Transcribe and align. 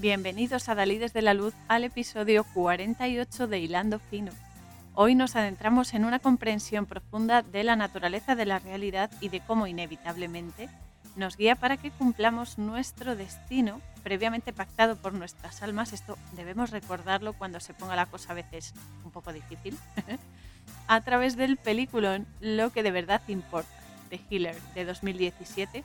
Bienvenidos 0.00 0.70
a 0.70 0.74
Dalides 0.74 1.12
de 1.12 1.20
la 1.20 1.34
Luz 1.34 1.52
al 1.68 1.84
episodio 1.84 2.44
48 2.54 3.46
de 3.46 3.58
Hilando 3.58 3.98
Fino. 3.98 4.32
Hoy 4.94 5.14
nos 5.14 5.36
adentramos 5.36 5.92
en 5.92 6.06
una 6.06 6.20
comprensión 6.20 6.86
profunda 6.86 7.42
de 7.42 7.64
la 7.64 7.76
naturaleza 7.76 8.34
de 8.34 8.46
la 8.46 8.58
realidad 8.60 9.10
y 9.20 9.28
de 9.28 9.40
cómo 9.40 9.66
inevitablemente 9.66 10.70
nos 11.16 11.36
guía 11.36 11.54
para 11.54 11.76
que 11.76 11.90
cumplamos 11.90 12.56
nuestro 12.56 13.14
destino 13.14 13.82
previamente 14.02 14.54
pactado 14.54 14.96
por 14.96 15.12
nuestras 15.12 15.62
almas. 15.62 15.92
Esto 15.92 16.16
debemos 16.32 16.70
recordarlo 16.70 17.34
cuando 17.34 17.60
se 17.60 17.74
ponga 17.74 17.94
la 17.94 18.06
cosa 18.06 18.32
a 18.32 18.36
veces 18.36 18.72
un 19.04 19.10
poco 19.10 19.34
difícil. 19.34 19.76
a 20.86 21.02
través 21.02 21.36
del 21.36 21.58
peliculón 21.58 22.26
Lo 22.40 22.70
que 22.70 22.82
de 22.82 22.90
verdad 22.90 23.20
importa, 23.28 23.68
de 24.08 24.18
Healer, 24.30 24.58
de 24.74 24.86
2017, 24.86 25.84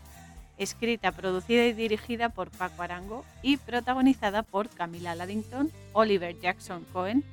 escrita, 0.57 1.11
producida 1.11 1.65
y 1.65 1.73
dirigida 1.73 2.29
por 2.29 2.49
Paco 2.49 2.81
Arango 2.81 3.25
y 3.41 3.57
protagonizada 3.57 4.43
por 4.43 4.69
Camila 4.69 5.15
Laddington, 5.15 5.71
Oliver 5.93 6.39
Jackson 6.39 6.85
Cohen, 6.93 7.23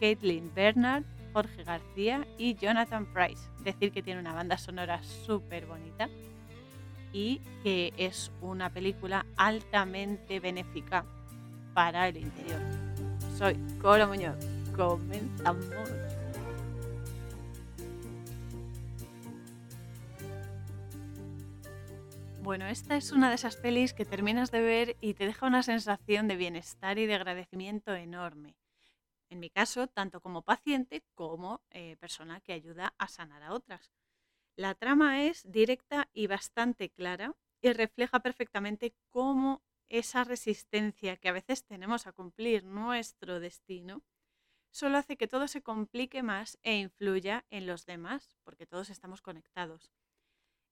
Caitlin 0.00 0.52
Bernard, 0.54 1.04
Jorge 1.32 1.64
García 1.64 2.26
y 2.36 2.54
Jonathan 2.54 3.06
Price. 3.06 3.42
Decir 3.62 3.92
que 3.92 4.02
tiene 4.02 4.20
una 4.20 4.32
banda 4.32 4.58
sonora 4.58 5.02
súper 5.02 5.66
bonita 5.66 6.08
y 7.12 7.40
que 7.62 7.92
es 7.96 8.30
una 8.40 8.70
película 8.70 9.26
altamente 9.36 10.40
benéfica 10.40 11.04
para 11.74 12.08
el 12.08 12.18
interior. 12.18 12.60
Soy 13.36 13.56
Coro 13.80 14.08
Muñoz. 14.08 14.36
Comenzamos. 14.74 16.17
Bueno, 22.48 22.66
esta 22.66 22.96
es 22.96 23.12
una 23.12 23.28
de 23.28 23.34
esas 23.34 23.56
pelis 23.56 23.92
que 23.92 24.06
terminas 24.06 24.50
de 24.50 24.62
ver 24.62 24.96
y 25.02 25.12
te 25.12 25.26
deja 25.26 25.46
una 25.46 25.62
sensación 25.62 26.28
de 26.28 26.36
bienestar 26.36 26.98
y 26.98 27.04
de 27.04 27.14
agradecimiento 27.14 27.94
enorme. 27.94 28.56
En 29.28 29.38
mi 29.38 29.50
caso, 29.50 29.86
tanto 29.86 30.22
como 30.22 30.40
paciente 30.40 31.04
como 31.14 31.60
eh, 31.68 31.98
persona 32.00 32.40
que 32.40 32.54
ayuda 32.54 32.94
a 32.96 33.08
sanar 33.08 33.42
a 33.42 33.52
otras. 33.52 33.92
La 34.56 34.74
trama 34.74 35.24
es 35.24 35.42
directa 35.52 36.08
y 36.14 36.26
bastante 36.26 36.88
clara 36.88 37.36
y 37.60 37.70
refleja 37.74 38.20
perfectamente 38.20 38.94
cómo 39.10 39.62
esa 39.90 40.24
resistencia 40.24 41.18
que 41.18 41.28
a 41.28 41.32
veces 41.32 41.66
tenemos 41.66 42.06
a 42.06 42.12
cumplir 42.12 42.64
nuestro 42.64 43.40
destino 43.40 44.02
solo 44.70 44.96
hace 44.96 45.18
que 45.18 45.28
todo 45.28 45.48
se 45.48 45.60
complique 45.60 46.22
más 46.22 46.58
e 46.62 46.78
influya 46.78 47.44
en 47.50 47.66
los 47.66 47.84
demás, 47.84 48.38
porque 48.42 48.64
todos 48.64 48.88
estamos 48.88 49.20
conectados 49.20 49.92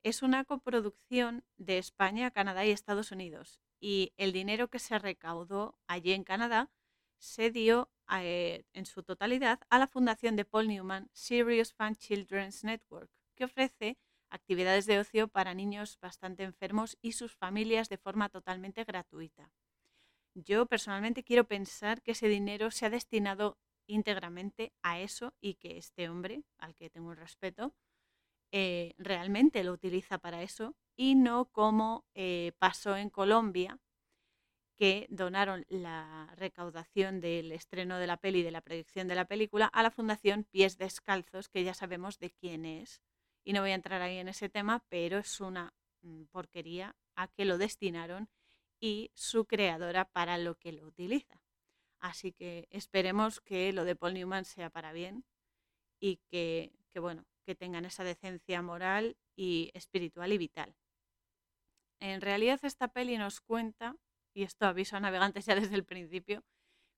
es 0.02 0.22
una 0.22 0.44
coproducción 0.44 1.44
de 1.56 1.78
España, 1.78 2.30
Canadá 2.30 2.64
y 2.64 2.70
Estados 2.70 3.12
Unidos. 3.12 3.60
Y 3.80 4.12
el 4.16 4.32
dinero 4.32 4.68
que 4.68 4.78
se 4.78 4.98
recaudó 4.98 5.78
allí 5.86 6.12
en 6.12 6.24
Canadá 6.24 6.70
se 7.18 7.50
dio 7.50 7.90
eh, 8.20 8.64
en 8.72 8.86
su 8.86 9.02
totalidad 9.02 9.60
a 9.68 9.78
la 9.78 9.86
fundación 9.86 10.36
de 10.36 10.44
Paul 10.44 10.68
Newman 10.68 11.10
Serious 11.12 11.72
Fun 11.72 11.96
Children's 11.96 12.64
Network, 12.64 13.10
que 13.34 13.44
ofrece 13.44 13.98
actividades 14.28 14.86
de 14.86 14.98
ocio 14.98 15.28
para 15.28 15.54
niños 15.54 15.98
bastante 16.00 16.42
enfermos 16.44 16.96
y 17.00 17.12
sus 17.12 17.34
familias 17.34 17.88
de 17.88 17.98
forma 17.98 18.28
totalmente 18.28 18.84
gratuita. 18.84 19.50
Yo 20.34 20.66
personalmente 20.66 21.24
quiero 21.24 21.44
pensar 21.44 22.02
que 22.02 22.12
ese 22.12 22.28
dinero 22.28 22.70
se 22.70 22.86
ha 22.86 22.90
destinado 22.90 23.58
íntegramente 23.86 24.72
a 24.82 25.00
eso 25.00 25.34
y 25.40 25.54
que 25.54 25.78
este 25.78 26.08
hombre, 26.08 26.42
al 26.58 26.74
que 26.74 26.90
tengo 26.90 27.12
el 27.12 27.18
respeto, 27.18 27.74
eh, 28.58 28.94
realmente 28.96 29.62
lo 29.64 29.72
utiliza 29.72 30.16
para 30.16 30.42
eso 30.42 30.74
y 30.96 31.14
no 31.14 31.44
como 31.52 32.06
eh, 32.14 32.52
pasó 32.58 32.96
en 32.96 33.10
Colombia, 33.10 33.78
que 34.78 35.06
donaron 35.10 35.66
la 35.68 36.32
recaudación 36.36 37.20
del 37.20 37.52
estreno 37.52 37.98
de 37.98 38.06
la 38.06 38.16
peli 38.16 38.42
de 38.42 38.50
la 38.50 38.62
proyección 38.62 39.08
de 39.08 39.14
la 39.14 39.26
película 39.26 39.66
a 39.66 39.82
la 39.82 39.90
Fundación 39.90 40.44
Pies 40.44 40.78
Descalzos, 40.78 41.50
que 41.50 41.64
ya 41.64 41.74
sabemos 41.74 42.18
de 42.18 42.30
quién 42.30 42.64
es. 42.64 43.02
Y 43.44 43.52
no 43.52 43.60
voy 43.60 43.72
a 43.72 43.74
entrar 43.74 44.00
ahí 44.00 44.16
en 44.16 44.28
ese 44.28 44.48
tema, 44.48 44.82
pero 44.88 45.18
es 45.18 45.38
una 45.38 45.74
mm, 46.00 46.24
porquería 46.32 46.96
a 47.14 47.28
que 47.28 47.44
lo 47.44 47.58
destinaron 47.58 48.30
y 48.80 49.10
su 49.12 49.44
creadora 49.44 50.06
para 50.06 50.38
lo 50.38 50.54
que 50.54 50.72
lo 50.72 50.86
utiliza. 50.86 51.42
Así 51.98 52.32
que 52.32 52.68
esperemos 52.70 53.38
que 53.42 53.74
lo 53.74 53.84
de 53.84 53.96
Paul 53.96 54.14
Newman 54.14 54.46
sea 54.46 54.70
para 54.70 54.94
bien 54.94 55.26
y 56.00 56.22
que, 56.30 56.72
que 56.90 57.00
bueno, 57.00 57.26
que 57.46 57.54
tengan 57.54 57.84
esa 57.84 58.04
decencia 58.04 58.60
moral 58.60 59.16
y 59.36 59.70
espiritual 59.72 60.32
y 60.32 60.38
vital. 60.38 60.74
En 62.00 62.20
realidad 62.20 62.60
esta 62.62 62.88
peli 62.88 63.16
nos 63.16 63.40
cuenta, 63.40 63.96
y 64.34 64.42
esto 64.42 64.66
aviso 64.66 64.96
a 64.96 65.00
navegantes 65.00 65.46
ya 65.46 65.54
desde 65.54 65.76
el 65.76 65.84
principio, 65.84 66.44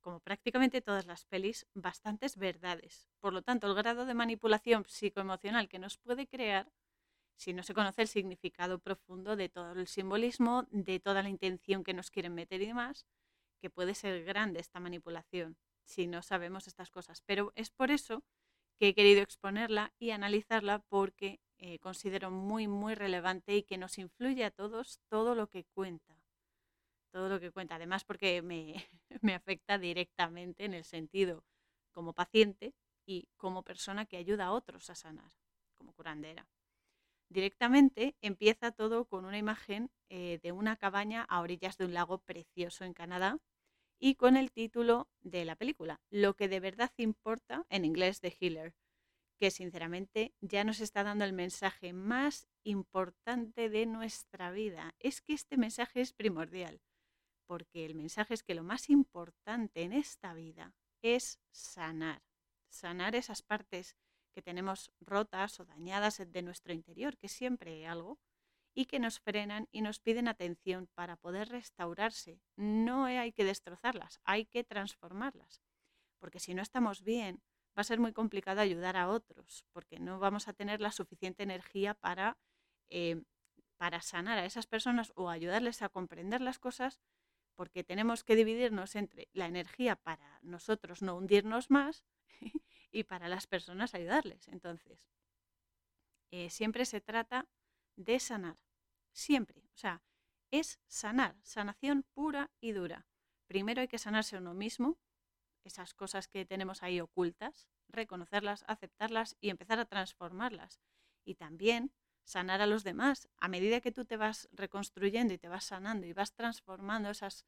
como 0.01 0.21
prácticamente 0.21 0.81
todas 0.81 1.07
las 1.07 1.27
pelis, 1.27 1.67
bastantes 1.75 2.37
verdades. 2.37 3.09
Por 3.21 3.33
lo 3.33 3.43
tanto, 3.43 3.67
el 3.67 3.75
grado 3.75 4.07
de 4.07 4.15
manipulación 4.15 4.85
psicoemocional 4.87 5.69
que 5.69 5.79
nos 5.79 5.99
puede 5.99 6.27
crear, 6.27 6.73
si 7.37 7.53
no 7.53 7.63
se 7.63 7.75
conoce 7.75 8.03
el 8.03 8.09
significado 8.09 8.79
profundo 8.79 9.37
de 9.37 9.49
todo 9.49 9.73
el 9.73 9.87
simbolismo, 9.87 10.67
de 10.71 10.99
toda 10.99 11.23
la 11.23 11.29
intención 11.29 11.85
que 11.85 11.95
nos 11.95 12.11
quieren 12.11 12.35
meter 12.35 12.63
y 12.63 12.67
demás, 12.67 13.07
que 13.61 13.71
puede 13.71 13.95
ser 13.95 14.25
grande 14.25 14.61
esta 14.61 14.81
manipulación 14.81 15.57
si 15.85 16.07
no 16.07 16.23
sabemos 16.23 16.67
estas 16.67 16.91
cosas. 16.91 17.23
Pero 17.27 17.53
es 17.55 17.71
por 17.71 17.91
eso 17.91 18.25
que 18.78 18.89
he 18.89 18.94
querido 18.94 19.22
exponerla 19.22 19.93
y 19.99 20.11
analizarla 20.11 20.81
porque 20.89 21.41
eh, 21.59 21.78
considero 21.81 22.31
muy, 22.31 22.69
muy 22.69 22.94
relevante 22.94 23.56
y 23.56 23.62
que 23.65 23.78
nos 23.78 23.99
influye 23.99 24.44
a 24.44 24.50
todos 24.50 25.00
todo 25.09 25.34
lo 25.34 25.49
que 25.49 25.65
cuenta. 25.65 26.16
Todo 27.12 27.28
lo 27.28 27.41
que 27.41 27.50
cuenta. 27.50 27.77
Además, 27.77 28.05
porque 28.05 28.43
me, 28.43 28.75
me 29.22 29.34
afecta 29.34 29.78
directamente 29.78 30.65
en 30.65 30.75
el 30.75 30.84
sentido 30.84 31.44
como 31.93 32.12
paciente 32.12 32.75
y 33.06 33.28
como 33.37 33.62
persona 33.62 34.06
que 34.06 34.19
ayuda 34.19 34.47
a 34.47 34.53
otros 34.53 34.91
a 34.91 34.94
sanar, 34.94 35.33
como 35.77 35.93
curandera. 35.94 36.47
Directamente 37.31 38.17
empieza 38.22 38.72
todo 38.72 39.05
con 39.06 39.25
una 39.25 39.38
imagen 39.38 39.91
eh, 40.09 40.38
de 40.43 40.53
una 40.53 40.77
cabaña 40.77 41.25
a 41.28 41.41
orillas 41.41 41.77
de 41.77 41.84
un 41.84 41.94
lago 41.94 42.19
precioso 42.19 42.84
en 42.84 42.94
Canadá, 42.94 43.38
y 43.99 44.15
con 44.15 44.37
el 44.37 44.53
título 44.53 45.09
de 45.21 45.45
la 45.45 45.57
película, 45.57 46.01
Lo 46.11 46.35
que 46.35 46.49
de 46.49 46.61
verdad 46.61 46.93
importa, 46.97 47.67
en 47.69 47.85
inglés 47.85 48.21
de 48.21 48.37
Healer, 48.41 48.75
que 49.39 49.51
sinceramente 49.51 50.35
ya 50.41 50.65
nos 50.65 50.81
está 50.81 51.05
dando 51.05 51.25
el 51.25 51.33
mensaje 51.33 51.93
más 51.93 52.49
importante 52.65 53.69
de 53.69 53.87
nuestra 53.87 54.51
vida. 54.51 54.95
Es 54.99 55.21
que 55.21 55.33
este 55.33 55.57
mensaje 55.57 56.01
es 56.01 56.13
primordial, 56.13 56.81
porque 57.47 57.87
el 57.87 57.95
mensaje 57.95 58.35
es 58.35 58.43
que 58.43 58.55
lo 58.55 58.65
más 58.65 58.91
importante 58.91 59.83
en 59.83 59.93
esta 59.93 60.35
vida 60.35 60.75
es 61.03 61.41
sanar, 61.51 62.23
sanar 62.69 63.15
esas 63.15 63.43
partes 63.43 63.97
que 64.35 64.43
tenemos 64.43 64.93
rotas 65.01 65.59
o 65.61 65.65
dañadas 65.65 66.19
de 66.25 66.43
nuestro 66.43 66.73
interior, 66.73 67.17
que 67.17 67.29
siempre 67.29 67.73
hay 67.73 67.85
algo, 67.85 68.19
y 68.78 68.87
que 68.87 69.00
nos 69.00 69.19
frenan 69.19 69.66
y 69.72 69.81
nos 69.81 69.99
piden 69.99 70.28
atención 70.28 70.87
para 70.94 71.16
poder 71.16 71.49
restaurarse. 71.49 72.41
No 72.55 73.06
hay 73.06 73.33
que 73.33 73.43
destrozarlas, 73.43 74.21
hay 74.22 74.47
que 74.47 74.62
transformarlas. 74.62 75.65
Porque 76.21 76.39
si 76.39 76.55
no 76.55 76.62
estamos 76.62 77.03
bien, 77.03 77.43
va 77.77 77.81
a 77.81 77.83
ser 77.83 77.99
muy 77.99 78.12
complicado 78.12 78.61
ayudar 78.61 78.97
a 78.97 79.09
otros, 79.09 79.65
porque 79.72 79.99
no 79.99 80.21
vamos 80.21 80.47
a 80.47 80.53
tener 80.53 80.81
la 80.81 80.93
suficiente 80.93 81.43
energía 81.43 81.94
para, 81.94 82.38
eh, 82.88 83.25
para 83.78 84.00
sanar 84.00 84.38
a 84.38 84.44
esas 84.44 84.69
personas 84.69 85.11
o 85.17 85.28
ayudarles 85.28 85.83
a 85.83 85.88
comprender 85.88 86.41
las 86.41 86.61
cosas, 86.61 87.00
porque 87.56 87.83
tenemos 87.83 88.22
que 88.22 88.37
dividirnos 88.37 88.94
entre 88.94 89.29
la 89.32 89.47
energía 89.47 89.97
para 89.97 90.38
nosotros 90.43 91.03
no 91.03 91.17
hundirnos 91.17 91.69
más 91.69 92.05
y 92.93 93.03
para 93.03 93.26
las 93.26 93.49
personas 93.49 93.97
ayudarles. 93.97 94.47
Entonces, 94.47 95.11
eh, 96.31 96.49
siempre 96.49 96.85
se 96.85 97.00
trata 97.00 97.49
de 97.97 98.20
sanar 98.20 98.56
siempre. 99.19 99.62
O 99.75 99.76
sea, 99.76 100.03
es 100.50 100.79
sanar, 100.87 101.37
sanación 101.43 102.05
pura 102.15 102.50
y 102.61 102.73
dura. 102.73 103.06
Primero 103.47 103.81
hay 103.81 103.88
que 103.88 103.99
sanarse 103.99 104.37
uno 104.37 104.55
mismo, 104.55 104.99
esas 105.65 105.94
cosas 105.94 106.29
que 106.29 106.47
tenemos 106.47 106.82
ahí 106.82 107.00
ocultas, 107.00 107.69
reconocerlas, 107.88 108.65
aceptarlas 108.67 109.37
y 109.41 109.50
empezar 109.50 109.79
a 109.79 109.85
transformarlas. 109.85 110.81
Y 111.25 111.35
también 111.35 111.93
sanar 112.25 112.61
a 112.61 112.67
los 112.67 112.85
demás. 112.85 113.29
A 113.38 113.49
medida 113.49 113.81
que 113.81 113.93
tú 113.93 114.05
te 114.05 114.17
vas 114.17 114.49
reconstruyendo 114.53 115.35
y 115.35 115.38
te 115.38 115.49
vas 115.49 115.65
sanando 115.65 116.06
y 116.06 116.12
vas 116.12 116.32
transformando 116.35 117.11
esas 117.11 117.44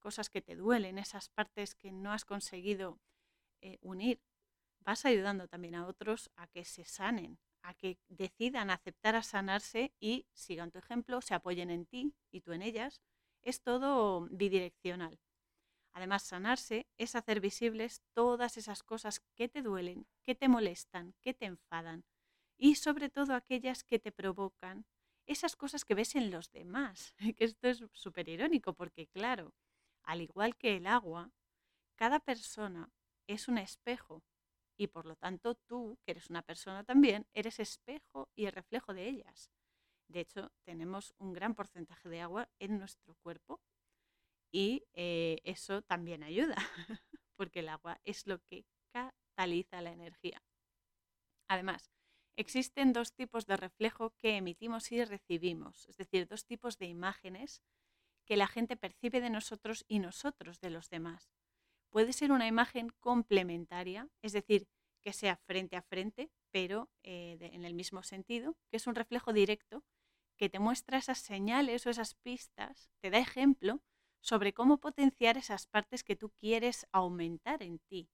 cosas 0.00 0.28
que 0.28 0.42
te 0.42 0.56
duelen, 0.56 0.98
esas 0.98 1.28
partes 1.30 1.74
que 1.74 1.92
no 1.92 2.12
has 2.12 2.24
conseguido 2.24 3.00
eh, 3.62 3.78
unir, 3.80 4.20
vas 4.80 5.06
ayudando 5.06 5.48
también 5.48 5.74
a 5.74 5.86
otros 5.86 6.30
a 6.36 6.46
que 6.46 6.64
se 6.64 6.84
sanen, 6.84 7.38
a 7.64 7.72
que 7.74 7.98
decidan 8.08 8.70
aceptar 8.70 9.16
a 9.16 9.22
sanarse 9.22 9.92
y 9.98 10.26
sigan 10.34 10.70
tu 10.70 10.78
ejemplo, 10.78 11.20
se 11.22 11.34
apoyen 11.34 11.70
en 11.70 11.86
ti 11.86 12.14
y 12.30 12.42
tú 12.42 12.52
en 12.52 12.62
ellas. 12.62 13.00
Es 13.42 13.62
todo 13.62 14.28
bidireccional. 14.30 15.18
Además, 15.92 16.22
sanarse 16.24 16.86
es 16.98 17.14
hacer 17.14 17.40
visibles 17.40 18.02
todas 18.12 18.56
esas 18.58 18.82
cosas 18.82 19.20
que 19.34 19.48
te 19.48 19.62
duelen, 19.62 20.06
que 20.22 20.34
te 20.34 20.48
molestan, 20.48 21.14
que 21.20 21.32
te 21.32 21.46
enfadan 21.46 22.04
y 22.58 22.74
sobre 22.74 23.08
todo 23.08 23.34
aquellas 23.34 23.82
que 23.82 23.98
te 23.98 24.12
provocan 24.12 24.86
esas 25.26 25.56
cosas 25.56 25.84
que 25.84 25.94
ves 25.94 26.14
en 26.16 26.30
los 26.30 26.52
demás. 26.52 27.14
Que 27.36 27.44
esto 27.44 27.68
es 27.68 27.82
súper 27.92 28.28
irónico 28.28 28.74
porque, 28.74 29.06
claro, 29.06 29.54
al 30.02 30.20
igual 30.20 30.56
que 30.56 30.76
el 30.76 30.86
agua, 30.86 31.32
cada 31.96 32.20
persona 32.20 32.90
es 33.26 33.48
un 33.48 33.56
espejo 33.56 34.22
y 34.76 34.88
por 34.88 35.06
lo 35.06 35.16
tanto 35.16 35.54
tú, 35.54 35.98
que 36.04 36.12
eres 36.12 36.30
una 36.30 36.42
persona 36.42 36.84
también, 36.84 37.26
eres 37.34 37.60
espejo 37.60 38.28
y 38.34 38.46
el 38.46 38.52
reflejo 38.52 38.94
de 38.94 39.08
ellas. 39.08 39.50
De 40.08 40.20
hecho, 40.20 40.52
tenemos 40.64 41.14
un 41.18 41.32
gran 41.32 41.54
porcentaje 41.54 42.08
de 42.08 42.20
agua 42.20 42.48
en 42.58 42.78
nuestro 42.78 43.14
cuerpo 43.22 43.60
y 44.52 44.84
eh, 44.92 45.40
eso 45.44 45.82
también 45.82 46.22
ayuda, 46.22 46.56
porque 47.36 47.60
el 47.60 47.68
agua 47.68 48.00
es 48.04 48.26
lo 48.26 48.38
que 48.44 48.64
cataliza 48.92 49.80
la 49.80 49.92
energía. 49.92 50.42
Además, 51.48 51.90
existen 52.36 52.92
dos 52.92 53.12
tipos 53.12 53.46
de 53.46 53.56
reflejo 53.56 54.14
que 54.18 54.36
emitimos 54.36 54.92
y 54.92 55.04
recibimos, 55.04 55.88
es 55.88 55.96
decir, 55.96 56.26
dos 56.26 56.44
tipos 56.44 56.78
de 56.78 56.86
imágenes 56.86 57.62
que 58.24 58.36
la 58.36 58.46
gente 58.46 58.76
percibe 58.76 59.20
de 59.20 59.30
nosotros 59.30 59.84
y 59.88 59.98
nosotros 59.98 60.60
de 60.60 60.70
los 60.70 60.88
demás. 60.88 61.34
Puede 61.94 62.12
ser 62.12 62.32
una 62.32 62.48
imagen 62.48 62.88
complementaria, 62.98 64.08
es 64.20 64.32
decir, 64.32 64.66
que 65.00 65.12
sea 65.12 65.36
frente 65.36 65.76
a 65.76 65.82
frente, 65.82 66.28
pero 66.50 66.90
eh, 67.04 67.38
en 67.40 67.64
el 67.64 67.72
mismo 67.72 68.02
sentido, 68.02 68.56
que 68.68 68.78
es 68.78 68.88
un 68.88 68.96
reflejo 68.96 69.32
directo 69.32 69.84
que 70.36 70.48
te 70.48 70.58
muestra 70.58 70.98
esas 70.98 71.18
señales 71.18 71.86
o 71.86 71.90
esas 71.90 72.16
pistas, 72.16 72.90
te 73.00 73.10
da 73.10 73.18
ejemplo 73.18 73.80
sobre 74.20 74.52
cómo 74.52 74.78
potenciar 74.78 75.36
esas 75.36 75.68
partes 75.68 76.02
que 76.02 76.16
tú 76.16 76.30
quieres 76.30 76.84
aumentar 76.90 77.62
en 77.62 77.78
ti 77.78 78.10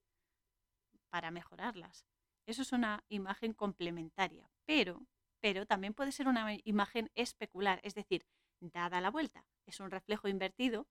para 1.08 1.30
mejorarlas. 1.30 2.04
Eso 2.44 2.60
es 2.60 2.72
una 2.72 3.02
imagen 3.08 3.54
complementaria, 3.54 4.50
pero, 4.66 5.06
pero 5.40 5.64
también 5.64 5.94
puede 5.94 6.12
ser 6.12 6.28
una 6.28 6.54
imagen 6.64 7.10
especular, 7.14 7.80
es 7.82 7.94
decir, 7.94 8.26
dada 8.60 9.00
la 9.00 9.10
vuelta. 9.10 9.46
Es 9.64 9.80
un 9.80 9.90
reflejo 9.90 10.28
invertido 10.28 10.86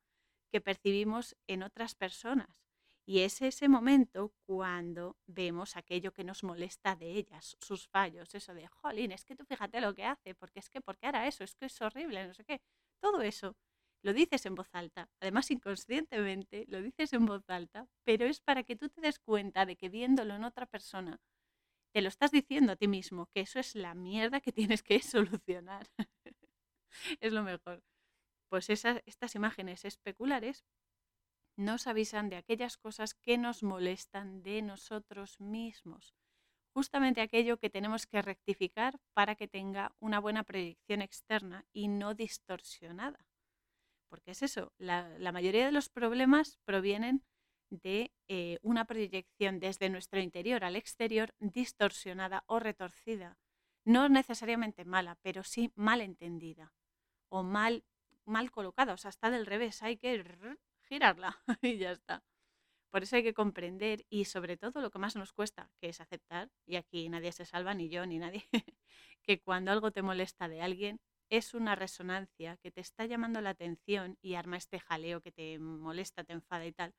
que 0.51 0.59
percibimos 0.59 1.37
en 1.45 1.61
otras 1.61 1.93
personas. 1.93 2.68
Y 3.09 3.21
es 3.21 3.41
ese 3.41 3.67
momento 3.67 4.35
cuando 4.45 5.17
vemos 5.25 5.75
aquello 5.75 6.13
que 6.13 6.23
nos 6.23 6.43
molesta 6.43 6.95
de 6.95 7.13
ellas, 7.13 7.57
sus 7.59 7.87
fallos, 7.87 8.35
eso 8.35 8.53
de, 8.53 8.67
jolín, 8.67 9.11
es 9.11 9.25
que 9.25 9.35
tú 9.35 9.45
fíjate 9.45 9.81
lo 9.81 9.95
que 9.95 10.03
hace, 10.05 10.35
porque 10.35 10.59
es 10.59 10.69
que, 10.69 10.79
¿por 10.79 10.95
qué 10.95 11.07
hará 11.07 11.25
eso? 11.25 11.43
Es 11.43 11.55
que 11.55 11.65
es 11.65 11.81
horrible, 11.81 12.27
no 12.27 12.35
sé 12.35 12.45
qué. 12.45 12.61
Todo 13.01 13.23
eso 13.23 13.55
lo 14.03 14.13
dices 14.13 14.45
en 14.45 14.53
voz 14.53 14.69
alta, 14.73 15.09
además 15.19 15.49
inconscientemente 15.49 16.65
lo 16.67 16.83
dices 16.83 17.11
en 17.13 17.25
voz 17.25 17.49
alta, 17.49 17.87
pero 18.03 18.27
es 18.27 18.41
para 18.41 18.61
que 18.61 18.75
tú 18.75 18.89
te 18.89 19.01
des 19.01 19.17
cuenta 19.17 19.65
de 19.65 19.75
que 19.75 19.89
viéndolo 19.89 20.35
en 20.35 20.43
otra 20.43 20.67
persona, 20.67 21.19
te 21.91 22.03
lo 22.03 22.09
estás 22.09 22.29
diciendo 22.29 22.73
a 22.73 22.75
ti 22.75 22.87
mismo, 22.87 23.25
que 23.33 23.39
eso 23.39 23.57
es 23.59 23.73
la 23.73 23.95
mierda 23.95 24.39
que 24.39 24.51
tienes 24.51 24.83
que 24.83 25.01
solucionar. 25.01 25.87
es 27.21 27.33
lo 27.33 27.41
mejor. 27.41 27.81
Pues 28.49 28.69
esas, 28.69 29.01
estas 29.07 29.33
imágenes 29.33 29.83
especulares 29.83 30.63
nos 31.59 31.87
avisan 31.87 32.29
de 32.29 32.37
aquellas 32.37 32.77
cosas 32.77 33.13
que 33.13 33.37
nos 33.37 33.63
molestan 33.63 34.41
de 34.43 34.61
nosotros 34.61 35.41
mismos. 35.41 36.15
Justamente 36.73 37.19
aquello 37.19 37.57
que 37.57 37.69
tenemos 37.69 38.07
que 38.07 38.21
rectificar 38.21 38.97
para 39.13 39.35
que 39.35 39.49
tenga 39.49 39.93
una 39.99 40.21
buena 40.21 40.43
proyección 40.43 41.01
externa 41.01 41.65
y 41.73 41.89
no 41.89 42.13
distorsionada. 42.13 43.27
Porque 44.07 44.31
es 44.31 44.41
eso, 44.41 44.71
la, 44.77 45.31
mayoría 45.33 45.65
de 45.65 45.73
los 45.73 45.89
problemas 45.89 46.57
provienen 46.63 47.25
de 47.69 48.13
eh, 48.29 48.59
una 48.61 48.85
proyección 48.85 49.59
desde 49.59 49.89
nuestro 49.89 50.21
interior 50.21 50.63
al 50.63 50.77
exterior 50.77 51.35
distorsionada 51.39 52.45
o 52.47 52.59
retorcida. 52.59 53.37
No 53.83 54.07
necesariamente 54.07 54.85
mala, 54.85 55.17
pero 55.21 55.43
sí 55.43 55.73
mal 55.75 55.99
entendida 55.99 56.73
o 57.27 57.43
mal, 57.43 57.83
mal 58.23 58.49
colocada. 58.49 58.93
O 58.93 58.97
sea, 58.97 59.09
está 59.09 59.29
del 59.29 59.45
revés, 59.45 59.83
hay 59.83 59.97
que 59.97 60.13
girarla 60.89 61.37
y 61.61 61.77
ya 61.77 61.91
está. 61.91 62.23
Por 62.91 63.03
eso 63.03 63.15
hay 63.15 63.23
que 63.23 63.33
comprender 63.35 64.05
y 64.09 64.25
sobre 64.25 64.57
todo 64.57 64.81
lo 64.81 64.89
que 64.89 64.99
más 64.99 65.15
nos 65.15 65.31
cuesta, 65.33 65.71
que 65.79 65.89
es 65.89 66.01
aceptar, 66.01 66.49
y 66.65 66.75
aquí 66.75 67.07
nadie 67.09 67.31
se 67.31 67.45
salva, 67.45 67.73
ni 67.75 67.89
yo, 67.89 68.05
ni 68.05 68.17
nadie, 68.17 68.47
que 69.23 69.39
cuando 69.41 69.71
algo 69.71 69.91
te 69.91 70.01
molesta 70.01 70.47
de 70.47 70.61
alguien 70.61 70.99
es 71.29 71.53
una 71.53 71.75
resonancia 71.75 72.57
que 72.57 72.71
te 72.71 72.81
está 72.81 73.05
llamando 73.05 73.41
la 73.41 73.51
atención 73.51 74.17
y 74.21 74.33
arma 74.33 74.57
este 74.57 74.79
jaleo 74.79 75.21
que 75.21 75.31
te 75.31 75.59
molesta, 75.59 76.23
te 76.23 76.33
enfada 76.33 76.65
y 76.65 76.71
tal, 76.71 76.95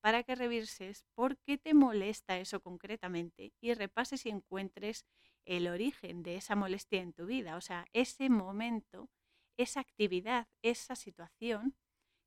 para 0.00 0.22
que 0.22 0.36
revises 0.36 1.04
por 1.14 1.38
qué 1.38 1.58
te 1.58 1.74
molesta 1.74 2.38
eso 2.38 2.60
concretamente 2.60 3.52
y 3.60 3.74
repases 3.74 4.26
y 4.26 4.30
encuentres 4.30 5.04
el 5.44 5.68
origen 5.68 6.22
de 6.22 6.36
esa 6.36 6.54
molestia 6.54 7.00
en 7.00 7.12
tu 7.12 7.26
vida, 7.26 7.56
o 7.56 7.60
sea, 7.60 7.86
ese 7.92 8.30
momento, 8.30 9.10
esa 9.56 9.80
actividad, 9.80 10.46
esa 10.62 10.94
situación 10.94 11.74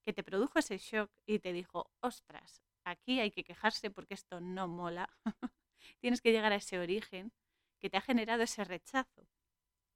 que 0.06 0.13
te 0.13 0.24
produjo 0.24 0.60
ese 0.60 0.78
shock 0.78 1.12
y 1.25 1.40
te 1.40 1.52
dijo, 1.52 1.92
ostras, 2.00 2.62
aquí 2.86 3.19
hay 3.19 3.31
que 3.31 3.44
quejarse 3.44 3.90
porque 3.90 4.13
esto 4.13 4.40
no 4.40 4.68
mola. 4.68 5.10
Tienes 6.00 6.22
que 6.22 6.31
llegar 6.31 6.54
a 6.54 6.57
ese 6.57 6.80
origen 6.80 7.34
que 7.80 7.90
te 7.90 7.98
ha 7.98 8.02
generado 8.02 8.44
ese 8.44 8.63
rechazo 8.63 9.28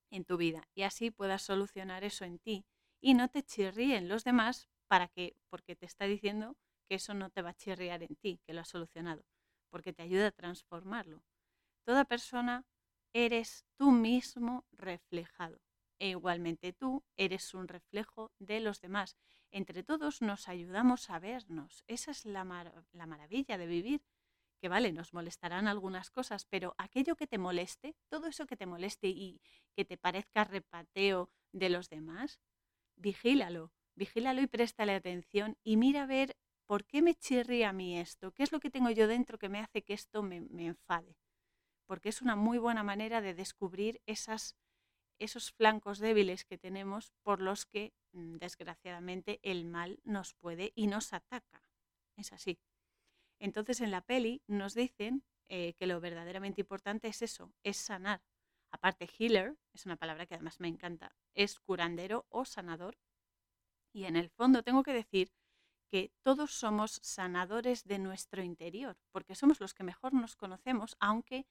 en 0.09 0.25
tu 0.25 0.37
vida 0.37 0.67
y 0.73 0.83
así 0.83 1.11
puedas 1.11 1.43
solucionar 1.43 2.03
eso 2.03 2.25
en 2.25 2.39
ti 2.39 2.65
y 2.99 3.13
no 3.13 3.29
te 3.29 3.43
chirríen 3.43 4.09
los 4.09 4.23
demás 4.23 4.67
para 4.87 5.07
que 5.07 5.35
porque 5.49 5.75
te 5.75 5.85
está 5.85 6.05
diciendo 6.05 6.57
que 6.87 6.95
eso 6.95 7.13
no 7.13 7.29
te 7.29 7.43
va 7.43 7.51
a 7.51 7.53
chirriar 7.53 8.01
en 8.01 8.15
ti, 8.15 8.41
que 8.45 8.53
lo 8.53 8.61
has 8.61 8.69
solucionado, 8.69 9.23
porque 9.69 9.93
te 9.93 10.01
ayuda 10.01 10.27
a 10.27 10.31
transformarlo. 10.31 11.23
Toda 11.85 12.05
persona 12.05 12.65
eres 13.13 13.65
tú 13.77 13.91
mismo 13.91 14.65
reflejado 14.71 15.59
e 15.99 16.09
igualmente 16.09 16.73
tú 16.73 17.03
eres 17.17 17.53
un 17.53 17.67
reflejo 17.67 18.31
de 18.39 18.59
los 18.59 18.81
demás. 18.81 19.17
Entre 19.51 19.83
todos 19.83 20.21
nos 20.21 20.47
ayudamos 20.47 21.09
a 21.09 21.19
vernos. 21.19 21.83
Esa 21.87 22.11
es 22.11 22.25
la, 22.25 22.43
la 22.91 23.05
maravilla 23.05 23.57
de 23.57 23.67
vivir 23.67 24.01
que 24.59 24.69
vale, 24.69 24.91
nos 24.91 25.13
molestarán 25.13 25.67
algunas 25.67 26.11
cosas, 26.11 26.45
pero 26.45 26.75
aquello 26.77 27.15
que 27.15 27.27
te 27.27 27.37
moleste, 27.37 27.95
todo 28.09 28.27
eso 28.27 28.45
que 28.45 28.57
te 28.57 28.65
moleste 28.65 29.07
y 29.07 29.41
que 29.75 29.85
te 29.85 29.97
parezca 29.97 30.43
repateo 30.43 31.29
de 31.51 31.69
los 31.69 31.89
demás, 31.89 32.39
vigílalo, 32.95 33.71
vigílalo 33.95 34.41
y 34.41 34.47
préstale 34.47 34.93
atención 34.93 35.57
y 35.63 35.77
mira 35.77 36.03
a 36.03 36.07
ver 36.07 36.37
por 36.67 36.85
qué 36.85 37.01
me 37.01 37.15
chirría 37.15 37.69
a 37.69 37.73
mí 37.73 37.97
esto, 37.97 38.31
qué 38.31 38.43
es 38.43 38.51
lo 38.51 38.59
que 38.59 38.69
tengo 38.69 38.91
yo 38.91 39.07
dentro 39.07 39.39
que 39.39 39.49
me 39.49 39.59
hace 39.59 39.83
que 39.83 39.93
esto 39.93 40.21
me, 40.21 40.41
me 40.41 40.67
enfade. 40.67 41.15
Porque 41.87 42.09
es 42.09 42.21
una 42.21 42.35
muy 42.35 42.59
buena 42.59 42.83
manera 42.83 43.21
de 43.21 43.33
descubrir 43.33 44.01
esas, 44.05 44.55
esos 45.19 45.51
flancos 45.51 45.99
débiles 45.99 46.45
que 46.45 46.57
tenemos 46.57 47.13
por 47.23 47.41
los 47.41 47.65
que, 47.65 47.93
mm, 48.13 48.37
desgraciadamente, 48.37 49.39
el 49.43 49.65
mal 49.65 49.99
nos 50.03 50.33
puede 50.33 50.71
y 50.75 50.87
nos 50.87 51.13
ataca. 51.13 51.63
Es 52.15 52.33
así. 52.33 52.59
Entonces 53.39 53.81
en 53.81 53.91
la 53.91 54.01
peli 54.01 54.43
nos 54.47 54.73
dicen 54.73 55.23
eh, 55.47 55.73
que 55.73 55.87
lo 55.87 55.99
verdaderamente 55.99 56.61
importante 56.61 57.07
es 57.07 57.21
eso, 57.21 57.53
es 57.63 57.77
sanar. 57.77 58.21
Aparte, 58.71 59.09
healer, 59.17 59.57
es 59.73 59.85
una 59.85 59.95
palabra 59.95 60.27
que 60.27 60.35
además 60.35 60.59
me 60.59 60.67
encanta, 60.67 61.15
es 61.33 61.59
curandero 61.59 62.27
o 62.29 62.45
sanador. 62.45 62.99
Y 63.91 64.03
en 64.05 64.15
el 64.15 64.29
fondo 64.29 64.61
tengo 64.61 64.83
que 64.83 64.93
decir 64.93 65.31
que 65.89 66.11
todos 66.21 66.53
somos 66.53 66.99
sanadores 67.01 67.83
de 67.85 67.97
nuestro 67.97 68.43
interior, 68.43 68.99
porque 69.11 69.33
somos 69.33 69.59
los 69.59 69.73
que 69.73 69.83
mejor 69.83 70.13
nos 70.13 70.35
conocemos, 70.35 70.95
aunque 70.99 71.47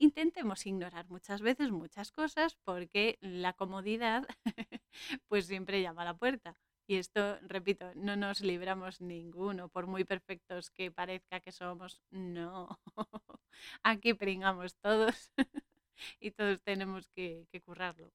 intentemos 0.00 0.66
ignorar 0.66 1.08
muchas 1.08 1.42
veces 1.42 1.70
muchas 1.70 2.10
cosas, 2.10 2.56
porque 2.64 3.18
la 3.20 3.52
comodidad 3.52 4.26
pues 5.28 5.46
siempre 5.46 5.82
llama 5.82 6.02
a 6.02 6.06
la 6.06 6.14
puerta. 6.14 6.56
Y 6.88 6.96
esto, 6.96 7.38
repito, 7.42 7.92
no 7.94 8.16
nos 8.16 8.40
libramos 8.40 9.00
ninguno, 9.00 9.68
por 9.68 9.86
muy 9.86 10.04
perfectos 10.04 10.70
que 10.70 10.90
parezca 10.90 11.38
que 11.40 11.52
somos, 11.52 12.00
no. 12.10 12.80
Aquí 13.84 14.14
pringamos 14.14 14.74
todos 14.76 15.30
y 16.20 16.32
todos 16.32 16.62
tenemos 16.62 17.08
que, 17.10 17.46
que 17.52 17.60
currarlo. 17.60 18.10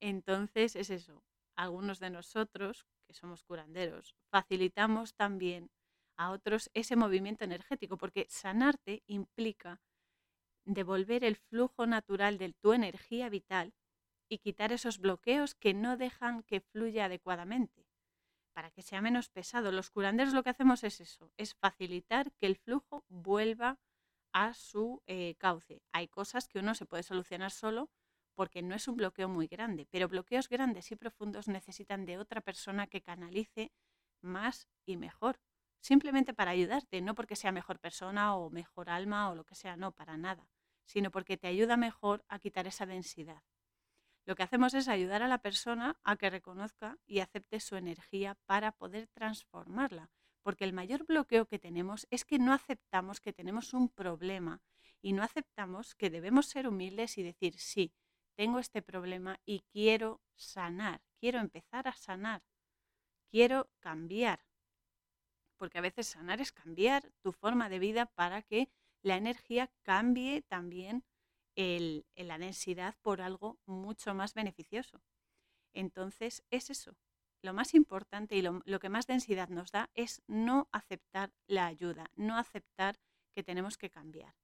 Entonces 0.00 0.76
es 0.76 0.90
eso, 0.90 1.22
algunos 1.56 1.98
de 1.98 2.10
nosotros, 2.10 2.86
que 3.06 3.14
somos 3.14 3.42
curanderos, 3.44 4.14
facilitamos 4.30 5.14
también 5.14 5.70
a 6.16 6.30
otros 6.30 6.70
ese 6.74 6.96
movimiento 6.96 7.44
energético, 7.44 7.98
porque 7.98 8.26
sanarte 8.30 9.02
implica 9.06 9.80
devolver 10.64 11.24
el 11.24 11.36
flujo 11.36 11.86
natural 11.86 12.38
de 12.38 12.52
tu 12.52 12.72
energía 12.72 13.28
vital 13.28 13.72
y 14.28 14.38
quitar 14.38 14.72
esos 14.72 14.98
bloqueos 14.98 15.54
que 15.54 15.74
no 15.74 15.96
dejan 15.96 16.42
que 16.42 16.60
fluya 16.60 17.06
adecuadamente 17.06 17.86
para 18.52 18.70
que 18.70 18.82
sea 18.82 19.00
menos 19.00 19.28
pesado. 19.28 19.72
Los 19.72 19.90
curanderos 19.90 20.34
lo 20.34 20.42
que 20.42 20.50
hacemos 20.50 20.84
es 20.84 21.00
eso, 21.00 21.30
es 21.36 21.54
facilitar 21.54 22.32
que 22.32 22.46
el 22.46 22.56
flujo 22.56 23.04
vuelva 23.08 23.78
a 24.32 24.54
su 24.54 25.02
eh, 25.06 25.34
cauce. 25.38 25.82
Hay 25.92 26.08
cosas 26.08 26.48
que 26.48 26.58
uno 26.58 26.74
se 26.74 26.86
puede 26.86 27.02
solucionar 27.02 27.50
solo 27.50 27.90
porque 28.34 28.62
no 28.62 28.74
es 28.74 28.86
un 28.88 28.96
bloqueo 28.96 29.28
muy 29.28 29.48
grande, 29.48 29.86
pero 29.90 30.08
bloqueos 30.08 30.48
grandes 30.48 30.90
y 30.92 30.96
profundos 30.96 31.48
necesitan 31.48 32.06
de 32.06 32.18
otra 32.18 32.40
persona 32.40 32.86
que 32.86 33.02
canalice 33.02 33.72
más 34.22 34.68
y 34.86 34.96
mejor, 34.96 35.40
simplemente 35.80 36.34
para 36.34 36.52
ayudarte, 36.52 37.00
no 37.00 37.14
porque 37.14 37.36
sea 37.36 37.52
mejor 37.52 37.78
persona 37.80 38.34
o 38.36 38.50
mejor 38.50 38.90
alma 38.90 39.30
o 39.30 39.34
lo 39.34 39.44
que 39.44 39.54
sea, 39.54 39.76
no, 39.76 39.92
para 39.92 40.16
nada, 40.16 40.48
sino 40.84 41.10
porque 41.10 41.36
te 41.36 41.48
ayuda 41.48 41.76
mejor 41.76 42.24
a 42.28 42.38
quitar 42.38 42.66
esa 42.66 42.86
densidad. 42.86 43.42
Lo 44.26 44.36
que 44.36 44.42
hacemos 44.42 44.74
es 44.74 44.88
ayudar 44.88 45.22
a 45.22 45.28
la 45.28 45.38
persona 45.42 45.98
a 46.04 46.16
que 46.16 46.30
reconozca 46.30 46.98
y 47.06 47.20
acepte 47.20 47.60
su 47.60 47.76
energía 47.76 48.36
para 48.46 48.72
poder 48.72 49.08
transformarla, 49.08 50.10
Porque 50.42 50.64
el 50.64 50.72
mayor 50.72 51.04
bloqueo 51.04 51.46
que 51.46 51.58
tenemos 51.58 52.06
es 52.10 52.24
que 52.24 52.38
no 52.38 52.54
aceptamos 52.54 53.20
que 53.20 53.32
tenemos 53.34 53.74
un 53.74 53.90
problema 53.90 54.62
y 55.02 55.12
no 55.12 55.22
aceptamos 55.22 55.94
que 55.94 56.08
debemos 56.08 56.46
ser 56.46 56.66
humildes 56.66 57.18
y 57.18 57.22
decir, 57.22 57.58
sí, 57.58 57.92
tengo 58.36 58.58
este 58.58 58.80
problema 58.80 59.38
y 59.44 59.60
quiero 59.70 60.22
sanar, 60.36 61.02
quiero 61.18 61.40
empezar 61.40 61.88
a 61.88 61.92
sanar, 61.92 62.42
quiero 63.30 63.70
cambiar. 63.80 64.40
Porque 65.60 65.76
a 65.76 65.82
veces 65.82 66.06
sanar 66.06 66.40
es 66.40 66.52
cambiar 66.52 67.12
tu 67.20 67.32
forma 67.32 67.68
de 67.68 67.78
vida 67.78 68.06
para 68.06 68.40
que 68.40 68.70
la 69.02 69.18
energía 69.18 69.70
cambie 69.82 70.40
también 70.40 71.04
la 71.54 72.38
densidad 72.38 72.96
por 73.02 73.20
algo 73.20 73.58
mucho 73.66 74.14
más 74.14 74.32
beneficioso. 74.32 75.02
Entonces 75.74 76.42
es 76.48 76.70
eso. 76.70 76.96
Lo 77.42 77.52
más 77.52 77.74
importante 77.74 78.36
y 78.36 78.42
lo, 78.42 78.62
lo 78.64 78.80
que 78.80 78.88
más 78.88 79.06
densidad 79.06 79.50
nos 79.50 79.70
da 79.70 79.90
es 79.92 80.22
no 80.26 80.70
aceptar 80.72 81.34
la 81.46 81.66
ayuda, 81.66 82.10
no 82.14 82.38
aceptar 82.38 82.98
que 83.34 83.42
tenemos 83.42 83.76
que 83.76 83.90
cambiar. 83.90 84.34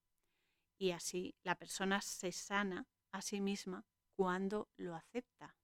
Y 0.78 0.90
así 0.90 1.34
la 1.42 1.54
persona 1.54 2.02
se 2.02 2.30
sana 2.30 2.86
a 3.12 3.22
sí 3.22 3.40
misma 3.40 3.86
cuando 4.16 4.68
lo 4.76 4.94
acepta. 4.94 5.56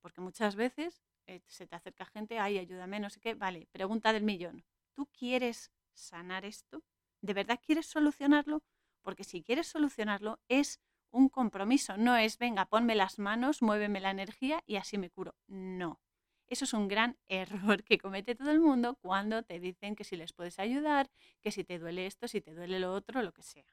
Porque 0.00 0.20
muchas 0.20 0.54
veces 0.54 1.02
eh, 1.28 1.42
se 1.46 1.66
te 1.66 1.76
acerca 1.76 2.06
gente, 2.06 2.38
ay, 2.38 2.58
ayúdame, 2.58 3.00
no 3.00 3.10
sé 3.10 3.20
qué, 3.20 3.34
vale, 3.34 3.68
pregunta 3.70 4.12
del 4.14 4.24
millón. 4.24 4.64
¿Tú 4.94 5.06
quieres 5.06 5.70
sanar 5.92 6.46
esto? 6.46 6.82
¿De 7.20 7.34
verdad 7.34 7.60
quieres 7.64 7.86
solucionarlo? 7.86 8.62
Porque 9.02 9.24
si 9.24 9.42
quieres 9.42 9.66
solucionarlo 9.66 10.40
es 10.48 10.80
un 11.10 11.28
compromiso, 11.28 11.98
no 11.98 12.16
es, 12.16 12.38
venga, 12.38 12.64
ponme 12.64 12.94
las 12.94 13.18
manos, 13.18 13.60
muéveme 13.60 14.00
la 14.00 14.10
energía 14.10 14.62
y 14.66 14.76
así 14.76 14.96
me 14.96 15.10
curo. 15.10 15.34
No. 15.46 16.00
Eso 16.46 16.64
es 16.64 16.72
un 16.72 16.88
gran 16.88 17.18
error 17.28 17.84
que 17.84 17.98
comete 17.98 18.34
todo 18.34 18.50
el 18.50 18.60
mundo 18.60 18.96
cuando 18.96 19.42
te 19.42 19.60
dicen 19.60 19.96
que 19.96 20.04
si 20.04 20.16
les 20.16 20.32
puedes 20.32 20.58
ayudar, 20.58 21.10
que 21.42 21.50
si 21.50 21.62
te 21.62 21.78
duele 21.78 22.06
esto, 22.06 22.26
si 22.26 22.40
te 22.40 22.54
duele 22.54 22.80
lo 22.80 22.94
otro, 22.94 23.22
lo 23.22 23.32
que 23.32 23.42
sea. 23.42 23.66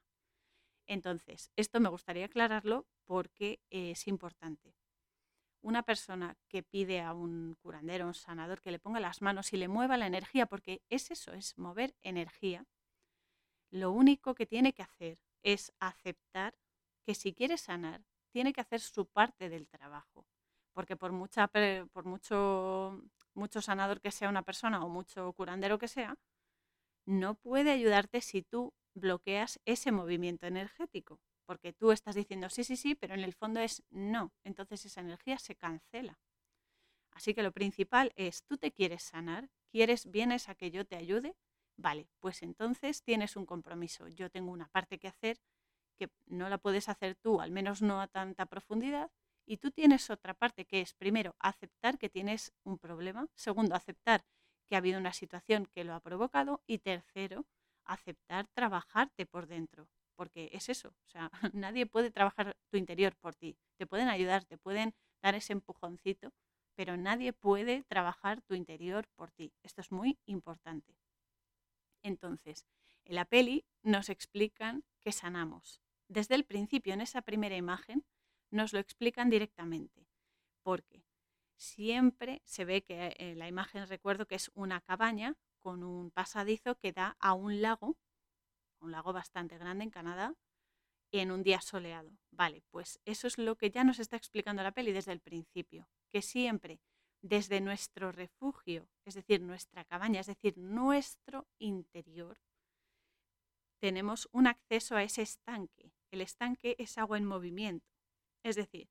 Entonces, 0.86 1.50
esto 1.56 1.80
me 1.80 1.88
gustaría 1.88 2.26
aclararlo 2.26 2.86
porque 3.06 3.60
es 3.70 4.06
importante. 4.06 4.76
Una 5.66 5.82
persona 5.82 6.36
que 6.48 6.62
pide 6.62 7.00
a 7.00 7.12
un 7.12 7.56
curandero, 7.60 8.06
un 8.06 8.14
sanador, 8.14 8.62
que 8.62 8.70
le 8.70 8.78
ponga 8.78 9.00
las 9.00 9.20
manos 9.20 9.52
y 9.52 9.56
le 9.56 9.66
mueva 9.66 9.96
la 9.96 10.06
energía, 10.06 10.46
porque 10.46 10.80
es 10.90 11.10
eso, 11.10 11.32
es 11.32 11.58
mover 11.58 11.96
energía, 12.02 12.64
lo 13.72 13.90
único 13.90 14.36
que 14.36 14.46
tiene 14.46 14.72
que 14.72 14.84
hacer 14.84 15.18
es 15.42 15.72
aceptar 15.80 16.54
que 17.04 17.16
si 17.16 17.32
quiere 17.32 17.58
sanar, 17.58 18.04
tiene 18.30 18.52
que 18.52 18.60
hacer 18.60 18.78
su 18.78 19.06
parte 19.06 19.48
del 19.48 19.66
trabajo. 19.66 20.24
Porque 20.72 20.94
por, 20.94 21.10
mucha, 21.10 21.48
por 21.48 22.04
mucho, 22.04 23.02
mucho 23.34 23.60
sanador 23.60 24.00
que 24.00 24.12
sea 24.12 24.28
una 24.28 24.42
persona 24.42 24.84
o 24.84 24.88
mucho 24.88 25.32
curandero 25.32 25.80
que 25.80 25.88
sea, 25.88 26.16
no 27.06 27.34
puede 27.34 27.72
ayudarte 27.72 28.20
si 28.20 28.40
tú 28.40 28.72
bloqueas 28.94 29.58
ese 29.64 29.90
movimiento 29.90 30.46
energético, 30.46 31.18
porque 31.46 31.72
tú 31.72 31.92
estás 31.92 32.14
diciendo 32.14 32.50
sí, 32.50 32.64
sí, 32.64 32.76
sí, 32.76 32.94
pero 32.94 33.14
en 33.14 33.20
el 33.20 33.32
fondo 33.32 33.60
es 33.60 33.82
no. 33.90 34.32
Entonces 34.44 34.84
esa 34.84 35.00
energía 35.00 35.38
se 35.38 35.56
cancela. 35.56 36.18
Así 37.12 37.32
que 37.32 37.42
lo 37.42 37.52
principal 37.52 38.12
es, 38.16 38.42
tú 38.44 38.58
te 38.58 38.72
quieres 38.72 39.02
sanar, 39.02 39.48
quieres, 39.70 40.10
vienes 40.10 40.48
a 40.48 40.54
que 40.54 40.70
yo 40.70 40.84
te 40.84 40.96
ayude, 40.96 41.34
vale, 41.78 42.10
pues 42.20 42.42
entonces 42.42 43.02
tienes 43.02 43.36
un 43.36 43.46
compromiso. 43.46 44.08
Yo 44.08 44.30
tengo 44.30 44.52
una 44.52 44.68
parte 44.68 44.98
que 44.98 45.08
hacer 45.08 45.38
que 45.96 46.10
no 46.26 46.48
la 46.50 46.58
puedes 46.58 46.88
hacer 46.88 47.14
tú, 47.16 47.40
al 47.40 47.50
menos 47.50 47.80
no 47.80 48.00
a 48.02 48.06
tanta 48.06 48.46
profundidad, 48.46 49.10
y 49.46 49.58
tú 49.58 49.70
tienes 49.70 50.10
otra 50.10 50.34
parte 50.34 50.66
que 50.66 50.80
es, 50.80 50.92
primero, 50.92 51.34
aceptar 51.38 51.98
que 51.98 52.10
tienes 52.10 52.52
un 52.64 52.78
problema, 52.78 53.28
segundo, 53.34 53.74
aceptar 53.74 54.24
que 54.68 54.74
ha 54.74 54.78
habido 54.78 54.98
una 54.98 55.12
situación 55.12 55.66
que 55.66 55.84
lo 55.84 55.94
ha 55.94 56.00
provocado, 56.00 56.62
y 56.66 56.78
tercero, 56.78 57.46
aceptar 57.84 58.46
trabajarte 58.48 59.24
por 59.24 59.46
dentro, 59.46 59.88
porque 60.16 60.50
es 60.52 60.68
eso, 60.68 60.88
o 60.88 61.08
sea, 61.08 61.30
nadie 61.54 61.86
puede 61.86 62.10
trabajar 62.10 62.56
tu 62.70 62.76
interior 62.76 63.14
por 63.16 63.34
ti, 63.34 63.56
te 63.76 63.86
pueden 63.86 64.08
ayudar, 64.08 64.44
te 64.44 64.58
pueden 64.58 64.94
dar 65.22 65.34
ese 65.34 65.52
empujoncito, 65.52 66.32
pero 66.74 66.96
nadie 66.96 67.32
puede 67.32 67.84
trabajar 67.84 68.42
tu 68.42 68.54
interior 68.54 69.08
por 69.14 69.30
ti. 69.30 69.52
Esto 69.62 69.80
es 69.80 69.90
muy 69.90 70.18
importante. 70.26 70.94
Entonces, 72.02 72.66
en 73.04 73.14
la 73.14 73.24
peli 73.24 73.64
nos 73.82 74.08
explican 74.10 74.84
que 75.00 75.12
sanamos. 75.12 75.80
Desde 76.08 76.34
el 76.34 76.44
principio, 76.44 76.92
en 76.94 77.00
esa 77.00 77.22
primera 77.22 77.56
imagen, 77.56 78.04
nos 78.50 78.72
lo 78.72 78.78
explican 78.78 79.30
directamente, 79.30 80.06
porque 80.62 81.04
siempre 81.56 82.42
se 82.44 82.64
ve 82.64 82.84
que 82.84 83.14
eh, 83.18 83.34
la 83.34 83.48
imagen 83.48 83.88
recuerdo 83.88 84.26
que 84.26 84.36
es 84.36 84.50
una 84.54 84.80
cabaña 84.80 85.36
con 85.58 85.82
un 85.82 86.10
pasadizo 86.10 86.78
que 86.78 86.92
da 86.92 87.16
a 87.18 87.32
un 87.32 87.60
lago, 87.60 87.96
un 88.80 88.92
lago 88.92 89.12
bastante 89.12 89.58
grande 89.58 89.84
en 89.84 89.90
Canadá, 89.90 90.34
en 91.12 91.30
un 91.30 91.42
día 91.42 91.60
soleado. 91.60 92.10
Vale, 92.30 92.62
pues 92.70 93.00
eso 93.04 93.26
es 93.26 93.38
lo 93.38 93.56
que 93.56 93.70
ya 93.70 93.84
nos 93.84 93.98
está 93.98 94.16
explicando 94.16 94.62
la 94.62 94.72
peli 94.72 94.92
desde 94.92 95.12
el 95.12 95.20
principio, 95.20 95.88
que 96.12 96.22
siempre 96.22 96.80
desde 97.22 97.60
nuestro 97.60 98.12
refugio, 98.12 98.88
es 99.04 99.14
decir, 99.14 99.40
nuestra 99.40 99.84
cabaña, 99.84 100.20
es 100.20 100.26
decir, 100.26 100.56
nuestro 100.58 101.46
interior, 101.58 102.38
tenemos 103.80 104.28
un 104.32 104.46
acceso 104.46 104.96
a 104.96 105.02
ese 105.02 105.22
estanque. 105.22 105.92
El 106.10 106.20
estanque 106.20 106.76
es 106.78 106.98
agua 106.98 107.18
en 107.18 107.26
movimiento. 107.26 107.86
Es 108.42 108.56
decir, 108.56 108.88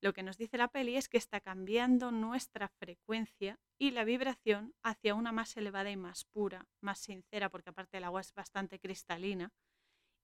lo 0.00 0.12
que 0.12 0.22
nos 0.22 0.36
dice 0.36 0.58
la 0.58 0.68
peli 0.68 0.96
es 0.96 1.08
que 1.08 1.18
está 1.18 1.40
cambiando 1.40 2.10
nuestra 2.10 2.68
frecuencia 2.68 3.58
y 3.78 3.90
la 3.90 4.04
vibración 4.04 4.74
hacia 4.82 5.14
una 5.14 5.32
más 5.32 5.56
elevada 5.56 5.90
y 5.90 5.96
más 5.96 6.24
pura, 6.24 6.66
más 6.80 6.98
sincera, 6.98 7.48
porque 7.48 7.70
aparte 7.70 7.98
el 7.98 8.04
agua 8.04 8.20
es 8.20 8.32
bastante 8.34 8.78
cristalina, 8.78 9.52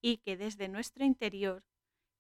y 0.02 0.18
que 0.18 0.36
desde 0.36 0.68
nuestro 0.68 1.04
interior 1.04 1.64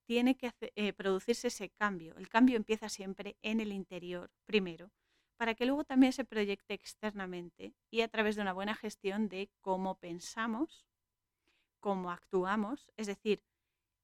tiene 0.06 0.36
que 0.36 0.52
eh, 0.76 0.92
producirse 0.92 1.48
ese 1.48 1.70
cambio. 1.70 2.16
El 2.16 2.28
cambio 2.28 2.56
empieza 2.56 2.88
siempre 2.88 3.36
en 3.42 3.60
el 3.60 3.72
interior 3.72 4.30
primero, 4.44 4.90
para 5.36 5.54
que 5.54 5.66
luego 5.66 5.84
también 5.84 6.12
se 6.12 6.24
proyecte 6.24 6.74
externamente 6.74 7.74
y 7.90 8.02
a 8.02 8.08
través 8.08 8.36
de 8.36 8.42
una 8.42 8.52
buena 8.52 8.74
gestión 8.74 9.28
de 9.28 9.50
cómo 9.60 9.96
pensamos, 9.98 10.86
cómo 11.80 12.10
actuamos, 12.10 12.90
es 12.96 13.08
decir, 13.08 13.42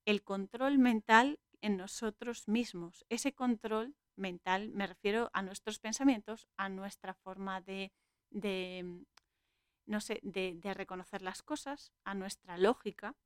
el 0.04 0.22
control 0.22 0.78
mental 0.78 1.38
en 1.60 1.76
nosotros 1.76 2.48
mismos. 2.48 3.04
Ese 3.08 3.34
control 3.34 3.94
mental 4.16 4.70
me 4.70 4.86
refiero 4.86 5.30
a 5.32 5.42
nuestros 5.42 5.78
pensamientos, 5.78 6.48
a 6.56 6.68
nuestra 6.68 7.14
forma 7.14 7.60
de, 7.60 7.92
de 8.30 9.04
no 9.86 10.00
sé, 10.00 10.20
de, 10.22 10.74
reconocer 10.74 11.22
las 11.22 11.42
cosas, 11.42 11.92
a 12.04 12.14
nuestra 12.14 12.58
lógica. 12.58 13.16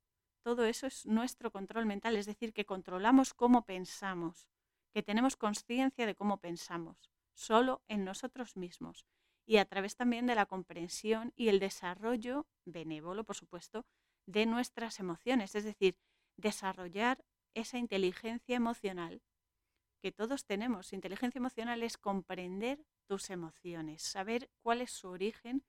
Todo 0.43 0.65
eso 0.65 0.87
es 0.87 1.05
nuestro 1.05 1.51
control 1.51 1.85
mental, 1.85 2.15
es 2.15 2.25
decir, 2.25 2.53
que 2.53 2.65
controlamos 2.65 3.33
cómo 3.33 3.65
pensamos, 3.65 4.47
que 4.93 5.03
tenemos 5.03 5.35
conciencia 5.35 6.05
de 6.05 6.15
cómo 6.15 6.37
pensamos, 6.37 7.11
solo 7.33 7.81
en 7.87 8.03
nosotros 8.03 8.55
mismos 8.57 9.05
y 9.45 9.57
a 9.57 9.65
través 9.65 9.95
también 9.95 10.25
de 10.25 10.35
la 10.35 10.45
comprensión 10.45 11.33
y 11.35 11.49
el 11.49 11.59
desarrollo 11.59 12.47
benévolo, 12.65 13.23
por 13.23 13.35
supuesto, 13.35 13.85
de 14.25 14.45
nuestras 14.45 14.99
emociones, 14.99 15.55
es 15.55 15.65
decir, 15.65 15.97
desarrollar 16.37 17.23
esa 17.53 17.77
inteligencia 17.77 18.55
emocional 18.55 19.21
que 20.01 20.11
todos 20.11 20.45
tenemos. 20.45 20.93
Inteligencia 20.93 21.39
emocional 21.39 21.81
es 21.83 21.97
comprender 21.97 22.85
tus 23.07 23.29
emociones, 23.29 24.01
saber 24.01 24.49
cuál 24.61 24.81
es 24.81 24.91
su 24.91 25.07
origen 25.09 25.63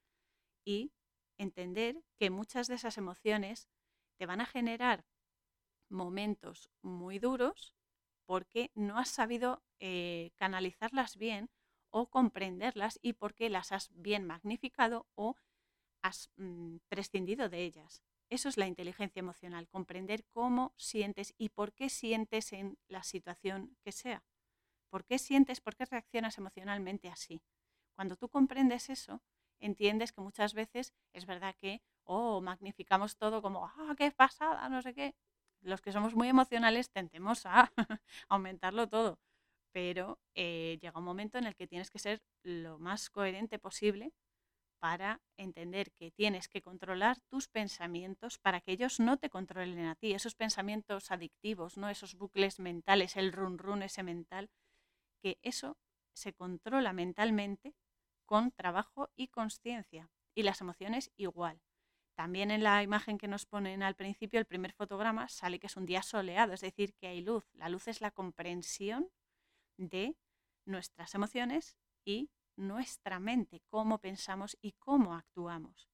y 0.65 0.93
entender 1.39 2.03
que 2.19 2.31
muchas 2.31 2.69
de 2.69 2.75
esas 2.75 2.99
emociones 2.99 3.69
te 4.19 4.27
van 4.27 4.41
a 4.41 4.47
generar 4.47 5.05
momentos 5.89 6.71
muy 6.83 7.19
duros 7.19 7.75
porque 8.27 8.71
no 8.75 8.99
has 8.99 9.09
sabido 9.09 9.63
eh, 9.79 10.33
canalizarlas 10.37 11.17
bien 11.17 11.51
o 11.91 12.11
comprenderlas 12.11 12.99
y 13.03 13.13
porque 13.13 13.51
las 13.51 13.71
has 13.71 13.91
bien 13.95 14.25
magnificado 14.25 15.07
o 15.15 15.37
has 16.03 16.31
mm, 16.37 16.79
prescindido 16.89 17.49
de 17.49 17.65
ellas. 17.65 18.03
Eso 18.35 18.49
es 18.49 18.57
la 18.57 18.67
inteligencia 18.67 19.21
emocional, 19.21 19.69
comprender 19.69 20.25
cómo 20.33 20.75
sientes 20.77 21.33
y 21.39 21.51
por 21.51 21.73
qué 21.73 21.89
sientes 21.89 22.53
en 22.53 22.77
la 22.89 23.05
situación 23.05 23.77
que 23.85 23.93
sea. 23.93 24.25
¿Por 24.91 25.05
qué 25.05 25.21
sientes, 25.21 25.61
por 25.61 25.77
qué 25.77 25.85
reaccionas 25.85 26.37
emocionalmente 26.37 27.09
así? 27.09 27.45
Cuando 27.95 28.17
tú 28.17 28.29
comprendes 28.29 28.91
eso, 28.91 29.23
entiendes 29.61 30.11
que 30.11 30.21
muchas 30.21 30.53
veces 30.53 30.93
es 31.13 31.27
verdad 31.27 31.55
que, 31.61 31.81
oh, 32.03 32.41
magnificamos 32.41 33.17
todo 33.17 33.41
como, 33.41 33.67
ah, 33.67 33.95
qué 33.97 34.11
pasada, 34.11 34.69
no 34.69 34.83
sé 34.83 34.95
qué. 34.95 35.15
Los 35.61 35.81
que 35.81 35.93
somos 35.93 36.17
muy 36.17 36.27
emocionales 36.27 36.91
tendemos 36.91 37.47
a 37.47 37.73
aumentarlo 38.29 38.89
todo, 38.89 39.21
pero 39.71 40.19
eh, 40.35 40.77
llega 40.83 40.99
un 40.99 41.05
momento 41.05 41.39
en 41.39 41.45
el 41.47 41.55
que 41.55 41.69
tienes 41.69 41.89
que 41.89 42.01
ser 42.01 42.21
lo 42.43 42.81
más 42.81 43.11
coherente 43.11 43.61
posible 43.61 44.13
para 44.85 45.23
entender 45.39 45.93
que 45.93 46.11
tienes 46.11 46.47
que 46.47 46.61
controlar 46.61 47.19
tus 47.31 47.49
pensamientos 47.49 48.37
para 48.37 48.61
que 48.61 48.73
ellos 48.73 49.01
no 49.01 49.17
te 49.17 49.31
controlen 49.31 49.87
a 49.87 49.95
ti, 49.95 50.13
esos 50.13 50.35
pensamientos 50.35 51.11
adictivos, 51.11 51.79
no 51.79 51.89
esos 51.89 52.17
bucles 52.17 52.61
mentales, 52.61 53.17
el 53.17 53.33
run 53.33 53.57
run 53.57 53.83
ese 53.83 54.03
mental, 54.03 54.51
que 55.23 55.39
eso 55.41 55.79
se 56.13 56.35
controla 56.35 56.93
mentalmente 56.93 57.75
con 58.27 58.51
trabajo 58.51 59.09
y 59.17 59.29
conciencia. 59.29 60.11
Y 60.35 60.43
las 60.43 60.61
emociones 60.61 61.11
igual. 61.17 61.63
También 62.15 62.51
en 62.51 62.63
la 62.63 62.83
imagen 62.83 63.17
que 63.17 63.27
nos 63.27 63.47
ponen 63.47 63.83
al 63.83 63.95
principio, 63.95 64.39
el 64.39 64.45
primer 64.45 64.75
fotograma, 64.75 65.31
sale 65.31 65.59
que 65.59 65.69
es 65.69 65.79
un 65.79 65.87
día 65.87 66.03
soleado, 66.03 66.53
es 66.53 66.61
decir, 66.61 66.93
que 66.93 67.07
hay 67.07 67.23
luz. 67.23 67.47
La 67.55 67.71
luz 67.71 67.89
es 67.89 68.03
la 68.03 68.11
comprensión 68.11 69.09
de 69.79 70.15
nuestras 70.67 71.15
emociones 71.15 71.79
y 72.05 72.29
nuestra 72.57 73.19
mente, 73.19 73.63
cómo 73.69 73.99
pensamos 73.99 74.57
y 74.61 74.73
cómo 74.73 75.15
actuamos. 75.15 75.89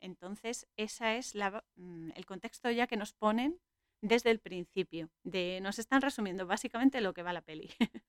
Entonces, 0.00 0.66
ese 0.76 1.18
es 1.18 1.34
mm, 1.34 2.10
el 2.14 2.26
contexto 2.26 2.70
ya 2.70 2.86
que 2.86 2.96
nos 2.96 3.12
ponen 3.12 3.60
desde 4.00 4.30
el 4.30 4.40
principio. 4.40 5.10
De, 5.24 5.60
nos 5.62 5.78
están 5.78 6.00
resumiendo 6.00 6.46
básicamente 6.46 7.00
lo 7.00 7.12
que 7.12 7.22
va 7.22 7.32
la 7.32 7.42
peli. 7.42 7.70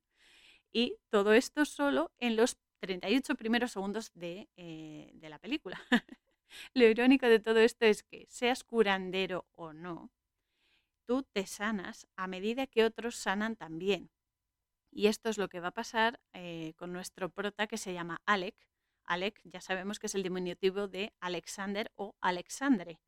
y 0.72 0.98
todo 1.10 1.34
esto 1.34 1.66
solo 1.66 2.12
en 2.18 2.36
los 2.36 2.58
38 2.80 3.36
primeros 3.36 3.72
segundos 3.72 4.12
de, 4.14 4.50
eh, 4.58 5.12
de 5.14 5.30
la 5.30 5.40
película. 5.40 5.82
Lo 6.74 6.86
irónico 6.86 7.28
de 7.28 7.40
todo 7.40 7.60
esto 7.60 7.86
es 7.86 8.04
que, 8.04 8.26
seas 8.30 8.64
curandero 8.64 9.48
o 9.54 9.72
no, 9.72 10.12
tú 11.06 11.24
te 11.24 11.46
sanas 11.46 12.08
a 12.16 12.28
medida 12.28 12.68
que 12.68 12.84
otros 12.84 13.16
sanan 13.16 13.56
también. 13.56 14.10
Y 14.92 15.08
esto 15.08 15.30
es 15.30 15.38
lo 15.38 15.48
que 15.48 15.62
va 15.62 15.70
a 15.70 15.74
pasar 15.74 16.20
eh, 16.34 16.74
con 16.78 16.92
nuestro 16.92 17.30
prota 17.30 17.68
que 17.68 17.78
se 17.78 17.94
llama 17.94 18.22
Alec. 18.26 18.56
Alec 19.06 19.42
ya 19.46 19.62
sabemos 19.62 20.00
que 20.00 20.08
es 20.08 20.16
el 20.16 20.24
diminutivo 20.24 20.88
de 20.88 21.14
Alexander 21.22 21.92
o 21.96 22.16
Alexandre, 22.22 23.00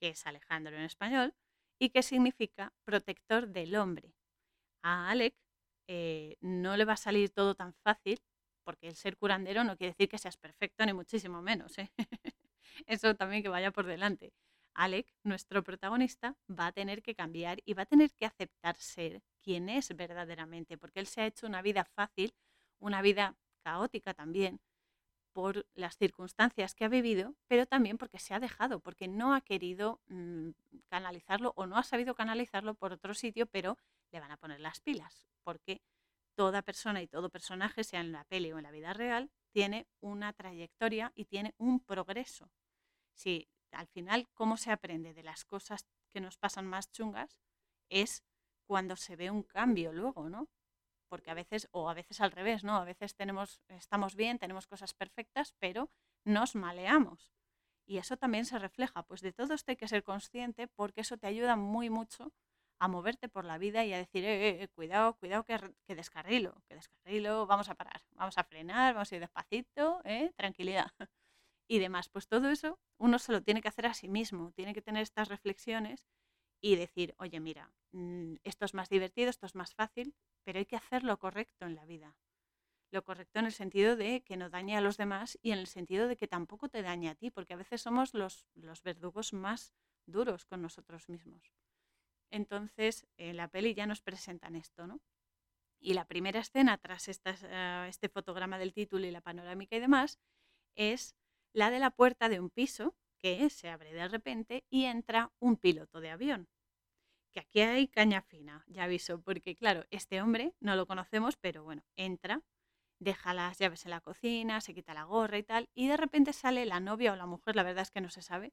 que 0.00 0.08
es 0.08 0.26
Alejandro 0.26 0.74
en 0.74 0.82
español, 0.82 1.34
y 1.78 1.90
que 1.90 2.02
significa 2.02 2.72
protector 2.84 3.48
del 3.48 3.76
hombre. 3.76 4.14
A 4.82 5.10
Alec 5.10 5.34
eh, 5.88 6.36
no 6.40 6.76
le 6.76 6.84
va 6.84 6.94
a 6.94 6.96
salir 6.96 7.30
todo 7.30 7.54
tan 7.54 7.74
fácil, 7.74 8.20
porque 8.64 8.88
el 8.88 8.96
ser 8.96 9.16
curandero 9.16 9.62
no 9.62 9.76
quiere 9.76 9.92
decir 9.92 10.08
que 10.08 10.18
seas 10.18 10.36
perfecto, 10.36 10.84
ni 10.86 10.92
muchísimo 10.92 11.42
menos. 11.42 11.78
¿eh? 11.78 11.90
Eso 12.86 13.14
también 13.14 13.42
que 13.42 13.48
vaya 13.48 13.70
por 13.70 13.86
delante. 13.86 14.32
Alec, 14.76 15.06
nuestro 15.22 15.64
protagonista, 15.64 16.36
va 16.48 16.66
a 16.66 16.72
tener 16.72 17.02
que 17.02 17.14
cambiar 17.14 17.62
y 17.64 17.74
va 17.74 17.82
a 17.82 17.86
tener 17.86 18.12
que 18.12 18.26
aceptar 18.26 18.76
ser 18.76 19.22
quien 19.42 19.68
es 19.68 19.96
verdaderamente, 19.96 20.76
porque 20.76 21.00
él 21.00 21.06
se 21.06 21.22
ha 21.22 21.26
hecho 21.26 21.46
una 21.46 21.62
vida 21.62 21.84
fácil, 21.84 22.34
una 22.78 23.00
vida 23.00 23.36
caótica 23.62 24.12
también, 24.12 24.60
por 25.32 25.66
las 25.74 25.96
circunstancias 25.96 26.74
que 26.74 26.84
ha 26.84 26.88
vivido, 26.88 27.34
pero 27.46 27.66
también 27.66 27.98
porque 27.98 28.18
se 28.18 28.34
ha 28.34 28.40
dejado, 28.40 28.80
porque 28.80 29.08
no 29.08 29.34
ha 29.34 29.40
querido 29.40 30.00
mm, 30.08 30.50
canalizarlo 30.88 31.52
o 31.56 31.66
no 31.66 31.76
ha 31.76 31.82
sabido 31.82 32.14
canalizarlo 32.14 32.74
por 32.74 32.92
otro 32.92 33.14
sitio, 33.14 33.46
pero 33.46 33.76
le 34.12 34.20
van 34.20 34.30
a 34.30 34.36
poner 34.36 34.60
las 34.60 34.80
pilas, 34.80 35.26
porque 35.42 35.82
toda 36.34 36.62
persona 36.62 37.02
y 37.02 37.06
todo 37.06 37.30
personaje, 37.30 37.82
sea 37.82 38.00
en 38.00 38.12
la 38.12 38.24
peli 38.24 38.52
o 38.52 38.58
en 38.58 38.64
la 38.64 38.70
vida 38.70 38.92
real, 38.92 39.30
tiene 39.52 39.86
una 40.00 40.32
trayectoria 40.32 41.12
y 41.14 41.24
tiene 41.24 41.54
un 41.58 41.80
progreso. 41.80 42.50
Si 43.14 43.48
al 43.76 43.88
final 43.88 44.28
cómo 44.34 44.56
se 44.56 44.72
aprende 44.72 45.14
de 45.14 45.22
las 45.22 45.44
cosas 45.44 45.86
que 46.12 46.20
nos 46.20 46.38
pasan 46.38 46.66
más 46.66 46.90
chungas 46.92 47.38
es 47.88 48.24
cuando 48.66 48.96
se 48.96 49.16
ve 49.16 49.30
un 49.30 49.42
cambio 49.42 49.92
luego, 49.92 50.28
¿no? 50.28 50.48
Porque 51.08 51.30
a 51.30 51.34
veces, 51.34 51.68
o 51.70 51.88
a 51.88 51.94
veces 51.94 52.20
al 52.20 52.32
revés, 52.32 52.64
¿no? 52.64 52.76
A 52.76 52.84
veces 52.84 53.14
tenemos, 53.14 53.60
estamos 53.68 54.16
bien, 54.16 54.38
tenemos 54.38 54.66
cosas 54.66 54.92
perfectas, 54.92 55.54
pero 55.58 55.90
nos 56.24 56.56
maleamos. 56.56 57.32
Y 57.86 57.98
eso 57.98 58.16
también 58.16 58.44
se 58.44 58.58
refleja. 58.58 59.04
Pues 59.04 59.20
de 59.20 59.32
todo 59.32 59.54
esto 59.54 59.70
hay 59.70 59.76
que 59.76 59.86
ser 59.86 60.02
consciente 60.02 60.66
porque 60.66 61.02
eso 61.02 61.16
te 61.16 61.28
ayuda 61.28 61.54
muy 61.54 61.90
mucho 61.90 62.32
a 62.80 62.88
moverte 62.88 63.28
por 63.28 63.44
la 63.44 63.58
vida 63.58 63.84
y 63.84 63.92
a 63.92 63.98
decir, 63.98 64.24
eh, 64.24 64.48
eh, 64.48 64.62
eh 64.64 64.68
cuidado, 64.68 65.14
cuidado 65.14 65.44
que, 65.44 65.58
que, 65.86 65.94
descarrilo, 65.94 66.62
que 66.68 66.74
descarrilo, 66.74 67.46
vamos 67.46 67.68
a 67.68 67.74
parar, 67.74 68.02
vamos 68.12 68.36
a 68.36 68.44
frenar, 68.44 68.94
vamos 68.94 69.12
a 69.12 69.14
ir 69.14 69.20
despacito, 69.20 70.02
eh, 70.04 70.32
tranquilidad 70.36 70.92
y 71.68 71.78
demás. 71.78 72.08
Pues 72.08 72.28
todo 72.28 72.50
eso 72.50 72.78
uno 72.98 73.18
se 73.18 73.32
lo 73.32 73.42
tiene 73.42 73.62
que 73.62 73.68
hacer 73.68 73.86
a 73.86 73.94
sí 73.94 74.08
mismo, 74.08 74.52
tiene 74.52 74.74
que 74.74 74.82
tener 74.82 75.02
estas 75.02 75.28
reflexiones 75.28 76.04
y 76.60 76.76
decir, 76.76 77.14
oye, 77.18 77.40
mira, 77.40 77.72
mm, 77.92 78.36
esto 78.44 78.64
es 78.64 78.74
más 78.74 78.88
divertido, 78.88 79.30
esto 79.30 79.46
es 79.46 79.54
más 79.54 79.74
fácil, 79.74 80.14
pero 80.44 80.58
hay 80.58 80.66
que 80.66 80.76
hacer 80.76 81.04
lo 81.04 81.18
correcto 81.18 81.66
en 81.66 81.74
la 81.74 81.84
vida. 81.84 82.16
Lo 82.92 83.04
correcto 83.04 83.40
en 83.40 83.46
el 83.46 83.52
sentido 83.52 83.96
de 83.96 84.22
que 84.22 84.36
no 84.36 84.48
dañe 84.48 84.76
a 84.76 84.80
los 84.80 84.96
demás 84.96 85.38
y 85.42 85.50
en 85.50 85.58
el 85.58 85.66
sentido 85.66 86.08
de 86.08 86.16
que 86.16 86.28
tampoco 86.28 86.68
te 86.68 86.82
dañe 86.82 87.08
a 87.08 87.14
ti, 87.14 87.30
porque 87.30 87.54
a 87.54 87.56
veces 87.56 87.82
somos 87.82 88.14
los, 88.14 88.46
los 88.54 88.82
verdugos 88.82 89.32
más 89.32 89.74
duros 90.06 90.44
con 90.44 90.62
nosotros 90.62 91.08
mismos. 91.08 91.52
Entonces, 92.30 93.06
en 93.16 93.36
la 93.36 93.48
peli 93.48 93.74
ya 93.74 93.86
nos 93.86 94.00
presentan 94.00 94.56
esto, 94.56 94.86
¿no? 94.86 95.00
Y 95.78 95.94
la 95.94 96.06
primera 96.06 96.40
escena, 96.40 96.78
tras 96.78 97.08
eh, 97.08 97.86
este 97.88 98.08
fotograma 98.08 98.58
del 98.58 98.72
título 98.72 99.06
y 99.06 99.10
la 99.10 99.20
panorámica 99.20 99.76
y 99.76 99.80
demás, 99.80 100.18
es 100.74 101.14
la 101.56 101.70
de 101.70 101.78
la 101.78 101.90
puerta 101.90 102.28
de 102.28 102.38
un 102.38 102.50
piso 102.50 102.94
que 103.18 103.48
se 103.48 103.70
abre 103.70 103.94
de 103.94 104.08
repente 104.08 104.66
y 104.68 104.84
entra 104.84 105.32
un 105.38 105.56
piloto 105.56 106.00
de 106.02 106.10
avión. 106.10 106.48
Que 107.32 107.40
aquí 107.40 107.60
hay 107.60 107.88
caña 107.88 108.20
fina, 108.20 108.62
ya 108.66 108.84
aviso, 108.84 109.22
porque 109.22 109.56
claro, 109.56 109.86
este 109.90 110.20
hombre 110.20 110.54
no 110.60 110.76
lo 110.76 110.86
conocemos, 110.86 111.36
pero 111.36 111.64
bueno, 111.64 111.82
entra, 111.96 112.42
deja 112.98 113.32
las 113.32 113.58
llaves 113.58 113.86
en 113.86 113.92
la 113.92 114.02
cocina, 114.02 114.60
se 114.60 114.74
quita 114.74 114.92
la 114.92 115.04
gorra 115.04 115.38
y 115.38 115.44
tal, 115.44 115.70
y 115.74 115.88
de 115.88 115.96
repente 115.96 116.34
sale 116.34 116.66
la 116.66 116.78
novia 116.78 117.14
o 117.14 117.16
la 117.16 117.26
mujer, 117.26 117.56
la 117.56 117.62
verdad 117.62 117.82
es 117.84 117.90
que 117.90 118.02
no 118.02 118.10
se 118.10 118.20
sabe, 118.20 118.52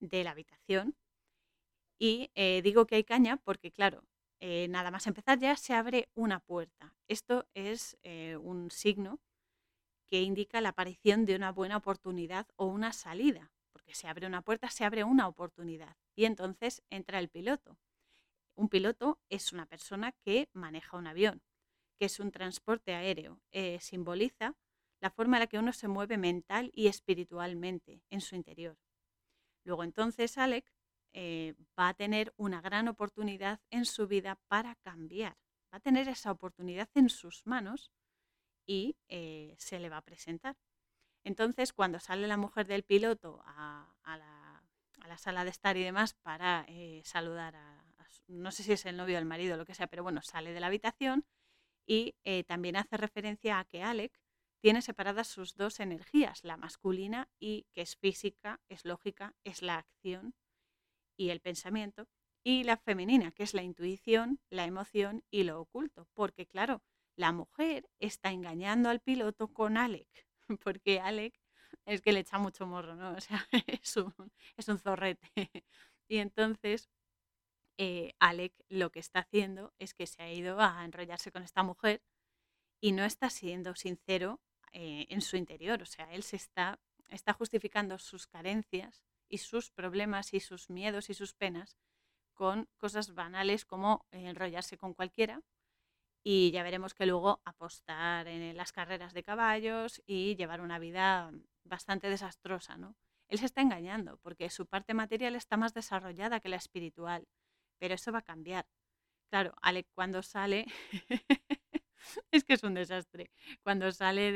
de 0.00 0.22
la 0.22 0.32
habitación 0.32 0.94
y 1.98 2.30
eh, 2.34 2.60
digo 2.62 2.84
que 2.86 2.96
hay 2.96 3.04
caña 3.04 3.36
porque, 3.36 3.70
claro, 3.70 4.02
eh, 4.40 4.66
nada 4.68 4.90
más 4.90 5.06
empezar 5.06 5.38
ya 5.38 5.56
se 5.56 5.72
abre 5.72 6.10
una 6.14 6.40
puerta. 6.40 6.96
Esto 7.06 7.46
es 7.54 7.96
eh, 8.02 8.36
un 8.36 8.70
signo 8.72 9.20
que 10.12 10.20
indica 10.20 10.60
la 10.60 10.68
aparición 10.68 11.24
de 11.24 11.34
una 11.34 11.52
buena 11.52 11.78
oportunidad 11.78 12.46
o 12.56 12.66
una 12.66 12.92
salida, 12.92 13.50
porque 13.72 13.94
se 13.94 14.08
abre 14.08 14.26
una 14.26 14.42
puerta, 14.42 14.68
se 14.68 14.84
abre 14.84 15.04
una 15.04 15.26
oportunidad 15.26 15.96
y 16.14 16.26
entonces 16.26 16.82
entra 16.90 17.18
el 17.18 17.30
piloto. 17.30 17.78
Un 18.54 18.68
piloto 18.68 19.22
es 19.30 19.54
una 19.54 19.64
persona 19.64 20.12
que 20.12 20.50
maneja 20.52 20.98
un 20.98 21.06
avión, 21.06 21.40
que 21.98 22.04
es 22.04 22.20
un 22.20 22.30
transporte 22.30 22.92
aéreo. 22.92 23.40
simboliza 23.80 24.54
la 25.00 25.08
forma 25.08 25.38
en 25.38 25.40
la 25.40 25.46
que 25.46 25.58
uno 25.58 25.72
se 25.72 25.88
mueve 25.88 26.18
mental 26.18 26.70
y 26.74 26.88
espiritualmente 26.88 28.02
en 28.10 28.20
su 28.20 28.36
interior. 28.36 28.76
Luego 29.64 29.82
entonces 29.82 30.36
Alec 30.36 30.70
eh, 31.14 31.54
va 31.78 31.88
a 31.88 31.94
tener 31.94 32.34
una 32.36 32.60
gran 32.60 32.86
oportunidad 32.88 33.62
en 33.70 33.86
su 33.86 34.06
vida 34.08 34.38
para 34.48 34.74
cambiar. 34.74 35.38
Va 35.72 35.78
a 35.78 35.80
tener 35.80 36.06
esa 36.08 36.30
oportunidad 36.30 36.90
en 36.94 37.08
sus 37.08 37.46
manos 37.46 37.90
y 38.66 38.96
eh, 39.08 39.54
se 39.58 39.78
le 39.78 39.88
va 39.88 39.98
a 39.98 40.04
presentar. 40.04 40.56
Entonces, 41.24 41.72
cuando 41.72 42.00
sale 42.00 42.26
la 42.26 42.36
mujer 42.36 42.66
del 42.66 42.82
piloto 42.82 43.42
a, 43.44 43.94
la, 44.06 45.18
sala 45.18 45.44
de 45.44 45.50
estar 45.50 45.76
y 45.76 45.82
demás 45.84 46.14
para 46.14 46.64
eh, 46.68 47.02
saludar 47.04 47.54
a, 47.56 47.84
no 48.28 48.50
sé 48.50 48.62
si 48.62 48.72
es 48.72 48.86
el 48.86 48.96
novio 48.96 49.18
el 49.18 49.24
marido, 49.24 49.56
lo 49.56 49.66
que 49.66 49.74
sea, 49.74 49.86
pero 49.86 50.02
bueno, 50.02 50.22
sale 50.22 50.52
de 50.52 50.60
la 50.60 50.68
habitación 50.68 51.26
y 51.86 52.14
también 52.46 52.76
hace 52.76 52.96
referencia 52.96 53.58
a 53.58 53.64
que 53.64 53.82
Alec 53.82 54.12
tiene 54.62 54.80
separadas 54.80 55.26
sus 55.26 55.56
dos 55.56 55.80
energías, 55.80 56.44
la 56.44 56.56
masculina 56.56 57.28
y 57.40 57.66
que 57.72 57.82
es 57.82 57.96
física, 57.96 58.60
es 58.68 58.84
lógica, 58.84 59.34
es 59.42 59.60
la 59.60 59.76
acción 59.76 60.34
y 61.16 61.30
el 61.30 61.40
pensamiento, 61.40 62.08
y 62.44 62.62
la 62.62 62.76
femenina, 62.76 63.32
que 63.32 63.42
es 63.42 63.54
la 63.54 63.62
intuición, 63.62 64.40
la 64.50 64.64
emoción 64.64 65.24
y 65.30 65.42
lo 65.42 65.60
oculto. 65.60 66.08
Porque 66.14 66.46
claro, 66.46 66.80
la 67.16 67.32
mujer 67.32 67.88
está 67.98 68.30
engañando 68.30 68.88
al 68.88 69.00
piloto 69.00 69.48
con 69.52 69.76
Alec, 69.76 70.08
porque 70.64 71.00
Alec 71.00 71.38
es 71.86 72.00
que 72.00 72.12
le 72.12 72.20
echa 72.20 72.38
mucho 72.38 72.66
morro, 72.66 72.94
¿no? 72.94 73.12
O 73.16 73.20
sea, 73.20 73.46
es 73.66 73.96
un, 73.96 74.14
es 74.56 74.68
un 74.68 74.78
zorrete. 74.78 75.30
Y 76.08 76.18
entonces 76.18 76.90
eh, 77.78 78.14
Alec 78.18 78.54
lo 78.68 78.90
que 78.90 79.00
está 79.00 79.20
haciendo 79.20 79.72
es 79.78 79.94
que 79.94 80.06
se 80.06 80.22
ha 80.22 80.32
ido 80.32 80.60
a 80.60 80.84
enrollarse 80.84 81.32
con 81.32 81.42
esta 81.42 81.62
mujer 81.62 82.02
y 82.80 82.92
no 82.92 83.04
está 83.04 83.30
siendo 83.30 83.74
sincero 83.74 84.40
eh, 84.72 85.06
en 85.08 85.20
su 85.20 85.36
interior. 85.36 85.82
O 85.82 85.86
sea, 85.86 86.12
él 86.12 86.22
se 86.22 86.36
está, 86.36 86.80
está 87.08 87.32
justificando 87.32 87.98
sus 87.98 88.26
carencias 88.26 89.04
y 89.28 89.38
sus 89.38 89.70
problemas 89.70 90.34
y 90.34 90.40
sus 90.40 90.68
miedos 90.68 91.08
y 91.10 91.14
sus 91.14 91.34
penas 91.34 91.78
con 92.34 92.68
cosas 92.76 93.14
banales 93.14 93.64
como 93.64 94.06
enrollarse 94.10 94.76
con 94.76 94.94
cualquiera 94.94 95.42
y 96.24 96.50
ya 96.52 96.62
veremos 96.62 96.94
que 96.94 97.06
luego 97.06 97.40
apostar 97.44 98.28
en 98.28 98.56
las 98.56 98.72
carreras 98.72 99.12
de 99.12 99.22
caballos 99.22 100.02
y 100.06 100.36
llevar 100.36 100.60
una 100.60 100.78
vida 100.78 101.32
bastante 101.64 102.08
desastrosa, 102.08 102.76
¿no? 102.76 102.96
Él 103.28 103.38
se 103.38 103.46
está 103.46 103.62
engañando 103.62 104.18
porque 104.18 104.50
su 104.50 104.66
parte 104.66 104.94
material 104.94 105.34
está 105.34 105.56
más 105.56 105.74
desarrollada 105.74 106.40
que 106.40 106.48
la 106.48 106.56
espiritual, 106.56 107.26
pero 107.78 107.94
eso 107.94 108.12
va 108.12 108.18
a 108.18 108.22
cambiar. 108.22 108.66
Claro, 109.30 109.54
Ale 109.62 109.84
cuando 109.94 110.22
sale 110.22 110.66
es 112.30 112.44
que 112.44 112.54
es 112.54 112.62
un 112.62 112.74
desastre. 112.74 113.30
Cuando 113.62 113.90
sale 113.92 114.32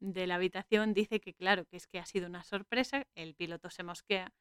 de, 0.00 0.26
la 0.26 0.36
habitación 0.36 0.94
dice 0.94 1.20
que 1.20 1.34
claro, 1.34 1.66
que 1.66 1.76
es 1.76 1.86
que 1.86 1.98
ha 1.98 2.06
sido 2.06 2.26
una 2.26 2.42
sorpresa, 2.44 3.06
el 3.14 3.34
piloto 3.34 3.70
se 3.70 3.82
mosquea 3.82 4.32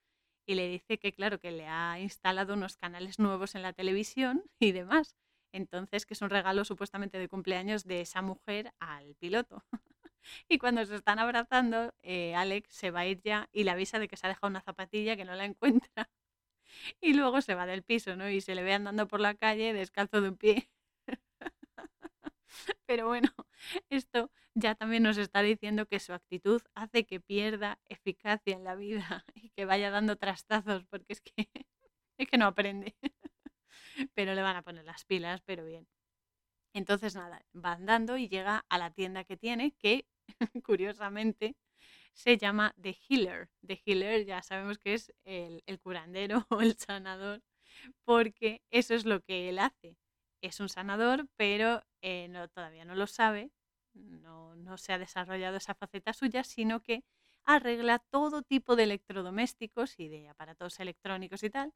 y 0.48 0.56
le 0.56 0.68
dice 0.68 0.98
que 0.98 1.14
claro, 1.14 1.40
que 1.40 1.52
le 1.52 1.68
ha 1.68 2.00
instalado 2.00 2.54
unos 2.54 2.78
canales 2.78 3.20
nuevos 3.20 3.56
en 3.56 3.62
la 3.62 3.74
televisión 3.74 4.44
y 4.60 4.72
demás. 4.72 5.18
Entonces, 5.52 6.06
que 6.06 6.14
es 6.14 6.22
un 6.22 6.30
regalo 6.30 6.66
supuestamente 6.66 7.18
de 7.20 7.28
cumpleaños 7.28 7.86
de 7.86 8.02
esa 8.02 8.22
mujer 8.22 8.74
al 8.80 9.16
piloto. 9.16 9.64
Y 10.48 10.60
cuando 10.60 10.86
se 10.86 10.96
están 10.96 11.18
abrazando, 11.18 11.96
eh, 12.04 12.36
Alex 12.36 12.72
se 12.76 12.92
va 12.92 13.02
a 13.02 13.08
ir 13.08 13.22
ya 13.24 13.50
y 13.52 13.64
le 13.64 13.72
avisa 13.72 13.98
de 13.98 14.08
que 14.08 14.18
se 14.18 14.28
ha 14.28 14.30
dejado 14.30 14.50
una 14.50 14.62
zapatilla 14.62 15.18
que 15.18 15.26
no 15.26 15.34
la 15.36 15.46
encuentra. 15.46 15.90
Y 17.02 17.14
luego 17.14 17.42
se 17.42 17.56
va 17.56 17.66
del 17.66 17.84
piso, 17.84 18.16
¿no? 18.16 18.30
Y 18.30 18.42
se 18.42 18.56
le 18.56 18.64
ve 18.64 18.74
andando 18.74 19.08
por 19.08 19.20
la 19.20 19.36
calle 19.36 19.74
descalzo 19.74 20.22
de 20.22 20.30
un 20.30 20.38
pie. 20.38 20.70
Pero 22.86 23.08
bueno, 23.08 23.30
esto 23.90 24.32
ya 24.54 24.76
también 24.76 25.04
nos 25.04 25.18
está 25.18 25.42
diciendo 25.42 25.86
que 25.86 26.00
su 26.00 26.14
actitud 26.14 26.62
hace 26.76 27.06
que 27.06 27.20
pierda 27.20 27.80
eficacia 27.90 28.56
en 28.56 28.64
la 28.64 28.76
vida 28.76 29.26
y 29.36 29.50
que 29.52 29.66
vaya 29.66 29.92
dando 29.92 30.18
trastazos, 30.18 30.86
porque 30.86 31.14
es 31.14 31.22
que, 31.22 31.50
es 32.18 32.28
que 32.28 32.38
no 32.38 32.46
aprende. 32.48 32.96
Pero 34.14 34.34
le 34.34 34.42
van 34.42 34.56
a 34.56 34.62
poner 34.64 34.86
las 34.86 35.06
pilas, 35.06 35.42
pero 35.42 35.66
bien. 35.66 35.88
Entonces 36.74 37.16
nada, 37.16 37.46
va 37.54 37.74
andando 37.74 38.18
y 38.18 38.30
llega 38.30 38.66
a 38.70 38.78
la 38.78 38.92
tienda 38.92 39.24
que 39.24 39.38
tiene, 39.38 39.74
que 39.74 40.06
curiosamente 40.64 41.56
se 42.14 42.38
llama 42.38 42.76
The 42.82 42.98
Healer. 43.10 43.50
The 43.66 43.82
Healer 43.86 44.26
ya 44.26 44.42
sabemos 44.42 44.78
que 44.78 44.94
es 44.94 45.14
el, 45.26 45.64
curandero 45.82 46.46
o 46.50 46.62
el 46.62 46.78
sanador, 46.78 47.42
porque 48.06 48.62
eso 48.72 48.94
es 48.96 49.06
lo 49.06 49.22
que 49.22 49.50
él 49.50 49.60
hace. 49.60 49.98
Es 50.42 50.60
un 50.60 50.70
sanador, 50.70 51.28
pero 51.36 51.84
eh, 52.02 52.32
todavía 52.54 52.86
no 52.86 52.96
lo 52.96 53.08
sabe, 53.08 53.52
no 53.94 54.78
se 54.78 54.94
ha 54.94 54.98
desarrollado 54.98 55.58
esa 55.58 55.76
faceta 55.76 56.14
suya, 56.14 56.44
sino 56.44 56.82
que 56.82 57.04
arregla 57.44 58.00
todo 58.00 58.42
tipo 58.42 58.76
de 58.76 58.84
electrodomésticos 58.84 60.00
y 60.00 60.08
de 60.10 60.30
aparatos 60.30 60.80
electrónicos 60.80 61.44
y 61.44 61.50
tal. 61.50 61.74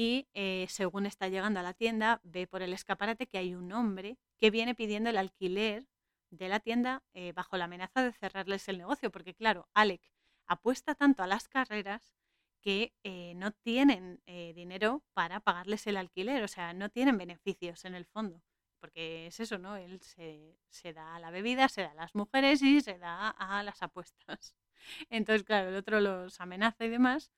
Y 0.00 0.28
eh, 0.32 0.66
según 0.68 1.06
está 1.06 1.26
llegando 1.26 1.58
a 1.58 1.64
la 1.64 1.74
tienda, 1.74 2.20
ve 2.22 2.46
por 2.46 2.62
el 2.62 2.72
escaparate 2.72 3.26
que 3.26 3.36
hay 3.36 3.56
un 3.56 3.72
hombre 3.72 4.16
que 4.36 4.52
viene 4.52 4.76
pidiendo 4.76 5.10
el 5.10 5.16
alquiler 5.16 5.88
de 6.30 6.48
la 6.48 6.60
tienda 6.60 7.02
eh, 7.14 7.32
bajo 7.32 7.56
la 7.56 7.64
amenaza 7.64 8.04
de 8.04 8.12
cerrarles 8.12 8.68
el 8.68 8.78
negocio, 8.78 9.10
porque 9.10 9.34
claro, 9.34 9.68
Alec 9.74 10.00
apuesta 10.46 10.94
tanto 10.94 11.24
a 11.24 11.26
las 11.26 11.48
carreras 11.48 12.14
que 12.60 12.94
eh, 13.02 13.32
no 13.34 13.50
tienen 13.50 14.22
dinero 14.54 15.02
para 15.14 15.40
pagarles 15.40 15.84
el 15.88 15.96
alquiler, 15.96 16.44
o 16.44 16.48
sea, 16.48 16.72
no 16.74 16.90
tienen 16.90 17.18
beneficios 17.18 17.84
en 17.84 17.96
el 17.96 18.04
fondo, 18.06 18.40
porque 18.78 19.26
es 19.26 19.40
eso, 19.40 19.58
¿no? 19.58 19.76
Él 19.76 20.00
se, 20.00 20.60
se 20.68 20.92
da 20.92 21.16
a 21.16 21.18
la 21.18 21.32
bebida, 21.32 21.68
se 21.68 21.82
da 21.82 21.90
a 21.90 21.94
las 21.94 22.14
mujeres 22.14 22.62
y 22.62 22.80
se 22.82 22.98
da 22.98 23.30
a 23.30 23.64
las 23.64 23.82
apuestas. 23.82 24.54
Entonces, 25.10 25.42
claro, 25.42 25.70
el 25.70 25.74
otro 25.74 26.00
los 26.00 26.40
amenaza 26.40 26.84
y 26.84 26.88
demás, 26.88 27.32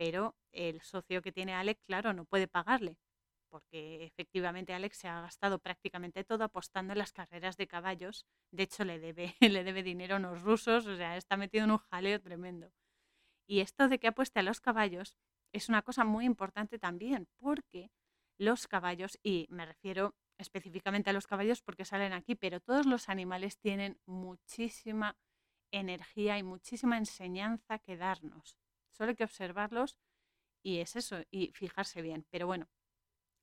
pero 0.00 0.34
el 0.52 0.80
socio 0.80 1.20
que 1.20 1.30
tiene 1.30 1.52
Alec, 1.52 1.78
claro, 1.84 2.14
no 2.14 2.24
puede 2.24 2.48
pagarle 2.48 2.96
porque 3.50 4.04
efectivamente 4.06 4.72
Alex 4.72 4.96
se 4.96 5.08
ha 5.08 5.20
gastado 5.20 5.58
prácticamente 5.58 6.24
todo 6.24 6.44
apostando 6.44 6.92
en 6.92 6.98
las 6.98 7.12
carreras 7.12 7.56
de 7.56 7.66
caballos. 7.66 8.24
De 8.52 8.62
hecho, 8.62 8.84
le 8.84 8.98
debe, 8.98 9.34
le 9.40 9.64
debe 9.64 9.82
dinero 9.82 10.14
a 10.14 10.18
unos 10.18 10.42
rusos, 10.42 10.86
o 10.86 10.96
sea, 10.96 11.16
está 11.16 11.36
metido 11.36 11.64
en 11.64 11.72
un 11.72 11.78
jaleo 11.78 12.20
tremendo. 12.20 12.72
Y 13.48 13.60
esto 13.60 13.88
de 13.88 13.98
que 13.98 14.08
apueste 14.08 14.40
a 14.40 14.44
los 14.44 14.60
caballos 14.60 15.16
es 15.52 15.68
una 15.68 15.82
cosa 15.82 16.04
muy 16.04 16.24
importante 16.24 16.78
también, 16.78 17.28
porque 17.38 17.90
los 18.38 18.68
caballos, 18.68 19.18
y 19.22 19.46
me 19.50 19.66
refiero 19.66 20.14
específicamente 20.38 21.10
a 21.10 21.12
los 21.12 21.26
caballos 21.26 21.60
porque 21.60 21.84
salen 21.84 22.12
aquí, 22.12 22.36
pero 22.36 22.60
todos 22.60 22.86
los 22.86 23.08
animales 23.08 23.58
tienen 23.58 23.98
muchísima 24.06 25.16
energía 25.72 26.38
y 26.38 26.42
muchísima 26.42 26.96
enseñanza 26.98 27.78
que 27.80 27.96
darnos. 27.96 28.59
Solo 28.90 29.10
hay 29.10 29.16
que 29.16 29.24
observarlos 29.24 29.98
y 30.62 30.78
es 30.78 30.96
eso, 30.96 31.22
y 31.30 31.52
fijarse 31.52 32.02
bien. 32.02 32.26
Pero 32.30 32.46
bueno, 32.46 32.68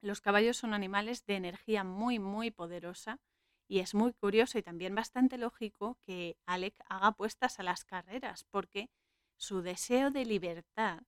los 0.01 0.21
caballos 0.21 0.57
son 0.57 0.73
animales 0.73 1.25
de 1.25 1.35
energía 1.35 1.83
muy, 1.83 2.19
muy 2.19 2.51
poderosa 2.51 3.19
y 3.67 3.79
es 3.79 3.93
muy 3.93 4.13
curioso 4.13 4.57
y 4.57 4.63
también 4.63 4.95
bastante 4.95 5.37
lógico 5.37 5.97
que 6.05 6.37
Alec 6.45 6.75
haga 6.87 7.07
apuestas 7.07 7.59
a 7.59 7.63
las 7.63 7.83
carreras 7.83 8.45
porque 8.45 8.89
su 9.35 9.61
deseo 9.61 10.11
de 10.11 10.25
libertad 10.25 11.01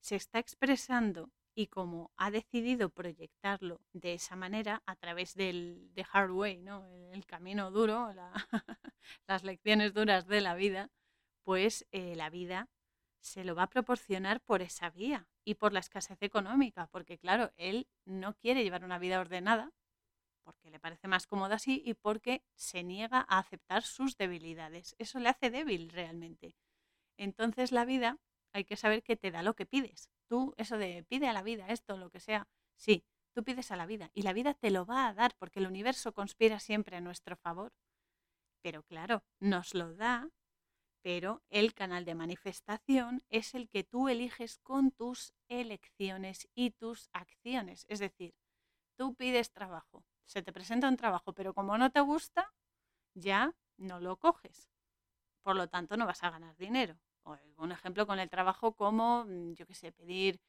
se 0.00 0.16
está 0.16 0.38
expresando 0.38 1.30
y 1.54 1.68
como 1.68 2.10
ha 2.16 2.30
decidido 2.30 2.90
proyectarlo 2.90 3.80
de 3.92 4.14
esa 4.14 4.36
manera 4.36 4.82
a 4.86 4.96
través 4.96 5.34
del 5.34 5.90
de 5.94 6.04
hard 6.12 6.32
way, 6.32 6.58
¿no? 6.58 6.84
el, 7.12 7.24
camino 7.26 7.70
duro, 7.70 8.12
las 9.28 9.44
lecciones 9.44 9.94
duras 9.94 10.26
de 10.26 10.40
la 10.40 10.54
vida, 10.54 10.90
pues 11.44 11.86
eh, 11.92 12.16
la 12.16 12.28
vida 12.28 12.68
se 13.24 13.42
lo 13.42 13.54
va 13.54 13.64
a 13.64 13.70
proporcionar 13.70 14.42
por 14.42 14.60
esa 14.60 14.90
vía 14.90 15.26
y 15.44 15.54
por 15.54 15.72
la 15.72 15.80
escasez 15.80 16.18
económica, 16.20 16.88
porque 16.88 17.18
claro, 17.18 17.52
él 17.56 17.88
no 18.04 18.36
quiere 18.36 18.62
llevar 18.62 18.84
una 18.84 18.98
vida 18.98 19.18
ordenada, 19.18 19.72
porque 20.44 20.70
le 20.70 20.78
parece 20.78 21.08
más 21.08 21.26
cómodo 21.26 21.54
así 21.54 21.82
y 21.86 21.94
porque 21.94 22.44
se 22.54 22.82
niega 22.84 23.24
a 23.26 23.38
aceptar 23.38 23.82
sus 23.82 24.18
debilidades. 24.18 24.94
Eso 24.98 25.18
le 25.20 25.30
hace 25.30 25.50
débil 25.50 25.88
realmente. 25.88 26.54
Entonces 27.16 27.72
la 27.72 27.86
vida 27.86 28.18
hay 28.52 28.64
que 28.64 28.76
saber 28.76 29.02
que 29.02 29.16
te 29.16 29.30
da 29.30 29.42
lo 29.42 29.56
que 29.56 29.64
pides. 29.64 30.10
Tú, 30.28 30.52
eso 30.58 30.76
de 30.76 31.02
pide 31.08 31.26
a 31.26 31.32
la 31.32 31.42
vida 31.42 31.68
esto, 31.68 31.96
lo 31.96 32.10
que 32.10 32.20
sea, 32.20 32.46
sí, 32.76 33.06
tú 33.32 33.42
pides 33.42 33.70
a 33.70 33.76
la 33.76 33.86
vida 33.86 34.10
y 34.12 34.20
la 34.20 34.34
vida 34.34 34.52
te 34.52 34.70
lo 34.70 34.84
va 34.84 35.08
a 35.08 35.14
dar 35.14 35.34
porque 35.38 35.60
el 35.60 35.66
universo 35.66 36.12
conspira 36.12 36.60
siempre 36.60 36.98
a 36.98 37.00
nuestro 37.00 37.36
favor. 37.36 37.72
Pero 38.60 38.82
claro, 38.82 39.24
nos 39.40 39.72
lo 39.72 39.94
da 39.94 40.28
pero 41.04 41.42
el 41.50 41.74
canal 41.74 42.06
de 42.06 42.14
manifestación 42.14 43.22
es 43.28 43.54
el 43.54 43.68
que 43.68 43.84
tú 43.84 44.08
eliges 44.08 44.58
con 44.60 44.90
tus 44.90 45.34
elecciones 45.48 46.48
y 46.54 46.70
tus 46.70 47.10
acciones. 47.12 47.84
Es 47.90 47.98
decir, 47.98 48.34
tú 48.96 49.14
pides 49.14 49.52
trabajo, 49.52 50.02
se 50.24 50.42
te 50.42 50.50
presenta 50.50 50.88
un 50.88 50.96
trabajo, 50.96 51.34
pero 51.34 51.52
como 51.52 51.76
no 51.76 51.90
te 51.90 52.00
gusta, 52.00 52.50
ya 53.14 53.54
no 53.76 54.00
lo 54.00 54.16
coges. 54.18 54.70
Por 55.42 55.56
lo 55.56 55.68
tanto, 55.68 55.96
no 55.98 56.06
vas 56.06 56.22
a 56.24 56.30
ganar 56.30 56.56
dinero. 56.56 56.98
un 57.58 57.72
ejemplo 57.72 58.06
con 58.06 58.18
el 58.18 58.30
trabajo 58.30 58.74
como, 58.74 59.24
mm, 59.24 59.54
yo 59.54 59.66
qué 59.66 59.74
sé, 59.74 59.92
pedir, 59.92 60.40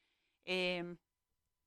em, 0.44 0.98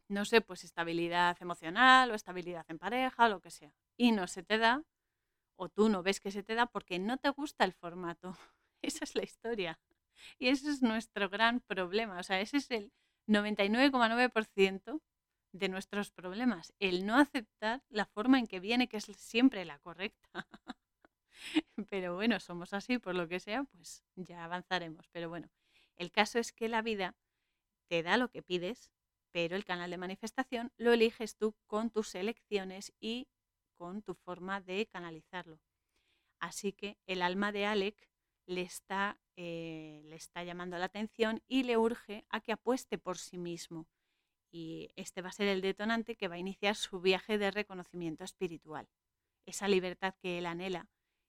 no 0.10 0.26
sé, 0.26 0.42
pues 0.42 0.64
estabilidad 0.64 1.38
emocional 1.42 2.12
o 2.12 2.16
estabilidad 2.16 2.66
en 2.70 2.80
pareja, 2.80 3.30
lo 3.30 3.42
que 3.42 3.52
sea. 3.52 3.74
Y 3.98 4.12
no 4.14 4.28
se 4.28 4.44
te 4.44 4.58
da, 4.60 4.84
o 5.58 5.70
tú 5.70 5.90
no 5.90 6.04
ves 6.04 6.20
que 6.22 6.32
se 6.32 6.44
te 6.44 6.56
da 6.56 6.68
porque 6.68 7.00
no 7.00 7.18
te 7.18 7.30
gusta 7.30 7.66
el 7.66 7.74
formato. 7.74 8.36
Esa 8.82 9.04
es 9.04 9.16
la 9.16 9.24
historia. 9.24 9.80
Y 10.38 10.50
ese 10.50 10.70
es 10.70 10.82
nuestro 10.82 11.30
gran 11.30 11.62
problema. 11.62 12.20
O 12.20 12.24
sea, 12.24 12.42
ese 12.42 12.58
es 12.58 12.72
el 12.72 12.92
99,9% 13.28 15.02
de 15.52 15.70
nuestros 15.70 16.12
problemas. 16.12 16.74
El 16.80 17.06
no 17.06 17.16
aceptar 17.16 17.84
la 17.90 18.06
forma 18.06 18.40
en 18.40 18.48
que 18.48 18.60
viene, 18.60 18.88
que 18.88 18.98
es 18.98 19.06
siempre 19.06 19.66
la 19.66 19.80
correcta. 19.80 20.30
Pero 21.90 22.16
bueno, 22.16 22.40
somos 22.40 22.74
así, 22.74 22.98
por 22.98 23.16
lo 23.16 23.28
que 23.28 23.40
sea, 23.40 23.64
pues 23.64 24.04
ya 24.16 24.44
avanzaremos. 24.44 25.08
Pero 25.10 25.30
bueno, 25.30 25.50
el 25.96 26.12
caso 26.12 26.40
es 26.40 26.52
que 26.52 26.70
la 26.70 26.82
vida 26.82 27.16
te 27.88 28.04
da 28.04 28.18
lo 28.18 28.30
que 28.30 28.44
pides, 28.44 28.92
pero 29.32 29.56
el 29.56 29.66
canal 29.66 29.92
de 29.92 29.98
manifestación 29.98 30.72
lo 30.78 30.94
eliges 30.94 31.36
tú 31.36 31.56
con 31.68 31.90
tus 31.90 32.16
elecciones 32.16 32.94
y 33.00 33.28
con 33.78 34.02
tu 34.02 34.16
forma 34.16 34.62
de 34.62 34.88
canalizarlo. 34.88 35.60
Así 36.40 36.74
que 36.74 36.98
el 37.06 37.22
alma 37.22 37.52
de 37.52 37.66
Alec 37.66 38.09
le 38.50 38.62
está, 38.62 39.20
eh, 39.36 40.02
le 40.06 40.16
está 40.16 40.44
llamando 40.44 40.76
la 40.80 40.86
atención 40.86 41.44
y 41.48 41.64
le 41.64 41.78
urge 41.78 42.26
a 42.30 42.42
que 42.42 42.52
apueste 42.52 42.98
por 42.98 43.20
sí 43.20 43.38
mismo. 43.38 43.88
Y 44.52 44.90
este 44.96 45.22
va 45.22 45.30
a 45.30 45.34
ser 45.34 45.48
el 45.48 45.62
detonante 45.62 46.16
que 46.16 46.28
va 46.28 46.36
a 46.36 46.40
iniciar 46.40 46.76
su 46.76 47.00
viaje 47.00 47.38
de 47.38 47.52
reconocimiento 47.52 48.24
espiritual. 48.24 48.90
Esa 49.46 49.68
libertad 49.68 50.16
que 50.20 50.40
él 50.40 50.48
anhela 50.48 50.88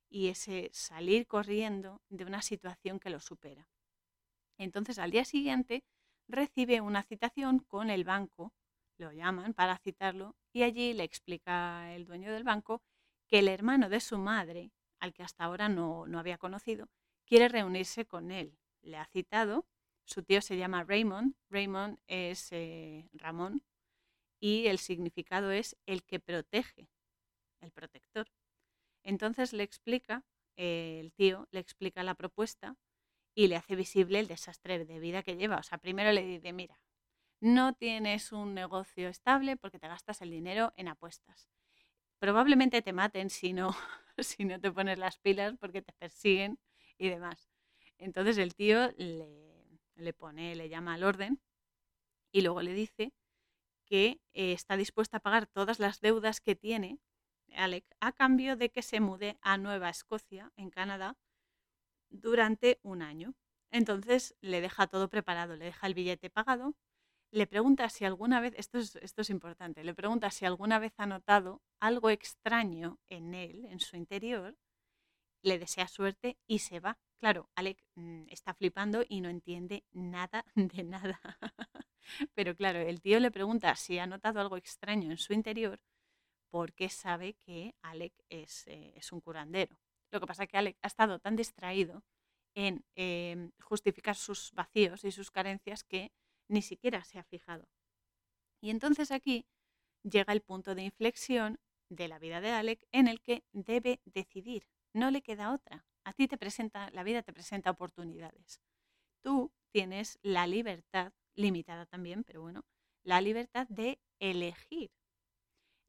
y 0.08 0.28
ese 0.28 0.70
salir 0.72 1.26
corriendo 1.26 2.00
de 2.08 2.24
una 2.24 2.40
situación 2.40 2.98
que 2.98 3.10
lo 3.10 3.20
supera. 3.20 3.68
Entonces 4.56 4.98
al 4.98 5.10
día 5.10 5.26
siguiente 5.26 5.84
recibe 6.26 6.80
una 6.80 7.02
citación 7.02 7.58
con 7.58 7.90
el 7.90 8.04
banco, 8.04 8.54
lo 8.96 9.12
llaman 9.12 9.52
para 9.52 9.76
citarlo, 9.76 10.36
y 10.54 10.62
allí 10.62 10.94
le 10.94 11.04
explica 11.04 11.94
el 11.94 12.06
dueño 12.06 12.32
del 12.32 12.44
banco 12.44 12.82
que 13.26 13.40
el 13.40 13.48
hermano 13.48 13.90
de 13.90 14.00
su 14.00 14.16
madre, 14.16 14.72
al 15.00 15.12
que 15.12 15.22
hasta 15.22 15.44
ahora 15.44 15.68
no, 15.68 16.06
no 16.06 16.18
había 16.18 16.38
conocido, 16.38 16.88
quiere 17.30 17.48
reunirse 17.48 18.06
con 18.06 18.32
él. 18.32 18.58
Le 18.82 18.96
ha 18.96 19.06
citado, 19.06 19.64
su 20.04 20.24
tío 20.24 20.42
se 20.42 20.56
llama 20.56 20.82
Raymond, 20.82 21.36
Raymond 21.48 22.00
es 22.08 22.50
eh, 22.50 23.08
Ramón 23.12 23.62
y 24.40 24.66
el 24.66 24.78
significado 24.78 25.52
es 25.52 25.76
el 25.86 26.02
que 26.02 26.18
protege, 26.18 26.90
el 27.60 27.70
protector. 27.70 28.26
Entonces 29.04 29.52
le 29.52 29.62
explica, 29.62 30.24
eh, 30.56 30.98
el 30.98 31.12
tío 31.12 31.46
le 31.52 31.60
explica 31.60 32.02
la 32.02 32.16
propuesta 32.16 32.76
y 33.32 33.46
le 33.46 33.54
hace 33.54 33.76
visible 33.76 34.18
el 34.18 34.26
desastre 34.26 34.84
de 34.84 34.98
vida 34.98 35.22
que 35.22 35.36
lleva. 35.36 35.58
O 35.58 35.62
sea, 35.62 35.78
primero 35.78 36.10
le 36.10 36.26
dice, 36.26 36.52
mira, 36.52 36.80
no 37.38 37.74
tienes 37.74 38.32
un 38.32 38.54
negocio 38.54 39.08
estable 39.08 39.56
porque 39.56 39.78
te 39.78 39.86
gastas 39.86 40.20
el 40.20 40.30
dinero 40.30 40.72
en 40.76 40.88
apuestas. 40.88 41.48
Probablemente 42.18 42.82
te 42.82 42.92
maten 42.92 43.30
si 43.30 43.52
no, 43.52 43.70
si 44.18 44.44
no 44.44 44.60
te 44.60 44.72
pones 44.72 44.98
las 44.98 45.18
pilas 45.18 45.54
porque 45.60 45.80
te 45.80 45.92
persiguen 45.92 46.58
y 47.00 47.08
demás. 47.08 47.48
Entonces 47.98 48.38
el 48.38 48.54
tío 48.54 48.92
le, 48.98 50.12
pone, 50.12 50.54
le 50.54 50.68
llama 50.68 50.94
al 50.94 51.02
orden 51.02 51.40
y 52.30 52.42
luego 52.42 52.62
le 52.62 52.74
dice 52.74 53.12
que 53.86 54.20
eh, 54.34 54.52
está 54.52 54.76
dispuesta 54.76 55.16
a 55.16 55.20
pagar 55.20 55.46
todas 55.46 55.80
las 55.80 56.00
deudas 56.00 56.40
que 56.40 56.54
tiene, 56.54 57.00
Alec 57.56 57.84
a 58.00 58.12
cambio 58.12 58.56
de 58.56 58.70
que 58.70 58.82
se 58.82 59.00
mude 59.00 59.38
a 59.40 59.56
Nueva 59.56 59.88
Escocia, 59.88 60.52
en 60.56 60.70
Canadá, 60.70 61.16
durante 62.10 62.78
un 62.82 63.02
año. 63.02 63.34
Entonces 63.70 64.36
le 64.40 64.60
deja 64.60 64.86
todo 64.86 65.08
preparado, 65.08 65.56
le 65.56 65.64
deja 65.64 65.86
el 65.86 65.94
billete 65.94 66.28
pagado, 66.28 66.76
le 67.32 67.46
pregunta 67.46 67.88
si 67.88 68.04
alguna 68.04 68.40
vez, 68.40 68.54
esto 68.56 68.78
es, 68.78 68.96
esto 68.96 69.22
es 69.22 69.30
importante, 69.30 69.84
le 69.84 69.94
pregunta 69.94 70.30
si 70.30 70.44
alguna 70.44 70.78
vez 70.78 70.92
ha 70.98 71.06
notado 71.06 71.62
algo 71.80 72.10
extraño 72.10 72.98
en 73.08 73.34
él, 73.34 73.64
en 73.66 73.80
su 73.80 73.96
interior, 73.96 74.56
le 75.42 75.58
desea 75.58 75.88
suerte 75.88 76.38
y 76.46 76.60
se 76.60 76.80
va. 76.80 76.98
Claro, 77.18 77.50
Alec 77.54 77.84
mm, 77.94 78.24
está 78.28 78.54
flipando 78.54 79.04
y 79.08 79.20
no 79.20 79.28
entiende 79.28 79.84
nada 79.92 80.44
de 80.54 80.84
nada. 80.84 81.20
Pero 82.34 82.54
claro, 82.56 82.80
el 82.80 83.00
tío 83.00 83.20
le 83.20 83.30
pregunta 83.30 83.74
si 83.76 83.98
ha 83.98 84.06
notado 84.06 84.40
algo 84.40 84.56
extraño 84.56 85.10
en 85.10 85.18
su 85.18 85.32
interior 85.32 85.80
porque 86.50 86.88
sabe 86.88 87.34
que 87.34 87.74
Alec 87.82 88.12
es, 88.28 88.66
eh, 88.66 89.00
un 89.12 89.20
curandero. 89.20 89.76
Lo 90.10 90.20
que 90.20 90.26
pasa 90.26 90.44
es 90.44 90.48
que 90.48 90.58
Alec 90.58 90.78
ha 90.82 90.88
estado 90.88 91.18
tan 91.20 91.36
distraído 91.36 92.02
en 92.54 92.84
em, 92.96 93.52
justificar 93.60 94.16
sus 94.16 94.52
vacíos 94.52 95.04
y 95.04 95.12
sus 95.12 95.30
carencias 95.30 95.84
que 95.84 96.12
ni 96.48 96.62
siquiera 96.62 97.04
se 97.04 97.18
ha 97.18 97.24
fijado. 97.24 97.68
Y 98.60 98.70
entonces 98.70 99.12
aquí 99.12 99.46
llega 100.02 100.32
el 100.32 100.42
punto 100.42 100.74
de 100.74 100.82
inflexión 100.82 101.60
de 101.88 102.08
la 102.08 102.18
vida 102.18 102.40
de 102.40 102.50
Alec 102.50 102.86
en 102.92 103.06
el 103.06 103.20
que 103.20 103.44
debe 103.52 104.00
decidir. 104.04 104.66
No 104.94 105.10
le 105.10 105.22
queda 105.22 105.52
otra. 105.52 105.84
A 106.04 106.12
ti 106.12 106.28
te 106.28 106.38
presenta, 106.38 106.90
la 106.90 107.02
vida 107.02 107.22
te 107.22 107.32
presenta 107.32 107.70
oportunidades. 107.70 108.60
Tú 109.22 109.52
tienes 109.72 110.18
la 110.22 110.46
libertad, 110.46 111.12
limitada 111.34 111.86
también, 111.86 112.24
pero 112.24 112.42
bueno, 112.42 112.64
la 113.04 113.20
libertad 113.20 113.66
de 113.68 114.00
elegir 114.20 114.90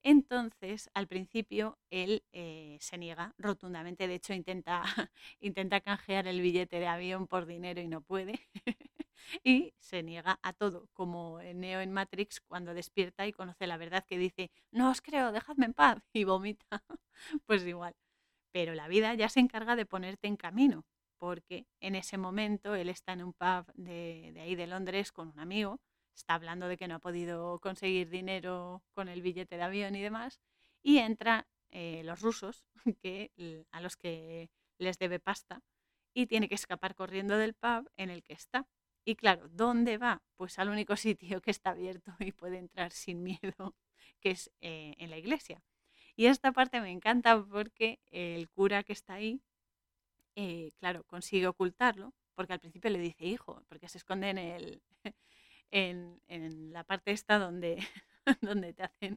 entonces, 0.03 0.89
al 0.95 1.07
principio, 1.07 1.77
él 1.91 2.23
eh, 2.31 2.77
se 2.81 2.97
niega 2.97 3.35
rotundamente, 3.37 4.07
de 4.07 4.15
hecho 4.15 4.33
intenta, 4.33 4.81
intenta 5.39 5.79
canjear 5.81 6.27
el 6.27 6.41
billete 6.41 6.79
de 6.79 6.87
avión 6.87 7.27
por 7.27 7.45
dinero 7.45 7.81
y 7.81 7.87
no 7.87 8.01
puede. 8.01 8.39
y 9.43 9.73
se 9.79 10.01
niega 10.03 10.39
a 10.41 10.53
todo, 10.53 10.89
como 10.93 11.39
Neo 11.41 11.81
en 11.81 11.91
Matrix 11.91 12.41
cuando 12.41 12.73
despierta 12.73 13.27
y 13.27 13.33
conoce 13.33 13.67
la 13.67 13.77
verdad 13.77 14.03
que 14.05 14.17
dice, 14.17 14.51
no 14.71 14.89
os 14.89 15.01
creo, 15.01 15.31
dejadme 15.31 15.67
en 15.67 15.73
paz, 15.73 15.99
y 16.13 16.23
vomita. 16.23 16.65
pues 17.45 17.63
igual. 17.65 17.93
Pero 18.51 18.73
la 18.73 18.87
vida 18.87 19.13
ya 19.13 19.29
se 19.29 19.39
encarga 19.39 19.75
de 19.75 19.85
ponerte 19.85 20.27
en 20.27 20.37
camino, 20.37 20.85
porque 21.17 21.67
en 21.79 21.95
ese 21.95 22.17
momento 22.17 22.75
él 22.75 22.89
está 22.89 23.13
en 23.13 23.23
un 23.23 23.33
pub 23.33 23.71
de, 23.75 24.33
ahí 24.41 24.55
de 24.55 24.67
Londres 24.67 25.11
con 25.11 25.29
un 25.29 25.39
amigo 25.39 25.79
está 26.15 26.35
hablando 26.35 26.67
de 26.67 26.77
que 26.77 26.87
no 26.87 26.95
ha 26.95 26.99
podido 26.99 27.59
conseguir 27.59 28.09
dinero 28.09 28.83
con 28.93 29.09
el 29.09 29.21
billete 29.21 29.57
de 29.57 29.63
avión 29.63 29.95
y 29.95 30.01
demás, 30.01 30.39
y 30.83 30.97
entra 30.99 31.47
eh, 31.71 32.01
los 32.03 32.21
rusos, 32.21 32.65
que, 33.01 33.31
a 33.71 33.81
los 33.81 33.97
que 33.97 34.49
les 34.77 34.97
debe 34.97 35.19
pasta, 35.19 35.61
y 36.13 36.27
tiene 36.27 36.49
que 36.49 36.55
escapar 36.55 36.95
corriendo 36.95 37.37
del 37.37 37.53
pub 37.53 37.89
en 37.97 38.09
el 38.09 38.23
que 38.23 38.33
está. 38.33 38.67
Y 39.05 39.15
claro, 39.15 39.47
¿dónde 39.49 39.97
va? 39.97 40.21
Pues 40.35 40.59
al 40.59 40.69
único 40.69 40.95
sitio 40.97 41.41
que 41.41 41.51
está 41.51 41.71
abierto 41.71 42.13
y 42.19 42.31
puede 42.31 42.57
entrar 42.57 42.91
sin 42.91 43.23
miedo, 43.23 43.75
que 44.19 44.31
es 44.31 44.51
eh, 44.61 44.95
en 44.97 45.09
la 45.09 45.17
iglesia. 45.17 45.63
Y 46.21 46.27
esta 46.27 46.51
parte 46.51 46.81
me 46.81 46.91
encanta 46.91 47.43
porque 47.43 47.99
el 48.11 48.47
cura 48.47 48.83
que 48.83 48.93
está 48.93 49.15
ahí, 49.15 49.41
eh, 50.35 50.69
claro, 50.77 51.03
consigue 51.05 51.47
ocultarlo, 51.47 52.13
porque 52.35 52.53
al 52.53 52.59
principio 52.59 52.91
le 52.91 52.99
dice 52.99 53.25
hijo, 53.25 53.63
porque 53.67 53.87
se 53.87 53.97
esconde 53.97 54.29
en 54.29 54.37
el, 54.37 54.83
en, 55.71 56.71
la 56.71 56.83
parte 56.83 57.09
esta 57.09 57.39
donde, 57.39 57.83
donde 58.41 58.71
te 58.71 58.83
hacen, 58.83 59.15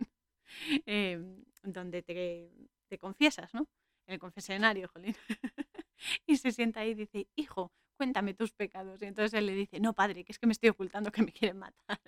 em, 0.87 1.45
donde 1.63 2.01
te, 2.03 2.51
te, 2.89 2.99
confiesas, 2.99 3.53
¿no? 3.53 3.69
En 4.07 4.15
el 4.15 4.19
confesionario, 4.19 4.89
jolín. 4.89 5.15
y 6.27 6.39
se 6.39 6.53
sienta 6.53 6.81
ahí 6.81 6.93
y 6.93 6.95
dice, 6.95 7.29
hijo, 7.37 7.71
cuéntame 7.99 8.33
tus 8.33 8.53
pecados. 8.53 9.03
Y 9.03 9.05
entonces 9.05 9.35
él 9.35 9.45
le 9.45 9.55
dice, 9.55 9.79
no, 9.79 9.93
padre, 9.93 10.25
que 10.25 10.33
es 10.33 10.39
que 10.39 10.47
me 10.47 10.55
estoy 10.55 10.71
ocultando 10.71 11.13
que 11.13 11.23
me 11.23 11.33
quieren 11.33 11.59
matar. 11.59 12.01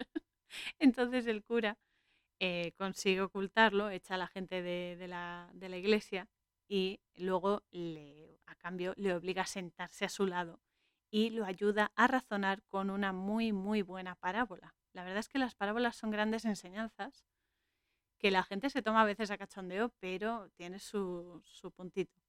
entonces 0.79 1.27
el 1.27 1.45
cura 1.45 1.77
eh, 2.41 2.73
consigue 2.77 3.23
ocultarlo, 3.23 3.91
echa 3.91 4.15
a 4.15 4.19
la 4.19 4.27
gente 4.27 4.63
de, 4.63 5.09
la, 5.09 5.51
de 5.55 5.69
la 5.69 5.77
iglesia 5.77 6.29
y 6.69 7.01
luego 7.15 7.63
le, 7.71 8.41
a 8.47 8.55
cambio 8.57 8.93
le 8.97 9.15
obliga 9.15 9.43
a 9.43 9.47
sentarse 9.47 10.05
a 10.05 10.09
su 10.09 10.27
lado 10.27 10.61
y 11.11 11.31
lo 11.31 11.45
ayuda 11.45 11.93
a 11.95 12.07
razonar 12.07 12.63
con 12.65 12.91
una 12.91 13.13
muy, 13.13 13.53
muy 13.53 13.83
buena 13.83 14.17
parábola. 14.17 14.75
La 14.93 15.05
verdad 15.05 15.21
es 15.21 15.29
que 15.29 15.39
las 15.39 15.55
parábolas 15.55 15.97
son 15.97 16.11
grandes 16.11 16.45
enseñanzas 16.45 17.25
que 18.19 18.31
la 18.31 18.43
gente 18.43 18.71
se 18.71 18.83
toma 18.83 19.03
a 19.03 19.05
veces 19.05 19.31
a 19.31 19.39
cachondeo, 19.39 19.91
pero 20.01 20.51
tiene 20.57 20.79
su, 20.79 21.43
su 21.45 21.71
puntito. 21.71 22.21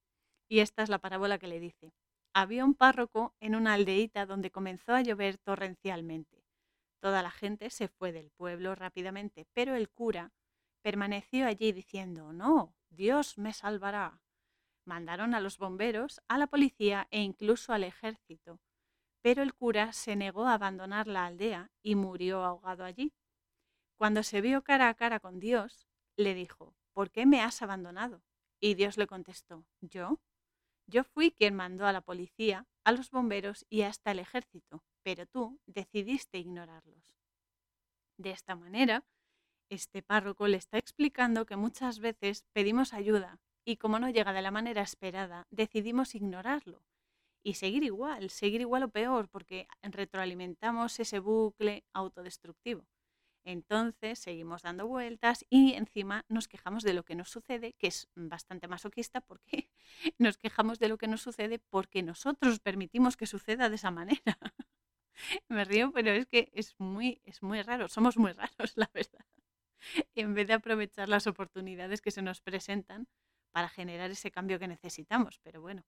Y 0.49 0.59
esta 0.59 0.83
es 0.83 0.89
la 0.89 0.99
parábola 0.99 1.37
que 1.37 1.47
le 1.47 1.59
dice. 1.59 1.93
Había 2.33 2.65
un 2.65 2.75
párroco 2.75 3.33
en 3.39 3.55
una 3.55 3.73
aldeíta 3.73 4.25
donde 4.25 4.51
comenzó 4.51 4.93
a 4.93 5.01
llover 5.01 5.37
torrencialmente. 5.37 6.36
Toda 6.99 7.21
la 7.21 7.31
gente 7.31 7.69
se 7.69 7.87
fue 7.87 8.11
del 8.11 8.31
pueblo 8.31 8.75
rápidamente, 8.75 9.47
pero 9.53 9.75
el 9.75 9.89
cura 9.89 10.33
permaneció 10.81 11.47
allí 11.47 11.71
diciendo, 11.71 12.33
no, 12.33 12.75
Dios 12.89 13.37
me 13.37 13.53
salvará. 13.53 14.21
Mandaron 14.85 15.35
a 15.35 15.39
los 15.39 15.57
bomberos, 15.57 16.21
a 16.27 16.37
la 16.37 16.47
policía 16.47 17.07
e 17.11 17.21
incluso 17.21 17.73
al 17.73 17.83
ejército, 17.83 18.59
pero 19.21 19.43
el 19.43 19.53
cura 19.53 19.91
se 19.93 20.15
negó 20.15 20.45
a 20.45 20.53
abandonar 20.53 21.07
la 21.07 21.25
aldea 21.25 21.71
y 21.83 21.95
murió 21.95 22.43
ahogado 22.43 22.85
allí. 22.85 23.13
Cuando 23.97 24.23
se 24.23 24.41
vio 24.41 24.63
cara 24.63 24.89
a 24.89 24.93
cara 24.93 25.19
con 25.19 25.39
Dios, 25.39 25.87
le 26.15 26.33
dijo, 26.33 26.73
¿por 26.93 27.11
qué 27.11 27.25
me 27.25 27.41
has 27.41 27.61
abandonado? 27.61 28.23
Y 28.59 28.75
Dios 28.75 28.97
le 28.97 29.07
contestó, 29.07 29.65
¿yo? 29.81 30.19
Yo 30.87 31.03
fui 31.03 31.31
quien 31.31 31.53
mandó 31.53 31.85
a 31.85 31.91
la 31.91 32.01
policía, 32.01 32.65
a 32.85 32.91
los 32.91 33.11
bomberos 33.11 33.65
y 33.69 33.81
hasta 33.81 34.11
el 34.11 34.19
ejército, 34.19 34.83
pero 35.07 35.25
tú 35.25 35.57
decidiste 35.67 36.37
ignorarlos. 36.37 37.15
De 38.17 38.31
esta 38.31 38.57
manera, 38.57 39.05
este 39.69 40.01
párroco 40.03 40.49
le 40.49 40.57
está 40.57 40.77
explicando 40.77 41.45
que 41.45 41.55
muchas 41.55 41.99
veces 41.99 42.43
pedimos 42.51 42.91
ayuda 42.91 43.39
y 43.63 43.77
como 43.77 43.99
no 43.99 44.09
llega 44.09 44.33
de 44.33 44.41
la 44.41 44.51
manera 44.51 44.81
esperada, 44.81 45.47
decidimos 45.49 46.13
ignorarlo 46.13 46.83
y 47.41 47.53
seguir 47.53 47.85
igual, 47.85 48.29
seguir 48.29 48.59
igual 48.59 48.83
o 48.83 48.89
peor, 48.89 49.29
porque 49.29 49.69
retroalimentamos 49.81 50.99
ese 50.99 51.19
bucle 51.19 51.85
autodestructivo. 51.93 52.85
Entonces 53.45 54.19
seguimos 54.19 54.63
dando 54.63 54.87
vueltas 54.87 55.45
y 55.49 55.75
encima 55.75 56.25
nos 56.27 56.49
quejamos 56.49 56.83
de 56.83 56.93
lo 56.93 57.05
que 57.05 57.15
nos 57.15 57.29
sucede, 57.29 57.71
que 57.79 57.87
es 57.87 58.09
bastante 58.13 58.67
masoquista 58.67 59.21
porque 59.21 59.69
nos 60.17 60.37
quejamos 60.37 60.79
de 60.79 60.89
lo 60.89 60.97
que 60.97 61.07
nos 61.07 61.21
sucede 61.21 61.59
porque 61.59 62.03
nosotros 62.03 62.59
permitimos 62.59 63.15
que 63.15 63.25
suceda 63.25 63.69
de 63.69 63.75
esa 63.75 63.89
manera. 63.89 64.37
Me 65.49 65.65
río, 65.65 65.91
pero 65.91 66.11
es 66.11 66.25
que 66.27 66.51
es 66.53 66.75
muy, 66.79 67.21
es 67.25 67.41
muy 67.41 67.61
raro, 67.61 67.87
somos 67.87 68.17
muy 68.17 68.31
raros, 68.33 68.73
la 68.75 68.89
verdad. 68.93 69.25
En 70.15 70.33
vez 70.33 70.47
de 70.47 70.53
aprovechar 70.53 71.09
las 71.09 71.27
oportunidades 71.27 72.01
que 72.01 72.11
se 72.11 72.21
nos 72.21 72.41
presentan 72.41 73.07
para 73.51 73.69
generar 73.69 74.11
ese 74.11 74.31
cambio 74.31 74.59
que 74.59 74.67
necesitamos. 74.67 75.39
Pero 75.43 75.61
bueno, 75.61 75.83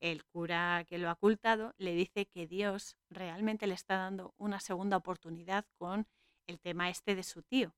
el 0.00 0.24
cura 0.24 0.84
que 0.86 0.98
lo 0.98 1.08
ha 1.08 1.12
ocultado 1.12 1.74
le 1.78 1.94
dice 1.94 2.26
que 2.26 2.46
Dios 2.46 2.96
realmente 3.08 3.66
le 3.66 3.74
está 3.74 3.96
dando 3.96 4.34
una 4.38 4.60
segunda 4.60 4.96
oportunidad 4.96 5.64
con 5.78 6.06
el 6.46 6.60
tema 6.60 6.90
este 6.90 7.14
de 7.14 7.22
su 7.22 7.42
tío 7.42 7.74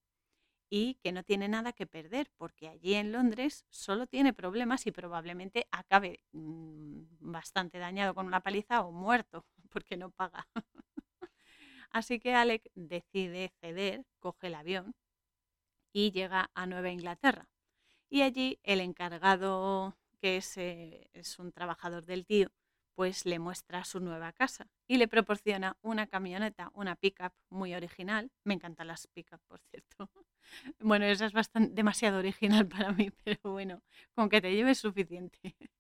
y 0.69 0.95
que 0.95 1.13
no 1.13 1.23
tiene 1.23 1.49
nada 1.49 1.73
que 1.73 1.87
perder 1.87 2.31
porque 2.37 2.69
allí 2.69 2.95
en 2.95 3.13
Londres 3.13 3.65
solo 3.71 4.07
tiene 4.07 4.33
problemas 4.33 4.87
y 4.87 4.91
probablemente 4.91 5.69
acabe 5.71 6.21
mm, 6.33 7.03
bastante 7.21 7.79
dañado 7.79 8.15
con 8.15 8.27
una 8.27 8.41
paliza 8.41 8.83
o 8.83 8.91
muerto 8.91 9.47
porque 9.77 9.99
no 9.99 10.09
paga. 10.11 10.49
Así 11.91 12.19
que 12.19 12.35
Alec 12.35 12.63
decide 12.75 13.53
ceder, 13.61 14.07
coge 14.21 14.47
el 14.47 14.55
avión 14.55 14.95
y 15.93 16.13
llega 16.13 16.51
a 16.55 16.65
Nueva 16.65 16.89
Inglaterra. 16.89 17.47
Y 18.09 18.23
allí 18.23 18.59
el 18.63 18.81
encargado 18.81 19.95
que 20.19 20.43
eh, 20.57 21.11
es, 21.13 21.39
un 21.39 21.53
trabajador 21.53 22.07
del 22.07 22.25
tío, 22.25 22.49
pues 22.95 23.27
le 23.27 23.39
muestra 23.39 23.85
su 23.85 24.01
nueva 24.01 24.33
casa 24.33 24.67
y 24.89 24.97
le 24.97 25.09
proporciona 25.09 25.77
una 25.83 26.07
camioneta, 26.07 26.71
una 26.73 26.97
pickup 26.97 27.35
muy 27.51 27.75
original. 27.75 28.31
Me 28.45 28.55
encantan 28.55 28.87
las 28.87 29.07
pickup, 29.09 29.43
por 29.47 29.61
cierto. 29.61 30.09
Bueno, 30.79 31.05
esa 31.05 31.27
es 31.27 31.33
bastante 31.33 31.75
demasiado 31.75 32.19
original 32.21 32.67
para 32.69 32.93
mí, 32.93 33.11
pero 33.25 33.41
bueno, 33.53 33.83
con 34.15 34.31
que 34.31 34.41
te 34.41 34.55
lleves 34.55 34.79
suficiente. 34.79 35.39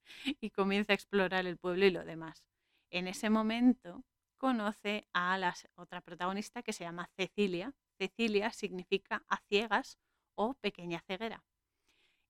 Y 0.40 0.50
comienza 0.50 0.92
a 0.92 0.96
explorar 0.96 1.46
el 1.46 1.56
pueblo 1.56 1.86
y 1.86 1.90
lo 1.90 2.04
demás. 2.04 2.44
En 2.96 3.08
ese 3.08 3.28
momento 3.28 4.06
conoce 4.38 5.06
a 5.12 5.36
la 5.36 5.54
otra 5.74 6.00
protagonista 6.00 6.62
que 6.62 6.72
se 6.72 6.84
llama 6.84 7.10
Cecilia. 7.14 7.74
Cecilia 7.98 8.50
significa 8.52 9.22
a 9.28 9.36
ciegas 9.48 9.98
o 10.34 10.54
pequeña 10.54 11.00
ceguera 11.00 11.44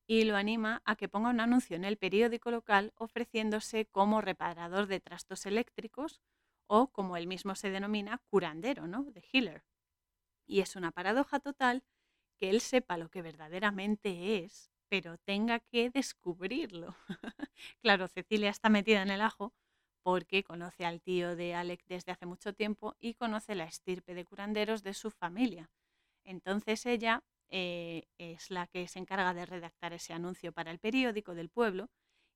y 0.09 0.25
lo 0.25 0.35
anima 0.35 0.83
a 0.85 0.97
que 0.97 1.09
ponga 1.09 1.31
un 1.31 1.39
anuncio 1.39 1.77
en 1.77 1.85
el 1.85 1.99
periódico 1.99 2.51
local 2.51 2.93
ofreciéndose 2.97 3.87
como 3.87 4.21
reparador 4.21 4.89
de 4.89 4.99
trastos 4.99 5.47
eléctricos 5.47 6.21
o, 6.67 6.89
como 6.89 7.17
él 7.17 7.29
mismo 7.29 7.55
se 7.55 7.71
denomina, 7.71 8.21
curandero, 8.29 8.89
¿no? 8.89 9.05
De 9.05 9.23
healer. 9.33 9.65
Y 10.49 10.63
es 10.63 10.75
una 10.75 10.91
paradoja 10.91 11.39
total 11.39 11.85
que 12.39 12.51
él 12.51 12.61
sepa 12.61 12.97
lo 12.97 13.09
que 13.09 13.23
verdaderamente 13.23 14.43
es 14.43 14.73
pero 14.89 15.19
tenga 15.19 15.61
que 15.61 15.91
descubrirlo. 15.91 16.97
claro, 17.83 18.09
Cecilia 18.09 18.51
está 18.51 18.69
metida 18.69 19.03
en 19.03 19.11
el 19.11 19.21
ajo 19.21 19.53
porque 20.07 20.45
conoce 20.45 20.85
al 20.85 21.01
tío 21.01 21.35
de 21.35 21.57
Alec 21.57 21.85
desde 21.89 22.13
hace 22.13 22.27
mucho 22.27 22.53
tiempo 22.53 22.95
y 23.01 23.15
conoce 23.15 23.57
la 23.57 23.65
estirpe 23.65 24.15
de 24.15 24.25
curanderos 24.25 24.85
de 24.85 24.95
su 24.95 25.11
familia. 25.11 25.69
Entonces 26.23 26.87
ella 26.87 27.25
eh, 27.49 28.05
es 28.17 28.53
la 28.53 28.69
que 28.69 28.87
se 28.87 29.01
encarga 29.01 29.35
de 29.35 29.45
redactar 29.47 29.93
ese 29.95 30.13
anuncio 30.13 30.53
para 30.53 30.71
el 30.71 30.79
periódico 30.79 31.35
del 31.35 31.49
pueblo 31.49 31.91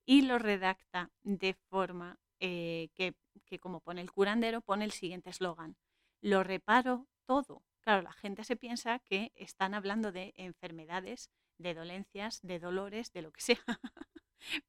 y 0.04 0.22
lo 0.22 0.40
redacta 0.40 1.12
de 1.22 1.54
forma 1.54 2.18
eh, 2.40 2.88
que, 2.96 3.14
que, 3.44 3.60
como 3.60 3.78
pone 3.78 4.00
el 4.00 4.10
curandero, 4.10 4.62
pone 4.62 4.84
el 4.84 4.90
siguiente 4.90 5.30
eslogan. 5.30 5.76
Lo 6.20 6.42
reparo 6.42 7.06
todo. 7.24 7.62
Claro, 7.82 8.02
la 8.02 8.12
gente 8.12 8.42
se 8.42 8.56
piensa 8.56 8.98
que 8.98 9.30
están 9.36 9.74
hablando 9.74 10.10
de 10.10 10.34
enfermedades, 10.36 11.30
de 11.60 11.74
dolencias, 11.74 12.40
de 12.42 12.58
dolores, 12.58 13.12
de 13.12 13.22
lo 13.22 13.32
que 13.32 13.40
sea. 13.40 13.64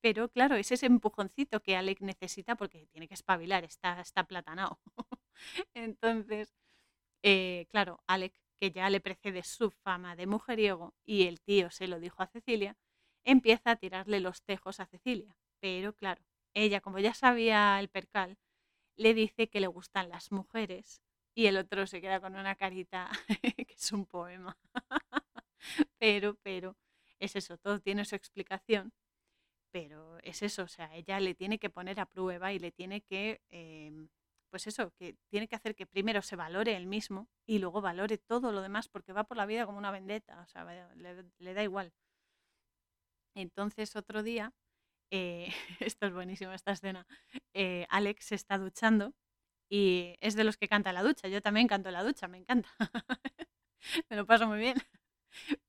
Pero 0.01 0.30
claro, 0.30 0.56
es 0.56 0.71
ese 0.71 0.86
empujoncito 0.86 1.62
que 1.62 1.75
Alec 1.75 2.01
necesita 2.01 2.56
porque 2.56 2.88
tiene 2.88 3.08
que 3.08 3.13
espabilar, 3.13 3.63
está, 3.63 4.01
está 4.01 4.25
platanado. 4.25 4.80
Entonces, 5.73 6.54
eh, 7.23 7.67
claro, 7.69 8.01
Alec, 8.08 8.34
que 8.60 8.71
ya 8.71 8.89
le 8.89 9.01
precede 9.01 9.43
su 9.43 9.71
fama 9.71 10.15
de 10.15 10.27
mujeriego 10.27 10.93
y 11.06 11.27
el 11.27 11.41
tío 11.41 11.71
se 11.71 11.88
lo 11.88 11.99
dijo 11.99 12.23
a 12.23 12.27
Cecilia, 12.27 12.77
empieza 13.25 13.71
a 13.71 13.75
tirarle 13.77 14.19
los 14.19 14.43
tejos 14.43 14.80
a 14.80 14.86
Cecilia. 14.88 15.36
Pero 15.62 15.93
claro, 15.95 16.23
ella, 16.54 16.82
como 16.82 16.99
ya 16.99 17.13
sabía 17.13 17.80
el 17.80 17.89
percal, 17.89 18.38
le 18.97 19.13
dice 19.13 19.49
que 19.49 19.62
le 19.62 19.67
gustan 19.67 20.10
las 20.10 20.32
mujeres 20.32 21.01
y 21.36 21.47
el 21.47 21.58
otro 21.58 21.88
se 21.88 22.01
queda 22.01 22.19
con 22.21 22.36
una 22.36 22.56
carita 22.56 23.10
que 23.67 23.73
es 23.73 23.91
un 23.91 24.06
poema. 24.06 24.58
pero, 26.00 26.36
pero, 26.43 26.78
es 27.19 27.36
eso, 27.36 27.58
todo 27.58 27.80
tiene 27.80 28.06
su 28.06 28.15
explicación, 28.15 28.93
pero 29.71 30.19
es 30.24 30.41
eso, 30.43 30.63
o 30.63 30.67
sea, 30.67 30.93
ella 30.95 31.19
le 31.19 31.36
tiene 31.36 31.60
que 31.60 31.69
poner 31.69 32.00
a 32.00 32.06
prueba 32.08 32.54
y 32.54 32.60
le 32.60 32.71
tiene 32.71 33.02
que, 33.02 33.41
em, 33.50 34.10
pues 34.50 34.67
eso, 34.67 34.91
que 34.95 35.15
tiene 35.30 35.47
que 35.47 35.56
hacer 35.56 35.76
que 35.76 35.86
primero 35.88 36.21
se 36.21 36.36
valore 36.36 36.76
él 36.76 36.88
mismo 36.88 37.30
y 37.47 37.60
luego 37.60 37.82
valore 37.82 38.17
todo 38.17 38.52
lo 38.52 38.62
demás 38.62 38.89
porque 38.89 39.13
va 39.13 39.24
por 39.26 39.38
la 39.38 39.45
vida 39.45 39.65
como 39.65 39.78
una 39.78 39.91
vendetta, 39.91 40.41
o 40.41 40.47
sea, 40.47 40.65
le, 40.95 41.54
da 41.54 41.63
igual. 41.63 41.93
Entonces 43.36 43.95
otro 43.95 44.24
día, 44.24 44.54
eh, 45.12 45.50
esto 45.80 46.08
es 46.08 46.13
buenísimo, 46.13 46.54
esta 46.54 46.71
escena, 46.74 47.08
eh, 47.54 47.88
Alex 47.89 48.26
se 48.26 48.36
está 48.36 48.58
duchando 48.58 49.13
y 49.69 50.17
es 50.21 50.36
de 50.36 50.43
los 50.45 50.58
que 50.58 50.69
canta 50.69 50.93
la 50.93 51.04
ducha, 51.04 51.28
yo 51.30 51.41
también 51.41 51.67
canto 51.67 51.91
la 51.91 52.04
ducha, 52.04 52.28
me 52.28 52.39
encanta, 52.39 52.69
me 54.10 54.17
lo 54.17 54.26
paso 54.26 54.47
muy 54.47 54.60
bien. 54.60 54.76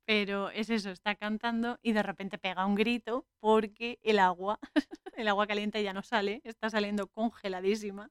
Pero 0.05 0.51
es 0.51 0.71
eso, 0.71 0.91
está 0.91 1.15
cantando 1.15 1.79
y 1.83 1.93
de 1.93 2.03
repente 2.03 2.39
pega 2.39 2.67
un 2.67 2.75
grito 2.75 3.27
porque 3.41 3.99
el 4.03 4.19
agua, 4.19 4.59
el 5.17 5.29
agua 5.29 5.47
caliente 5.47 5.83
ya 5.83 5.93
no 5.93 6.03
sale, 6.03 6.41
está 6.45 6.71
saliendo 6.71 7.09
congeladísima 7.09 8.11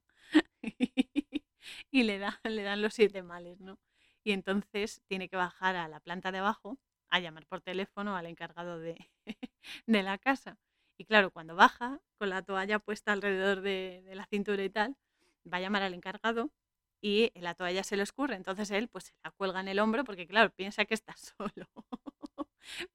y 1.92 2.04
le, 2.04 2.20
da, 2.20 2.40
le 2.44 2.64
dan 2.64 2.82
los 2.82 2.94
siete 2.94 3.24
males, 3.24 3.60
¿no? 3.60 3.80
Y 4.24 4.32
entonces 4.34 5.02
tiene 5.08 5.30
que 5.30 5.36
bajar 5.36 5.76
a 5.76 5.88
la 5.88 6.00
planta 6.00 6.32
de 6.32 6.40
abajo 6.40 6.80
a 7.10 7.20
llamar 7.20 7.46
por 7.48 7.62
teléfono 7.62 8.16
al 8.16 8.26
encargado 8.28 8.80
de, 8.80 9.10
de 9.86 10.04
la 10.04 10.18
casa. 10.18 10.58
Y 10.98 11.06
claro, 11.06 11.32
cuando 11.32 11.56
baja 11.56 12.00
con 12.18 12.30
la 12.30 12.44
toalla 12.44 12.80
puesta 12.80 13.12
alrededor 13.12 13.62
de, 13.62 14.04
de 14.06 14.16
la 14.16 14.26
cintura 14.28 14.64
y 14.64 14.70
tal, 14.70 14.96
va 15.52 15.58
a 15.58 15.62
llamar 15.62 15.84
al 15.84 15.94
encargado 15.94 16.52
y 17.02 17.32
la 17.36 17.56
toalla 17.56 17.84
se 17.84 17.98
le 17.98 18.04
escurre. 18.04 18.36
Entonces 18.36 18.72
él 18.72 18.88
pues 18.88 19.06
se 19.06 19.14
la 19.24 19.32
cuelga 19.32 19.60
en 19.60 19.68
el 19.68 19.80
hombro 19.80 20.04
porque 20.04 20.28
claro, 20.28 20.52
piensa 20.52 20.86
que 20.86 20.94
está 20.94 21.16
solo. 21.38 21.68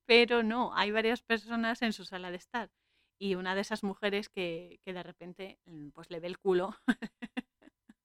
Pero 0.07 0.43
no, 0.43 0.75
hay 0.75 0.91
varias 0.93 1.23
personas 1.23 1.83
en 1.83 1.93
su 1.93 2.05
sala 2.05 2.31
de 2.31 2.37
estar. 2.37 2.71
Y 3.19 3.35
una 3.35 3.55
de 3.55 3.63
esas 3.63 3.83
mujeres 3.83 4.29
que, 4.29 4.81
que 4.85 4.93
de 4.93 5.03
repente 5.03 5.59
mm, 5.67 5.89
pues 5.91 6.11
le 6.11 6.21
ve 6.21 6.29
el 6.29 6.39
culo 6.39 6.77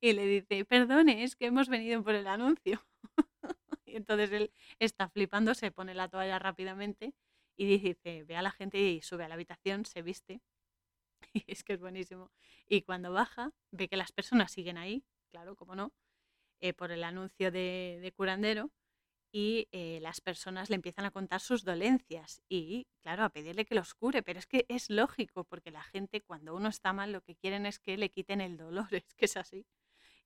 y 0.00 0.12
le 0.12 0.26
dice, 0.26 0.64
perdone, 0.64 1.24
es 1.24 1.36
que 1.36 1.46
hemos 1.46 1.68
venido 1.68 2.02
por 2.02 2.14
el 2.14 2.26
anuncio. 2.26 2.84
y 3.84 3.96
entonces 3.96 4.32
él 4.32 4.52
está 4.78 5.08
flipando, 5.08 5.54
se 5.54 5.70
pone 5.70 5.94
la 5.94 6.08
toalla 6.08 6.38
rápidamente 6.38 7.14
y 7.56 7.66
dice, 7.66 8.24
ve 8.24 8.36
a 8.36 8.42
la 8.42 8.50
gente 8.50 8.78
y 8.78 9.02
sube 9.02 9.24
a 9.24 9.28
la 9.28 9.34
habitación, 9.34 9.84
se 9.84 10.02
viste 10.02 10.40
es 11.46 11.64
que 11.64 11.74
es 11.74 11.80
buenísimo. 11.80 12.30
Y 12.68 12.82
cuando 12.82 13.12
baja, 13.12 13.52
ve 13.70 13.88
que 13.88 13.96
las 13.96 14.12
personas 14.12 14.52
siguen 14.52 14.78
ahí, 14.78 15.04
claro, 15.30 15.56
como 15.56 15.74
no, 15.74 15.92
eh, 16.60 16.72
por 16.74 16.92
el 16.92 17.04
anuncio 17.04 17.50
de, 17.50 18.12
curandero, 18.16 18.70
y 19.32 19.68
eh, 19.72 19.98
las 20.02 20.20
personas 20.20 20.68
le 20.68 20.76
empiezan 20.76 21.06
a 21.06 21.10
contar 21.10 21.40
sus 21.40 21.64
dolencias 21.64 22.42
y, 22.48 22.86
claro, 23.00 23.24
a 23.24 23.30
pedirle 23.30 23.64
que 23.64 23.74
los 23.74 23.94
cure, 23.94 24.22
pero 24.22 24.38
es 24.38 24.46
que 24.46 24.66
es 24.68 24.90
lógico, 24.90 25.44
porque 25.44 25.70
la 25.70 25.82
gente 25.82 26.20
cuando 26.20 26.54
uno 26.54 26.68
está 26.68 26.92
mal 26.92 27.12
lo 27.12 27.22
que 27.22 27.34
quieren 27.34 27.64
es 27.66 27.78
que 27.78 27.96
le 27.96 28.10
quiten 28.10 28.40
el 28.42 28.58
dolor, 28.58 28.88
es 28.94 29.14
que 29.14 29.24
es 29.24 29.36
así. 29.36 29.66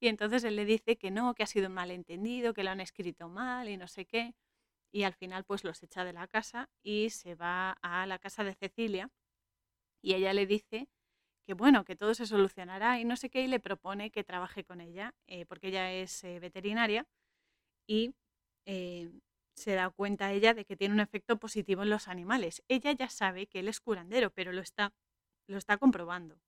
Y 0.01 0.09
entonces 0.09 0.45
él 0.45 0.57
le 0.57 0.65
dice 0.65 0.97
que 0.97 1.11
no, 1.11 1.35
que 1.35 1.43
ha 1.43 1.47
sido 1.47 1.69
un 1.69 1.75
malentendido, 1.75 2.53
que 2.55 2.65
lo 2.65 2.71
han 2.71 2.81
escrito 2.81 3.29
mal 3.29 3.69
y 3.69 3.77
no 3.77 3.89
sé 3.89 4.07
qué. 4.07 4.35
Y 4.93 5.05
al 5.05 5.15
final 5.15 5.45
pues 5.45 5.65
los 5.65 5.83
echa 5.83 6.05
de 6.05 6.13
la 6.13 6.27
casa 6.29 6.69
y 6.83 7.11
se 7.11 7.35
va 7.35 7.73
a 7.83 8.07
la 8.07 8.19
casa 8.19 8.45
de 8.45 8.55
Cecilia, 8.55 9.11
y 10.07 10.15
ella 10.15 10.33
le 10.33 10.47
dice 10.47 10.89
que 11.47 11.55
bueno, 11.55 11.85
que 11.85 11.97
todo 11.97 12.15
se 12.15 12.27
solucionará 12.27 13.01
y 13.01 13.05
no 13.05 13.17
sé 13.17 13.29
qué, 13.29 13.43
y 13.43 13.49
le 13.49 13.59
propone 13.59 14.13
que 14.13 14.23
trabaje 14.23 14.65
con 14.65 14.81
ella, 14.81 15.15
eh, 15.27 15.47
porque 15.47 15.69
ella 15.69 15.93
es 15.93 16.23
eh, 16.23 16.39
veterinaria 16.39 17.09
y 17.89 18.15
eh, 18.67 19.11
se 19.57 19.75
da 19.75 19.91
cuenta 19.91 20.33
ella 20.33 20.55
de 20.55 20.65
que 20.65 20.77
tiene 20.77 20.95
un 20.95 21.01
efecto 21.01 21.39
positivo 21.39 21.83
en 21.83 21.91
los 21.91 22.07
animales. 22.07 22.63
Ella 22.69 22.93
ya 22.93 23.09
sabe 23.09 23.49
que 23.49 23.61
él 23.61 23.69
es 23.69 23.81
curandero, 23.81 24.31
pero 24.31 24.53
lo 24.53 24.61
está, 24.61 24.95
lo 25.49 25.59
está 25.59 25.77
comprobando. 25.79 26.39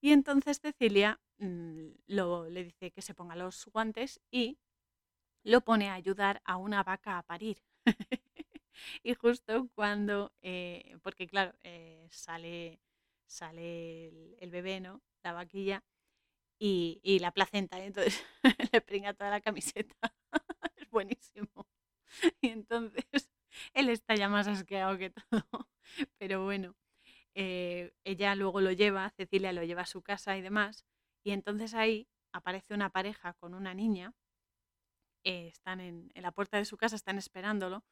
Y 0.00 0.12
entonces 0.12 0.60
Cecilia 0.60 1.20
mm, 1.38 1.88
le 2.06 2.64
dice 2.64 2.92
que 2.92 3.02
se 3.02 3.14
ponga 3.14 3.34
los 3.36 3.66
guantes 3.72 4.20
y 4.30 4.58
lo 5.44 5.62
pone 5.62 5.90
a 5.90 5.94
ayudar 5.94 6.42
a 6.44 6.58
una 6.58 6.84
vaca 6.84 7.18
a 7.18 7.24
parir. 7.24 7.58
y 9.02 9.14
justo 9.14 9.68
cuando, 9.74 10.32
porque 11.02 11.26
claro, 11.26 11.54
sale 12.10 12.80
sale 13.26 14.06
el, 14.38 14.50
bebé, 14.50 14.80
¿no? 14.80 15.02
La 15.22 15.32
vaquilla 15.32 15.84
y, 16.58 17.00
y 17.02 17.18
la 17.18 17.32
placenta. 17.32 17.78
Y 17.78 17.86
entonces 17.88 18.24
le 18.72 18.80
pringa 18.80 19.14
toda 19.14 19.30
la 19.30 19.40
camiseta. 19.40 19.96
es 20.76 20.90
buenísimo. 20.90 21.66
Y 22.40 22.48
entonces 22.50 23.04
él 23.72 23.88
está 23.88 24.14
ya 24.14 24.28
más 24.28 24.46
asqueado 24.46 24.96
que 24.98 25.10
todo. 25.10 25.68
Pero 26.18 26.44
bueno, 26.44 26.76
eh, 27.34 27.92
ella 28.04 28.34
luego 28.36 28.60
lo 28.60 28.70
lleva, 28.72 29.10
Cecilia 29.10 29.52
lo 29.52 29.64
lleva 29.64 29.82
a 29.82 29.86
su 29.86 30.02
casa 30.02 30.36
y 30.36 30.42
demás. 30.42 30.84
Y 31.24 31.32
entonces 31.32 31.74
ahí 31.74 32.08
aparece 32.32 32.74
una 32.74 32.90
pareja 32.90 33.34
con 33.34 33.54
una 33.54 33.74
niña. 33.74 34.14
Eh, 35.24 35.48
están 35.48 35.80
en 35.80 36.12
la 36.14 36.32
puerta 36.32 36.58
de 36.58 36.64
su 36.66 36.76
casa, 36.76 36.96
están 36.96 37.18
esperándolo 37.18 37.84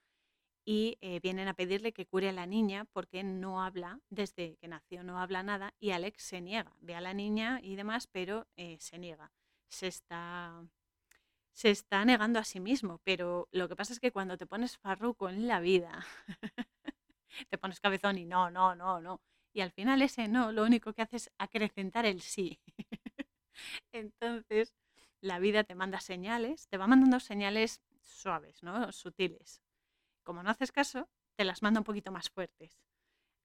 y 0.65 0.99
eh, 1.01 1.21
vienen 1.21 1.49
a 1.49 1.55
pedirle 1.55 1.93
que 1.93 2.07
cure 2.07 2.29
a 2.29 2.33
la 2.33 2.47
niña 2.47 2.85
porque 2.93 3.25
no 3.25 3.63
habla, 3.63 4.01
desde 4.11 4.57
que 4.57 4.69
nació 4.69 5.03
no 5.03 5.19
habla 5.19 5.43
nada 5.43 5.75
y 5.81 5.91
Alex 5.91 6.23
se 6.23 6.41
niega, 6.41 6.73
ve 6.81 6.95
a 6.95 7.01
la 7.01 7.15
niña 7.15 7.61
y 7.63 7.75
demás, 7.77 8.07
pero 8.07 8.47
eh, 8.57 8.77
se 8.81 8.99
niega, 8.99 9.33
se 9.69 9.89
está, 9.89 10.65
se 11.53 11.71
está 11.71 12.05
negando 12.05 12.39
a 12.39 12.45
sí 12.45 12.61
mismo, 12.61 13.01
pero 13.05 13.49
lo 13.51 13.69
que 13.69 13.77
pasa 13.77 13.93
es 13.93 14.01
que 14.01 14.13
cuando 14.13 14.37
te 14.37 14.47
pones 14.47 14.79
farruco 14.79 15.29
en 15.29 15.49
la 15.49 15.61
vida, 15.61 16.07
te 17.51 17.59
pones 17.59 17.81
cabezón 17.81 18.19
y 18.19 18.25
no, 18.27 18.51
no, 18.51 18.75
no, 18.77 19.01
no, 19.01 19.21
y 19.53 19.63
al 19.63 19.73
final 19.73 20.01
ese 20.03 20.29
no 20.29 20.53
lo 20.53 20.65
único 20.65 20.93
que 20.93 21.03
hace 21.03 21.17
es 21.17 21.31
acrecentar 21.39 22.07
el 22.07 22.21
sí. 22.23 22.61
Entonces, 23.93 24.75
la 25.21 25.39
vida 25.39 25.65
te 25.65 25.75
manda 25.75 26.01
señales, 26.01 26.69
te 26.69 26.79
va 26.79 26.87
mandando 26.87 27.21
señales 27.21 27.83
suaves, 28.03 28.63
¿no? 28.63 28.91
Sutiles 28.93 29.63
como 30.23 30.43
no 30.43 30.51
haces 30.51 30.73
caso, 30.73 31.09
te 31.37 31.45
las 31.45 31.63
manda 31.63 31.81
un 31.81 31.85
poquito 31.85 32.13
más 32.13 32.31
fuertes. 32.31 32.81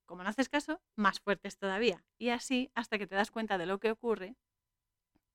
Como 0.05 0.23
no 0.23 0.29
haces 0.29 0.49
caso, 0.49 0.81
más 0.95 1.19
fuertes 1.19 1.57
todavía. 1.57 2.05
Y 2.17 2.29
así 2.29 2.71
hasta 2.75 2.97
que 2.97 3.07
te 3.07 3.15
das 3.15 3.31
cuenta 3.31 3.57
de 3.57 3.65
lo 3.65 3.79
que 3.79 3.91
ocurre 3.91 4.35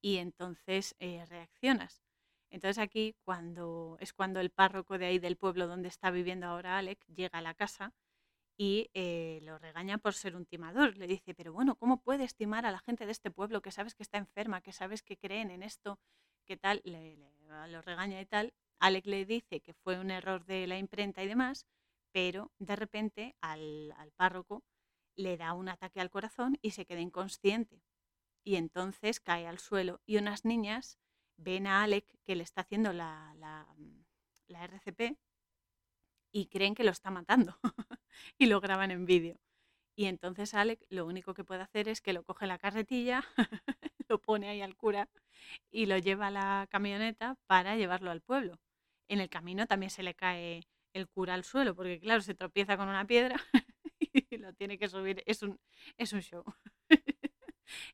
y 0.01 0.19
entonces 0.19 0.95
eh, 0.99 1.25
reaccionas. 1.27 2.03
Entonces 2.51 2.79
aquí 2.79 3.15
cuando 3.25 3.97
es 4.01 4.13
cuando 4.13 4.41
el 4.41 4.51
párroco 4.51 4.99
de 4.99 5.07
ahí 5.07 5.19
del 5.19 5.37
pueblo 5.37 5.67
donde 5.67 5.89
está 5.89 6.11
viviendo 6.11 6.47
ahora 6.47 6.79
Alec 6.79 7.03
llega 7.07 7.39
a 7.39 7.43
la 7.43 7.55
casa 7.55 7.95
y 8.59 8.91
eh, 8.95 9.41
lo 9.43 9.59
regaña 9.59 9.99
por 9.99 10.15
ser 10.15 10.37
un 10.37 10.47
timador. 10.47 10.97
Le 10.97 11.07
dice, 11.07 11.35
pero 11.35 11.53
bueno, 11.53 11.77
¿cómo 11.77 12.03
puedes 12.03 12.35
timar 12.35 12.67
a 12.67 12.73
la 12.73 12.81
gente 12.81 13.07
de 13.07 13.13
este 13.13 13.31
pueblo 13.31 13.63
que 13.63 13.71
sabes 13.73 13.95
que 13.95 14.03
está 14.03 14.19
enferma, 14.19 14.61
que 14.61 14.73
sabes 14.73 15.03
que 15.03 15.17
creen 15.17 15.51
en 15.51 15.63
esto, 15.63 15.99
que 16.47 16.57
tal? 16.57 16.83
Le, 16.85 17.17
lo 17.69 17.83
regaña 17.83 18.21
y 18.21 18.27
tal. 18.27 18.55
Alec 18.83 19.07
le 19.07 19.25
dice 19.25 19.61
que 19.61 19.75
fue 19.75 20.01
un 20.01 20.11
error 20.11 20.45
de 20.45 20.67
la 20.67 20.77
imprenta 20.77 21.23
y 21.23 21.29
demás, 21.29 21.69
pero 22.11 22.51
de 22.59 22.75
repente 22.75 23.37
al, 23.41 23.95
párroco 24.17 24.65
le 25.15 25.37
da 25.37 25.53
un 25.53 25.69
ataque 25.69 26.01
al 26.01 26.11
corazón 26.11 26.59
y 26.63 26.73
se 26.73 26.85
queda 26.85 26.99
inconsciente. 26.99 27.81
Y 28.43 28.57
entonces 28.57 29.21
cae 29.21 29.47
al 29.47 29.61
suelo 29.61 30.01
y 30.05 30.17
unas 30.17 30.45
niñas 30.45 30.99
ven 31.37 31.69
a 31.69 31.85
Alec 31.85 32.07
que 32.25 32.35
le 32.35 32.43
está 32.43 32.63
haciendo 32.63 32.93
la, 32.93 33.33
la, 33.37 34.65
RCP 34.65 35.17
y 36.33 36.47
creen 36.47 36.75
que 36.75 36.83
lo 36.83 36.91
está 36.91 37.13
matando. 37.13 37.57
y 38.37 38.47
lo 38.47 38.61
graban 38.61 38.91
en 38.91 39.07
vídeo. 39.07 39.39
Y 39.95 40.07
entonces 40.07 40.55
Alec 40.55 40.85
lo 40.89 41.07
único 41.07 41.35
que 41.35 41.45
puede 41.45 41.63
hacer 41.63 41.89
es 41.89 42.01
que 42.01 42.13
lo 42.13 42.25
coge 42.25 42.49
la 42.49 42.59
carretilla, 42.59 43.23
lo 44.09 44.21
pone 44.21 44.49
ahí 44.49 44.61
al 44.61 44.75
cura 44.77 45.09
y 45.71 45.87
lo 45.87 45.99
lleva 45.99 46.27
a 46.27 46.31
la 46.33 46.67
camioneta 46.69 47.37
para 47.47 47.77
llevarlo 47.77 48.11
al 48.11 48.23
pueblo. 48.23 48.59
En 49.09 49.21
el 49.21 49.29
camino 49.29 49.67
también 49.67 49.91
se 49.91 50.03
le 50.03 50.15
cae 50.15 50.63
el 50.95 51.09
cura 51.09 51.35
al 51.35 51.45
suelo, 51.45 51.75
porque 51.75 52.01
claro, 52.01 52.21
se 52.23 52.35
tropieza 52.35 52.77
con 52.77 52.89
una 52.89 53.07
piedra 53.07 53.37
y 53.99 54.37
lo 54.37 54.53
tiene 54.55 54.79
que 54.79 54.89
subir. 54.89 55.23
Es 55.27 55.43
un, 55.43 55.59
es 55.97 56.13
un 56.13 56.21
show. 56.21 56.45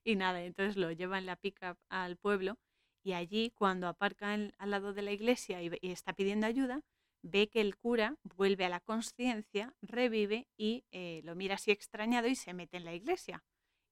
y 0.05 0.17
nada, 0.17 0.43
entonces 0.43 0.77
lo 0.77 0.91
lleva 0.93 1.19
en 1.19 1.27
la 1.27 1.37
pickup 1.37 1.79
al 1.89 2.17
pueblo 2.17 2.59
y 3.03 3.13
allí 3.13 3.51
cuando 3.55 3.89
aparca 3.89 4.35
al 4.35 4.53
lado 4.59 4.93
de 4.93 5.03
la 5.03 5.13
iglesia 5.13 5.63
y 5.63 5.71
está 5.83 6.13
pidiendo 6.13 6.47
ayuda, 6.47 6.83
ve 7.23 7.49
que 7.49 7.61
el 7.61 7.77
cura 7.77 8.17
vuelve 8.23 8.65
a 8.65 8.69
la 8.69 8.81
conciencia, 8.81 9.75
revive 9.81 10.47
y 10.57 10.85
eh, 10.91 11.21
lo 11.25 11.35
mira 11.35 11.55
así 11.55 11.71
extrañado 11.71 12.29
y 12.29 12.35
se 12.35 12.55
mete 12.55 12.77
en 12.77 12.85
la 12.85 12.95
iglesia. 12.95 13.45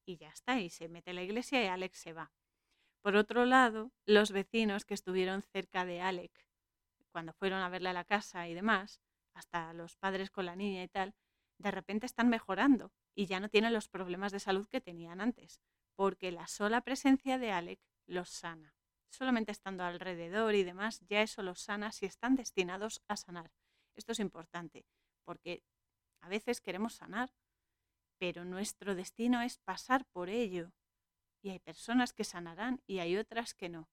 Y 0.06 0.16
ya 0.16 0.28
está, 0.28 0.60
y 0.60 0.70
se 0.70 0.88
mete 0.88 1.10
en 1.10 1.16
la 1.16 1.22
iglesia 1.22 1.62
y 1.64 1.66
Alex 1.66 1.98
se 1.98 2.12
va. 2.12 2.30
Por 3.02 3.16
otro 3.16 3.44
lado, 3.44 3.92
los 4.04 4.32
vecinos 4.32 4.84
que 4.84 4.94
estuvieron 4.94 5.42
cerca 5.42 5.84
de 5.84 6.00
Alec, 6.00 6.46
cuando 7.16 7.32
fueron 7.32 7.62
a 7.62 7.70
verle 7.70 7.88
a 7.88 7.94
la 7.94 8.04
casa 8.04 8.46
y 8.46 8.52
demás, 8.52 9.00
hasta 9.32 9.72
los 9.72 9.96
padres 9.96 10.28
con 10.30 10.44
la 10.44 10.54
niña 10.54 10.82
y 10.82 10.88
tal, 10.88 11.14
de 11.56 11.70
repente 11.70 12.04
están 12.04 12.28
mejorando 12.28 12.92
y 13.14 13.24
ya 13.24 13.40
no 13.40 13.48
tienen 13.48 13.72
los 13.72 13.88
problemas 13.88 14.32
de 14.32 14.38
salud 14.38 14.68
que 14.68 14.82
tenían 14.82 15.22
antes, 15.22 15.62
porque 15.94 16.30
la 16.30 16.46
sola 16.46 16.82
presencia 16.82 17.38
de 17.38 17.52
Alec 17.52 17.80
los 18.06 18.28
sana 18.28 18.74
solamente 19.08 19.50
estando 19.50 19.82
alrededor 19.82 20.54
y 20.54 20.62
demás, 20.62 21.00
ya 21.08 21.22
eso 21.22 21.40
los 21.40 21.62
sana 21.62 21.90
si 21.90 22.04
están 22.04 22.36
destinados 22.36 23.00
a 23.08 23.16
sanar. 23.16 23.50
Esto 23.94 24.12
es 24.12 24.20
importante, 24.20 24.84
porque 25.24 25.62
a 26.20 26.28
veces 26.28 26.60
queremos 26.60 26.96
sanar, 26.96 27.32
pero 28.18 28.44
nuestro 28.44 28.94
destino 28.94 29.40
es 29.40 29.56
pasar 29.56 30.04
por 30.12 30.28
ello. 30.28 30.70
Y 31.42 31.48
hay 31.48 31.60
personas 31.60 32.12
que 32.12 32.24
sanarán 32.24 32.82
y 32.86 32.98
hay 32.98 33.16
otras 33.16 33.54
que 33.54 33.70
no. 33.70 33.88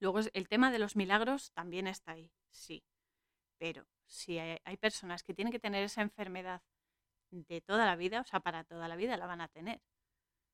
Luego 0.00 0.20
el 0.32 0.48
tema 0.48 0.70
de 0.70 0.78
los 0.78 0.96
milagros 0.96 1.52
también 1.52 1.86
está 1.86 2.12
ahí, 2.12 2.32
sí. 2.50 2.84
Pero 3.58 3.86
si 4.06 4.38
hay, 4.38 4.76
personas 4.78 5.22
que 5.22 5.34
tienen 5.34 5.52
que 5.52 5.60
tener 5.60 5.82
esa 5.84 6.02
enfermedad 6.02 6.62
de 7.30 7.60
toda 7.60 7.86
la 7.86 7.96
vida, 7.96 8.20
o 8.20 8.24
sea, 8.24 8.40
para 8.40 8.64
toda 8.64 8.88
la 8.88 8.96
vida 8.96 9.16
la 9.16 9.26
van 9.26 9.40
a 9.40 9.48
tener 9.48 9.80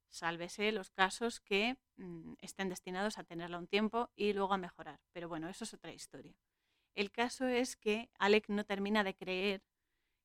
sálvese 0.08 0.72
los 0.72 0.90
casos 0.90 1.40
que 1.40 1.76
mm, 1.96 2.34
estén 2.40 2.68
destinados 2.68 3.18
a 3.18 3.24
tenerla 3.24 3.58
un 3.58 3.68
tiempo 3.68 4.10
y 4.16 4.32
luego 4.32 4.54
a 4.54 4.58
mejorar. 4.58 5.00
Pero 5.12 5.28
bueno, 5.28 5.48
eso 5.48 5.64
es 5.64 5.72
otra 5.72 5.92
historia. 5.92 6.36
El 6.94 7.12
caso 7.12 7.46
es 7.46 7.76
que 7.76 8.10
Alec 8.18 8.48
no 8.48 8.64
termina 8.64 9.04
de 9.04 9.14
creer 9.14 9.62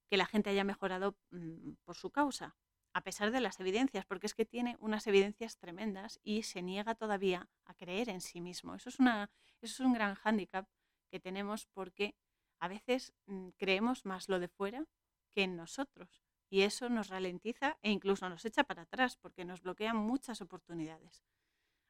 que 0.09 0.17
la 0.17 0.25
gente 0.25 0.49
haya 0.49 0.63
mejorado 0.63 1.15
mm, 1.31 1.73
por 1.83 1.95
su 1.95 2.11
causa, 2.11 2.55
a 2.95 3.01
pesar 3.01 3.31
de 3.31 3.41
las 3.41 3.59
evidencias, 3.59 4.05
porque 4.05 4.25
es 4.25 4.33
que 4.33 4.45
tiene 4.45 4.77
unas 4.79 5.05
evidencias 5.05 5.57
tremendas 5.57 6.17
y 6.23 6.43
se 6.43 6.61
niega 6.61 6.95
todavía 6.95 7.49
a 7.65 7.73
creer 7.73 8.07
en 8.07 8.21
sí 8.21 8.39
mismo. 8.39 8.73
Eso 8.73 8.87
es, 8.87 8.99
una, 8.99 9.29
eso 9.61 9.73
es 9.73 9.79
un 9.81 9.91
gran 9.91 10.15
hándicap 10.15 10.65
que 11.11 11.19
tenemos 11.19 11.67
porque 11.73 12.15
a 12.57 12.69
veces 12.69 13.13
mm, 13.25 13.49
creemos 13.57 14.05
más 14.05 14.29
lo 14.29 14.39
de 14.39 14.47
fuera 14.47 14.85
que 15.33 15.43
en 15.43 15.57
nosotros 15.57 16.23
y 16.49 16.61
eso 16.61 16.87
nos 16.87 17.09
ralentiza 17.09 17.77
e 17.81 17.91
incluso 17.91 18.29
nos 18.29 18.45
echa 18.45 18.63
para 18.63 18.83
atrás 18.83 19.17
porque 19.17 19.43
nos 19.43 19.61
bloquean 19.61 19.97
muchas 19.97 20.39
oportunidades. 20.39 21.25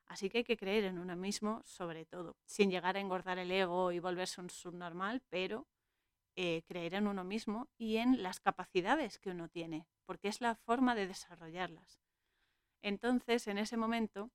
Así 0.07 0.31
que 0.31 0.39
hay 0.39 0.43
que 0.43 0.57
creer 0.57 0.85
en 0.85 0.97
uno 0.97 1.15
mismo 1.15 1.61
sobre 1.65 2.07
todo, 2.07 2.35
sin 2.45 2.71
llegar 2.71 2.97
a 2.97 2.99
engordar 2.99 3.37
el 3.37 3.51
ego 3.51 3.91
y 3.91 3.99
volverse 3.99 4.41
un 4.41 4.49
subnormal, 4.49 5.21
pero 5.29 5.67
eh, 6.35 6.63
creer 6.65 6.95
en 6.95 7.05
uno 7.05 7.23
mismo 7.23 7.69
y 7.77 7.97
en 7.97 8.23
las 8.23 8.39
capacidades 8.39 9.19
que 9.19 9.29
uno 9.29 9.49
tiene, 9.49 9.87
porque 10.05 10.27
es 10.27 10.41
la 10.41 10.55
forma 10.55 10.95
de 10.95 11.07
desarrollarlas. 11.07 11.99
Entonces, 12.81 13.47
en 13.47 13.57
ese 13.57 13.77
momento, 13.77 14.31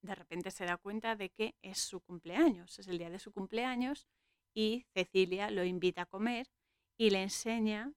de 0.00 0.14
repente 0.14 0.50
se 0.50 0.64
da 0.64 0.76
cuenta 0.76 1.16
de 1.16 1.30
que 1.30 1.54
es 1.62 1.78
su 1.78 2.00
cumpleaños, 2.00 2.78
es 2.78 2.88
el 2.88 2.98
día 2.98 3.10
de 3.10 3.18
su 3.18 3.32
cumpleaños 3.32 4.08
y 4.54 4.86
Cecilia 4.94 5.50
lo 5.50 5.64
invita 5.64 6.02
a 6.02 6.06
comer 6.06 6.48
y 6.96 7.10
le 7.10 7.22
enseña 7.22 7.92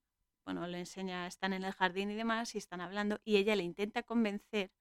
bueno, 0.45 0.67
le 0.67 0.79
enseña, 0.79 1.25
están 1.25 1.53
en 1.53 1.63
el 1.63 1.73
jardín 1.73 2.11
y 2.11 2.15
demás, 2.15 2.53
y 2.55 2.59
están 2.59 2.79
hablando, 2.79 3.19
y 3.25 3.37
ella 3.37 3.55
le 3.55 3.63
intenta 3.63 4.03
convencer 4.03 4.71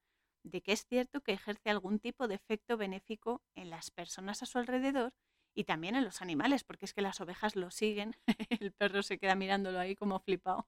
de 0.43 0.61
que 0.61 0.71
es 0.73 0.85
cierto 0.85 1.21
que 1.21 1.33
ejerce 1.33 1.71
algún 1.71 1.99
tipo 1.99 2.27
de 2.27 2.35
efecto 2.35 2.77
benéfico 2.77 3.41
en 3.55 3.71
las 3.71 3.89
personas 3.89 4.43
a 4.43 4.45
su 4.45 4.59
alrededor 4.59 5.13
y 5.55 5.63
también 5.63 5.95
en 5.95 6.03
los 6.03 6.21
animales, 6.21 6.63
porque 6.63 6.85
es 6.85 6.93
que 6.93 7.01
las 7.01 7.19
ovejas 7.19 7.55
lo 7.55 7.71
siguen, 7.71 8.15
el 8.61 8.71
perro 8.73 9.01
se 9.01 9.17
queda 9.17 9.35
mirándolo 9.35 9.79
ahí 9.79 9.95
como 9.95 10.19
flipado, 10.19 10.67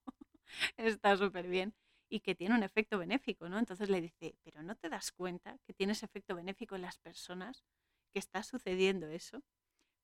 está 0.78 1.16
súper 1.18 1.48
bien, 1.48 1.74
y 2.10 2.22
que 2.22 2.36
tiene 2.36 2.56
un 2.56 2.64
efecto 2.64 2.98
benéfico, 2.98 3.50
¿no? 3.50 3.60
Entonces 3.60 3.90
le 3.90 4.02
dice, 4.02 4.36
pero 4.44 4.64
¿no 4.64 4.76
te 4.76 4.90
das 4.90 5.12
cuenta 5.12 5.58
que 5.66 5.74
tienes 5.74 6.04
efecto 6.04 6.36
benéfico 6.36 6.76
en 6.76 6.82
las 6.82 6.98
personas, 6.98 7.66
que 8.14 8.20
está 8.20 8.44
sucediendo 8.44 9.08
eso? 9.08 9.44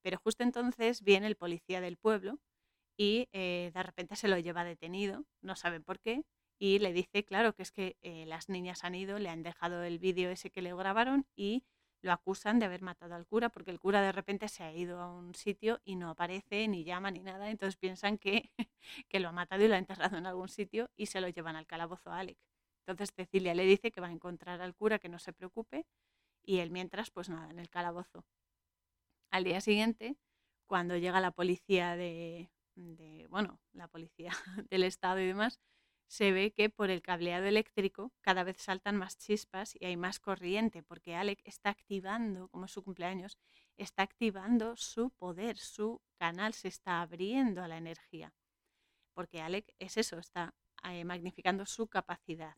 Pero 0.04 0.18
justo 0.18 0.44
entonces 0.44 1.02
viene 1.04 1.28
el 1.28 1.38
policía 1.38 1.82
del 1.82 1.98
pueblo 1.98 2.40
y 2.98 3.30
eh, 3.34 3.72
de 3.74 3.84
repente 3.84 4.16
se 4.16 4.28
lo 4.28 4.38
lleva 4.38 4.64
detenido, 4.66 5.26
no 5.42 5.56
saben 5.56 5.84
por 5.84 6.00
qué, 6.00 6.24
y 6.60 6.80
le 6.80 6.94
dice, 6.94 7.26
claro, 7.26 7.54
que 7.56 7.64
es 7.64 7.72
que 7.72 7.98
eh, 8.02 8.26
las 8.26 8.50
niñas 8.50 8.84
han 8.84 8.96
ido, 8.96 9.20
le 9.20 9.30
han 9.30 9.44
dejado 9.44 9.84
el 9.84 10.00
vídeo 10.00 10.30
ese 10.30 10.52
que 10.52 10.62
le 10.62 10.76
grabaron 10.76 11.26
y 11.36 11.64
lo 12.04 12.12
acusan 12.12 12.60
de 12.60 12.66
haber 12.66 12.82
matado 12.82 13.16
al 13.16 13.26
cura, 13.26 13.50
porque 13.50 13.72
el 13.72 13.80
cura 13.80 14.02
de 14.02 14.12
repente 14.12 14.50
se 14.50 14.64
ha 14.64 14.74
ido 14.74 15.00
a 15.02 15.12
un 15.12 15.34
sitio 15.34 15.82
y 15.86 15.96
no 15.96 16.10
aparece, 16.10 16.68
ni 16.68 16.84
llama, 16.84 17.10
ni 17.12 17.24
nada, 17.24 17.50
entonces 17.50 17.78
piensan 17.78 18.18
que, 18.18 18.52
que 19.10 19.20
lo 19.22 19.30
ha 19.30 19.32
matado 19.32 19.64
y 19.64 19.70
lo 19.70 19.76
ha 19.76 19.78
enterrado 19.78 20.18
en 20.18 20.26
algún 20.26 20.50
sitio 20.50 20.92
y 20.98 21.08
se 21.08 21.22
lo 21.22 21.30
llevan 21.30 21.56
al 21.56 21.66
calabozo 21.66 22.12
a 22.12 22.20
Alec. 22.20 22.38
Entonces 22.86 23.14
Cecilia 23.16 23.56
le 23.56 23.64
dice 23.64 23.92
que 23.92 24.02
va 24.02 24.08
a 24.08 24.12
encontrar 24.12 24.62
al 24.62 24.76
cura, 24.76 25.00
que 25.00 25.08
no 25.08 25.18
se 25.18 25.32
preocupe, 25.32 25.88
y 26.44 26.60
él 26.60 26.72
mientras, 26.72 27.10
pues 27.10 27.30
nada, 27.30 27.50
en 27.50 27.60
el 27.60 27.70
calabozo. 27.70 28.26
Al 29.32 29.46
día 29.46 29.62
siguiente, 29.62 30.18
cuando 30.68 30.98
llega 30.98 31.22
la 31.22 31.32
policía 31.32 31.96
de, 31.96 32.52
de, 32.76 33.28
bueno, 33.30 33.62
la 33.72 33.88
policía 33.88 34.32
del 34.70 34.84
Estado 34.84 35.22
y 35.22 35.26
demás, 35.26 35.62
se 36.14 36.32
ve 36.32 36.54
que 36.54 36.70
por 36.70 36.92
el 36.92 37.02
cableado 37.02 37.46
eléctrico 37.48 38.12
cada 38.22 38.44
vez 38.44 38.58
saltan 38.62 38.98
más 38.98 39.18
chispas 39.18 39.76
y 39.80 39.86
hay 39.86 39.98
más 39.98 40.20
corriente, 40.20 40.84
porque 40.84 41.16
Alec 41.16 41.42
está 41.44 41.72
activando, 41.72 42.50
como 42.50 42.66
es 42.66 42.72
su 42.72 42.84
cumpleaños, 42.84 43.40
está 43.78 44.04
activando 44.04 44.76
su 44.78 45.10
poder, 45.10 45.58
su 45.58 46.04
canal 46.20 46.54
se 46.54 46.68
está 46.68 47.02
abriendo 47.02 47.64
a 47.64 47.68
la 47.68 47.78
energía. 47.78 48.32
Porque 49.16 49.42
Alec 49.42 49.74
es 49.80 49.98
eso, 49.98 50.20
está 50.20 50.54
eh, 50.84 51.04
magnificando 51.04 51.66
su 51.66 51.88
capacidad. 51.88 52.58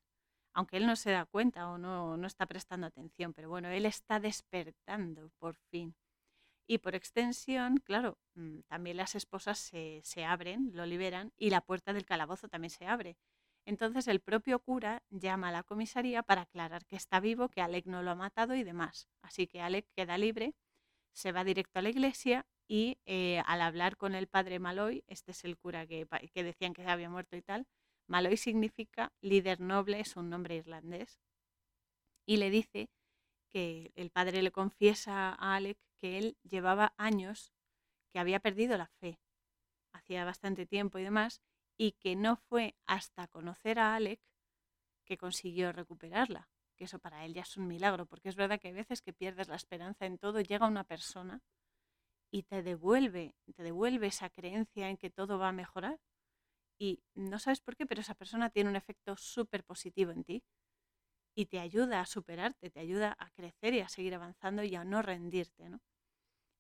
Aunque 0.54 0.76
él 0.76 0.86
no 0.86 0.98
se 0.98 1.12
da 1.12 1.26
cuenta 1.26 1.70
o 1.70 1.78
no, 1.78 2.18
no 2.18 2.28
está 2.28 2.46
prestando 2.48 2.88
atención, 2.88 3.32
pero 3.34 3.48
bueno, 3.48 3.70
él 3.70 3.86
está 3.86 4.20
despertando 4.20 5.32
por 5.40 5.56
fin. 5.72 5.96
Y 6.68 6.80
por 6.80 6.94
extensión, 6.94 7.78
claro, 7.78 8.18
mm, 8.34 8.62
también 8.68 8.98
las 8.98 9.16
esposas 9.16 9.60
se, 9.60 10.02
se, 10.04 10.26
abren, 10.26 10.72
lo 10.74 10.86
liberan 10.86 11.32
y 11.38 11.52
la 11.52 11.62
puerta 11.62 11.94
del 11.94 12.06
calabozo 12.06 12.50
también 12.50 12.72
se 12.72 12.86
abre. 12.86 13.18
Entonces 13.66 14.08
el 14.08 14.20
propio 14.20 14.60
cura 14.60 15.04
llama 15.10 15.50
a 15.50 15.52
la 15.52 15.64
comisaría 15.64 16.22
para 16.24 16.44
aclarar 16.44 16.86
que 16.86 16.96
está 16.96 17.20
vivo, 17.20 17.50
que 17.50 17.62
Alec 17.62 17.88
no 17.88 18.04
lo 18.04 18.12
ha 18.12 18.16
matado 18.16 18.56
y 18.56 18.64
demás. 18.64 19.10
Así 19.22 19.48
que 19.48 19.62
Alec 19.62 19.88
queda 19.96 20.18
libre, 20.18 20.54
se 21.14 21.32
va 21.32 21.44
directo 21.44 21.80
a 21.80 21.82
la 21.82 21.90
iglesia 21.90 22.46
y 22.68 23.00
eh, 23.06 23.42
al 23.46 23.62
hablar 23.62 23.98
con 23.98 24.16
el 24.16 24.28
padre 24.28 24.60
Maloy, 24.60 25.04
este 25.08 25.32
es 25.32 25.44
el 25.46 25.58
cura 25.58 25.88
que, 25.88 26.08
que 26.34 26.44
decían 26.44 26.74
que 26.74 26.86
había 26.86 27.10
muerto 27.10 27.36
y 27.36 27.42
tal, 27.42 27.68
Maloy 28.08 28.38
significa 28.38 29.12
líder 29.22 29.60
noble, 29.62 30.00
es 30.00 30.16
un 30.16 30.30
nombre 30.30 30.56
irlandés, 30.56 31.20
y 32.26 32.38
le 32.38 32.50
dice 32.50 32.90
que 33.50 33.92
el 33.96 34.10
padre 34.12 34.42
le 34.42 34.52
confiesa 34.52 35.30
a 35.30 35.56
Alec 35.56 35.78
que 36.00 36.18
él 36.18 36.38
llevaba 36.44 36.94
años 36.98 37.54
que 38.12 38.20
había 38.20 38.40
perdido 38.40 38.78
la 38.78 38.88
fe, 38.88 39.20
hacía 39.94 40.26
bastante 40.26 40.66
tiempo 40.66 41.00
y 41.00 41.04
demás, 41.04 41.42
y 41.78 41.94
que 41.94 42.16
no 42.16 42.38
fue 42.38 42.76
hasta 42.86 43.28
conocer 43.28 43.80
a 43.80 43.96
Alec 43.96 44.20
que 45.06 45.18
consiguió 45.18 45.72
recuperarla, 45.72 46.50
que 46.76 46.86
eso 46.86 47.00
para 47.00 47.26
él 47.26 47.34
ya 47.34 47.44
es 47.44 47.58
un 47.58 47.68
milagro, 47.68 48.06
porque 48.06 48.30
es 48.30 48.36
verdad 48.36 48.60
que 48.60 48.70
hay 48.70 48.74
veces 48.74 49.02
que 49.02 49.14
pierdes 49.14 49.48
la 49.48 49.56
esperanza 49.56 50.06
en 50.06 50.18
todo, 50.18 50.42
llega 50.42 50.68
una 50.68 50.84
persona 50.84 51.42
y 52.32 52.44
te 52.44 52.64
devuelve, 52.64 53.36
te 53.56 53.64
devuelve 53.64 54.08
esa 54.08 54.30
creencia 54.30 54.90
en 54.90 54.98
que 54.98 55.10
todo 55.10 55.38
va 55.40 55.50
a 55.50 55.54
mejorar. 55.54 56.00
Y 56.78 57.02
no 57.14 57.40
sabes 57.40 57.62
por 57.62 57.78
qué, 57.78 57.86
pero 57.86 58.02
esa 58.02 58.16
persona 58.16 58.50
tiene 58.50 58.70
un 58.70 58.76
efecto 58.76 59.16
súper 59.16 59.64
positivo 59.64 60.12
en 60.12 60.24
ti 60.26 60.44
y 61.36 61.46
te 61.46 61.60
ayuda 61.60 62.02
a 62.02 62.06
superarte, 62.06 62.70
te 62.70 62.80
ayuda 62.80 63.16
a 63.20 63.30
crecer 63.32 63.74
y 63.74 63.82
a 63.82 63.90
seguir 63.90 64.16
avanzando 64.16 64.64
y 64.64 64.76
a 64.76 64.84
no 64.84 65.02
rendirte, 65.02 65.70
¿no? 65.70 65.82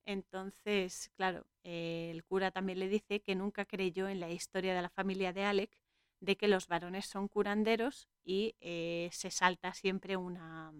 Entonces, 0.06 1.10
claro, 1.16 1.45
el 1.64 2.24
cura 2.24 2.51
también 2.51 2.80
le 2.80 2.88
dice 2.88 3.22
que 3.22 3.36
nunca 3.36 3.66
creyó 3.66 4.08
en 4.08 4.20
la 4.20 4.30
historia 4.30 4.76
de 4.76 4.82
la 4.82 4.89
familia 4.89 5.34
de 5.34 5.43
Alec 5.45 5.72
de 6.20 6.38
que 6.38 6.47
los 6.47 6.68
varones 6.68 7.06
son 7.08 7.28
curanderos 7.28 8.08
y 8.24 8.56
eh, 8.60 9.10
se 9.12 9.32
salta 9.32 9.74
siempre 9.74 10.16
una, 10.18 10.72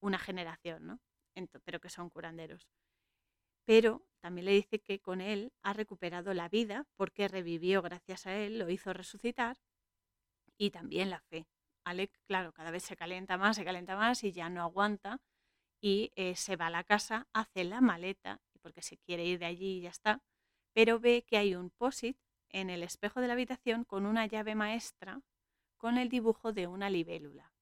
una 0.00 0.18
generación, 0.20 0.86
¿no? 0.86 1.00
pero 1.64 1.80
que 1.80 1.90
son 1.90 2.10
curanderos. 2.10 2.68
pero 3.66 4.06
también 4.20 4.46
le 4.46 4.52
dice 4.52 4.80
que 4.80 5.00
con 5.00 5.20
él 5.20 5.52
ha 5.62 5.72
recuperado 5.74 6.32
la 6.34 6.48
vida 6.48 6.86
porque 6.96 7.28
revivió 7.28 7.82
gracias 7.82 8.26
a 8.26 8.34
él, 8.36 8.58
lo 8.58 8.70
hizo 8.70 8.92
resucitar 8.92 9.58
y 10.58 10.70
también 10.70 11.10
la 11.10 11.20
fe. 11.20 11.46
Alec, 11.84 12.10
claro, 12.26 12.52
cada 12.52 12.70
vez 12.70 12.82
se 12.84 12.96
calienta 12.96 13.36
más, 13.36 13.56
se 13.56 13.64
calienta 13.64 13.96
más 13.96 14.24
y 14.24 14.32
ya 14.32 14.48
no 14.48 14.62
aguanta 14.62 15.20
y 15.84 16.12
eh, 16.16 16.34
se 16.34 16.56
va 16.56 16.68
a 16.68 16.70
la 16.70 16.82
casa, 16.82 17.28
hace 17.34 17.62
la 17.62 17.82
maleta 17.82 18.40
porque 18.62 18.80
se 18.80 18.96
quiere 18.96 19.26
ir 19.26 19.38
de 19.38 19.44
allí 19.44 19.76
y 19.76 19.80
ya 19.82 19.90
está, 19.90 20.22
pero 20.72 20.98
ve 20.98 21.26
que 21.26 21.36
hay 21.36 21.54
un 21.54 21.68
posit 21.68 22.16
en 22.48 22.70
el 22.70 22.82
espejo 22.82 23.20
de 23.20 23.26
la 23.26 23.34
habitación 23.34 23.84
con 23.84 24.06
una 24.06 24.24
llave 24.24 24.54
maestra 24.54 25.20
con 25.76 25.98
el 25.98 26.08
dibujo 26.08 26.54
de 26.54 26.68
una 26.68 26.88
libélula. 26.88 27.52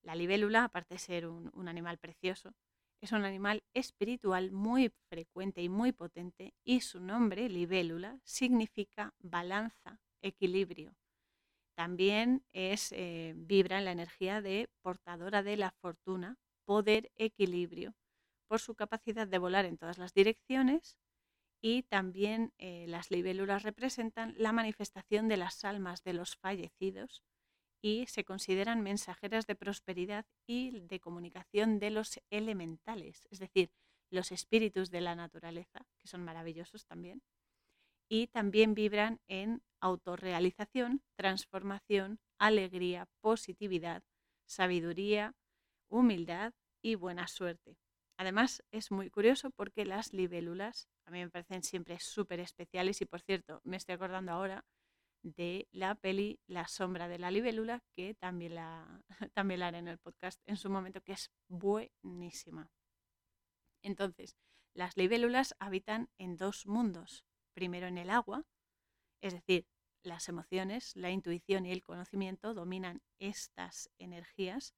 La 0.00 0.14
libélula, 0.14 0.64
aparte 0.64 0.94
de 0.94 0.98
ser 0.98 1.26
un 1.26 1.68
animal 1.68 1.98
precioso, 1.98 2.54
es 3.02 3.12
un 3.12 3.26
animal 3.26 3.62
espiritual 3.74 4.50
muy 4.50 4.90
frecuente 5.10 5.60
y 5.60 5.68
muy 5.68 5.92
potente 5.92 6.54
y 6.64 6.80
su 6.80 7.00
nombre, 7.00 7.50
libélula, 7.50 8.18
significa 8.24 9.12
balanza, 9.18 10.00
equilibrio. 10.22 10.96
También 11.74 12.44
es, 12.54 12.92
eh, 12.92 13.34
vibra 13.36 13.76
en 13.76 13.84
la 13.84 13.92
energía 13.92 14.40
de 14.40 14.70
portadora 14.80 15.42
de 15.42 15.58
la 15.58 15.72
fortuna, 15.72 16.38
poder, 16.64 17.10
equilibrio, 17.16 17.94
por 18.48 18.60
su 18.60 18.74
capacidad 18.74 19.26
de 19.26 19.38
volar 19.38 19.64
en 19.64 19.78
todas 19.78 19.98
las 19.98 20.12
direcciones 20.14 20.98
y 21.62 21.84
también 21.84 22.52
eh, 22.58 22.86
las 22.88 23.10
libélulas 23.10 23.62
representan 23.62 24.34
la 24.36 24.52
manifestación 24.52 25.28
de 25.28 25.36
las 25.36 25.64
almas 25.64 26.02
de 26.02 26.12
los 26.12 26.36
fallecidos 26.36 27.22
y 27.80 28.06
se 28.06 28.24
consideran 28.24 28.82
mensajeras 28.82 29.46
de 29.46 29.56
prosperidad 29.56 30.26
y 30.46 30.80
de 30.80 31.00
comunicación 31.00 31.78
de 31.78 31.90
los 31.90 32.20
elementales, 32.30 33.26
es 33.30 33.38
decir, 33.38 33.70
los 34.10 34.30
espíritus 34.30 34.90
de 34.90 35.00
la 35.00 35.14
naturaleza, 35.14 35.86
que 35.98 36.08
son 36.08 36.24
maravillosos 36.24 36.84
también, 36.86 37.22
y 38.08 38.26
también 38.26 38.74
vibran 38.74 39.20
en 39.26 39.62
autorrealización, 39.80 41.02
transformación, 41.16 42.20
alegría, 42.38 43.08
positividad, 43.20 44.02
sabiduría, 44.46 45.34
humildad 45.92 46.54
y 46.82 46.94
buena 46.96 47.28
suerte. 47.28 47.76
Además, 48.16 48.62
es 48.70 48.90
muy 48.90 49.10
curioso 49.10 49.50
porque 49.50 49.84
las 49.84 50.12
libélulas 50.12 50.88
a 51.06 51.10
mí 51.10 51.20
me 51.20 51.30
parecen 51.30 51.62
siempre 51.62 51.98
súper 52.00 52.40
especiales 52.40 53.00
y, 53.00 53.04
por 53.04 53.20
cierto, 53.20 53.60
me 53.64 53.76
estoy 53.76 53.94
acordando 53.94 54.32
ahora 54.32 54.64
de 55.22 55.68
la 55.70 55.94
peli 55.94 56.40
La 56.46 56.66
sombra 56.66 57.08
de 57.08 57.18
la 57.18 57.30
libélula, 57.30 57.82
que 57.92 58.14
también 58.14 58.56
la, 58.56 59.04
también 59.34 59.62
haré 59.62 59.78
en 59.78 59.88
el 59.88 59.98
podcast 59.98 60.40
en 60.46 60.56
su 60.56 60.70
momento, 60.70 61.00
que 61.02 61.12
es 61.12 61.30
buenísima. 61.48 62.70
Entonces, 63.82 64.36
las 64.74 64.96
libélulas 64.96 65.54
habitan 65.58 66.08
en 66.18 66.36
dos 66.36 66.66
mundos. 66.66 67.24
Primero 67.54 67.86
en 67.86 67.98
el 67.98 68.10
agua, 68.10 68.44
es 69.20 69.34
decir, 69.34 69.66
las 70.02 70.28
emociones, 70.28 70.96
la 70.96 71.10
intuición 71.10 71.66
y 71.66 71.72
el 71.72 71.82
conocimiento 71.82 72.54
dominan 72.54 73.02
estas 73.18 73.90
energías 73.98 74.74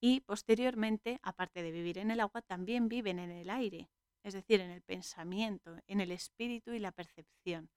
y 0.00 0.20
posteriormente, 0.20 1.18
aparte 1.22 1.62
de 1.62 1.70
vivir 1.70 1.98
en 1.98 2.10
el 2.10 2.20
agua, 2.20 2.42
también 2.42 2.88
viven 2.88 3.18
en 3.18 3.30
el 3.30 3.50
aire, 3.50 3.88
es 4.22 4.34
decir, 4.34 4.60
en 4.60 4.70
el 4.70 4.82
pensamiento, 4.82 5.78
en 5.86 6.00
el 6.00 6.12
espíritu 6.12 6.72
y 6.72 6.78
la 6.78 6.92
percepción. 6.92 7.70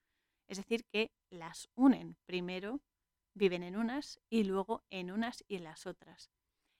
Es 0.48 0.58
decir, 0.58 0.86
que 0.86 1.12
las 1.30 1.70
unen. 1.76 2.18
Primero 2.26 2.82
viven 3.36 3.64
en 3.64 3.78
unas 3.78 4.20
y 4.30 4.44
luego 4.44 4.84
en 4.90 5.12
unas 5.12 5.44
y 5.48 5.56
en 5.56 5.64
las 5.64 5.86
otras. 5.86 6.32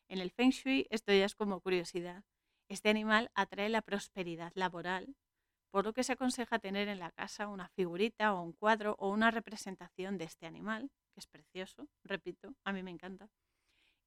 En 0.08 0.20
el 0.20 0.32
Feng 0.32 0.50
Shui 0.50 0.88
esto 0.90 1.14
ya 1.14 1.26
es 1.26 1.36
como 1.36 1.62
curiosidad. 1.62 2.24
Este 2.68 2.90
animal 2.90 3.32
atrae 3.36 3.70
la 3.70 3.82
prosperidad 3.82 4.52
laboral, 4.56 5.16
por 5.72 5.86
lo 5.86 5.94
que 5.94 6.04
se 6.04 6.14
aconseja 6.14 6.60
tener 6.60 6.88
en 6.88 7.00
la 7.00 7.12
casa 7.12 7.48
una 7.48 7.70
figurita 7.70 8.34
o 8.34 8.42
un 8.42 8.54
cuadro 8.54 8.96
o 8.98 9.10
una 9.10 9.32
representación 9.32 10.18
de 10.18 10.26
este 10.26 10.48
animal, 10.48 10.90
que 11.14 11.20
es 11.20 11.28
precioso, 11.28 11.88
repito, 12.04 12.56
a 12.64 12.74
mí 12.74 12.82
me 12.82 12.92
encanta, 12.92 13.30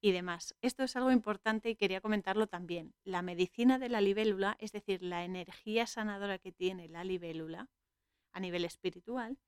y 0.03 0.11
demás. 0.11 0.55
Esto 0.61 0.83
es 0.83 0.97
algo 0.97 1.13
importante 1.13 1.71
y 1.71 1.77
quería 1.77 2.01
comentarlo 2.01 2.49
también. 2.49 2.93
La 3.05 3.23
medicina 3.23 3.79
de 3.79 3.89
la 3.89 4.01
libélula, 4.01 4.57
es 4.59 4.73
decir, 4.73 5.03
la 5.03 5.25
energía 5.25 5.87
sanadora 5.87 6.39
que 6.39 6.51
tiene 6.51 6.89
la 6.89 7.05
libélula 7.05 7.71
a 8.33 8.41
nivel 8.41 8.65
espiritual, 8.65 9.39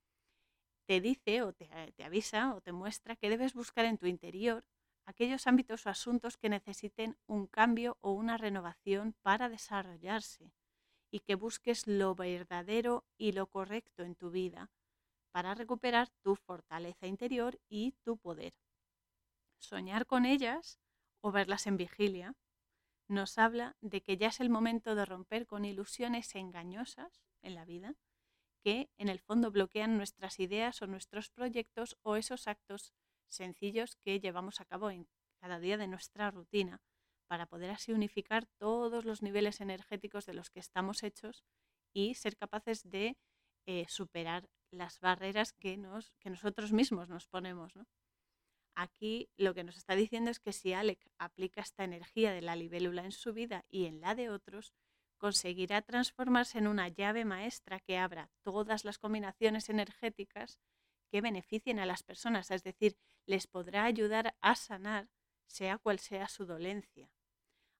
te 0.86 1.00
dice 1.00 1.42
o 1.42 1.52
te, 1.52 1.68
avisa 2.04 2.54
o 2.54 2.60
te 2.60 2.70
muestra 2.70 3.16
que 3.16 3.30
debes 3.30 3.52
buscar 3.52 3.84
en 3.84 3.98
tu 3.98 4.06
interior 4.06 4.64
aquellos 5.06 5.46
ámbitos 5.48 5.86
o 5.86 5.90
asuntos 5.90 6.36
que 6.36 6.48
necesiten 6.48 7.16
un 7.26 7.46
cambio 7.48 7.98
o 8.00 8.12
una 8.12 8.36
renovación 8.36 9.16
para 9.22 9.48
desarrollarse 9.48 10.52
y 11.10 11.20
que 11.20 11.34
busques 11.34 11.88
lo 11.88 12.14
verdadero 12.14 13.04
y 13.18 13.32
lo 13.32 13.48
correcto 13.48 14.04
en 14.04 14.14
tu 14.14 14.30
vida 14.30 14.70
para 15.32 15.54
recuperar 15.54 16.10
tu 16.22 16.36
fortaleza 16.36 17.08
interior 17.08 17.58
y 17.68 17.92
tu 18.04 18.16
poder. 18.18 18.54
Soñar 19.58 20.06
con 20.06 20.26
ellas 20.26 20.78
o 21.20 21.32
verlas 21.32 21.66
en 21.66 21.76
vigilia 21.76 22.34
nos 23.08 23.38
habla 23.38 23.76
de 23.80 24.02
que 24.02 24.16
ya 24.16 24.28
es 24.28 24.40
el 24.40 24.50
momento 24.50 24.94
de 24.94 25.04
romper 25.04 25.46
con 25.46 25.64
ilusiones 25.64 26.34
engañosas 26.34 27.22
en 27.42 27.54
la 27.54 27.64
vida 27.64 27.96
que 28.64 28.88
en 28.96 29.10
el 29.10 29.20
fondo 29.20 29.50
bloquean 29.50 29.98
nuestras 29.98 30.40
ideas 30.40 30.80
o 30.80 30.86
nuestros 30.86 31.28
proyectos 31.28 31.98
o 32.02 32.16
esos 32.16 32.48
actos 32.48 32.94
sencillos 33.28 33.96
que 33.96 34.20
llevamos 34.20 34.60
a 34.60 34.64
cabo 34.64 34.90
en 34.90 35.06
cada 35.38 35.60
día 35.60 35.76
de 35.76 35.86
nuestra 35.86 36.30
rutina 36.30 36.80
para 37.26 37.46
poder 37.46 37.70
así 37.70 37.92
unificar 37.92 38.46
todos 38.58 39.04
los 39.04 39.22
niveles 39.22 39.60
energéticos 39.60 40.24
de 40.24 40.34
los 40.34 40.50
que 40.50 40.60
estamos 40.60 41.02
hechos 41.02 41.44
y 41.92 42.14
ser 42.14 42.36
capaces 42.36 42.88
de 42.90 43.18
eh, 43.66 43.84
superar 43.88 44.48
las 44.70 44.98
barreras 45.00 45.52
que, 45.52 45.76
nos, 45.76 46.12
que 46.20 46.30
nosotros 46.30 46.72
mismos 46.72 47.08
nos 47.08 47.26
ponemos. 47.26 47.74
Aquí 48.74 49.30
lo 49.36 49.54
que 49.54 49.64
nos 49.64 49.76
está 49.76 49.94
diciendo 49.94 50.30
es 50.30 50.40
que 50.40 50.52
si 50.52 50.72
Alec 50.72 51.08
aplica 51.18 51.60
esta 51.60 51.84
energía 51.84 52.32
de 52.32 52.42
la 52.42 52.56
libélula 52.56 53.04
en 53.04 53.12
su 53.12 53.32
vida 53.32 53.64
y 53.70 53.86
en 53.86 54.00
la 54.00 54.14
de 54.14 54.30
otros, 54.30 54.74
conseguirá 55.16 55.82
transformarse 55.82 56.58
en 56.58 56.66
una 56.66 56.88
llave 56.88 57.24
maestra 57.24 57.80
que 57.80 57.98
abra 57.98 58.30
todas 58.42 58.84
las 58.84 58.98
combinaciones 58.98 59.68
energéticas 59.68 60.58
que 61.08 61.20
beneficien 61.20 61.78
a 61.78 61.86
las 61.86 62.02
personas, 62.02 62.50
es 62.50 62.62
decir, 62.64 62.96
les 63.26 63.46
podrá 63.46 63.84
ayudar 63.84 64.34
a 64.40 64.56
sanar 64.56 65.08
sea 65.46 65.78
cual 65.78 65.98
sea 65.98 66.28
su 66.28 66.46
dolencia. 66.46 67.10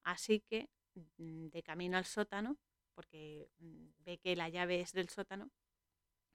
Así 0.05 0.40
que 0.40 0.70
mm, 0.95 1.49
de 1.49 1.62
camino 1.62 1.97
al 1.97 2.05
sótano, 2.05 2.57
porque 2.95 3.51
mm, 3.59 3.86
ve 3.99 4.18
que 4.18 4.36
la 4.36 4.49
llave 4.49 4.80
es 4.80 4.92
del 4.92 5.09
sótano, 5.09 5.51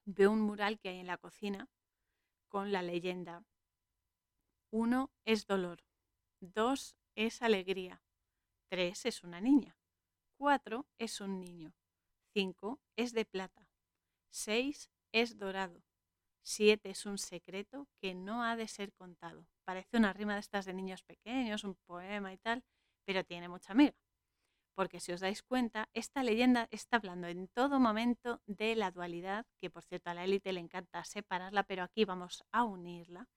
ve 0.05 0.27
un 0.27 0.41
mural 0.41 0.79
que 0.79 0.89
hay 0.89 0.99
en 0.99 1.07
la 1.07 1.17
cocina 1.17 1.69
con 2.49 2.71
la 2.71 2.81
leyenda. 2.81 3.43
Uno 4.71 5.11
es 5.25 5.47
dolor, 5.47 5.83
dos 6.39 6.95
es 7.15 7.41
alegría, 7.41 8.03
tres 8.69 9.05
es 9.05 9.23
una 9.23 9.41
niña. 9.41 9.79
4 10.39 10.87
es 10.97 11.19
un 11.19 11.41
niño. 11.41 11.73
5 12.33 12.79
es 12.95 13.11
de 13.13 13.25
plata. 13.25 13.67
6 14.29 14.89
es 15.11 15.37
dorado. 15.37 15.83
7 16.43 16.91
es 16.91 17.05
un 17.05 17.17
secreto 17.17 17.89
que 17.99 18.15
no 18.15 18.43
ha 18.43 18.55
de 18.55 18.69
ser 18.69 18.93
contado. 18.93 19.45
Parece 19.65 19.97
una 19.97 20.13
rima 20.13 20.35
de 20.35 20.39
estas 20.39 20.65
de 20.65 20.73
niños 20.73 21.03
pequeños, 21.03 21.65
un 21.65 21.75
poema 21.85 22.31
y 22.31 22.37
tal, 22.37 22.63
pero 23.05 23.25
tiene 23.25 23.49
mucha 23.49 23.73
amiga. 23.73 23.97
Porque 24.75 25.01
si 25.01 25.11
os 25.11 25.19
dais 25.19 25.43
cuenta, 25.43 25.89
esta 25.93 26.23
leyenda 26.23 26.69
está 26.71 26.95
hablando 26.95 27.27
en 27.27 27.49
todo 27.49 27.81
momento 27.81 28.41
de 28.45 28.77
la 28.77 28.91
dualidad, 28.91 29.45
que 29.59 29.69
por 29.69 29.83
cierto 29.83 30.09
a 30.09 30.13
la 30.13 30.23
élite 30.23 30.53
le 30.53 30.61
encanta 30.61 31.03
separarla, 31.03 31.63
pero 31.63 31.83
aquí 31.83 32.05
vamos 32.05 32.45
a 32.53 32.63
unirla 32.63 33.27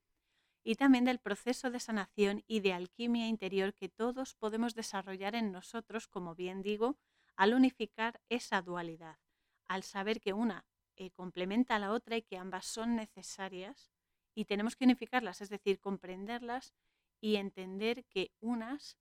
y 0.64 0.76
también 0.76 1.04
del 1.04 1.18
proceso 1.18 1.70
de 1.70 1.80
sanación 1.80 2.44
y 2.46 2.60
de 2.60 2.72
alquimia 2.72 3.26
interior 3.26 3.74
que 3.74 3.88
todos 3.88 4.34
podemos 4.34 4.74
desarrollar 4.74 5.34
en 5.34 5.52
nosotros, 5.52 6.06
como 6.06 6.34
bien 6.34 6.62
digo, 6.62 6.96
al 7.36 7.54
unificar 7.54 8.20
esa 8.28 8.62
dualidad, 8.62 9.18
al 9.66 9.82
saber 9.82 10.20
que 10.20 10.32
una 10.32 10.64
eh, 10.96 11.10
complementa 11.10 11.76
a 11.76 11.78
la 11.78 11.92
otra 11.92 12.16
y 12.16 12.22
que 12.22 12.36
ambas 12.36 12.66
son 12.66 12.94
necesarias 12.94 13.90
y 14.34 14.44
tenemos 14.44 14.76
que 14.76 14.84
unificarlas, 14.84 15.40
es 15.40 15.48
decir, 15.48 15.80
comprenderlas 15.80 16.74
y 17.20 17.36
entender 17.36 18.04
que 18.06 18.30
unas 18.40 18.98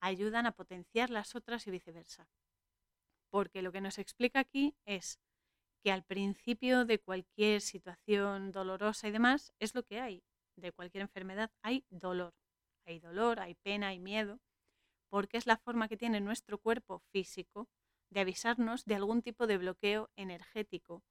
ayudan 0.00 0.46
a 0.46 0.52
potenciar 0.52 1.10
las 1.10 1.34
otras 1.34 1.66
y 1.66 1.70
viceversa. 1.70 2.28
Porque 3.30 3.62
lo 3.62 3.72
que 3.72 3.80
nos 3.80 3.98
explica 3.98 4.40
aquí 4.40 4.76
es 4.84 5.18
que 5.82 5.92
al 5.92 6.04
principio 6.04 6.84
de 6.84 6.98
cualquier 6.98 7.60
situación 7.60 8.52
dolorosa 8.52 9.08
y 9.08 9.12
demás 9.12 9.52
es 9.58 9.74
lo 9.74 9.82
que 9.82 10.00
hay, 10.00 10.22
de 10.56 10.72
cualquier 10.72 11.02
enfermedad 11.02 11.50
hay 11.62 11.84
dolor. 11.90 12.34
Hay 12.86 12.98
dolor, 13.00 13.40
hay 13.40 13.54
pena, 13.54 13.88
hay 13.88 13.98
miedo, 13.98 14.40
porque 15.10 15.36
es 15.38 15.46
la 15.46 15.56
forma 15.56 15.88
que 15.88 15.96
tiene 15.96 16.20
nuestro 16.20 16.58
cuerpo 16.58 17.00
físico 17.12 17.68
de 18.10 18.20
avisarnos 18.20 18.84
de 18.84 18.94
algún 18.96 19.22
tipo 19.22 19.46
de 19.46 19.58
bloqueo 19.58 20.10
energético, 20.16 21.02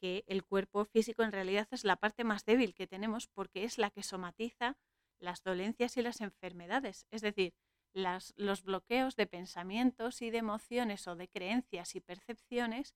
que 0.00 0.24
el 0.26 0.44
cuerpo 0.44 0.84
físico 0.84 1.22
en 1.22 1.32
realidad 1.32 1.68
es 1.70 1.84
la 1.84 1.96
parte 1.96 2.24
más 2.24 2.44
débil 2.44 2.74
que 2.74 2.86
tenemos 2.86 3.28
porque 3.28 3.64
es 3.64 3.78
la 3.78 3.90
que 3.90 4.02
somatiza 4.02 4.76
las 5.20 5.42
dolencias 5.42 5.96
y 5.96 6.02
las 6.02 6.20
enfermedades. 6.20 7.06
Es 7.10 7.22
decir, 7.22 7.54
los 7.94 8.62
bloqueos 8.64 9.16
de 9.16 9.26
pensamientos 9.26 10.22
y 10.22 10.30
de 10.30 10.38
emociones 10.38 11.06
o 11.06 11.14
de 11.14 11.28
creencias 11.28 11.94
y 11.94 12.00
percepciones 12.00 12.94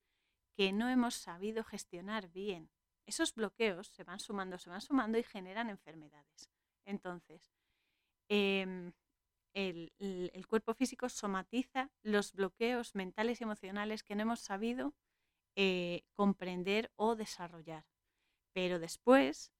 que 0.56 0.72
no 0.72 0.88
hemos 0.88 1.14
sabido 1.14 1.64
gestionar 1.64 2.28
bien. 2.28 2.70
Esos 3.06 3.34
bloqueos 3.34 3.88
se 3.88 4.04
van 4.04 4.18
sumando, 4.18 4.58
se 4.58 4.68
van 4.68 4.80
sumando 4.80 5.16
y 5.18 5.22
generan 5.22 5.70
enfermedades. 5.70 6.50
Entonces, 6.84 7.52
em, 8.28 8.92
el, 9.54 10.46
cuerpo 10.48 10.74
físico 10.74 11.08
somatiza 11.08 11.90
los 12.02 12.32
bloqueos 12.32 12.94
mentales 12.94 13.40
y 13.40 13.44
emocionales 13.44 14.02
que 14.02 14.14
no 14.14 14.22
hemos 14.22 14.40
sabido 14.40 14.94
eh, 15.56 16.02
comprender 16.12 16.92
o 16.96 17.16
desarrollar. 17.16 17.86
Pero 18.52 18.78
después, 18.78 19.52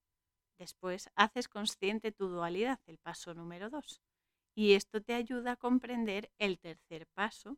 después 0.59 1.09
haces 1.15 1.47
consciente 1.47 2.11
tu 2.11 2.27
dualidad, 2.27 2.79
el 2.85 2.99
paso 2.99 3.33
número 3.33 3.69
dos. 3.69 4.01
Y 4.55 4.73
esto 4.73 5.01
te 5.01 5.13
ayuda 5.13 5.53
a 5.53 5.55
comprender 5.55 6.31
el 6.37 6.59
tercer 6.59 7.07
paso, 7.13 7.57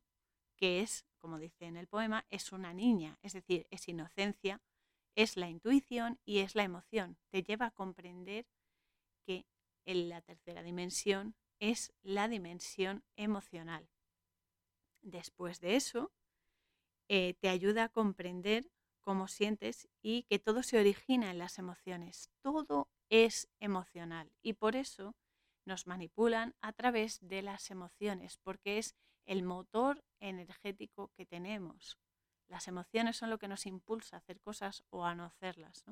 que 0.55 0.81
es, 0.81 1.05
como 1.17 1.39
dice 1.39 1.65
en 1.65 1.77
el 1.77 1.87
poema, 1.87 2.25
es 2.29 2.51
una 2.51 2.73
niña, 2.73 3.17
es 3.21 3.33
decir, 3.33 3.67
es 3.69 3.87
inocencia, 3.87 4.61
es 5.15 5.37
la 5.37 5.49
intuición 5.49 6.19
y 6.25 6.39
es 6.39 6.55
la 6.55 6.63
emoción. 6.63 7.17
Te 7.29 7.43
lleva 7.43 7.67
a 7.67 7.71
comprender 7.71 8.47
que 9.25 9.45
en 9.85 10.09
la 10.09 10.21
tercera 10.21 10.63
dimensión 10.63 11.35
es 11.59 11.93
la 12.01 12.27
dimensión 12.27 13.03
emocional. 13.15 13.89
Después 15.01 15.59
de 15.59 15.75
eso, 15.75 16.11
eh, 17.07 17.33
te 17.39 17.49
ayuda 17.49 17.85
a 17.85 17.89
comprender 17.89 18.69
cómo 19.01 19.27
sientes 19.27 19.89
y 20.01 20.23
que 20.23 20.39
todo 20.39 20.63
se 20.63 20.79
origina 20.79 21.31
en 21.31 21.39
las 21.39 21.57
emociones. 21.57 22.29
Todo 22.41 22.89
es 23.09 23.49
emocional 23.59 24.31
y 24.41 24.53
por 24.53 24.75
eso 24.75 25.15
nos 25.65 25.87
manipulan 25.87 26.55
a 26.61 26.73
través 26.73 27.19
de 27.21 27.41
las 27.41 27.71
emociones, 27.71 28.37
porque 28.37 28.77
es 28.77 28.95
el 29.25 29.43
motor 29.43 30.03
energético 30.19 31.11
que 31.15 31.25
tenemos. 31.25 31.97
Las 32.49 32.67
emociones 32.67 33.15
son 33.15 33.29
lo 33.29 33.37
que 33.37 33.47
nos 33.47 33.65
impulsa 33.65 34.17
a 34.17 34.19
hacer 34.19 34.41
cosas 34.41 34.83
o 34.89 35.05
a 35.05 35.15
no 35.15 35.23
hacerlas. 35.23 35.85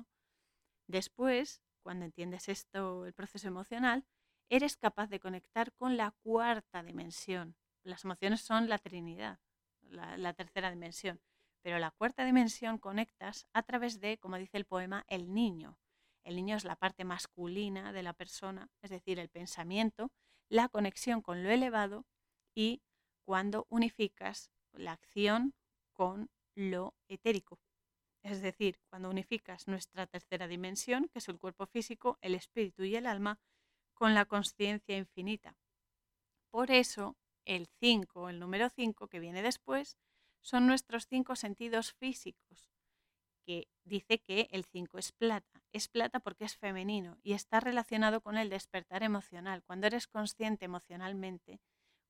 Después, 0.86 1.62
cuando 1.82 2.04
entiendes 2.04 2.48
esto, 2.48 3.06
el 3.06 3.14
proceso 3.14 3.48
emocional, 3.48 4.04
eres 4.50 4.76
capaz 4.76 5.08
de 5.08 5.20
conectar 5.20 5.72
con 5.72 5.96
la 5.96 6.10
cuarta 6.22 6.82
dimensión. 6.82 7.56
Las 7.84 8.04
emociones 8.04 8.42
son 8.42 8.68
la 8.68 8.78
Trinidad, 8.78 9.38
la 9.80 10.32
tercera 10.34 10.70
dimensión. 10.70 11.20
Pero 11.62 11.78
la 11.78 11.90
cuarta 11.90 12.24
dimensión 12.24 12.78
conectas 12.78 13.46
a 13.52 13.62
través 13.62 14.00
de, 14.00 14.18
como 14.18 14.36
dice 14.36 14.56
el 14.56 14.64
poema, 14.64 15.04
el 15.08 15.32
niño. 15.32 15.78
El 16.24 16.36
niño 16.36 16.56
es 16.56 16.64
la 16.64 16.76
parte 16.76 17.04
masculina 17.04 17.92
de 17.92 18.02
la 18.02 18.12
persona, 18.12 18.70
es 18.82 18.90
decir, 18.90 19.18
el 19.18 19.28
pensamiento, 19.28 20.10
la 20.48 20.68
conexión 20.68 21.22
con 21.22 21.42
lo 21.42 21.50
elevado 21.50 22.04
y 22.54 22.82
cuando 23.24 23.66
unificas 23.70 24.50
la 24.72 24.92
acción 24.92 25.54
con 25.92 26.30
lo 26.58 26.94
etérico. 27.08 27.60
Es 28.22 28.42
decir, 28.42 28.80
cuando 28.90 29.10
unificas 29.10 29.68
nuestra 29.68 30.06
tercera 30.06 30.48
dimensión, 30.48 31.08
que 31.08 31.20
es 31.20 31.28
el 31.28 31.38
cuerpo 31.38 31.66
físico, 31.66 32.18
el 32.20 32.34
espíritu 32.34 32.82
y 32.82 32.96
el 32.96 33.06
alma, 33.06 33.38
con 33.94 34.14
la 34.14 34.24
conciencia 34.24 34.98
infinita. 34.98 35.56
Por 36.50 36.70
eso, 36.72 37.16
el 37.44 37.68
5, 37.80 38.28
el 38.28 38.40
número 38.40 38.68
5 38.70 39.06
que 39.06 39.20
viene 39.20 39.40
después, 39.42 39.96
son 40.40 40.66
nuestros 40.66 41.06
cinco 41.06 41.36
sentidos 41.36 41.92
físicos, 41.94 42.70
que 43.46 43.68
dice 43.84 44.18
que 44.18 44.48
el 44.50 44.64
5 44.64 44.98
es 44.98 45.12
plata. 45.12 45.62
Es 45.72 45.88
plata 45.88 46.18
porque 46.20 46.44
es 46.44 46.56
femenino 46.56 47.18
y 47.22 47.34
está 47.34 47.60
relacionado 47.60 48.20
con 48.20 48.36
el 48.36 48.50
despertar 48.50 49.02
emocional. 49.02 49.62
Cuando 49.62 49.86
eres 49.86 50.06
consciente 50.06 50.64
emocionalmente 50.64 51.60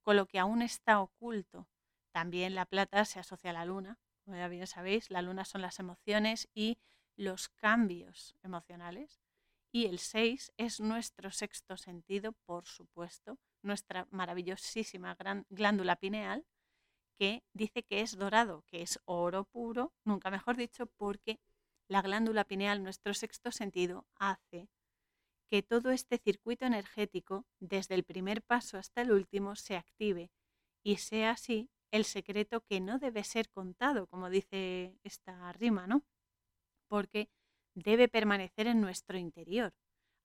con 0.02 0.16
lo 0.16 0.26
que 0.26 0.38
aún 0.38 0.62
está 0.62 1.00
oculto. 1.00 1.68
También 2.12 2.54
la 2.54 2.64
plata 2.64 3.04
se 3.04 3.20
asocia 3.20 3.50
a 3.50 3.54
la 3.54 3.64
luna. 3.66 3.98
Como 4.28 4.36
ya 4.36 4.48
bien 4.48 4.66
sabéis, 4.66 5.10
la 5.10 5.22
luna 5.22 5.46
son 5.46 5.62
las 5.62 5.78
emociones 5.78 6.50
y 6.54 6.76
los 7.16 7.48
cambios 7.48 8.36
emocionales. 8.42 9.22
Y 9.72 9.86
el 9.86 9.98
6 9.98 10.52
es 10.58 10.80
nuestro 10.80 11.30
sexto 11.30 11.78
sentido, 11.78 12.32
por 12.44 12.66
supuesto, 12.66 13.38
nuestra 13.62 14.06
maravillosísima 14.10 15.14
gran 15.14 15.46
glándula 15.48 15.96
pineal, 15.96 16.44
que 17.18 17.42
dice 17.54 17.84
que 17.84 18.02
es 18.02 18.18
dorado, 18.18 18.64
que 18.66 18.82
es 18.82 19.00
oro 19.06 19.44
puro, 19.44 19.94
nunca 20.04 20.30
mejor 20.30 20.58
dicho, 20.58 20.84
porque 20.98 21.40
la 21.88 22.02
glándula 22.02 22.44
pineal, 22.44 22.82
nuestro 22.82 23.14
sexto 23.14 23.50
sentido, 23.50 24.06
hace 24.16 24.68
que 25.48 25.62
todo 25.62 25.90
este 25.90 26.18
circuito 26.18 26.66
energético, 26.66 27.46
desde 27.60 27.94
el 27.94 28.04
primer 28.04 28.42
paso 28.42 28.76
hasta 28.76 29.00
el 29.00 29.10
último, 29.10 29.56
se 29.56 29.74
active 29.74 30.30
y 30.82 30.98
sea 30.98 31.30
así 31.30 31.70
el 31.90 32.04
secreto 32.04 32.60
que 32.60 32.80
no 32.80 32.98
debe 32.98 33.24
ser 33.24 33.48
contado, 33.50 34.06
como 34.06 34.30
dice 34.30 34.98
esta 35.02 35.52
rima, 35.52 35.86
¿no? 35.86 36.02
Porque 36.88 37.30
debe 37.74 38.08
permanecer 38.08 38.66
en 38.66 38.80
nuestro 38.80 39.18
interior, 39.18 39.74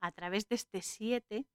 a 0.01 0.11
través 0.11 0.47
de 0.47 0.55
este 0.55 0.81
siete 0.81 1.45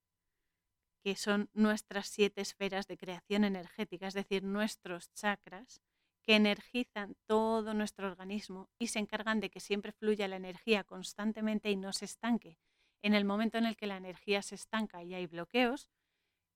que 1.02 1.16
son 1.16 1.48
nuestras 1.52 2.08
siete 2.08 2.40
esferas 2.40 2.86
de 2.86 2.98
creación 2.98 3.44
energética, 3.44 4.08
es 4.08 4.14
decir, 4.14 4.42
nuestros 4.42 5.12
chakras, 5.14 5.80
que 6.22 6.36
energizan 6.36 7.16
todo 7.26 7.72
nuestro 7.72 8.06
organismo 8.08 8.68
y 8.78 8.88
se 8.88 8.98
encargan 8.98 9.40
de 9.40 9.48
que 9.48 9.60
siempre 9.60 9.92
fluya 9.92 10.28
la 10.28 10.36
energía 10.36 10.84
constantemente 10.84 11.70
y 11.70 11.76
no 11.76 11.92
se 11.92 12.04
estanque. 12.04 12.58
En 13.00 13.14
el 13.14 13.24
momento 13.24 13.56
en 13.56 13.64
el 13.64 13.76
que 13.76 13.86
la 13.86 13.96
energía 13.96 14.42
se 14.42 14.56
estanca 14.56 15.02
y 15.02 15.14
hay 15.14 15.26
bloqueos, 15.26 15.88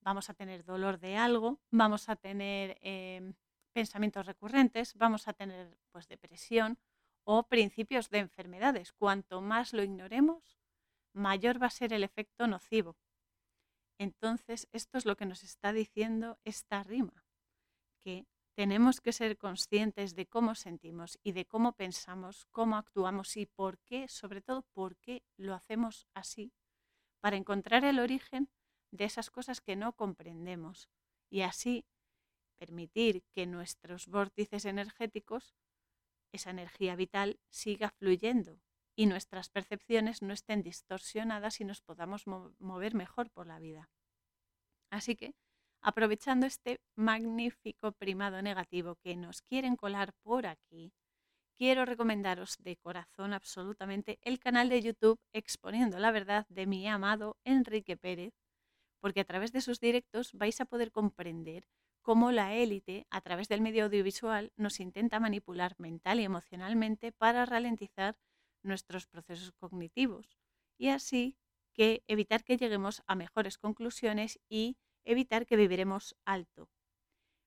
vamos 0.01 0.29
a 0.29 0.33
tener 0.33 0.63
dolor 0.63 0.99
de 0.99 1.15
algo, 1.17 1.59
vamos 1.71 2.09
a 2.09 2.15
tener 2.15 2.77
em, 2.81 3.33
pensamientos 3.73 4.25
recurrentes, 4.25 4.93
vamos 4.95 5.27
a 5.27 5.33
tener 5.33 5.77
pues, 5.91 6.07
depresión 6.07 6.77
o 7.25 7.43
principios 7.43 8.09
de 8.09 8.19
enfermedades. 8.19 8.93
Cuanto 8.93 9.41
más 9.41 9.73
lo 9.73 9.83
ignoremos, 9.83 10.59
mayor 11.13 11.61
va 11.61 11.67
a 11.67 11.71
ser 11.71 11.93
el 11.93 12.03
efecto 12.03 12.47
nocivo. 12.47 12.95
Entonces, 13.99 14.67
esto 14.71 14.97
es 14.97 15.05
lo 15.05 15.15
que 15.15 15.25
nos 15.25 15.43
está 15.43 15.71
diciendo 15.71 16.39
esta 16.43 16.83
rima, 16.83 17.25
que 18.03 18.25
tenemos 18.55 19.01
que 19.01 19.13
ser 19.13 19.37
conscientes 19.37 20.15
de 20.15 20.27
cómo 20.27 20.55
sentimos 20.55 21.19
y 21.23 21.31
de 21.31 21.45
cómo 21.45 21.73
pensamos, 21.73 22.45
cómo 22.51 22.77
actuamos 22.77 23.37
y 23.37 23.45
por 23.45 23.79
qué, 23.79 24.07
sobre 24.07 24.41
todo 24.41 24.63
por 24.73 24.97
qué 24.97 25.23
lo 25.37 25.53
hacemos 25.53 26.07
así, 26.13 26.53
para 27.19 27.37
encontrar 27.37 27.85
el 27.85 27.99
origen 27.99 28.49
de 28.91 29.05
esas 29.05 29.31
cosas 29.31 29.61
que 29.61 29.75
no 29.75 29.93
comprendemos 29.93 30.89
y 31.29 31.41
así 31.41 31.85
permitir 32.63 33.23
que 33.33 33.45
nuestros 33.45 34.07
vórtices 34.07 34.63
energéticos, 34.63 35.53
esa 36.31 36.51
energía 36.51 36.95
vital, 36.95 37.37
siga 37.49 37.89
fluyendo 37.89 38.61
y 38.95 39.05
nuestras 39.05 39.49
percepciones 39.49 40.21
no 40.21 40.33
estén 40.33 40.61
distorsionadas 40.63 41.59
y 41.59 41.65
nos 41.65 41.81
podamos 41.81 42.25
mover 42.25 42.93
mejor 42.95 43.29
por 43.31 43.47
la 43.47 43.59
vida. 43.59 43.89
Así 44.89 45.17
que, 45.17 45.35
aprovechando 45.81 46.45
este 46.45 46.79
magnífico 46.95 47.91
primado 47.91 48.41
negativo 48.41 48.95
que 49.03 49.17
nos 49.17 49.41
quieren 49.41 49.75
colar 49.75 50.13
por 50.21 50.45
aquí, 50.45 50.93
quiero 51.57 51.83
recomendaros 51.83 52.55
de 52.59 52.77
corazón 52.77 53.33
absolutamente 53.33 54.19
el 54.21 54.39
canal 54.39 54.69
de 54.69 54.81
YouTube 54.81 55.19
Exponiendo 55.33 55.99
la 55.99 56.11
Verdad 56.11 56.45
de 56.47 56.65
mi 56.65 56.87
amado 56.87 57.35
Enrique 57.43 57.97
Pérez, 57.97 58.33
porque 59.01 59.19
a 59.19 59.25
través 59.25 59.51
de 59.51 59.59
sus 59.59 59.81
directos 59.81 60.31
vais 60.31 60.61
a 60.61 60.65
poder 60.65 60.93
comprender 60.93 61.67
cómo 62.03 62.31
la 62.31 62.53
élite, 62.53 63.07
a 63.09 63.21
través 63.21 63.47
del 63.47 63.61
medio 63.61 63.85
audiovisual, 63.85 64.51
nos 64.57 64.79
intenta 64.79 65.19
manipular 65.19 65.75
mental 65.79 66.19
y 66.19 66.25
emocionalmente 66.25 67.11
para 67.11 67.45
ralentizar 67.45 68.17
nuestros 68.61 69.07
procesos 69.07 69.51
cognitivos 69.53 70.37
y 70.77 70.89
así 70.89 71.37
que 71.73 72.03
evitar 72.07 72.43
que 72.43 72.57
lleguemos 72.57 73.01
a 73.07 73.15
mejores 73.15 73.57
conclusiones 73.57 74.39
y 74.47 74.77
evitar 75.05 75.45
que 75.45 75.55
viviremos 75.55 76.15
alto. 76.25 76.69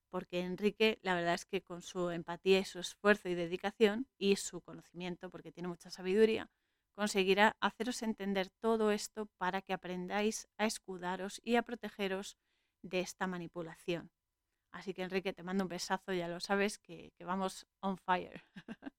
Porque 0.09 0.41
Enrique, 0.41 0.99
la 1.01 1.15
verdad 1.15 1.35
es 1.35 1.45
que 1.45 1.61
con 1.61 1.81
su 1.81 2.09
empatía 2.09 2.59
y 2.59 2.65
su 2.65 2.79
esfuerzo 2.79 3.29
y 3.29 3.35
dedicación 3.35 4.07
y 4.17 4.35
su 4.37 4.61
conocimiento, 4.61 5.29
porque 5.29 5.51
tiene 5.51 5.69
mucha 5.69 5.91
sabiduría, 5.91 6.49
conseguirá 6.95 7.55
haceros 7.59 8.01
entender 8.01 8.49
todo 8.59 8.91
esto 8.91 9.27
para 9.37 9.61
que 9.61 9.73
aprendáis 9.73 10.47
a 10.57 10.65
escudaros 10.65 11.39
y 11.43 11.55
a 11.55 11.61
protegeros 11.61 12.37
de 12.81 13.01
esta 13.01 13.27
manipulación. 13.27 14.11
Así 14.71 14.93
que 14.93 15.03
Enrique, 15.03 15.33
te 15.33 15.43
mando 15.43 15.63
un 15.63 15.69
besazo, 15.69 16.13
ya 16.13 16.27
lo 16.27 16.39
sabes, 16.39 16.77
que, 16.77 17.11
vamos 17.19 17.67
on 17.79 17.97
fire. 17.97 18.43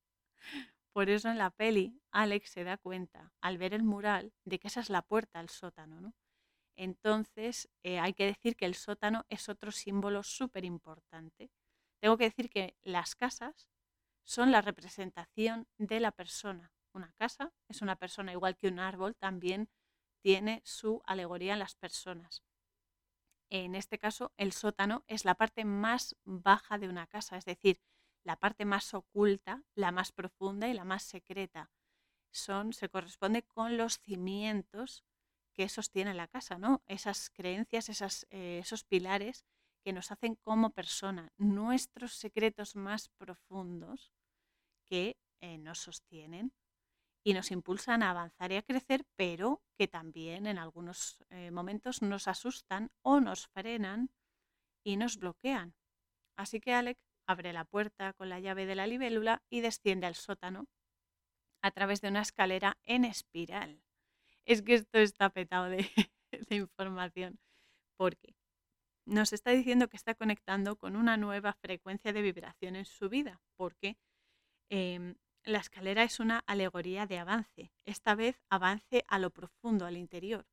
Por 0.93 1.11
eso 1.11 1.29
en 1.29 1.39
la 1.39 1.51
peli 1.51 2.01
Alex 2.11 2.51
se 2.51 2.65
da 2.65 2.77
cuenta 2.77 3.33
al 3.41 3.59
ver 3.59 3.75
el 3.75 3.85
mural 3.85 4.33
de 4.45 4.59
que 4.59 4.69
esa 4.69 4.81
es 4.81 4.91
la 4.91 5.03
puerta 5.03 5.39
al 5.39 5.49
sótano. 5.49 6.01
¿no? 6.01 6.15
Entonces 6.77 7.69
eh, 7.85 7.99
hay 8.01 8.15
que 8.15 8.25
decir 8.25 8.57
que 8.57 8.67
el 8.67 8.75
sótano 8.75 9.25
es 9.29 9.49
otro 9.49 9.71
símbolo 9.71 10.23
súper 10.23 10.65
importante. 10.65 11.51
Tengo 12.01 12.17
que 12.17 12.25
decir 12.25 12.51
que 12.51 12.77
las 12.83 13.15
casas 13.15 13.69
son 14.25 14.53
la 14.53 14.61
representación 14.61 15.67
de 15.79 16.01
la 16.01 16.13
persona. 16.13 16.73
Una 16.93 17.13
casa 17.13 17.53
es 17.69 17.83
una 17.83 17.97
persona 17.97 18.33
igual 18.33 18.57
que 18.57 18.69
un 18.69 18.79
árbol, 18.79 19.17
también 19.17 19.69
tiene 20.23 20.63
su 20.65 21.03
alegoría 21.07 21.55
en 21.55 21.61
las 21.61 21.75
personas. 21.75 22.43
En 23.51 23.75
este 23.75 23.99
caso, 23.99 24.33
el 24.37 24.53
sótano 24.53 25.05
es 25.07 25.25
la 25.25 25.35
parte 25.35 25.65
más 25.65 26.17
baja 26.25 26.79
de 26.79 26.89
una 26.89 27.07
casa, 27.07 27.37
es 27.37 27.45
decir, 27.45 27.81
la 28.25 28.37
parte 28.37 28.65
más 28.65 28.93
oculta, 28.93 29.65
la 29.75 29.91
más 29.91 30.13
profunda 30.13 30.69
y 30.69 30.75
la 30.75 30.85
más 30.85 31.03
secreta. 31.03 31.71
Son, 32.31 32.73
se 32.73 32.91
corresponde 32.91 33.43
con 33.43 33.77
los 33.79 34.01
cimientos 34.01 35.05
que 35.55 35.69
sostiene 35.69 36.15
la 36.15 36.29
casa, 36.29 36.59
¿no? 36.59 36.83
Esas 36.87 37.31
creencias, 37.31 37.89
eh, 38.31 38.61
esos 38.63 38.85
pilares 38.85 39.45
que 39.83 39.93
nos 39.93 40.13
hacen 40.13 40.35
como 40.35 40.71
persona, 40.71 41.33
nuestros 41.39 42.13
secretos 42.13 42.77
más 42.77 43.09
profundos 43.09 44.13
que 44.89 45.17
eh, 45.41 45.59
nos 45.59 45.79
sostienen 45.79 46.53
y 47.29 47.35
nos 47.35 47.51
impulsan 47.51 48.03
a 48.03 48.09
avanzar 48.09 48.53
y 48.53 48.57
a 48.57 48.63
crecer, 48.63 49.05
pero 49.15 49.63
que 49.77 49.87
también 49.87 50.47
en 50.47 50.57
algunos 50.57 51.23
eh, 51.29 51.51
momentos 51.51 52.01
nos 52.01 52.27
asustan 52.27 52.91
o 53.03 53.21
nos 53.21 53.49
frenan 53.49 54.09
y 54.83 54.97
nos 54.97 55.19
bloquean. 55.19 55.75
Así 56.39 56.59
que 56.59 56.73
Alec 56.73 56.99
abre 57.27 57.53
la 57.53 57.67
puerta 57.67 58.15
con 58.15 58.31
la 58.31 58.41
llave 58.41 58.65
de 58.65 58.77
la 58.77 58.87
libélula 58.87 59.43
y 59.51 59.61
desciende 59.61 60.07
al 60.07 60.15
sótano 60.15 60.69
a 61.61 61.71
través 61.71 62.01
de 62.01 62.09
una 62.09 62.23
escalera 62.23 62.79
en 62.87 63.05
espiral. 63.05 63.83
Es 64.47 64.63
que 64.63 64.77
esto 64.77 64.99
está 64.99 65.29
petado 65.29 65.67
de, 65.67 65.87
información, 66.49 67.39
porque 67.99 68.37
nos 69.05 69.35
está 69.35 69.51
diciendo 69.51 69.91
que 69.91 69.99
está 69.99 70.15
conectando 70.15 70.77
con 70.77 70.97
una 70.97 71.19
nueva 71.19 71.53
frecuencia 71.53 72.15
de 72.15 72.23
vibración 72.23 72.75
en 72.75 72.87
su 72.87 73.11
vida, 73.11 73.43
porque 73.59 73.99
em, 74.71 75.15
la 75.49 75.59
escalera 75.59 76.03
es 76.03 76.21
una 76.21 76.45
alegoría 76.47 77.07
de 77.07 77.19
avance, 77.19 77.73
esta 77.87 78.15
vez 78.15 78.39
avance 78.51 79.05
a 79.09 79.19
lo 79.19 79.31
profundo, 79.31 79.87
al 79.87 79.97
interior. 79.97 80.47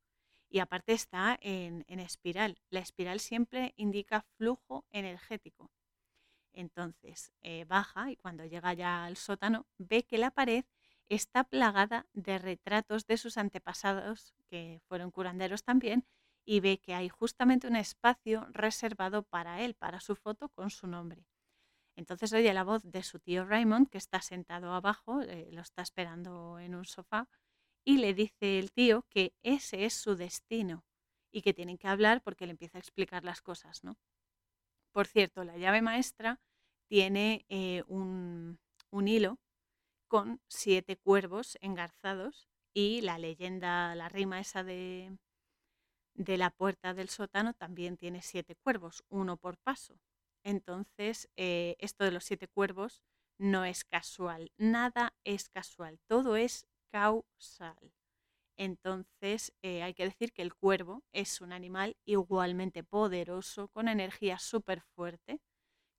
Y 0.49 0.59
aparte 0.59 0.93
está 0.93 1.37
en, 1.41 1.83
espiral. 1.87 2.61
La 2.69 2.79
espiral 2.79 3.19
siempre 3.19 3.73
indica 3.75 4.25
flujo 4.37 4.85
energético. 4.91 5.69
Entonces 6.53 7.33
eh, 7.41 7.65
baja 7.65 8.09
y 8.09 8.15
cuando 8.15 8.45
llega 8.45 8.73
ya 8.73 9.03
al 9.03 9.17
sótano 9.17 9.67
ve 9.77 10.05
que 10.05 10.17
la 10.17 10.31
pared 10.31 10.63
está 11.09 11.43
plagada 11.43 12.07
de 12.13 12.37
retratos 12.37 13.05
de 13.05 13.17
sus 13.17 13.37
antepasados, 13.37 14.33
que 14.47 14.79
fueron 14.87 15.11
curanderos 15.11 15.63
también, 15.63 16.07
y 16.45 16.61
ve 16.61 16.79
que 16.79 16.93
hay 16.93 17.09
justamente 17.09 17.67
un 17.67 17.75
espacio 17.75 18.47
reservado 18.51 19.23
para 19.23 19.61
él, 19.61 19.73
para 19.73 19.99
su 19.99 20.15
foto 20.15 20.47
con 20.49 20.69
su 20.69 20.87
nombre. 20.87 21.25
Entonces 21.95 22.33
oye 22.33 22.53
la 22.53 22.63
voz 22.63 22.83
de 22.83 23.03
su 23.03 23.19
tío 23.19 23.45
Raymond, 23.45 23.89
que 23.89 23.97
está 23.97 24.21
sentado 24.21 24.73
abajo, 24.73 25.21
eh, 25.21 25.49
lo 25.51 25.61
está 25.61 25.81
esperando 25.81 26.59
en 26.59 26.75
un 26.75 26.85
sofá, 26.85 27.29
y 27.85 27.97
le 27.99 28.13
dice 28.13 28.59
el 28.59 28.71
tío 28.71 29.05
que 29.09 29.33
ese 29.43 29.85
es 29.85 29.93
su 29.93 30.15
destino 30.15 30.83
y 31.31 31.41
que 31.41 31.53
tienen 31.53 31.77
que 31.77 31.87
hablar 31.87 32.21
porque 32.21 32.45
le 32.45 32.51
empieza 32.51 32.77
a 32.77 32.81
explicar 32.81 33.23
las 33.23 33.41
cosas, 33.41 33.83
¿no? 33.83 33.97
Por 34.91 35.07
cierto, 35.07 35.43
la 35.43 35.57
llave 35.57 35.81
maestra 35.81 36.39
tiene 36.87 37.45
eh, 37.49 37.83
un, 37.87 38.59
hilo 38.91 39.39
con 40.07 40.41
siete 40.47 40.97
cuervos 40.97 41.57
engarzados 41.61 42.47
y 42.73 43.01
la 43.01 43.17
leyenda, 43.17 43.93
la 43.95 44.09
rima 44.09 44.39
esa 44.39 44.63
de, 44.63 45.17
de 46.13 46.37
la 46.37 46.49
puerta 46.49 46.93
del 46.93 47.09
sótano 47.09 47.53
también 47.53 47.97
tiene 47.97 48.21
siete 48.21 48.55
cuervos, 48.55 49.03
uno 49.09 49.37
por 49.37 49.57
paso. 49.57 49.99
Entonces, 50.45 51.27
eh, 51.37 51.75
esto 51.79 52.03
de 52.05 52.11
los 52.11 52.23
siete 52.23 52.47
cuervos 52.47 53.01
no 53.39 53.65
es 53.65 53.83
casual, 53.83 54.51
nada 54.57 55.13
es 55.25 55.49
casual, 55.49 55.99
todo 56.07 56.35
es 56.37 56.67
causal. 56.91 57.93
Entonces, 58.57 59.53
eh, 59.63 59.83
hay 59.83 59.93
que 59.93 60.05
decir 60.05 60.33
que 60.33 60.43
el 60.43 60.55
cuervo 60.55 61.03
es 61.13 61.41
un 61.41 61.53
animal 61.53 61.97
igualmente 62.05 62.83
poderoso, 62.83 63.69
con 63.69 63.87
energía 63.89 64.39
súper 64.39 64.81
fuerte, 64.81 65.41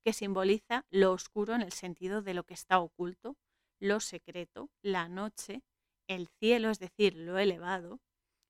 que 0.04 0.12
simboliza 0.12 0.86
lo 0.90 1.12
oscuro 1.12 1.54
en 1.54 1.62
el 1.62 1.72
sentido 1.72 2.22
de 2.22 2.34
lo 2.34 2.44
que 2.44 2.54
está 2.54 2.78
oculto, 2.80 3.36
lo 3.80 4.00
secreto, 4.00 4.70
la 4.82 5.08
noche, 5.08 5.62
el 6.08 6.28
cielo, 6.28 6.70
es 6.70 6.78
decir, 6.78 7.16
lo 7.16 7.38
elevado, 7.38 8.00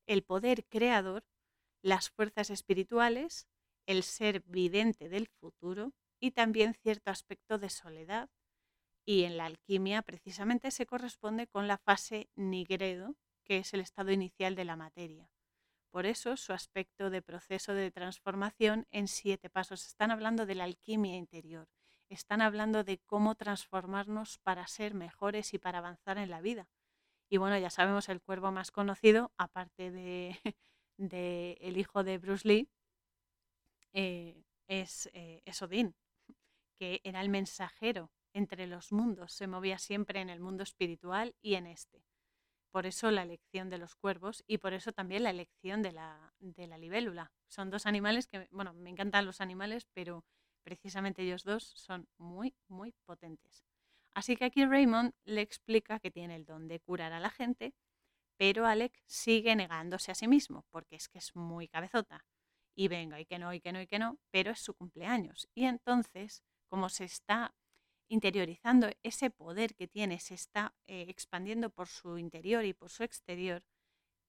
el 0.07 0.23
poder 0.25 0.67
creador, 0.67 1.25
las 1.83 2.11
fuerzas 2.11 2.51
espirituales, 2.51 3.49
el 3.87 4.03
ser 4.03 4.43
vidente 4.43 5.09
del 5.09 5.28
futuro 5.28 5.93
y 6.20 6.32
también 6.32 6.74
cierto 6.74 7.11
aspecto 7.11 7.59
de 7.59 7.70
soledad. 7.70 8.28
Y 9.05 9.24
en 9.24 9.37
la 9.37 9.47
alquimia 9.47 10.03
precisamente 10.03 10.70
se 10.70 10.87
corresponde 10.87 11.47
con 11.47 11.68
la 11.68 11.78
fase 11.78 12.28
nigredo, 12.34 13.16
que 13.45 13.59
es 13.59 13.72
el 13.72 13.80
estado 13.80 14.11
inicial 14.11 14.57
de 14.57 14.64
la 14.64 14.76
materia. 14.76 15.30
Por 15.91 16.05
eso 16.05 16.37
su 16.37 16.53
aspecto 16.53 17.09
de 17.09 17.22
proceso 17.22 17.72
de 17.72 17.91
transformación 17.91 18.87
en 18.91 19.09
siete 19.09 19.49
pasos. 19.49 19.87
Están 19.87 20.11
hablando 20.11 20.45
de 20.45 20.57
la 20.57 20.64
alquimia 20.64 21.16
interior, 21.16 21.68
están 22.09 22.43
hablando 22.43 22.84
de 22.84 22.99
cómo 22.99 23.34
transformarnos 23.34 24.39
para 24.39 24.66
ser 24.66 24.95
mejores 24.95 25.55
y 25.55 25.59
para 25.59 25.78
avanzar 25.78 26.18
en 26.18 26.30
la 26.30 26.41
vida. 26.41 26.68
Y 27.28 27.39
bueno, 27.39 27.59
ya 27.59 27.70
sabemos 27.70 28.09
el 28.09 28.20
cuervo 28.20 28.53
más 28.53 28.70
conocido, 28.70 29.32
aparte 29.39 29.91
de, 29.91 30.37
de 30.99 31.57
el 31.61 31.76
hijo 31.78 32.05
de 32.05 32.18
Bruce 32.18 32.47
Lee, 32.47 32.68
eh, 33.97 34.45
es, 34.69 35.09
eh, 35.15 35.41
es 35.47 35.63
Odín, 35.63 35.97
que 36.79 37.01
era 37.03 37.23
el 37.23 37.31
mensajero 37.31 38.13
entre 38.35 38.67
los 38.67 38.93
mundos, 38.93 39.33
se 39.33 39.47
movía 39.47 39.79
siempre 39.79 40.21
en 40.21 40.29
el 40.29 40.39
mundo 40.39 40.63
espiritual 40.63 41.35
y 41.41 41.55
en 41.55 41.67
este. 41.67 42.05
Por 42.71 42.85
eso 42.85 43.11
la 43.11 43.23
elección 43.23 43.71
de 43.71 43.79
los 43.79 43.97
cuervos 43.97 44.45
y 44.47 44.59
por 44.59 44.75
eso 44.75 44.93
también 44.93 45.23
la 45.23 45.31
elección 45.31 45.81
de 45.81 45.93
la, 45.93 46.35
de 46.41 46.67
la 46.67 46.77
libélula. 46.77 47.33
Son 47.49 47.71
dos 47.71 47.87
animales 47.87 48.27
que, 48.27 48.49
bueno, 48.51 48.75
me 48.75 48.91
encantan 48.91 49.25
los 49.25 49.41
animales, 49.41 49.87
pero 49.95 50.27
precisamente 50.63 51.23
ellos 51.23 51.43
dos 51.43 51.65
son 51.65 52.07
muy, 52.19 52.55
muy 52.69 52.93
potentes. 53.07 53.65
Así 54.13 54.37
que 54.37 54.45
aquí 54.45 54.67
Raymond 54.67 55.15
le 55.25 55.41
explica 55.41 56.01
que 56.01 56.11
tiene 56.11 56.37
el 56.37 56.45
don 56.45 56.69
de 56.69 56.81
curar 56.81 57.15
a 57.15 57.21
la 57.21 57.31
gente, 57.31 57.73
pero 58.37 58.67
Alec 58.67 59.03
sigue 59.07 59.57
negándose 59.57 60.13
a 60.13 60.15
sí 60.15 60.29
mismo, 60.29 60.67
porque 60.71 60.97
es 60.97 61.09
que 61.09 61.19
es 61.19 61.35
muy 61.35 61.69
cabezota 61.69 62.27
y 62.77 62.89
venga, 62.89 63.18
y 63.18 63.24
que 63.24 63.39
no, 63.39 63.53
y 63.55 63.61
que 63.61 63.72
no, 63.72 63.81
y 63.81 63.87
que 63.87 63.99
no, 63.99 64.18
pero 64.31 64.51
es 64.51 64.61
su 64.61 64.74
cumpleaños. 64.74 65.49
Y 65.55 65.64
entonces, 65.64 66.45
como 66.68 66.91
se 66.91 67.05
está 67.05 67.55
interiorizando 68.09 68.91
ese 69.03 69.31
poder 69.31 69.74
que 69.74 69.89
tiene, 69.89 70.20
se 70.20 70.35
está 70.35 70.74
eh, 70.87 71.07
expandiendo 71.09 71.70
por 71.70 71.89
su 71.89 72.18
interior 72.18 72.64
y 72.64 72.74
por 72.74 72.91
su 72.91 73.03
exterior, 73.03 73.64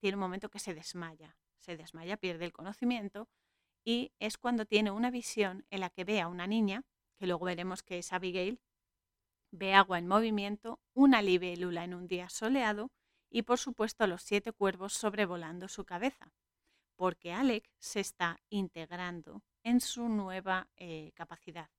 tiene 0.00 0.16
un 0.16 0.22
momento 0.22 0.48
que 0.48 0.58
se 0.58 0.74
desmaya, 0.74 1.36
se 1.58 1.76
desmaya, 1.76 2.16
pierde 2.16 2.46
el 2.46 2.52
conocimiento 2.52 3.28
y 3.84 4.12
es 4.18 4.38
cuando 4.38 4.64
tiene 4.64 4.90
una 4.90 5.10
visión 5.10 5.66
en 5.70 5.80
la 5.80 5.90
que 5.90 6.04
ve 6.04 6.20
a 6.20 6.28
una 6.28 6.46
niña, 6.46 6.84
que 7.18 7.26
luego 7.26 7.44
veremos 7.44 7.82
que 7.82 7.98
es 7.98 8.12
Abigail, 8.12 8.60
ve 9.50 9.74
agua 9.74 9.98
en 9.98 10.08
movimiento, 10.08 10.80
una 10.94 11.20
libélula 11.20 11.84
en 11.84 11.94
un 11.94 12.06
día 12.06 12.28
soleado 12.30 12.90
y 13.30 13.42
por 13.42 13.58
supuesto 13.58 14.06
los 14.06 14.22
siete 14.22 14.52
cuervos 14.52 14.94
sobrevolando 14.94 15.68
su 15.68 15.84
cabeza 15.84 16.32
porque 16.98 17.32
Alec 17.32 17.70
se 17.78 18.00
está 18.00 18.40
integrando 18.50 19.44
en 19.62 19.80
su 19.80 20.08
nueva 20.08 20.68
eh, 20.76 21.12
capacidad 21.14 21.70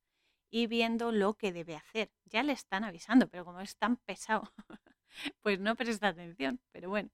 y 0.49 0.65
viendo 0.67 1.11
lo 1.11 1.33
que 1.33 1.51
debe 1.51 1.75
hacer. 1.75 2.09
Ya 2.23 2.41
le 2.41 2.53
están 2.53 2.85
avisando, 2.85 3.27
pero 3.27 3.43
como 3.43 3.59
es 3.59 3.75
tan 3.75 3.97
pesado, 3.97 4.49
pues 5.41 5.59
no 5.59 5.75
presta 5.75 6.07
atención. 6.07 6.61
Pero 6.71 6.89
bueno, 6.89 7.09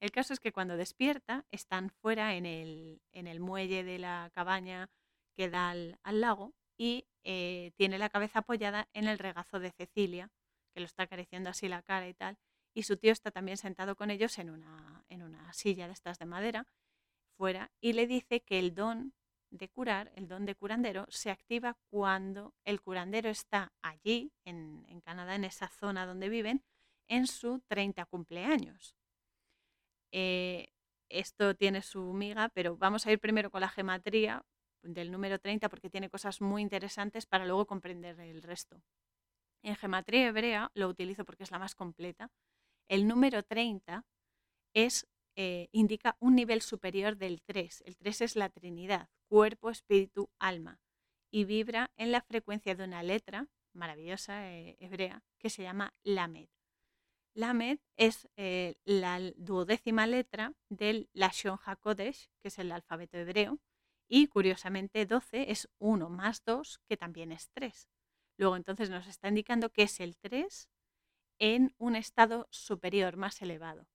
el 0.00 0.10
caso 0.10 0.32
es 0.32 0.40
que 0.40 0.52
cuando 0.52 0.78
despierta 0.78 1.44
están 1.50 1.90
fuera 1.90 2.34
en 2.34 2.46
el, 2.46 3.02
en 3.12 3.26
el 3.26 3.40
muelle 3.40 3.84
de 3.84 3.98
la 3.98 4.30
cabaña 4.32 4.88
que 5.36 5.50
da 5.50 5.68
al, 5.70 5.98
lago 6.02 6.54
y 6.78 7.06
eh, 7.24 7.72
tiene 7.76 7.98
la 7.98 8.08
cabeza 8.08 8.38
apoyada 8.38 8.88
en 8.94 9.06
el 9.06 9.18
regazo 9.18 9.60
de 9.60 9.70
Cecilia, 9.70 10.30
que 10.72 10.80
lo 10.80 10.86
está 10.86 11.02
acariciando 11.02 11.50
así 11.50 11.68
la 11.68 11.82
cara 11.82 12.08
y 12.08 12.14
tal. 12.14 12.38
Y 12.72 12.84
su 12.84 12.96
tío 12.96 13.12
está 13.12 13.30
también 13.30 13.58
sentado 13.58 13.96
con 13.96 14.10
ellos 14.10 14.38
en 14.38 14.48
una, 14.48 15.04
en 15.10 15.22
una 15.22 15.52
silla 15.52 15.86
de 15.88 15.92
estas 15.92 16.18
de 16.18 16.24
madera 16.24 16.66
fuera 17.36 17.70
y 17.80 17.92
le 17.92 18.06
dice 18.06 18.40
que 18.40 18.58
el 18.58 18.74
don 18.74 19.12
de 19.50 19.68
curar, 19.68 20.12
el 20.16 20.26
don 20.26 20.46
de 20.46 20.54
curandero, 20.54 21.06
se 21.08 21.30
activa 21.30 21.76
cuando 21.90 22.54
el 22.64 22.80
curandero 22.80 23.30
está 23.30 23.72
allí, 23.82 24.32
en, 24.44 24.84
Canadá, 25.04 25.34
en 25.34 25.44
esa 25.44 25.68
zona 25.68 26.06
donde 26.06 26.28
viven, 26.28 26.64
en 27.08 27.26
su 27.26 27.60
30 27.68 28.04
cumpleaños. 28.06 28.96
Eh, 30.10 30.68
esto 31.08 31.54
tiene 31.54 31.82
su 31.82 32.12
miga, 32.12 32.48
pero 32.48 32.76
vamos 32.76 33.06
a 33.06 33.12
ir 33.12 33.20
primero 33.20 33.50
con 33.50 33.60
la 33.60 33.68
gematría 33.68 34.44
del 34.82 35.10
número 35.10 35.38
30 35.38 35.68
porque 35.68 35.90
tiene 35.90 36.10
cosas 36.10 36.40
muy 36.40 36.62
interesantes 36.62 37.26
para 37.26 37.46
luego 37.46 37.66
comprender 37.66 38.18
el 38.20 38.42
resto. 38.42 38.82
En 39.62 39.76
gematría 39.76 40.26
hebrea 40.28 40.70
lo 40.74 40.88
utilizo 40.88 41.24
porque 41.24 41.44
es 41.44 41.50
la 41.50 41.58
más 41.58 41.74
completa. 41.74 42.30
El 42.88 43.06
número 43.06 43.42
30 43.42 44.04
es 44.74 45.06
eh, 45.36 45.68
indica 45.72 46.16
un 46.20 46.34
nivel 46.34 46.62
superior 46.62 47.16
del 47.16 47.42
3. 47.42 47.82
El 47.86 47.96
3 47.96 48.20
es 48.22 48.36
la 48.36 48.48
Trinidad, 48.48 49.08
cuerpo, 49.28 49.70
espíritu, 49.70 50.30
alma, 50.38 50.80
y 51.30 51.44
vibra 51.44 51.90
en 51.96 52.12
la 52.12 52.20
frecuencia 52.22 52.74
de 52.74 52.84
una 52.84 53.02
letra 53.02 53.48
maravillosa 53.72 54.50
eh, 54.52 54.76
hebrea 54.78 55.22
que 55.38 55.50
se 55.50 55.62
llama 55.62 55.92
Lamed. 56.04 56.48
Lamed 57.34 57.80
es 57.96 58.28
eh, 58.36 58.76
la 58.84 59.20
duodécima 59.36 60.06
letra 60.06 60.54
del 60.68 61.10
Lashon 61.12 61.58
HaKodesh, 61.64 62.30
que 62.40 62.48
es 62.48 62.58
el 62.58 62.70
alfabeto 62.70 63.18
hebreo, 63.18 63.58
Y 64.06 64.28
curiosamente 64.28 65.06
12 65.06 65.50
es 65.50 65.68
1 65.78 66.10
más 66.10 66.44
2, 66.44 66.78
que 66.86 66.96
también 66.96 67.32
es 67.32 67.48
3. 67.50 67.88
Luego 68.36 68.56
entonces 68.56 68.90
nos 68.90 69.06
está 69.06 69.28
indicando 69.28 69.70
que 69.70 69.82
es 69.82 69.98
el 69.98 70.16
3 70.18 70.68
en 71.38 71.74
un 71.78 71.96
estado 71.96 72.46
superior, 72.50 73.16
más 73.16 73.40
elevado. 73.42 73.88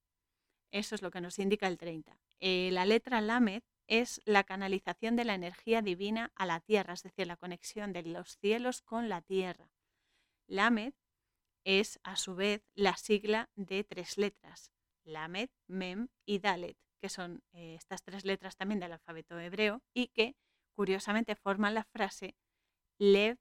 Eso 0.72 0.96
es 0.96 1.02
lo 1.02 1.12
que 1.12 1.22
nos 1.22 1.40
indica 1.40 1.68
el 1.68 1.78
30. 1.78 2.18
Eh, 2.40 2.70
la 2.72 2.86
letra 2.86 3.22
Lamed 3.22 3.64
es 3.88 4.22
la 4.26 4.44
canalización 4.44 5.16
de 5.16 5.26
la 5.26 5.34
energía 5.34 5.82
divina 5.82 6.32
a 6.36 6.46
la 6.46 6.60
tierra, 6.60 6.94
es 6.94 7.04
decir, 7.04 7.26
la 7.26 7.38
conexión 7.38 7.92
de 7.92 8.04
los 8.04 8.38
cielos 8.38 8.82
con 8.82 9.10
la 9.10 9.22
tierra. 9.22 9.72
Lamed 10.48 10.94
es 11.64 12.00
a 12.04 12.16
su 12.16 12.36
vez 12.36 12.64
la 12.76 12.96
sigla 12.98 13.50
de 13.56 13.84
tres 13.84 14.18
letras, 14.18 14.72
Lamed, 15.04 15.50
Mem 15.68 16.10
y 16.26 16.40
Dalet, 16.40 16.78
que 17.00 17.10
son 17.10 17.44
eh, 17.52 17.76
estas 17.76 18.04
tres 18.04 18.26
letras 18.26 18.56
también 18.56 18.80
del 18.80 18.94
alfabeto 18.94 19.40
hebreo 19.40 19.82
y 19.94 20.08
que 20.08 20.36
curiosamente 20.76 21.36
forman 21.36 21.74
la 21.74 21.84
frase 21.84 22.36
Lev 23.00 23.38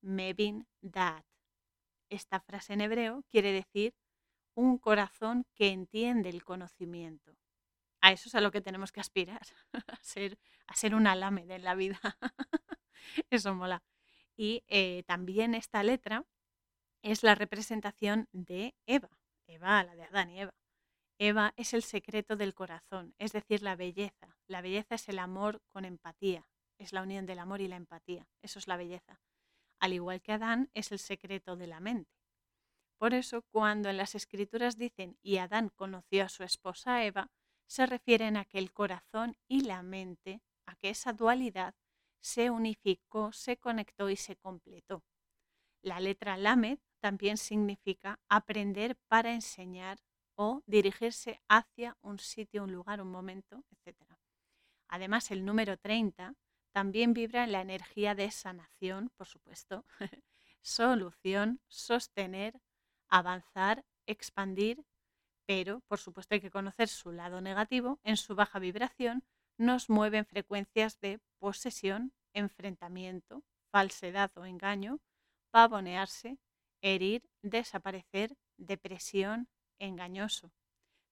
Mevin 0.00 0.66
Dat. 0.80 1.24
Esta 2.08 2.40
frase 2.40 2.72
en 2.72 2.80
hebreo 2.80 3.22
quiere 3.28 3.52
decir 3.52 3.94
un 4.54 4.78
corazón 4.78 5.46
que 5.54 5.68
entiende 5.68 6.28
el 6.28 6.44
conocimiento. 6.44 7.36
A 8.02 8.12
eso 8.12 8.28
es 8.28 8.34
a 8.34 8.40
lo 8.40 8.50
que 8.50 8.60
tenemos 8.60 8.92
que 8.92 9.00
aspirar, 9.00 9.42
a 9.88 10.02
ser, 10.02 10.38
a 10.66 10.74
ser 10.74 10.94
un 10.94 11.06
alámede 11.06 11.56
en 11.56 11.64
la 11.64 11.74
vida. 11.74 12.00
eso 13.30 13.54
mola. 13.54 13.82
Y 14.36 14.64
eh, 14.68 15.02
también 15.06 15.54
esta 15.54 15.82
letra 15.82 16.24
es 17.02 17.22
la 17.22 17.34
representación 17.34 18.28
de 18.32 18.74
Eva, 18.86 19.10
Eva, 19.46 19.84
la 19.84 19.94
de 19.94 20.04
Adán 20.04 20.30
y 20.30 20.40
Eva. 20.40 20.54
Eva 21.18 21.52
es 21.56 21.74
el 21.74 21.82
secreto 21.82 22.36
del 22.36 22.54
corazón, 22.54 23.14
es 23.18 23.32
decir, 23.32 23.62
la 23.62 23.76
belleza. 23.76 24.38
La 24.46 24.62
belleza 24.62 24.94
es 24.94 25.08
el 25.10 25.18
amor 25.18 25.60
con 25.68 25.84
empatía, 25.84 26.46
es 26.78 26.94
la 26.94 27.02
unión 27.02 27.26
del 27.26 27.38
amor 27.38 27.60
y 27.60 27.68
la 27.68 27.76
empatía, 27.76 28.26
eso 28.40 28.58
es 28.58 28.66
la 28.66 28.78
belleza. 28.78 29.20
Al 29.80 29.92
igual 29.92 30.22
que 30.22 30.32
Adán 30.32 30.70
es 30.72 30.92
el 30.92 30.98
secreto 30.98 31.56
de 31.56 31.66
la 31.66 31.80
mente. 31.80 32.19
Por 33.00 33.14
eso, 33.14 33.40
cuando 33.50 33.88
en 33.88 33.96
las 33.96 34.14
escrituras 34.14 34.76
dicen 34.76 35.16
y 35.22 35.38
Adán 35.38 35.70
conoció 35.70 36.22
a 36.22 36.28
su 36.28 36.42
esposa 36.44 37.02
Eva, 37.02 37.30
se 37.66 37.86
refieren 37.86 38.36
a 38.36 38.44
que 38.44 38.58
el 38.58 38.74
corazón 38.74 39.38
y 39.48 39.62
la 39.62 39.82
mente, 39.82 40.42
a 40.66 40.76
que 40.76 40.90
esa 40.90 41.14
dualidad 41.14 41.74
se 42.20 42.50
unificó, 42.50 43.32
se 43.32 43.56
conectó 43.56 44.10
y 44.10 44.16
se 44.16 44.36
completó. 44.36 45.02
La 45.80 45.98
letra 45.98 46.36
Lamed 46.36 46.78
también 47.00 47.38
significa 47.38 48.20
aprender 48.28 48.98
para 49.08 49.32
enseñar 49.32 49.96
o 50.34 50.62
dirigirse 50.66 51.40
hacia 51.48 51.96
un 52.02 52.18
sitio, 52.18 52.64
un 52.64 52.72
lugar, 52.72 53.00
un 53.00 53.10
momento, 53.10 53.64
etc. 53.70 53.96
Además, 54.88 55.30
el 55.30 55.46
número 55.46 55.78
30 55.78 56.34
también 56.70 57.14
vibra 57.14 57.44
en 57.44 57.52
la 57.52 57.62
energía 57.62 58.14
de 58.14 58.30
sanación, 58.30 59.10
por 59.16 59.26
supuesto, 59.26 59.86
solución, 60.60 61.62
sostener, 61.66 62.60
avanzar, 63.10 63.84
expandir, 64.06 64.84
pero 65.46 65.80
por 65.88 65.98
supuesto 65.98 66.34
hay 66.34 66.40
que 66.40 66.50
conocer 66.50 66.88
su 66.88 67.12
lado 67.12 67.40
negativo. 67.40 67.98
En 68.04 68.16
su 68.16 68.34
baja 68.34 68.58
vibración 68.58 69.24
nos 69.58 69.90
mueven 69.90 70.24
frecuencias 70.24 70.98
de 71.00 71.20
posesión, 71.38 72.12
enfrentamiento, 72.32 73.42
falsedad 73.72 74.30
o 74.36 74.44
engaño, 74.44 75.00
pavonearse, 75.50 76.38
herir, 76.82 77.28
desaparecer, 77.42 78.36
depresión, 78.56 79.48
engañoso. 79.78 80.52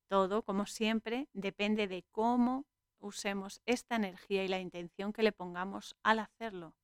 Todo, 0.08 0.42
como 0.42 0.66
siempre, 0.66 1.28
depende 1.32 1.86
de 1.88 2.04
cómo 2.10 2.64
usemos 3.00 3.60
esta 3.66 3.96
energía 3.96 4.44
y 4.44 4.48
la 4.48 4.60
intención 4.60 5.12
que 5.12 5.22
le 5.22 5.32
pongamos 5.32 5.96
al 6.02 6.20
hacerlo 6.20 6.74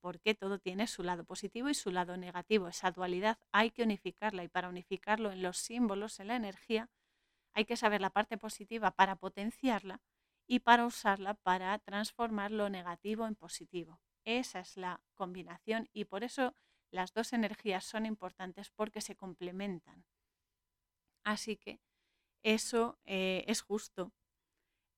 porque 0.00 0.34
todo 0.34 0.58
tiene 0.58 0.86
su 0.86 1.02
lado 1.02 1.24
positivo 1.24 1.68
y 1.68 1.74
su 1.74 1.90
lado 1.90 2.16
negativo. 2.16 2.68
Esa 2.68 2.90
dualidad 2.90 3.38
hay 3.52 3.70
que 3.70 3.82
unificarla 3.82 4.44
y 4.44 4.48
para 4.48 4.68
unificarlo 4.68 5.30
en 5.32 5.42
los 5.42 5.58
símbolos, 5.58 6.20
en 6.20 6.28
la 6.28 6.36
energía, 6.36 6.90
hay 7.54 7.64
que 7.64 7.76
saber 7.76 8.00
la 8.00 8.10
parte 8.10 8.38
positiva 8.38 8.92
para 8.92 9.16
potenciarla 9.16 10.00
y 10.46 10.60
para 10.60 10.86
usarla 10.86 11.34
para 11.34 11.78
transformar 11.78 12.50
lo 12.50 12.68
negativo 12.70 13.26
en 13.26 13.34
positivo. 13.34 14.00
Esa 14.24 14.60
es 14.60 14.76
la 14.76 15.00
combinación 15.14 15.88
y 15.92 16.04
por 16.04 16.24
eso 16.24 16.54
las 16.90 17.12
dos 17.12 17.32
energías 17.32 17.84
son 17.84 18.06
importantes 18.06 18.70
porque 18.70 19.00
se 19.00 19.16
complementan. 19.16 20.04
Así 21.24 21.56
que 21.56 21.80
eso 22.42 22.98
eh, 23.04 23.44
es 23.46 23.60
justo 23.60 24.12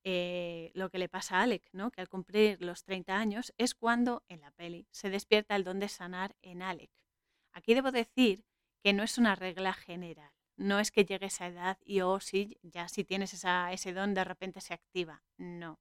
eh, 0.05 0.71
lo 0.75 0.91
que 0.91 0.99
le 0.99 1.09
pasa 1.09 1.39
a 1.39 1.43
Alec, 1.43 1.69
¿no? 1.73 1.91
que 1.91 2.01
al 2.01 2.09
cumplir 2.09 2.63
los 2.63 2.85
30 2.85 3.17
años 3.17 3.53
es 3.59 3.75
cuando 3.75 4.25
en 4.29 4.41
la 4.41 4.51
peli 4.53 4.87
se 4.91 5.11
despierta 5.11 5.57
el 5.57 5.65
don 5.65 5.79
de 5.79 5.89
sanar 5.89 6.37
en 6.43 6.63
Alec. 6.63 6.91
Aquí 7.53 7.75
debo 7.75 7.91
decir 7.91 8.45
que 8.83 8.93
no 8.93 9.03
es 9.03 9.19
una 9.19 9.35
regla 9.35 9.73
general. 9.73 10.33
No 10.57 10.79
es 10.79 10.91
que 10.91 11.05
llegue 11.05 11.27
esa 11.27 11.47
edad 11.47 11.79
y 11.85 12.01
oh, 12.01 12.21
sí, 12.21 12.59
ya 12.63 12.89
si 12.89 13.05
tienes 13.05 13.33
ese 13.35 13.93
don 13.93 14.15
de 14.15 14.25
repente 14.25 14.61
se 14.61 14.75
activa. 14.75 15.23
No, 15.37 15.81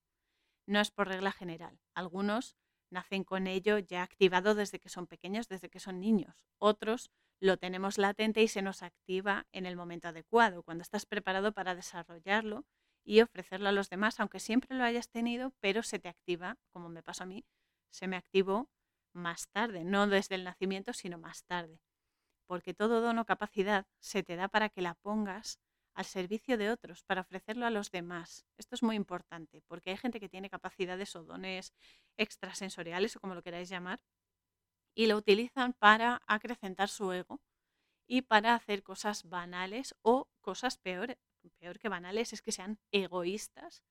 no 0.66 0.80
es 0.80 0.92
por 0.92 1.08
regla 1.08 1.32
general. 1.32 1.80
Algunos 1.94 2.56
nacen 2.90 3.24
con 3.24 3.48
ello 3.48 3.78
ya 3.78 4.04
activado 4.04 4.56
desde 4.56 4.80
que 4.80 4.90
son 4.90 5.08
pequeños, 5.08 5.48
desde 5.48 5.70
que 5.70 5.80
son 5.80 6.00
niños. 6.00 6.46
Otros 6.58 7.12
lo 7.40 7.58
tenemos 7.58 7.98
latente 7.98 8.42
y 8.42 8.48
se 8.48 8.62
nos 8.62 8.84
activa 8.84 9.48
en 9.52 9.66
el 9.66 9.76
momento 9.76 10.10
adecuado, 10.10 10.64
cuando 10.64 10.82
estás 10.82 11.06
preparado 11.06 11.54
para 11.54 11.76
desarrollarlo 11.76 12.66
y 13.10 13.22
ofrecerlo 13.22 13.70
a 13.70 13.72
los 13.72 13.90
demás, 13.90 14.20
aunque 14.20 14.40
siempre 14.40 14.78
lo 14.78 14.84
hayas 14.84 15.10
tenido, 15.10 15.52
pero 15.62 15.82
se 15.82 15.98
te 15.98 16.10
activa, 16.10 16.60
como 16.70 16.90
me 16.90 17.02
pasó 17.02 17.24
a 17.24 17.26
mí, 17.26 17.44
se 17.92 18.08
me 18.08 18.16
activó 18.16 18.70
más 19.14 19.48
tarde, 19.50 19.84
no 19.84 20.06
desde 20.06 20.36
el 20.36 20.44
nacimiento, 20.44 20.94
sino 20.94 21.18
más 21.18 21.44
tarde. 21.46 21.82
Porque 22.46 22.76
todo 22.76 23.02
don 23.02 23.18
o 23.18 23.26
capacidad 23.26 23.88
se 24.00 24.22
te 24.22 24.36
da 24.36 24.48
para 24.48 24.70
que 24.70 24.84
la 24.84 24.94
pongas 24.94 25.60
al 25.96 26.06
servicio 26.06 26.56
de 26.56 26.70
otros, 26.70 27.02
para 27.02 27.22
ofrecerlo 27.22 27.66
a 27.66 27.72
los 27.72 27.90
demás. 27.90 28.46
Esto 28.60 28.76
es 28.76 28.84
muy 28.84 28.96
importante, 28.96 29.64
porque 29.68 29.90
hay 29.90 29.98
gente 29.98 30.20
que 30.20 30.30
tiene 30.30 30.52
capacidades 30.52 31.16
o 31.16 31.24
dones 31.24 31.74
extrasensoriales, 32.16 33.16
o 33.16 33.20
como 33.20 33.34
lo 33.34 33.42
queráis 33.42 33.70
llamar, 33.70 34.00
y 34.94 35.08
lo 35.08 35.18
utilizan 35.18 35.74
para 35.74 36.22
acrecentar 36.28 36.90
su 36.90 37.12
ego 37.12 37.42
y 38.08 38.22
para 38.22 38.56
hacer 38.56 38.84
cosas 38.84 39.24
banales 39.24 39.96
o 40.04 40.28
cosas 40.42 40.78
peores, 40.78 41.18
peor 41.60 41.80
que 41.80 41.90
banales 41.90 42.34
es 42.34 42.42
que 42.42 42.52
sean 42.52 42.80
egoístas 42.92 43.84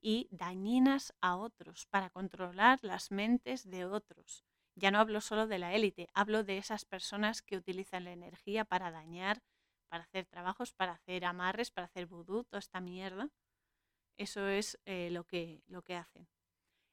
y 0.00 0.28
dañinas 0.30 1.14
a 1.20 1.36
otros 1.36 1.86
para 1.86 2.10
controlar 2.10 2.78
las 2.82 3.10
mentes 3.10 3.68
de 3.68 3.84
otros. 3.84 4.44
Ya 4.74 4.90
no 4.90 4.98
hablo 4.98 5.20
solo 5.20 5.46
de 5.46 5.58
la 5.58 5.74
élite, 5.74 6.08
hablo 6.12 6.44
de 6.44 6.58
esas 6.58 6.84
personas 6.84 7.42
que 7.42 7.56
utilizan 7.56 8.04
la 8.04 8.12
energía 8.12 8.64
para 8.64 8.90
dañar, 8.90 9.42
para 9.88 10.04
hacer 10.04 10.26
trabajos, 10.26 10.72
para 10.72 10.92
hacer 10.92 11.24
amarres, 11.24 11.70
para 11.70 11.86
hacer 11.86 12.06
vudú, 12.06 12.44
toda 12.44 12.58
esta 12.58 12.80
mierda. 12.80 13.30
Eso 14.18 14.46
es 14.48 14.78
eh, 14.84 15.10
lo, 15.10 15.24
que, 15.24 15.62
lo 15.66 15.82
que 15.82 15.94
hacen. 15.94 16.28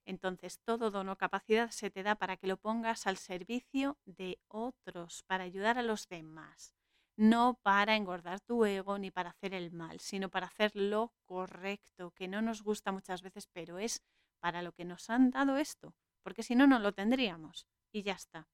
Entonces, 0.06 0.60
todo 0.60 0.92
don 0.92 1.10
o 1.10 1.18
capacidad 1.18 1.72
se 1.72 1.90
te 1.90 2.04
da 2.04 2.16
para 2.16 2.38
que 2.38 2.48
lo 2.48 2.58
pongas 2.58 3.08
al 3.08 3.18
servicio 3.18 3.98
de 4.06 4.40
otros, 4.48 5.24
para 5.24 5.44
ayudar 5.44 5.78
a 5.78 5.84
los 5.84 6.08
demás 6.08 6.76
no 7.16 7.60
para 7.62 7.96
engordar 7.96 8.40
tu 8.42 8.66
ego 8.66 8.98
ni 8.98 9.12
para 9.12 9.30
hacer 9.30 9.54
el 9.54 9.72
mal, 9.72 10.00
sino 10.00 10.30
para 10.30 10.48
hacer 10.48 10.72
lo 10.76 11.14
correcto, 11.26 12.12
que 12.12 12.28
no 12.28 12.42
nos 12.42 12.64
gusta 12.64 12.92
muchas 12.92 13.22
veces, 13.22 13.48
pero 13.48 13.78
es 13.80 14.02
para 14.40 14.62
lo 14.62 14.74
que 14.74 14.86
nos 14.86 15.10
han 15.10 15.32
dado 15.32 15.58
esto, 15.58 15.96
porque 16.24 16.44
si 16.44 16.56
no, 16.56 16.68
no 16.68 16.80
lo 16.80 16.94
tendríamos 16.94 17.68
y 17.92 18.04
ya 18.04 18.14
está. 18.14 18.50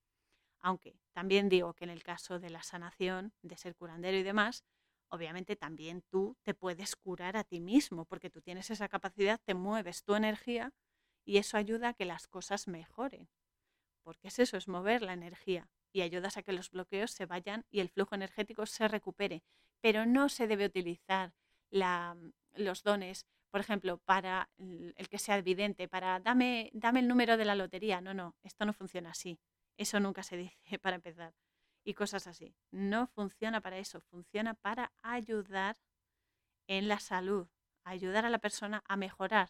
Aunque 0.62 0.99
también 1.14 1.47
digo 1.47 1.74
que 1.74 1.86
en 1.86 1.89
el 1.89 2.03
caso 2.03 2.39
de 2.39 2.49
la 2.49 2.64
sanación, 2.64 3.34
de 3.41 3.57
ser 3.57 3.76
curandero 3.76 4.18
y 4.18 4.24
demás, 4.24 4.66
obviamente 5.07 5.55
también 5.55 6.03
tú 6.10 6.38
te 6.43 6.53
puedes 6.53 6.95
curar 6.95 7.38
a 7.38 7.45
ti 7.45 7.62
mismo, 7.62 8.05
porque 8.05 8.30
tú 8.30 8.41
tienes 8.41 8.70
esa 8.70 8.89
capacidad, 8.89 9.39
te 9.43 9.53
mueves 9.53 10.03
tu 10.03 10.16
energía 10.16 10.74
y 11.26 11.38
eso 11.38 11.57
ayuda 11.57 11.89
a 11.89 11.93
que 11.93 12.05
las 12.05 12.28
cosas 12.28 12.68
mejoren. 12.68 13.30
Porque 14.03 14.28
es 14.28 14.39
eso, 14.39 14.57
es 14.57 14.68
mover 14.68 15.01
la 15.01 15.14
energía 15.14 15.70
y 15.91 16.01
ayudas 16.01 16.37
a 16.37 16.43
que 16.43 16.53
los 16.53 16.69
bloqueos 16.71 17.11
se 17.11 17.25
vayan 17.25 17.65
y 17.69 17.79
el 17.79 17.89
flujo 17.89 18.15
energético 18.15 18.65
se 18.65 18.87
recupere. 18.87 19.43
Pero 19.81 20.05
no 20.05 20.29
se 20.29 20.47
debe 20.47 20.65
utilizar 20.65 21.33
mm, 21.71 22.29
los 22.55 22.83
dones, 22.83 23.25
por 23.49 23.61
ejemplo, 23.61 23.97
para 23.97 24.49
el 24.57 25.09
que 25.09 25.19
sea 25.19 25.37
evidente, 25.37 25.87
para 25.87 26.19
dame, 26.19 26.69
dame 26.73 26.99
el 26.99 27.07
número 27.07 27.37
de 27.37 27.45
la 27.45 27.55
lotería. 27.55 28.01
No, 28.01 28.13
no, 28.13 28.35
esto 28.43 28.65
no 28.65 28.73
funciona 28.73 29.11
así. 29.11 29.39
Eso 29.77 29.99
nunca 29.99 30.23
se 30.23 30.37
dice 30.37 30.79
para 30.79 30.95
empezar. 30.95 31.33
Y 31.83 31.93
cosas 31.93 32.27
así. 32.27 32.55
No 32.71 33.07
funciona 33.07 33.61
para 33.61 33.77
eso, 33.77 34.01
funciona 34.01 34.53
para 34.53 34.91
ayudar 35.01 35.77
en 36.67 36.87
la 36.87 36.99
salud, 36.99 37.47
ayudar 37.83 38.25
a 38.25 38.29
la 38.29 38.37
persona 38.37 38.83
a 38.87 38.95
mejorar, 38.95 39.49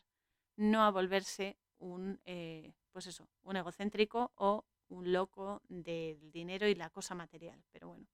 no 0.55 0.83
a 0.83 0.91
volverse 0.91 1.57
un, 1.79 2.21
eh, 2.25 2.73
pues 2.91 3.07
eso, 3.07 3.27
un 3.41 3.57
egocéntrico 3.57 4.31
o 4.35 4.65
un 4.89 5.13
loco 5.13 5.61
del 5.69 6.31
dinero 6.31 6.67
y 6.67 6.75
la 6.75 6.89
cosa 6.89 7.15
material. 7.15 7.63
Pero 7.71 7.89
bueno, 7.89 8.07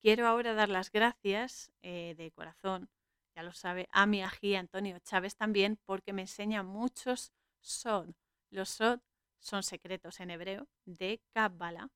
quiero 0.00 0.26
ahora 0.26 0.54
dar 0.54 0.68
las 0.68 0.90
gracias 0.90 1.72
eh, 1.82 2.14
de 2.16 2.30
corazón, 2.30 2.88
ya 3.34 3.42
lo 3.42 3.52
sabe, 3.52 3.88
a 3.92 4.06
mi 4.06 4.22
ají 4.22 4.54
Antonio 4.54 4.98
Chávez 5.00 5.36
también, 5.36 5.78
porque 5.84 6.12
me 6.12 6.22
enseña 6.22 6.62
muchos 6.62 7.32
Sod. 7.60 8.14
Los 8.50 8.70
Sod 8.70 9.00
son 9.40 9.62
secretos 9.62 10.20
en 10.20 10.30
hebreo 10.30 10.68
de 10.84 11.20
Kabbalah 11.32 11.90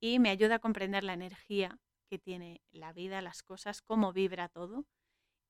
y 0.00 0.18
me 0.18 0.30
ayuda 0.30 0.56
a 0.56 0.58
comprender 0.58 1.04
la 1.04 1.14
energía 1.14 1.78
que 2.10 2.18
tiene 2.18 2.60
la 2.70 2.92
vida, 2.92 3.22
las 3.22 3.42
cosas, 3.42 3.82
cómo 3.82 4.12
vibra 4.12 4.48
todo. 4.48 4.84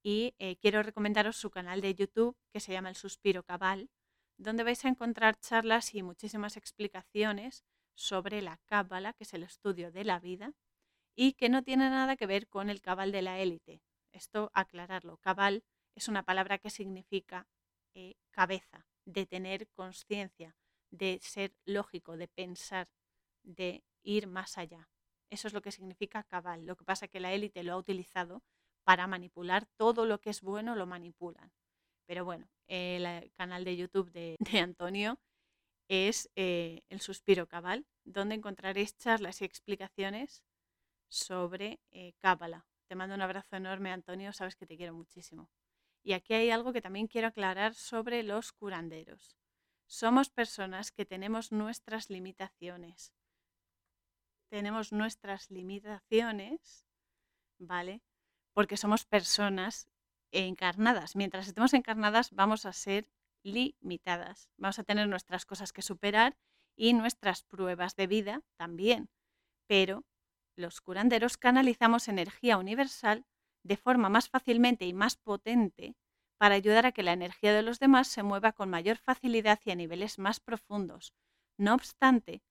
Y 0.03 0.35
eh, 0.39 0.57
quiero 0.57 0.83
recomendaros 0.83 1.37
su 1.37 1.51
canal 1.51 1.81
de 1.81 1.95
YouTube 1.95 2.37
que 2.53 2.61
se 2.61 2.73
llama 2.73 2.91
El 2.91 2.95
Suspiro 2.95 3.43
Cabal, 3.43 3.91
donde 4.37 4.65
vais 4.65 4.85
a 4.85 4.89
encontrar 4.89 5.39
charlas 5.39 5.95
y 5.95 6.03
muchísimas 6.03 6.57
explicaciones 6.57 7.65
sobre 7.95 8.43
la 8.43 8.59
Cábala, 8.65 9.13
que 9.13 9.25
es 9.25 9.35
el 9.35 9.43
estudio 9.43 9.93
de 9.93 10.05
la 10.05 10.19
vida, 10.19 10.53
y 11.17 11.35
que 11.35 11.49
no 11.49 11.63
tiene 11.63 11.89
nada 11.91 12.17
que 12.17 12.27
ver 12.27 12.49
con 12.49 12.71
el 12.71 12.81
cabal 12.81 13.13
de 13.13 13.23
la 13.23 13.39
élite. 13.39 13.83
Esto 14.13 14.51
aclararlo. 14.55 15.17
Cabal 15.19 15.65
es 15.95 16.09
una 16.09 16.25
palabra 16.25 16.59
que 16.59 16.71
significa 16.71 17.47
eh, 17.95 18.17
cabeza, 18.31 18.87
de 19.05 19.27
tener 19.27 19.69
conciencia, 19.69 20.57
de 20.91 21.19
ser 21.23 21.55
lógico, 21.65 22.17
de 22.17 22.29
pensar, 22.29 22.89
de 23.43 23.85
ir 24.03 24.27
más 24.27 24.59
allá. 24.59 24.89
Eso 25.31 25.49
es 25.49 25.55
lo 25.55 25.63
que 25.63 25.73
significa 25.73 26.25
cabal. 26.25 26.67
Lo 26.67 26.77
que 26.77 26.85
pasa 26.85 27.07
es 27.07 27.11
que 27.11 27.21
la 27.21 27.33
élite 27.33 27.63
lo 27.63 27.73
ha 27.73 27.77
utilizado 27.77 28.43
para 28.85 29.07
manipular 29.07 29.67
todo 29.77 30.05
lo 30.07 30.21
que 30.21 30.31
es 30.31 30.43
bueno, 30.43 30.75
lo 30.75 30.87
manipulan. 30.87 31.53
Pero 32.07 32.25
bueno, 32.25 32.49
el 32.69 33.33
canal 33.33 33.65
de 33.65 33.77
YouTube 33.77 34.11
de, 34.11 34.37
Antonio 34.61 35.19
es 35.89 36.31
eh, 36.37 36.83
El 36.89 37.01
Suspiro 37.01 37.47
Cabal, 37.47 37.87
donde 38.05 38.35
encontraréis 38.35 38.97
charlas 38.97 39.43
y 39.43 39.45
explicaciones 39.45 40.43
sobre 41.09 41.81
eh, 41.91 42.15
Cábala. 42.21 42.67
Te 42.89 42.95
mando 42.95 43.15
un 43.15 43.23
abrazo 43.23 43.57
enorme, 43.57 43.91
Antonio, 43.91 44.33
sabes 44.33 44.57
que 44.57 44.67
te 44.67 44.77
quiero 44.77 44.95
muchísimo. 44.95 45.51
Y 46.03 46.13
aquí 46.13 46.35
hay 46.35 46.51
algo 46.51 46.73
que 46.73 46.83
también 46.83 47.07
quiero 47.07 47.29
aclarar 47.29 47.75
sobre 47.75 48.23
los 48.23 48.53
curanderos. 48.53 49.37
Somos 49.87 50.29
personas 50.29 50.93
que 50.93 51.07
tenemos 51.07 51.53
nuestras 51.53 52.11
limitaciones. 52.11 53.13
Tenemos 54.51 54.93
nuestras 54.93 55.51
limitaciones, 55.51 56.87
¿vale? 57.59 58.03
Porque 58.53 58.77
somos 58.77 59.05
personas 59.05 59.89
encarnadas. 60.35 61.17
Mientras 61.17 61.47
estemos 61.47 61.75
encarnadas 61.75 62.31
vamos 62.33 62.67
a 62.67 62.73
ser 62.73 63.09
limitadas. 63.45 64.51
Vamos 64.57 64.79
a 64.79 64.85
tener 64.85 65.09
nuestras 65.09 65.47
cosas 65.47 65.73
que 65.73 65.83
superar 65.83 66.37
y 66.77 66.93
nuestras 66.93 67.43
pruebas 67.43 67.97
de 67.97 68.07
vida 68.07 68.43
también. 68.57 69.11
Pero 69.67 70.05
los 70.57 70.81
curanderos 70.81 71.37
canalizamos 71.37 72.09
energía 72.09 72.59
universal 72.59 73.27
de 73.63 73.77
forma 73.77 74.09
más 74.09 74.29
fácilmente 74.29 74.87
y 74.87 74.93
más 74.93 75.17
potente 75.17 75.97
para 76.39 76.55
ayudar 76.57 76.87
a 76.87 76.93
que 76.93 77.03
la 77.03 77.13
energía 77.13 77.53
de 77.53 77.63
los 77.63 77.79
demás 77.79 78.09
se 78.09 78.23
mueva 78.23 78.53
con 78.53 78.69
mayor 78.69 78.99
facilidad 78.99 79.61
y 79.65 79.71
a 79.71 79.75
niveles 79.77 80.19
más 80.19 80.41
profundos. 80.41 81.15
No 81.57 81.75
obstante, 81.75 82.43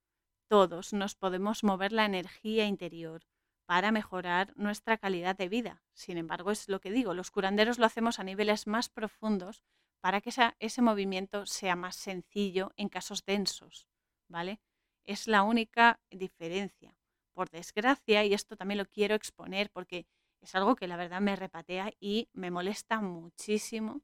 todos 0.50 0.94
nos 0.94 1.16
podemos 1.16 1.64
mover 1.64 1.92
la 1.92 2.06
energía 2.06 2.66
interior 2.66 3.24
para 3.66 3.92
mejorar 3.92 4.54
nuestra 4.56 4.98
calidad 4.98 5.36
de 5.36 5.50
vida. 5.50 5.84
Sin 5.94 6.18
embargo, 6.18 6.52
es 6.52 6.68
lo 6.70 6.80
que 6.80 6.92
digo, 6.92 7.14
los 7.14 7.32
curanderos 7.32 7.80
lo 7.80 7.86
hacemos 7.86 8.20
a 8.20 8.24
niveles 8.24 8.68
más 8.68 8.90
profundos 8.90 9.64
para 10.02 10.22
que 10.22 10.32
ese 10.60 10.82
movimiento 10.82 11.46
sea 11.46 11.76
más 11.76 11.96
sencillo 11.96 12.72
en 12.76 12.90
casos 12.90 13.24
densos, 13.26 13.88
¿vale? 14.28 14.60
Es 15.06 15.28
la 15.28 15.44
única 15.44 16.02
diferencia. 16.10 16.98
Por 17.34 17.50
desgracia, 17.50 18.26
y 18.26 18.34
esto 18.34 18.58
también 18.58 18.78
lo 18.78 18.86
quiero 18.86 19.16
exponer 19.16 19.70
porque 19.72 20.06
es 20.42 20.54
algo 20.56 20.76
que 20.76 20.88
la 20.88 20.98
verdad 20.98 21.22
me 21.22 21.36
repatea 21.36 21.92
y 22.00 22.30
me 22.34 22.52
molesta 22.52 23.02
muchísimo 23.02 24.02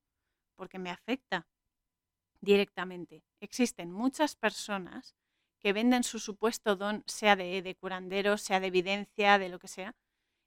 porque 0.55 0.79
me 0.79 0.89
afecta 0.89 1.47
directamente. 2.41 3.23
Existen 3.41 3.91
muchas 3.91 4.35
personas 4.35 5.15
que 5.59 5.73
venden 5.73 6.03
su 6.03 6.19
supuesto 6.19 6.75
don, 6.75 7.03
sea 7.07 7.35
de, 7.35 7.61
de 7.61 7.75
curandero, 7.75 8.37
sea 8.37 8.59
de 8.59 8.67
evidencia, 8.67 9.37
de 9.37 9.49
lo 9.49 9.59
que 9.59 9.67
sea, 9.67 9.95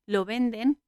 lo 0.07 0.25
venden 0.25 0.81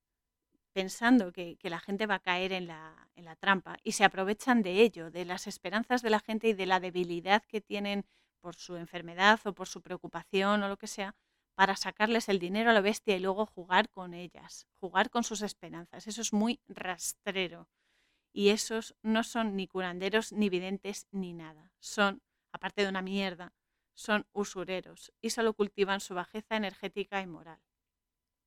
pensando 0.74 1.32
que, 1.32 1.56
la 1.62 1.78
gente 1.78 2.06
va 2.06 2.16
a 2.16 2.18
caer 2.18 2.52
en 2.52 2.66
la, 2.66 3.08
en 3.14 3.24
la, 3.24 3.36
trampa 3.36 3.76
y 3.84 3.92
se 3.92 4.04
aprovechan 4.04 4.62
de 4.62 4.82
ello, 4.82 5.10
de 5.10 5.24
las 5.24 5.46
esperanzas 5.46 6.02
de 6.02 6.10
la 6.10 6.20
gente 6.20 6.48
y 6.48 6.52
de 6.52 6.66
la 6.66 6.80
debilidad 6.80 7.42
que 7.44 7.60
tienen 7.60 8.04
por 8.40 8.56
su 8.56 8.76
enfermedad 8.76 9.40
o 9.44 9.54
por 9.54 9.68
su 9.68 9.80
preocupación 9.80 10.62
o 10.62 10.68
lo 10.68 10.76
que 10.76 10.88
sea, 10.88 11.14
para 11.54 11.76
sacarles 11.76 12.28
el 12.28 12.40
dinero 12.40 12.70
a 12.70 12.72
la 12.72 12.80
bestia 12.80 13.16
y 13.16 13.20
luego 13.20 13.46
jugar 13.46 13.88
con 13.88 14.12
ellas, 14.12 14.66
jugar 14.80 15.08
con 15.10 15.22
sus 15.22 15.42
esperanzas. 15.42 16.08
Eso 16.08 16.20
es 16.20 16.32
muy 16.32 16.60
rastrero. 16.66 17.68
Y 18.32 18.48
esos 18.48 18.96
no 19.02 19.22
son 19.22 19.54
ni 19.54 19.68
curanderos, 19.68 20.32
ni 20.32 20.48
videntes, 20.48 21.06
ni 21.12 21.32
nada. 21.32 21.70
Son, 21.78 22.20
aparte 22.52 22.82
de 22.82 22.88
una 22.88 23.00
mierda, 23.00 23.52
son 23.94 24.26
usureros 24.32 25.12
y 25.20 25.30
solo 25.30 25.54
cultivan 25.54 26.00
su 26.00 26.14
bajeza 26.14 26.56
energética 26.56 27.20
y 27.20 27.26
moral. 27.26 27.60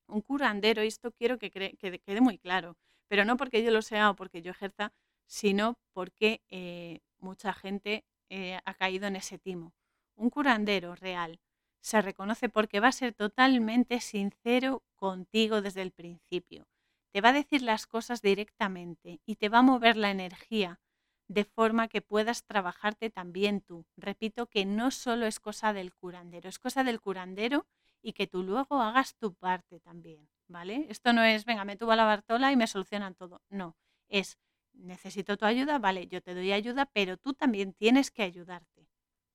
Un 0.06 0.20
curandero, 0.22 0.84
y 0.84 0.88
esto 0.88 1.12
quiero 1.12 1.38
que, 1.38 1.50
quede 1.50 2.20
muy 2.20 2.38
claro, 2.38 2.76
pero 3.08 3.24
no 3.24 3.36
porque 3.36 3.62
yo 3.62 3.70
lo 3.70 3.82
sea 3.82 4.10
o 4.10 4.16
porque 4.16 4.42
yo 4.42 4.50
ejerza, 4.52 4.92
sino 5.26 5.78
porque 5.92 6.42
eh, 6.48 7.00
mucha 7.18 7.52
gente 7.52 8.04
eh, 8.30 8.58
ha 8.64 8.74
caído 8.74 9.06
en 9.06 9.16
ese 9.16 9.38
timo. 9.38 9.74
Un 10.16 10.30
curandero 10.30 10.94
real 10.94 11.40
se 11.80 12.02
reconoce 12.02 12.48
porque 12.48 12.80
va 12.80 12.88
a 12.88 12.92
ser 12.92 13.14
totalmente 13.14 14.00
sincero 14.00 14.82
contigo 14.96 15.62
desde 15.62 15.82
el 15.82 15.92
principio. 15.92 16.66
Te 17.12 17.20
va 17.20 17.30
a 17.30 17.34
decir 17.34 17.62
las 17.62 17.86
cosas 17.86 18.20
directamente 18.20 19.20
y 19.24 19.36
te 19.36 19.48
va 19.48 19.58
a 19.58 19.62
mover 19.62 19.96
la 19.96 20.10
energía 20.10 20.80
de 21.28 21.44
forma 21.44 21.88
que 21.88 22.00
puedas 22.00 22.44
trabajarte 22.44 23.10
también 23.10 23.60
tú. 23.60 23.86
Repito 23.96 24.46
que 24.46 24.64
no 24.64 24.90
solo 24.90 25.26
es 25.26 25.40
cosa 25.40 25.72
del 25.72 25.94
curandero, 25.94 26.48
es 26.48 26.58
cosa 26.58 26.84
del 26.84 27.00
curandero 27.00 27.66
y 28.02 28.14
que 28.14 28.26
tú 28.26 28.42
luego 28.42 28.80
hagas 28.80 29.16
tu 29.16 29.34
parte 29.34 29.80
también, 29.80 30.28
¿vale? 30.48 30.86
Esto 30.88 31.12
no 31.12 31.22
es, 31.22 31.44
venga, 31.44 31.64
me 31.64 31.76
tuvo 31.76 31.92
a 31.92 31.96
la 31.96 32.06
Bartola 32.06 32.50
y 32.50 32.56
me 32.56 32.66
solucionan 32.66 33.14
todo. 33.14 33.42
No, 33.50 33.76
es, 34.08 34.38
necesito 34.72 35.36
tu 35.36 35.44
ayuda, 35.44 35.78
vale, 35.78 36.06
yo 36.08 36.22
te 36.22 36.34
doy 36.34 36.52
ayuda, 36.52 36.86
pero 36.86 37.18
tú 37.18 37.34
también 37.34 37.74
tienes 37.74 38.10
que 38.10 38.22
ayudarte. 38.22 38.88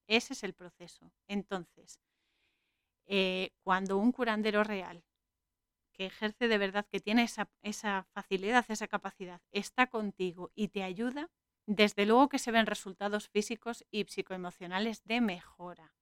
Ese 0.08 0.34
es 0.34 0.44
el 0.44 0.54
proceso. 0.54 1.12
Entonces, 1.28 2.00
eh, 3.06 3.52
cuando 3.64 3.98
un 3.98 4.12
curandero 4.12 4.64
real 4.64 5.04
que 5.94 6.08
ejerce 6.08 6.48
de 6.48 6.58
verdad, 6.58 6.88
que 6.90 7.00
tiene 7.00 7.24
esa, 7.24 7.50
esa 7.62 8.08
facilidad, 8.14 8.66
esa 8.70 8.88
capacidad, 8.88 9.42
está 9.52 9.88
contigo 9.88 10.52
y 10.56 10.70
te 10.70 10.84
ayuda, 10.84 11.30
desde 11.66 12.06
luego 12.06 12.30
que 12.30 12.40
se 12.40 12.52
ven 12.52 12.66
resultados 12.66 13.30
físicos 13.30 13.86
y 13.92 14.06
psicoemocionales 14.06 15.04
de 15.06 15.22
mejora. 15.22 15.96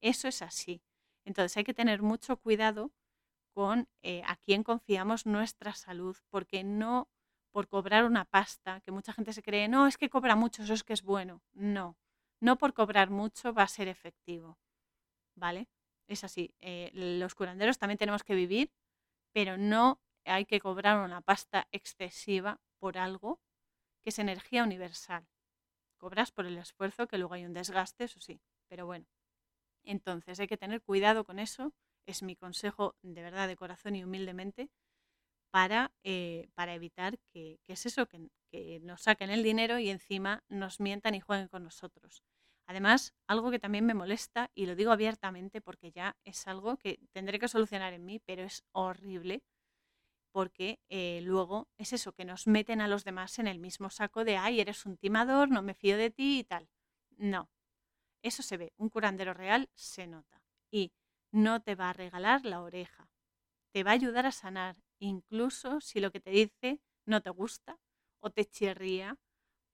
Eso 0.00 0.28
es 0.28 0.42
así. 0.42 0.82
Entonces 1.24 1.56
hay 1.56 1.64
que 1.64 1.74
tener 1.74 2.02
mucho 2.02 2.36
cuidado 2.36 2.92
con 3.54 3.88
eh, 4.02 4.22
a 4.26 4.36
quién 4.36 4.62
confiamos 4.62 5.26
nuestra 5.26 5.74
salud, 5.74 6.16
porque 6.28 6.62
no 6.62 7.08
por 7.52 7.68
cobrar 7.68 8.04
una 8.04 8.26
pasta, 8.26 8.82
que 8.82 8.90
mucha 8.92 9.14
gente 9.14 9.32
se 9.32 9.42
cree, 9.42 9.66
no, 9.66 9.86
es 9.86 9.96
que 9.96 10.10
cobra 10.10 10.36
mucho, 10.36 10.62
eso 10.62 10.74
es 10.74 10.84
que 10.84 10.92
es 10.92 11.02
bueno. 11.02 11.42
No, 11.54 11.96
no 12.38 12.58
por 12.58 12.74
cobrar 12.74 13.08
mucho 13.08 13.54
va 13.54 13.62
a 13.62 13.68
ser 13.68 13.88
efectivo. 13.88 14.58
¿Vale? 15.34 15.68
Es 16.06 16.22
así. 16.22 16.54
Eh, 16.60 16.90
los 16.92 17.34
curanderos 17.34 17.78
también 17.78 17.98
tenemos 17.98 18.24
que 18.24 18.34
vivir, 18.34 18.72
pero 19.32 19.56
no 19.56 20.02
hay 20.26 20.44
que 20.44 20.60
cobrar 20.60 20.98
una 20.98 21.22
pasta 21.22 21.66
excesiva 21.72 22.60
por 22.78 22.98
algo 22.98 23.40
que 24.06 24.10
es 24.10 24.20
energía 24.20 24.62
universal. 24.62 25.26
Cobras 25.98 26.30
por 26.30 26.46
el 26.46 26.56
esfuerzo, 26.58 27.08
que 27.08 27.18
luego 27.18 27.34
hay 27.34 27.44
un 27.44 27.52
desgaste, 27.52 28.04
eso 28.04 28.20
sí, 28.20 28.40
pero 28.68 28.86
bueno. 28.86 29.04
Entonces 29.82 30.38
hay 30.38 30.46
que 30.46 30.56
tener 30.56 30.80
cuidado 30.80 31.24
con 31.24 31.40
eso, 31.40 31.72
es 32.06 32.22
mi 32.22 32.36
consejo 32.36 32.94
de 33.02 33.20
verdad, 33.20 33.48
de 33.48 33.56
corazón 33.56 33.96
y 33.96 34.04
humildemente, 34.04 34.70
para, 35.50 35.92
eh, 36.04 36.46
para 36.54 36.74
evitar 36.74 37.18
que, 37.32 37.58
es 37.66 37.84
eso, 37.84 38.06
que, 38.06 38.30
que 38.48 38.78
nos 38.78 39.02
saquen 39.02 39.30
el 39.30 39.42
dinero 39.42 39.80
y 39.80 39.90
encima 39.90 40.44
nos 40.48 40.78
mientan 40.78 41.16
y 41.16 41.20
jueguen 41.20 41.48
con 41.48 41.64
nosotros. 41.64 42.22
Además, 42.68 43.12
algo 43.26 43.50
que 43.50 43.58
también 43.58 43.86
me 43.86 43.94
molesta, 43.94 44.52
y 44.54 44.66
lo 44.66 44.76
digo 44.76 44.92
abiertamente 44.92 45.60
porque 45.60 45.90
ya 45.90 46.16
es 46.24 46.46
algo 46.46 46.76
que 46.76 47.00
tendré 47.10 47.40
que 47.40 47.48
solucionar 47.48 47.92
en 47.92 48.04
mí, 48.04 48.20
pero 48.24 48.44
es 48.44 48.62
horrible, 48.70 49.42
porque 50.36 50.82
eh, 50.90 51.20
luego 51.22 51.66
es 51.78 51.94
eso, 51.94 52.12
que 52.12 52.26
nos 52.26 52.46
meten 52.46 52.82
a 52.82 52.88
los 52.88 53.04
demás 53.04 53.38
en 53.38 53.46
el 53.46 53.58
mismo 53.58 53.88
saco 53.88 54.22
de, 54.22 54.36
ay, 54.36 54.60
eres 54.60 54.84
un 54.84 54.98
timador, 54.98 55.48
no 55.48 55.62
me 55.62 55.72
fío 55.72 55.96
de 55.96 56.10
ti 56.10 56.40
y 56.40 56.44
tal. 56.44 56.68
No, 57.16 57.48
eso 58.20 58.42
se 58.42 58.58
ve, 58.58 58.74
un 58.76 58.90
curandero 58.90 59.32
real 59.32 59.70
se 59.74 60.06
nota 60.06 60.42
y 60.70 60.92
no 61.32 61.62
te 61.62 61.74
va 61.74 61.88
a 61.88 61.94
regalar 61.94 62.44
la 62.44 62.60
oreja, 62.60 63.08
te 63.72 63.82
va 63.82 63.92
a 63.92 63.94
ayudar 63.94 64.26
a 64.26 64.30
sanar, 64.30 64.76
incluso 64.98 65.80
si 65.80 66.00
lo 66.00 66.12
que 66.12 66.20
te 66.20 66.32
dice 66.32 66.82
no 67.06 67.22
te 67.22 67.30
gusta 67.30 67.78
o 68.20 68.28
te 68.28 68.44
chirría, 68.44 69.16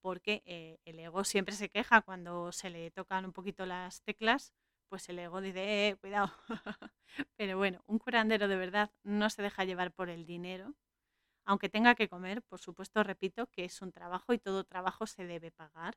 porque 0.01 0.45
eh, 0.47 0.79
el 0.85 1.01
ego 1.01 1.25
siempre 1.25 1.57
se 1.57 1.71
queja 1.71 2.03
cuando 2.03 2.53
se 2.53 2.71
le 2.71 2.93
tocan 2.93 3.25
un 3.25 3.33
poquito 3.33 3.67
las 3.67 4.03
teclas 4.03 4.55
pues 4.93 5.09
el 5.09 5.19
ego 5.21 5.41
dice, 5.41 5.89
eh, 5.89 5.97
cuidado. 5.97 6.31
Pero 7.39 7.57
bueno, 7.57 7.83
un 7.87 7.99
curandero 7.99 8.47
de 8.47 8.57
verdad 8.57 8.91
no 9.03 9.31
se 9.31 9.41
deja 9.41 9.65
llevar 9.65 9.91
por 9.91 10.11
el 10.11 10.27
dinero, 10.27 10.75
aunque 11.47 11.71
tenga 11.71 11.95
que 11.95 12.11
comer, 12.11 12.43
por 12.43 12.61
supuesto, 12.61 13.03
repito 13.03 13.47
que 13.47 13.65
es 13.65 13.81
un 13.81 13.91
trabajo 13.91 14.35
y 14.35 14.39
todo 14.39 14.65
trabajo 14.65 15.07
se 15.07 15.27
debe 15.27 15.51
pagar, 15.51 15.97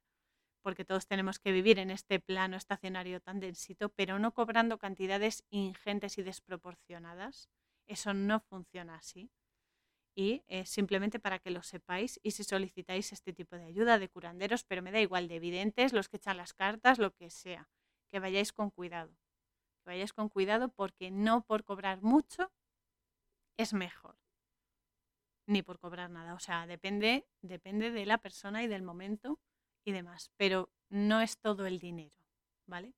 porque 0.62 0.86
todos 0.86 1.08
tenemos 1.08 1.40
que 1.40 1.52
vivir 1.52 1.78
en 1.78 1.92
este 1.92 2.22
plano 2.22 2.56
estacionario 2.56 3.20
tan 3.20 3.42
densito, 3.42 3.90
pero 3.90 4.18
no 4.18 4.34
cobrando 4.34 4.78
cantidades 4.78 5.44
ingentes 5.50 6.18
y 6.18 6.24
desproporcionadas. 6.24 7.50
Eso 7.88 8.14
no 8.14 8.40
funciona 8.40 8.96
así. 8.96 9.30
Y 10.16 10.44
simplemente 10.64 11.20
para 11.20 11.40
que 11.40 11.52
lo 11.52 11.64
sepáis 11.64 12.18
y 12.24 12.32
si 12.32 12.46
solicitáis 12.46 13.12
este 13.12 13.34
tipo 13.34 13.58
de 13.58 13.66
ayuda 13.66 14.00
de 14.00 14.08
curanderos, 14.08 14.64
pero 14.64 14.82
me 14.82 14.94
da 14.94 15.02
igual 15.02 15.28
de 15.28 15.36
evidentes, 15.36 15.92
los 15.92 16.08
que 16.08 16.16
echan 16.16 16.38
las 16.38 16.54
cartas, 16.54 16.98
lo 16.98 17.12
que 17.14 17.30
sea, 17.30 17.70
que 18.12 18.20
vayáis 18.20 18.54
con 18.54 18.70
cuidado. 18.70 19.12
Que 19.84 19.92
vayáis 19.92 20.14
con 20.14 20.30
cuidado 20.30 20.70
porque 20.70 21.12
no 21.12 21.42
por 21.46 21.64
cobrar 21.64 22.02
mucho 22.02 22.52
es 23.58 23.74
mejor 23.74 24.18
ni 25.48 25.62
por 25.62 25.80
cobrar 25.80 26.10
nada. 26.10 26.34
O 26.34 26.40
sea, 26.40 26.68
depende, 26.68 27.28
depende 27.42 27.92
de 27.92 28.06
la 28.06 28.18
persona 28.18 28.64
y 28.64 28.68
del 28.68 28.82
momento 28.82 29.40
y 29.84 29.92
demás. 29.92 30.32
Pero 30.38 30.70
no 30.90 31.22
es 31.22 31.38
todo 31.38 31.66
el 31.66 31.80
dinero, 31.80 32.16
¿vale? 32.66 32.94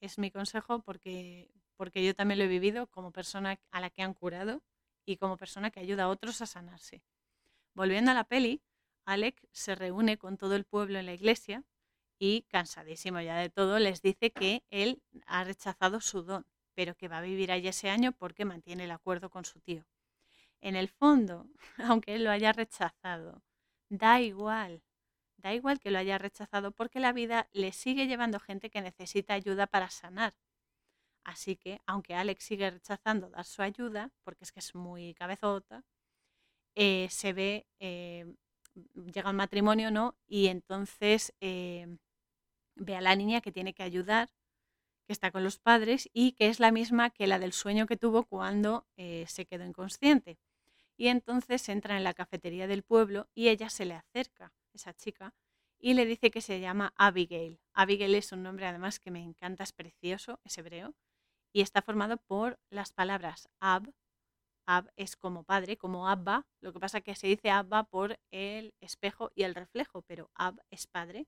Es 0.00 0.18
mi 0.18 0.30
consejo 0.30 0.80
porque, 0.80 1.50
porque 1.76 2.04
yo 2.04 2.14
también 2.14 2.38
lo 2.38 2.44
he 2.44 2.48
vivido 2.48 2.86
como 2.86 3.12
persona 3.12 3.60
a 3.70 3.80
la 3.80 3.90
que 3.90 4.02
han 4.02 4.14
curado 4.14 4.62
y 5.06 5.16
como 5.16 5.36
persona 5.36 5.70
que 5.70 5.80
ayuda 5.80 6.04
a 6.04 6.08
otros 6.08 6.40
a 6.42 6.46
sanarse. 6.46 7.02
Volviendo 7.74 8.10
a 8.10 8.14
la 8.14 8.24
peli, 8.24 8.62
Alec 9.04 9.46
se 9.52 9.74
reúne 9.74 10.18
con 10.18 10.36
todo 10.36 10.54
el 10.54 10.64
pueblo 10.64 10.98
en 10.98 11.06
la 11.06 11.14
iglesia 11.14 11.64
y, 12.20 12.42
cansadísimo 12.42 13.20
ya 13.20 13.36
de 13.36 13.50
todo, 13.50 13.80
les 13.80 14.02
dice 14.02 14.30
que 14.30 14.62
él 14.70 15.02
ha 15.26 15.42
rechazado 15.42 16.00
su 16.00 16.22
don, 16.22 16.46
pero 16.74 16.94
que 16.94 17.08
va 17.08 17.18
a 17.18 17.22
vivir 17.22 17.50
allí 17.50 17.66
ese 17.66 17.90
año 17.90 18.12
porque 18.12 18.44
mantiene 18.44 18.84
el 18.84 18.92
acuerdo 18.92 19.30
con 19.30 19.44
su 19.44 19.58
tío 19.58 19.84
en 20.60 20.76
el 20.76 20.88
fondo, 20.88 21.46
aunque 21.78 22.14
él 22.14 22.24
lo 22.24 22.30
haya 22.30 22.52
rechazado, 22.52 23.42
da 23.88 24.20
igual, 24.20 24.82
da 25.36 25.54
igual 25.54 25.80
que 25.80 25.90
lo 25.90 25.98
haya 25.98 26.18
rechazado 26.18 26.72
porque 26.72 27.00
la 27.00 27.12
vida 27.12 27.48
le 27.52 27.72
sigue 27.72 28.06
llevando 28.06 28.40
gente 28.40 28.70
que 28.70 28.82
necesita 28.82 29.34
ayuda 29.34 29.66
para 29.66 29.90
sanar. 29.90 30.34
Así 31.24 31.56
que, 31.56 31.80
aunque 31.86 32.14
Alex 32.14 32.44
sigue 32.44 32.70
rechazando 32.70 33.28
dar 33.30 33.44
su 33.44 33.62
ayuda, 33.62 34.10
porque 34.24 34.44
es 34.44 34.52
que 34.52 34.60
es 34.60 34.74
muy 34.74 35.14
cabezota, 35.14 35.84
eh, 36.74 37.08
se 37.10 37.32
ve, 37.32 37.66
eh, 37.78 38.26
llega 39.12 39.28
al 39.30 39.36
matrimonio, 39.36 39.90
¿no? 39.90 40.16
Y 40.26 40.46
entonces 40.48 41.34
eh, 41.40 41.98
ve 42.74 42.96
a 42.96 43.00
la 43.00 43.16
niña 43.16 43.40
que 43.40 43.52
tiene 43.52 43.74
que 43.74 43.82
ayudar, 43.82 44.30
que 45.06 45.12
está 45.12 45.30
con 45.30 45.42
los 45.44 45.58
padres 45.58 46.08
y 46.12 46.32
que 46.32 46.48
es 46.48 46.60
la 46.60 46.72
misma 46.72 47.10
que 47.10 47.26
la 47.26 47.38
del 47.38 47.52
sueño 47.52 47.86
que 47.86 47.96
tuvo 47.96 48.24
cuando 48.24 48.86
se 48.96 49.46
quedó 49.46 49.64
inconsciente. 49.64 50.38
Y 50.96 51.08
entonces 51.08 51.68
entra 51.68 51.96
en 51.96 52.04
la 52.04 52.14
cafetería 52.14 52.66
del 52.66 52.82
pueblo 52.82 53.28
y 53.34 53.48
ella 53.48 53.70
se 53.70 53.86
le 53.86 53.94
acerca, 53.94 54.52
esa 54.72 54.94
chica, 54.94 55.34
y 55.78 55.94
le 55.94 56.04
dice 56.04 56.30
que 56.30 56.42
se 56.42 56.60
llama 56.60 56.92
Abigail. 56.96 57.58
Abigail 57.72 58.14
es 58.14 58.32
un 58.32 58.42
nombre 58.42 58.66
además 58.66 59.00
que 59.00 59.10
me 59.10 59.22
encanta, 59.22 59.64
es 59.64 59.72
precioso, 59.72 60.38
es 60.44 60.58
hebreo, 60.58 60.94
y 61.52 61.62
está 61.62 61.80
formado 61.82 62.18
por 62.18 62.60
las 62.68 62.92
palabras 62.92 63.48
Ab, 63.60 63.90
Ab 64.66 64.92
es 64.96 65.16
como 65.16 65.42
padre, 65.42 65.76
como 65.76 66.06
Abba, 66.06 66.46
lo 66.60 66.72
que 66.72 66.78
pasa 66.78 67.00
que 67.00 67.16
se 67.16 67.26
dice 67.26 67.50
Abba 67.50 67.84
por 67.84 68.20
el 68.30 68.74
espejo 68.80 69.32
y 69.34 69.42
el 69.42 69.54
reflejo, 69.54 70.02
pero 70.02 70.30
Ab 70.34 70.60
es 70.70 70.86
padre, 70.86 71.26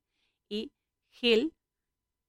y 0.49 0.71
Gil, 1.13 1.55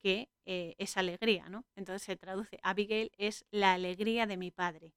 que 0.01 0.29
eh, 0.45 0.75
es 0.77 0.97
alegría, 0.97 1.49
¿no? 1.49 1.65
Entonces 1.75 2.03
se 2.03 2.15
traduce, 2.17 2.59
Abigail 2.63 3.11
es 3.17 3.45
la 3.51 3.73
alegría 3.73 4.27
de 4.27 4.38
mi 4.38 4.51
padre 4.51 4.93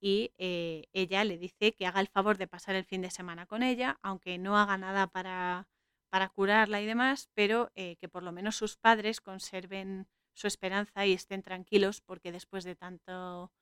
y 0.00 0.32
eh, 0.38 0.84
ella 0.92 1.24
le 1.24 1.38
dice 1.38 1.72
que 1.74 1.86
haga 1.86 2.00
el 2.00 2.08
favor 2.08 2.36
de 2.38 2.46
pasar 2.46 2.74
el 2.74 2.84
fin 2.84 3.00
de 3.02 3.10
semana 3.10 3.46
con 3.46 3.62
ella, 3.62 3.98
aunque 4.02 4.38
no 4.38 4.58
haga 4.58 4.76
nada 4.76 5.06
para, 5.06 5.68
para 6.10 6.28
curarla 6.28 6.82
y 6.82 6.86
demás, 6.86 7.30
pero 7.34 7.70
eh, 7.74 7.96
que 7.96 8.08
por 8.08 8.22
lo 8.22 8.32
menos 8.32 8.56
sus 8.56 8.76
padres 8.76 9.20
conserven 9.22 10.06
su 10.34 10.46
esperanza 10.46 11.06
y 11.06 11.14
estén 11.14 11.42
tranquilos 11.42 12.00
porque 12.02 12.32
después 12.32 12.64
de 12.64 12.76
tanto 12.76 13.52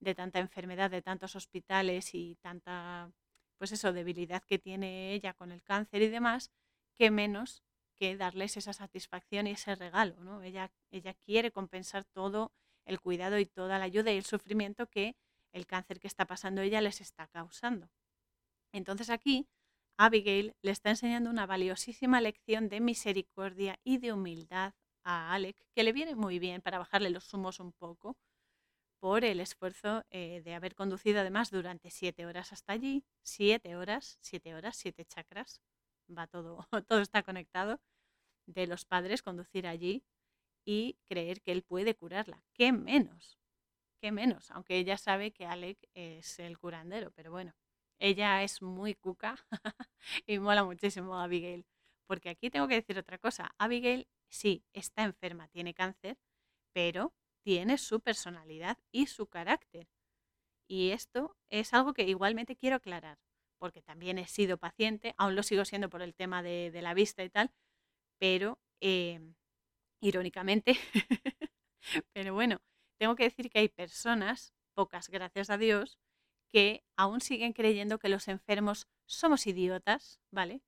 de 0.00 0.14
tanta 0.14 0.38
enfermedad, 0.38 0.90
de 0.90 1.02
tantos 1.02 1.36
hospitales 1.36 2.14
y 2.14 2.36
tanta 2.36 3.12
pues 3.58 3.72
eso, 3.72 3.92
debilidad 3.92 4.42
que 4.42 4.58
tiene 4.58 5.12
ella 5.12 5.34
con 5.34 5.52
el 5.52 5.62
cáncer 5.62 6.00
y 6.00 6.08
demás, 6.08 6.50
que 6.96 7.10
menos 7.10 7.62
que 8.00 8.16
darles 8.16 8.56
esa 8.56 8.72
satisfacción 8.72 9.46
y 9.46 9.50
ese 9.50 9.74
regalo, 9.74 10.16
¿no? 10.24 10.42
Ella, 10.42 10.72
ella 10.90 11.12
quiere 11.12 11.50
compensar 11.50 12.06
todo 12.06 12.50
el 12.86 12.98
cuidado 12.98 13.38
y 13.38 13.44
toda 13.44 13.78
la 13.78 13.84
ayuda 13.84 14.10
y 14.10 14.16
el 14.16 14.24
sufrimiento 14.24 14.86
que 14.86 15.16
el 15.52 15.66
cáncer 15.66 16.00
que 16.00 16.06
está 16.06 16.24
pasando 16.24 16.62
ella 16.62 16.80
les 16.80 17.02
está 17.02 17.26
causando. 17.26 17.90
Entonces 18.72 19.10
aquí 19.10 19.46
Abigail 19.98 20.54
le 20.62 20.70
está 20.70 20.88
enseñando 20.88 21.28
una 21.28 21.44
valiosísima 21.44 22.22
lección 22.22 22.70
de 22.70 22.80
misericordia 22.80 23.78
y 23.84 23.98
de 23.98 24.14
humildad 24.14 24.72
a 25.04 25.34
Alec, 25.34 25.58
que 25.74 25.82
le 25.82 25.92
viene 25.92 26.14
muy 26.14 26.38
bien 26.38 26.62
para 26.62 26.78
bajarle 26.78 27.10
los 27.10 27.34
humos 27.34 27.60
un 27.60 27.72
poco 27.72 28.16
por 28.98 29.26
el 29.26 29.40
esfuerzo 29.40 30.04
eh, 30.08 30.40
de 30.42 30.54
haber 30.54 30.74
conducido 30.74 31.20
además 31.20 31.50
durante 31.50 31.90
siete 31.90 32.24
horas 32.24 32.54
hasta 32.54 32.72
allí, 32.72 33.04
siete 33.22 33.76
horas, 33.76 34.16
siete 34.22 34.54
horas, 34.54 34.78
siete 34.78 35.04
chakras, 35.04 35.60
va 36.16 36.26
todo, 36.26 36.66
todo 36.88 37.00
está 37.00 37.22
conectado, 37.22 37.80
de 38.46 38.66
los 38.66 38.84
padres 38.84 39.22
conducir 39.22 39.66
allí 39.66 40.04
y 40.64 40.98
creer 41.08 41.40
que 41.42 41.52
él 41.52 41.62
puede 41.62 41.94
curarla. 41.94 42.44
¿Qué 42.54 42.72
menos? 42.72 43.40
qué 44.00 44.12
menos, 44.12 44.50
aunque 44.50 44.78
ella 44.78 44.96
sabe 44.96 45.30
que 45.30 45.46
Alec 45.46 45.78
es 45.94 46.38
el 46.38 46.58
curandero, 46.58 47.10
pero 47.12 47.30
bueno, 47.30 47.54
ella 47.98 48.42
es 48.42 48.62
muy 48.62 48.94
cuca 48.94 49.36
y 50.26 50.38
mola 50.38 50.64
muchísimo 50.64 51.16
a 51.16 51.24
Abigail. 51.24 51.66
Porque 52.06 52.30
aquí 52.30 52.50
tengo 52.50 52.66
que 52.66 52.76
decir 52.76 52.98
otra 52.98 53.18
cosa, 53.18 53.54
Abigail 53.58 54.08
sí 54.28 54.64
está 54.72 55.04
enferma, 55.04 55.48
tiene 55.48 55.74
cáncer, 55.74 56.18
pero 56.72 57.12
tiene 57.42 57.78
su 57.78 58.00
personalidad 58.00 58.78
y 58.90 59.06
su 59.06 59.26
carácter. 59.26 59.88
Y 60.66 60.90
esto 60.90 61.36
es 61.50 61.74
algo 61.74 61.94
que 61.94 62.04
igualmente 62.04 62.56
quiero 62.56 62.76
aclarar, 62.76 63.18
porque 63.60 63.82
también 63.82 64.18
he 64.18 64.26
sido 64.26 64.58
paciente, 64.58 65.14
aún 65.18 65.36
lo 65.36 65.44
sigo 65.44 65.64
siendo 65.64 65.90
por 65.90 66.02
el 66.02 66.14
tema 66.14 66.42
de, 66.42 66.72
la 66.82 66.94
vista 66.94 67.22
y 67.22 67.30
tal, 67.30 67.52
pero 68.18 68.58
em, 68.80 69.34
irónicamente, 70.00 70.76
pero 72.12 72.34
bueno, 72.34 72.60
tengo 72.98 73.14
que 73.14 73.24
decir 73.24 73.50
que 73.50 73.60
hay 73.60 73.68
personas, 73.68 74.54
pocas 74.74 75.08
gracias 75.10 75.50
a 75.50 75.58
Dios, 75.58 75.98
que 76.50 76.82
aún 76.96 77.20
siguen 77.20 77.52
creyendo 77.52 77.98
que 77.98 78.08
los 78.08 78.28
enfermos 78.28 78.88
somos 79.06 79.46
idiotas, 79.46 80.20
¿vale? 80.32 80.62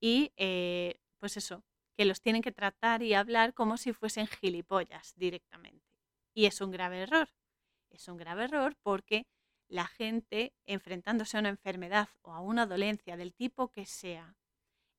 Y 0.00 0.32
eh, 0.36 1.00
pues 1.20 1.36
eso, 1.36 1.64
que 1.96 2.04
los 2.04 2.20
tienen 2.20 2.42
que 2.42 2.52
tratar 2.52 3.02
y 3.02 3.14
hablar 3.14 3.54
como 3.54 3.76
si 3.76 3.92
fuesen 3.92 4.26
gilipollas 4.26 5.14
directamente. 5.16 5.86
Y 6.34 6.46
es 6.46 6.60
un 6.60 6.72
grave 6.72 7.02
error. 7.02 7.28
Es 7.90 8.08
un 8.08 8.16
grave 8.16 8.44
error 8.44 8.76
porque 8.82 9.26
la 9.72 9.86
gente 9.86 10.54
enfrentándose 10.66 11.38
a 11.38 11.40
una 11.40 11.48
enfermedad 11.48 12.10
o 12.20 12.34
a 12.34 12.42
una 12.42 12.66
dolencia 12.66 13.16
del 13.16 13.32
tipo 13.32 13.70
que 13.70 13.86
sea, 13.86 14.36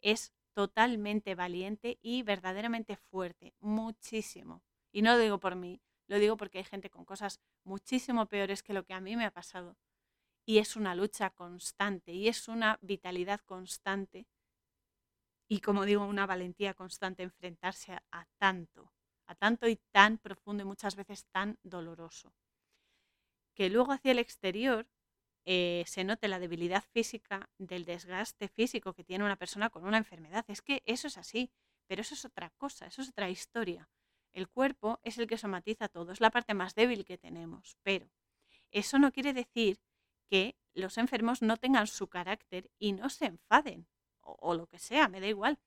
es 0.01 0.33
totalmente 0.53 1.35
valiente 1.35 1.99
y 2.01 2.23
verdaderamente 2.23 2.95
fuerte, 2.95 3.53
muchísimo. 3.59 4.63
Y 4.91 5.03
no 5.03 5.11
lo 5.11 5.19
digo 5.19 5.39
por 5.39 5.55
mí, 5.55 5.79
lo 6.07 6.17
digo 6.17 6.37
porque 6.37 6.57
hay 6.57 6.63
gente 6.63 6.89
con 6.89 7.05
cosas 7.05 7.39
muchísimo 7.63 8.25
peores 8.25 8.63
que 8.63 8.73
lo 8.73 8.83
que 8.83 8.95
a 8.95 8.99
mí 8.99 9.15
me 9.15 9.25
ha 9.25 9.31
pasado. 9.31 9.77
Y 10.43 10.57
es 10.57 10.75
una 10.75 10.95
lucha 10.95 11.29
constante 11.29 12.11
y 12.11 12.27
es 12.27 12.47
una 12.47 12.79
vitalidad 12.81 13.41
constante. 13.41 14.25
Y 15.47 15.61
como 15.61 15.85
digo, 15.85 16.03
una 16.03 16.25
valentía 16.25 16.73
constante 16.73 17.21
enfrentarse 17.21 17.99
a, 18.11 18.25
tanto, 18.39 18.91
a 19.27 19.35
tanto 19.35 19.67
y 19.67 19.75
tan 19.91 20.17
profundo 20.17 20.63
y 20.63 20.65
muchas 20.65 20.95
veces 20.95 21.27
tan 21.27 21.59
doloroso. 21.61 22.33
Que 23.53 23.69
luego 23.69 23.91
hacia 23.91 24.11
el 24.11 24.19
exterior 24.19 24.87
eh, 25.45 25.83
se 25.87 26.03
note 26.03 26.27
la 26.27 26.39
debilidad 26.39 26.83
física 26.91 27.49
del 27.57 27.85
desgaste 27.85 28.47
físico 28.47 28.93
que 28.93 29.03
tiene 29.03 29.25
una 29.25 29.35
persona 29.35 29.69
con 29.69 29.85
una 29.85 29.97
enfermedad. 29.97 30.45
Es 30.47 30.61
que 30.61 30.81
eso 30.85 31.07
es 31.07 31.17
así, 31.17 31.51
pero 31.87 32.01
eso 32.01 32.13
es 32.13 32.25
otra 32.25 32.49
cosa, 32.51 32.87
eso 32.87 33.01
es 33.01 33.09
otra 33.09 33.29
historia. 33.29 33.89
El 34.33 34.47
cuerpo 34.47 34.99
es 35.03 35.17
el 35.17 35.27
que 35.27 35.37
somatiza 35.37 35.89
todo, 35.89 36.11
es 36.11 36.21
la 36.21 36.31
parte 36.31 36.53
más 36.53 36.73
débil 36.75 37.05
que 37.05 37.17
tenemos, 37.17 37.77
pero 37.83 38.09
eso 38.71 38.97
no 38.97 39.11
quiere 39.11 39.33
decir 39.33 39.79
que 40.27 40.55
los 40.73 40.97
enfermos 40.97 41.41
no 41.43 41.57
tengan 41.57 41.85
su 41.85 42.07
carácter 42.07 42.71
y 42.79 42.93
no 42.93 43.09
se 43.09 43.25
enfaden, 43.25 43.87
o, 44.21 44.55
lo 44.55 44.65
que 44.67 44.79
sea, 44.79 45.07
me 45.07 45.19
da 45.19 45.27
igual, 45.27 45.59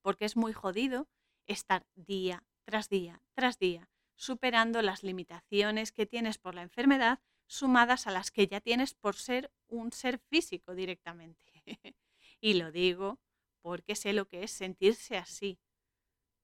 porque 0.00 0.24
es 0.24 0.36
muy 0.36 0.52
jodido 0.52 1.06
estar 1.46 1.86
día 1.94 2.42
tras 2.64 2.88
día 2.88 3.22
tras 3.34 3.58
día 3.58 3.88
superando 4.16 4.82
las 4.82 5.02
limitaciones 5.02 5.92
que 5.92 6.06
tienes 6.06 6.38
por 6.38 6.54
la 6.54 6.62
enfermedad 6.62 7.20
sumadas 7.46 8.06
a 8.06 8.10
las 8.10 8.30
que 8.30 8.46
ya 8.46 8.60
tienes 8.60 8.94
por 8.94 9.16
ser 9.16 9.52
un 9.68 9.92
ser 9.92 10.18
físico 10.18 10.74
directamente. 10.74 11.52
y 12.40 12.54
lo 12.54 12.72
digo 12.72 13.18
porque 13.62 13.96
sé 13.96 14.12
lo 14.12 14.26
que 14.26 14.42
es 14.42 14.50
sentirse 14.50 15.16
así, 15.16 15.58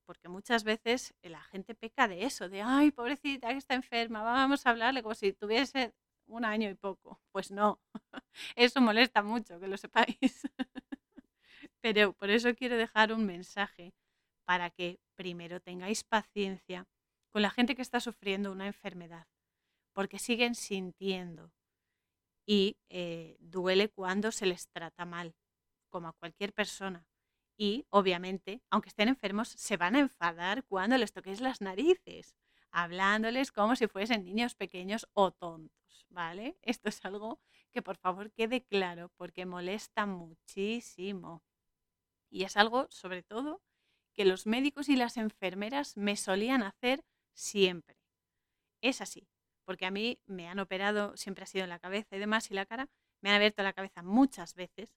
porque 0.07 0.29
muchas 0.29 0.65
veces 0.65 1.15
la 1.23 1.43
gente 1.43 1.75
peca 1.75 2.09
de 2.09 2.25
eso, 2.25 2.49
de, 2.49 2.63
ay, 2.63 2.91
pobrecita 2.91 3.49
que 3.51 3.59
está 3.59 3.75
enferma, 3.75 4.23
vamos 4.23 4.67
a 4.67 4.71
hablarle 4.71 5.03
como 5.03 5.15
si 5.15 5.33
tuviese 5.33 5.95
un 6.27 6.45
año 6.45 6.71
y 6.71 6.75
poco. 6.75 7.21
Pues 7.33 7.51
no, 7.51 7.81
eso 8.57 8.81
molesta 8.81 9.23
mucho, 9.23 9.61
que 9.61 9.69
lo 9.69 9.77
sepáis. 9.77 10.19
Pero 11.81 12.13
por 12.13 12.31
eso 12.31 12.55
quiero 12.55 12.77
dejar 12.77 13.13
un 13.13 13.27
mensaje 13.27 13.95
para 14.45 14.71
que 14.71 15.01
primero 15.15 15.61
tengáis 15.61 16.05
paciencia 16.05 16.87
con 17.31 17.43
la 17.43 17.51
gente 17.51 17.75
que 17.75 17.83
está 17.83 18.01
sufriendo 18.01 18.53
una 18.53 18.67
enfermedad, 18.67 19.27
porque 19.93 20.19
siguen 20.19 20.55
sintiendo 20.55 21.53
y 22.47 22.79
eh, 22.89 23.37
duele 23.41 23.89
cuando 23.89 24.33
se 24.33 24.47
les 24.47 24.69
trata 24.69 25.05
mal, 25.05 25.35
como 25.89 26.09
a 26.09 26.13
cualquier 26.13 26.53
persona. 26.53 27.07
Y 27.57 27.87
obviamente, 27.91 28.63
aunque 28.71 28.89
estén 28.89 29.09
enfermos, 29.09 29.49
se 29.49 29.77
van 29.77 29.95
a 29.95 30.01
enfadar 30.01 30.65
cuando 30.65 30.97
les 30.97 31.13
toquéis 31.13 31.41
las 31.41 31.61
narices, 31.61 32.35
hablándoles 32.71 33.53
como 33.53 33.77
si 33.77 33.87
fuesen 33.87 34.25
niños 34.25 34.55
pequeños 34.55 35.07
o 35.13 35.31
tontos, 35.31 36.07
¿vale? 36.09 36.57
Esto 36.63 36.89
es 36.89 37.05
algo 37.05 37.41
que 37.71 37.83
por 37.83 37.97
favor 37.97 38.33
quede 38.33 38.65
claro 38.65 39.13
porque 39.17 39.47
molesta 39.47 40.07
muchísimo. 40.07 41.43
Y 42.31 42.45
es 42.45 42.57
algo, 42.57 42.87
sobre 42.91 43.23
todo, 43.23 43.63
que 44.13 44.25
los 44.25 44.47
médicos 44.47 44.89
y 44.89 44.97
las 44.97 45.17
enfermeras 45.17 45.97
me 45.97 46.17
solían 46.17 46.63
hacer 46.63 47.05
siempre. 47.35 47.97
Es 48.83 49.01
así, 49.01 49.29
porque 49.65 49.87
a 49.87 49.91
mí 49.91 50.21
me 50.27 50.49
han 50.49 50.59
operado, 50.59 51.17
siempre 51.17 51.45
ha 51.45 51.47
sido 51.47 51.65
en 51.65 51.71
la 51.71 51.79
cabeza 51.79 52.17
y 52.17 52.19
demás, 52.19 52.51
y 52.51 52.55
la 52.55 52.67
cara, 52.67 52.89
me 53.21 53.31
han 53.31 53.37
abierto 53.37 53.63
la 53.63 53.73
cabeza 53.73 54.03
muchas 54.03 54.55
veces. 54.55 54.95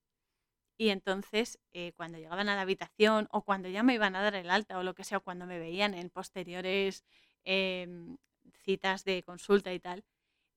Y 0.77 0.89
entonces, 0.89 1.59
eh, 1.73 1.93
cuando 1.95 2.17
llegaban 2.17 2.49
a 2.49 2.55
la 2.55 2.61
habitación 2.61 3.27
o 3.31 3.43
cuando 3.43 3.69
ya 3.69 3.83
me 3.83 3.93
iban 3.95 4.15
a 4.15 4.21
dar 4.21 4.35
el 4.35 4.49
alta 4.49 4.77
o 4.79 4.83
lo 4.83 4.95
que 4.95 5.03
sea, 5.03 5.19
cuando 5.19 5.45
me 5.45 5.59
veían 5.59 5.93
en 5.93 6.09
posteriores 6.09 7.03
em, 7.43 8.17
citas 8.63 9.03
de 9.05 9.23
consulta 9.23 9.73
y 9.73 9.79
tal, 9.79 10.03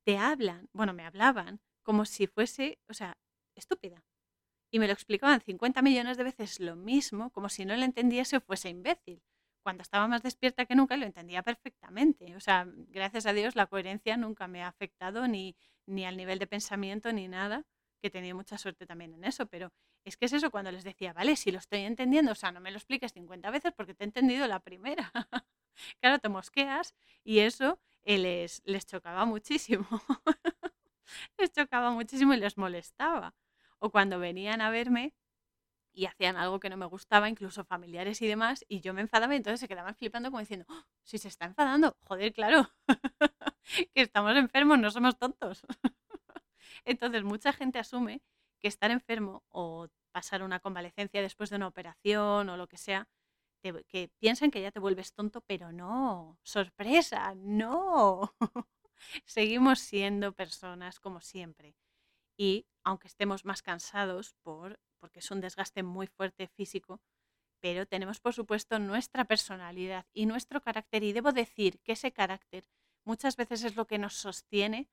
te 0.05 0.19
hablan, 0.19 0.69
bueno, 0.73 0.95
me 0.95 1.05
hablaban 1.05 1.61
como 1.83 2.05
si 2.07 2.27
fuese, 2.27 2.79
o 2.89 2.95
sea, 2.95 3.19
estúpida. 3.57 4.05
Y 4.71 4.79
me 4.79 4.87
lo 4.87 4.93
explicaban 4.93 5.41
50 5.41 5.83
millones 5.83 6.17
de 6.19 6.25
veces 6.25 6.61
lo 6.61 6.77
mismo, 6.77 7.31
como 7.31 7.49
si 7.49 7.65
no 7.65 7.77
lo 7.77 7.85
entendiese 7.85 8.37
o 8.39 8.41
fuese 8.41 8.69
imbécil. 8.71 9.23
Cuando 9.67 9.83
estaba 9.83 10.07
más 10.07 10.23
despierta 10.23 10.65
que 10.65 10.77
nunca 10.77 10.97
lo 10.97 11.07
entendía 11.07 11.43
perfectamente. 11.43 12.37
O 12.37 12.41
sea, 12.41 12.69
gracias 12.69 13.27
a 13.27 13.33
Dios 13.33 13.57
la 13.57 13.67
coherencia 13.67 14.17
nunca 14.17 14.47
me 14.47 14.63
ha 14.63 14.69
afectado 14.69 15.27
ni, 15.27 15.57
ni 15.87 16.07
al 16.07 16.17
nivel 16.17 16.39
de 16.39 16.47
pensamiento 16.47 17.13
ni 17.13 17.27
nada, 17.27 17.65
que 18.01 18.07
he 18.07 18.11
tenido 18.11 18.37
mucha 18.37 18.59
suerte 18.59 18.87
también 18.87 19.13
en 19.15 19.25
eso. 19.25 19.47
Pero 19.47 19.73
es 20.05 20.17
que 20.17 20.27
es 20.27 20.33
eso 20.35 20.53
cuando 20.53 20.71
les 20.71 20.85
decía, 20.85 21.13
vale, 21.13 21.35
si 21.35 21.51
lo 21.51 21.59
estoy 21.59 21.81
entendiendo, 21.81 22.31
o 22.31 22.37
sea, 22.37 22.53
no 22.53 22.61
me 22.61 22.71
lo 22.71 22.77
expliques 22.77 23.13
50 23.13 23.51
veces 23.51 23.73
porque 23.77 23.93
te 23.93 24.05
he 24.05 24.07
entendido 24.07 24.47
la 24.47 24.61
primera. 24.61 25.11
claro, 26.01 26.21
te 26.21 26.29
mosqueas 26.29 26.95
y 27.25 27.41
eso 27.41 27.81
eh, 28.05 28.19
les, 28.19 28.63
les 28.67 28.87
chocaba 28.87 29.25
muchísimo. 29.25 29.89
les 31.39 31.51
chocaba 31.51 31.91
muchísimo 31.91 32.35
y 32.35 32.37
les 32.37 32.57
molestaba. 32.57 33.35
O 33.81 33.91
cuando 33.91 34.21
venían 34.21 34.61
a 34.61 34.71
verme 34.71 35.13
y 35.97 36.05
hacían 36.05 36.37
algo 36.37 36.61
que 36.61 36.69
no 36.69 36.77
me 36.77 36.85
gustaba, 36.85 37.29
incluso 37.31 37.65
familiares 37.65 38.21
y 38.21 38.27
demás, 38.27 38.65
y 38.69 38.81
yo 38.81 38.93
me 38.93 39.01
enfadaba 39.01 39.33
y 39.33 39.39
entonces 39.39 39.61
se 39.61 39.67
quedaban 39.67 39.95
flipando 39.95 40.31
como 40.31 40.41
diciendo, 40.41 40.67
¡Oh! 40.69 40.85
si 41.03 41.17
se 41.17 41.29
está 41.29 41.47
enfadando, 41.47 41.97
joder, 42.03 42.35
claro, 42.35 42.71
que 43.95 44.03
estamos 44.03 44.37
enfermos, 44.37 44.79
no 44.79 44.91
somos 44.91 45.19
tontos. 45.19 45.65
entonces 46.85 47.25
mucha 47.25 47.53
gente 47.55 47.79
asume 47.79 48.21
que 48.61 48.69
estar 48.69 48.91
enfermo 48.91 49.43
o 49.49 49.89
pasar 50.13 50.43
una 50.43 50.61
convalecencia 50.61 51.23
después 51.23 51.49
de 51.49 51.57
una 51.57 51.69
operación 51.69 52.51
o 52.51 52.57
lo 52.59 52.69
que 52.69 52.77
sea, 52.77 53.09
que 53.63 54.11
piensan 54.21 54.51
que 54.51 54.61
ya 54.61 54.71
te 54.71 54.79
vuelves 54.81 55.15
tonto, 55.15 55.41
pero 55.41 55.73
no, 55.73 56.39
sorpresa, 56.43 57.35
no. 57.37 58.35
seguimos 59.25 59.81
siendo 59.81 60.33
personas 60.33 61.01
como 61.01 61.21
siempre. 61.23 61.75
Y 62.37 62.67
aunque 62.85 63.09
estemos 63.09 63.45
más 63.47 63.63
cansados 63.63 64.35
por, 64.43 64.79
porque 64.97 65.21
es 65.21 65.31
un 65.31 65.41
desgaste 65.41 65.83
muy 65.83 66.07
fuerte 66.07 66.49
físico, 66.49 67.01
pero 67.61 67.87
tenemos 67.87 68.21
por 68.21 68.35
supuesto 68.35 68.79
nuestra 68.79 69.25
personalidad 69.25 70.07
y 70.13 70.27
nuestro 70.27 70.61
carácter 70.61 71.03
y 71.03 71.13
debo 71.13 71.33
decir 71.33 71.81
que 71.81 71.93
ese 71.93 72.13
carácter 72.13 72.65
muchas 73.05 73.37
veces 73.37 73.65
es 73.65 73.77
lo 73.77 73.87
que 73.87 73.99
nos 73.99 74.15
sostiene 74.15 74.89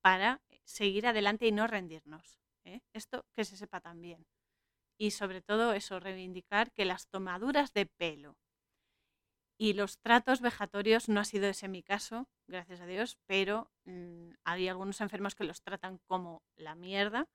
para 0.00 0.42
seguir 0.64 1.06
adelante 1.06 1.46
y 1.46 1.52
no 1.52 1.66
rendirnos. 1.66 2.40
¿eh? 2.64 2.80
Esto 2.92 3.24
que 3.34 3.44
se 3.44 3.56
sepa 3.56 3.80
también. 3.80 4.26
Y 4.98 5.12
sobre 5.12 5.40
todo 5.40 5.72
eso, 5.74 6.00
reivindicar 6.00 6.72
que 6.72 6.84
las 6.84 7.08
tomaduras 7.08 7.72
de 7.72 7.86
pelo 7.86 8.36
y 9.58 9.72
los 9.72 9.98
tratos 9.98 10.40
vejatorios 10.40 11.08
no 11.08 11.20
ha 11.20 11.24
sido 11.24 11.48
ese 11.48 11.68
mi 11.68 11.82
caso, 11.82 12.28
gracias 12.46 12.80
a 12.80 12.86
Dios, 12.86 13.18
pero 13.26 13.70
mm, 13.84 14.30
hay 14.44 14.68
algunos 14.68 15.00
enfermos 15.00 15.34
que 15.34 15.44
los 15.44 15.62
tratan 15.62 15.98
como 16.06 16.42
la 16.56 16.74
mierda. 16.74 17.28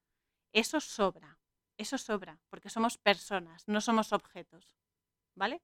Eso 0.53 0.79
sobra, 0.79 1.37
eso 1.77 1.97
sobra, 1.97 2.39
porque 2.49 2.69
somos 2.69 2.97
personas, 2.97 3.67
no 3.67 3.81
somos 3.81 4.13
objetos, 4.13 4.75
¿vale? 5.35 5.61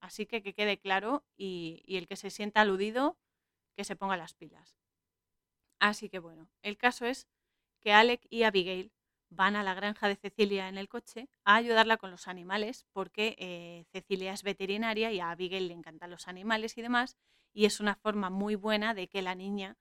Así 0.00 0.26
que 0.26 0.42
que 0.42 0.54
quede 0.54 0.78
claro 0.78 1.24
y, 1.36 1.82
el 1.86 2.06
que 2.06 2.16
se 2.16 2.30
sienta 2.30 2.60
aludido, 2.60 3.16
que 3.76 3.84
se 3.84 3.96
ponga 3.96 4.16
las 4.16 4.34
pilas. 4.34 4.76
Así 5.78 6.08
que 6.08 6.18
bueno, 6.18 6.48
el 6.62 6.76
caso 6.76 7.06
es 7.06 7.28
que 7.80 7.92
Alec 7.92 8.26
y 8.30 8.42
Abigail 8.44 8.92
van 9.28 9.56
a 9.56 9.62
la 9.62 9.74
granja 9.74 10.08
de 10.08 10.16
Cecilia 10.16 10.68
en 10.68 10.78
el 10.78 10.88
coche 10.88 11.28
a 11.44 11.56
ayudarla 11.56 11.96
con 11.96 12.10
los 12.10 12.28
animales, 12.28 12.86
porque 12.92 13.36
eh, 13.38 13.84
Cecilia 13.92 14.32
es 14.32 14.42
veterinaria 14.42 15.12
y 15.12 15.20
a 15.20 15.30
Abigail 15.30 15.68
le 15.68 15.74
encantan 15.74 16.10
los 16.10 16.28
animales 16.28 16.78
y 16.78 16.82
demás, 16.82 17.16
y 17.52 17.64
es 17.64 17.80
una 17.80 17.96
forma 17.96 18.30
muy 18.30 18.54
buena 18.54 18.94
de 18.94 19.08
que 19.08 19.22
la 19.22 19.34
niña 19.34 19.76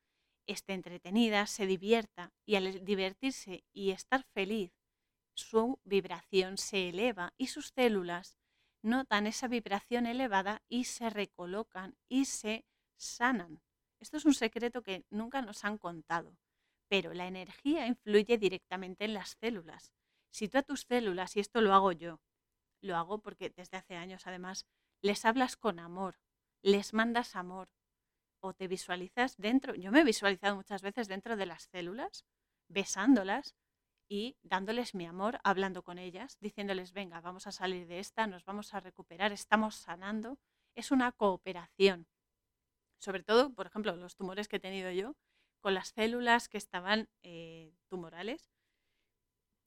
esté 0.47 0.73
entretenida, 0.73 1.47
se 1.47 1.65
divierta, 1.65 2.33
y 2.45 2.55
al 2.55 2.83
divertirse 2.83 3.63
y 3.73 3.91
estar 3.91 4.23
feliz, 4.33 4.71
su 5.35 5.79
vibración 5.83 6.57
se 6.57 6.89
eleva 6.89 7.33
y 7.37 7.47
sus 7.47 7.67
células 7.75 8.37
notan 8.81 9.27
esa 9.27 9.47
vibración 9.47 10.07
elevada 10.07 10.63
y 10.67 10.85
se 10.85 11.09
recolocan 11.09 11.95
y 12.09 12.25
se 12.25 12.65
sanan. 12.97 13.61
Esto 13.99 14.17
es 14.17 14.25
un 14.25 14.33
secreto 14.33 14.81
que 14.81 15.05
nunca 15.09 15.41
nos 15.41 15.63
han 15.63 15.77
contado 15.77 16.37
pero 16.87 17.13
la 17.13 17.27
energía 17.27 17.87
influye 17.87 18.37
directamente 18.37 19.05
en 19.05 19.13
las 19.13 19.37
células. 19.39 19.91
Si 20.31 20.47
tú 20.47 20.57
a 20.57 20.63
tus 20.63 20.81
células, 20.81 21.35
y 21.35 21.39
esto 21.39 21.61
lo 21.61 21.73
hago 21.73 21.91
yo, 21.91 22.21
lo 22.81 22.95
hago 22.95 23.19
porque 23.19 23.49
desde 23.49 23.77
hace 23.77 23.95
años 23.95 24.27
además, 24.27 24.65
les 25.01 25.25
hablas 25.25 25.55
con 25.55 25.79
amor, 25.79 26.19
les 26.61 26.93
mandas 26.93 27.35
amor, 27.35 27.69
o 28.39 28.53
te 28.53 28.67
visualizas 28.67 29.37
dentro, 29.37 29.75
yo 29.75 29.91
me 29.91 30.01
he 30.01 30.03
visualizado 30.03 30.55
muchas 30.55 30.81
veces 30.81 31.07
dentro 31.07 31.35
de 31.35 31.45
las 31.45 31.63
células, 31.63 32.25
besándolas 32.67 33.55
y 34.07 34.37
dándoles 34.43 34.93
mi 34.93 35.05
amor, 35.05 35.39
hablando 35.43 35.83
con 35.83 35.97
ellas, 35.97 36.37
diciéndoles, 36.39 36.93
venga, 36.93 37.21
vamos 37.21 37.47
a 37.47 37.51
salir 37.51 37.87
de 37.87 37.99
esta, 37.99 38.27
nos 38.27 38.45
vamos 38.45 38.73
a 38.73 38.79
recuperar, 38.79 39.31
estamos 39.31 39.75
sanando. 39.75 40.37
Es 40.75 40.91
una 40.91 41.11
cooperación. 41.11 42.07
Sobre 42.99 43.23
todo, 43.23 43.53
por 43.53 43.67
ejemplo, 43.67 43.95
los 43.95 44.15
tumores 44.15 44.47
que 44.47 44.57
he 44.57 44.59
tenido 44.59 44.91
yo, 44.91 45.15
con 45.59 45.73
las 45.73 45.89
células 45.89 46.49
que 46.49 46.57
estaban 46.57 47.09
eh, 47.23 47.73
tumorales, 47.87 48.51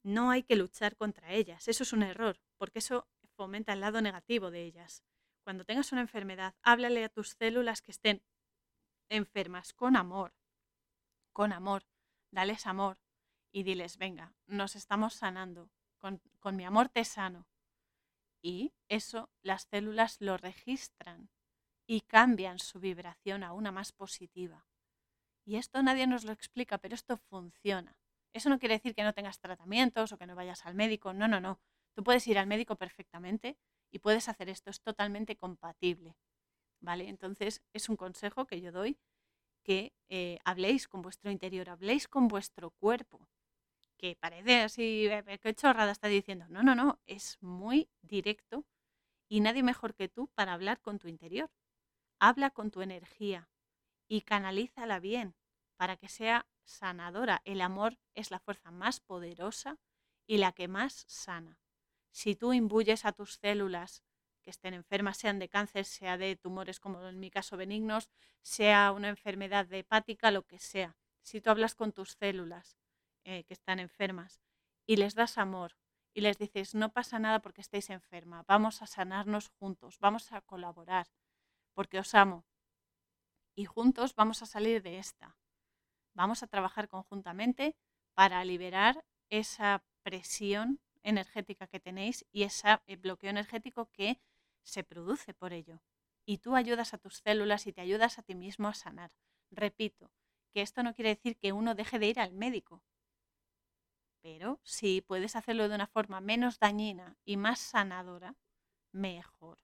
no 0.05 0.31
hay 0.31 0.44
que 0.44 0.56
luchar 0.56 0.97
contra 0.97 1.32
ellas. 1.32 1.66
Eso 1.66 1.82
es 1.82 1.93
un 1.93 2.02
error, 2.02 2.40
porque 2.56 2.78
eso 2.78 3.09
fomenta 3.36 3.73
el 3.73 3.81
lado 3.81 4.01
negativo 4.01 4.51
de 4.51 4.62
ellas. 4.62 5.02
Cuando 5.43 5.65
tengas 5.65 5.93
una 5.93 6.02
enfermedad, 6.02 6.55
háblale 6.62 7.05
a 7.05 7.09
tus 7.09 7.31
células 7.31 7.82
que 7.82 7.90
estén 7.90 8.23
enfermas 9.09 9.73
con 9.73 9.97
amor, 9.97 10.35
con 11.32 11.52
amor, 11.52 11.85
dales 12.31 12.66
amor 12.66 12.98
y 13.53 13.62
diles, 13.62 13.97
venga, 13.99 14.35
nos 14.47 14.77
estamos 14.77 15.15
sanando, 15.15 15.70
con, 15.99 16.20
con 16.39 16.57
mi 16.57 16.65
amor 16.65 16.89
te 16.89 17.05
sano. 17.05 17.47
Y 18.41 18.73
eso 18.89 19.31
las 19.43 19.62
células 19.62 20.20
lo 20.20 20.37
registran 20.37 21.31
y 21.87 22.03
cambian 22.03 22.59
su 22.59 22.79
vibración 22.79 23.43
a 23.43 23.53
una 23.53 23.73
más 23.73 23.93
positiva. 23.93 24.66
Y 25.45 25.57
esto 25.57 25.83
nadie 25.83 26.07
nos 26.07 26.25
lo 26.25 26.33
explica, 26.33 26.79
pero 26.79 26.95
esto 26.95 27.16
funciona. 27.16 27.97
Eso 28.35 28.51
no 28.51 28.59
quiere 28.59 28.75
decir 28.75 28.95
que 28.95 29.03
no 29.03 29.15
tengas 29.15 29.41
tratamientos 29.41 30.12
o 30.12 30.19
que 30.19 30.27
no 30.27 30.35
vayas 30.35 30.66
al 30.66 30.75
médico. 30.75 31.15
No, 31.15 31.27
no, 31.27 31.41
no. 31.41 31.59
Tú 31.95 32.05
puedes 32.05 32.27
ir 32.27 32.39
al 32.39 32.47
médico 32.47 32.77
perfectamente 32.77 33.57
y 33.91 34.01
puedes 34.01 34.29
hacer 34.29 34.51
esto. 34.51 34.70
Es 34.70 34.83
totalmente 34.83 35.37
compatible. 35.37 36.16
¿Vale? 36.81 37.09
Entonces 37.09 37.62
es 37.73 37.89
un 37.89 37.97
consejo 37.97 38.47
que 38.47 38.61
yo 38.61 38.70
doy 38.70 38.99
que 39.65 39.93
eh, 40.09 40.39
habléis 40.45 40.87
con 40.87 41.03
vuestro 41.03 41.31
interior, 41.31 41.69
habléis 41.69 42.09
con 42.09 42.29
vuestro 42.29 42.70
cuerpo. 42.70 43.29
Que 43.99 44.16
parece 44.16 44.62
así, 44.62 45.07
eh, 45.09 45.39
qué 45.43 45.55
chorrada 45.55 45.93
está 45.93 46.09
diciendo. 46.09 46.47
No, 46.49 46.62
no, 46.62 46.75
no. 46.75 47.01
Es 47.07 47.37
muy 47.41 47.91
directo 48.01 48.65
y 49.29 49.41
nadie 49.41 49.62
mejor 49.62 49.95
que 49.95 50.09
tú 50.09 50.29
para 50.35 50.55
hablar 50.55 50.81
con 50.81 50.99
tu 50.99 51.09
interior. 51.09 51.51
Habla 52.20 52.51
con 52.51 52.70
tu 52.70 52.83
energía, 52.83 53.49
y 54.09 54.23
canalízala 54.23 54.99
bien 54.99 55.37
para 55.77 55.97
que 55.97 56.09
sea 56.09 56.47
sanadora. 56.65 57.43
El 57.45 57.61
amor 57.61 57.99
es 58.15 58.31
la 58.31 58.41
fuerza 58.41 58.70
más 58.70 59.01
poderosa 59.01 59.79
y 60.27 60.39
la 60.39 60.53
que 60.53 60.66
más 60.66 61.05
sana. 61.07 61.61
Si 62.11 62.35
tú 62.35 62.53
imbuyes 62.53 63.05
a 63.05 63.12
tus 63.12 63.35
células 63.35 64.03
que 64.43 64.51
estén 64.51 64.75
enfermas, 64.75 65.19
sean 65.19 65.39
de 65.39 65.49
cáncer, 65.49 65.85
sea 65.85 66.16
de 66.16 66.35
tumores 66.37 66.81
como 66.81 67.07
en 67.07 67.20
mi 67.20 67.31
caso 67.31 67.57
benignos, 67.57 68.09
sea 68.43 68.93
una 68.93 69.09
enfermedad 69.09 69.70
hepática, 69.73 70.31
lo 70.31 70.43
que 70.47 70.59
sea. 70.59 70.97
Si 71.23 71.41
tú 71.41 71.51
hablas 71.51 71.75
con 71.75 71.93
tus 71.93 72.12
células 72.12 72.79
eh, 73.24 73.45
que 73.45 73.55
están 73.55 73.78
enfermas 73.78 74.40
y 74.86 74.97
les 74.97 75.15
das 75.15 75.39
amor 75.39 75.77
y 76.15 76.20
les 76.20 76.39
dices, 76.39 76.74
no 76.74 76.93
pasa 76.93 77.19
nada 77.19 77.40
porque 77.40 77.61
estéis 77.61 77.90
enferma, 77.90 78.45
vamos 78.49 78.82
a 78.82 78.86
sanarnos 78.86 79.51
juntos, 79.51 79.99
vamos 80.01 80.32
a 80.32 80.40
colaborar, 80.40 81.07
porque 81.74 81.99
os 81.99 82.15
amo. 82.15 82.45
Y 83.55 83.66
juntos 83.66 84.15
vamos 84.15 84.43
a 84.43 84.47
salir 84.47 84.82
de 84.82 84.99
esta. 84.99 85.36
Vamos 86.15 86.43
a 86.43 86.49
trabajar 86.49 86.89
conjuntamente 86.89 87.77
para 88.15 88.45
liberar 88.45 89.05
esa 89.31 89.85
presión 90.03 90.81
energética 91.03 91.66
que 91.66 91.78
tenéis 91.78 92.27
y 92.32 92.43
ese 92.43 92.81
eh, 92.86 92.97
bloqueo 92.97 93.31
energético 93.31 93.86
que 93.93 94.20
se 94.62 94.82
produce 94.85 95.35
por 95.35 95.53
ello. 95.53 95.81
Y 96.27 96.39
tú 96.39 96.57
ayudas 96.57 96.95
a 96.95 96.99
tus 96.99 97.19
células 97.19 97.66
y 97.66 97.73
te 97.73 97.81
ayudas 97.81 98.19
a 98.19 98.23
ti 98.23 98.35
mismo 98.35 98.69
a 98.69 98.74
sanar. 98.74 99.12
Repito, 99.51 100.11
que 100.53 100.62
esto 100.62 100.82
no 100.82 100.95
quiere 100.95 101.11
decir 101.11 101.36
que 101.36 101.53
uno 101.53 101.74
deje 101.74 101.99
de 101.99 102.09
ir 102.09 102.20
al 102.20 102.32
médico, 102.32 102.82
pero 104.28 104.60
si 104.62 105.00
puedes 105.00 105.36
hacerlo 105.36 105.70
de 105.70 105.74
una 105.74 105.86
forma 105.86 106.20
menos 106.20 106.59
dañina 106.59 107.16
y 107.24 107.38
más 107.38 107.59
sanadora, 107.60 108.36
mejor. 108.92 109.59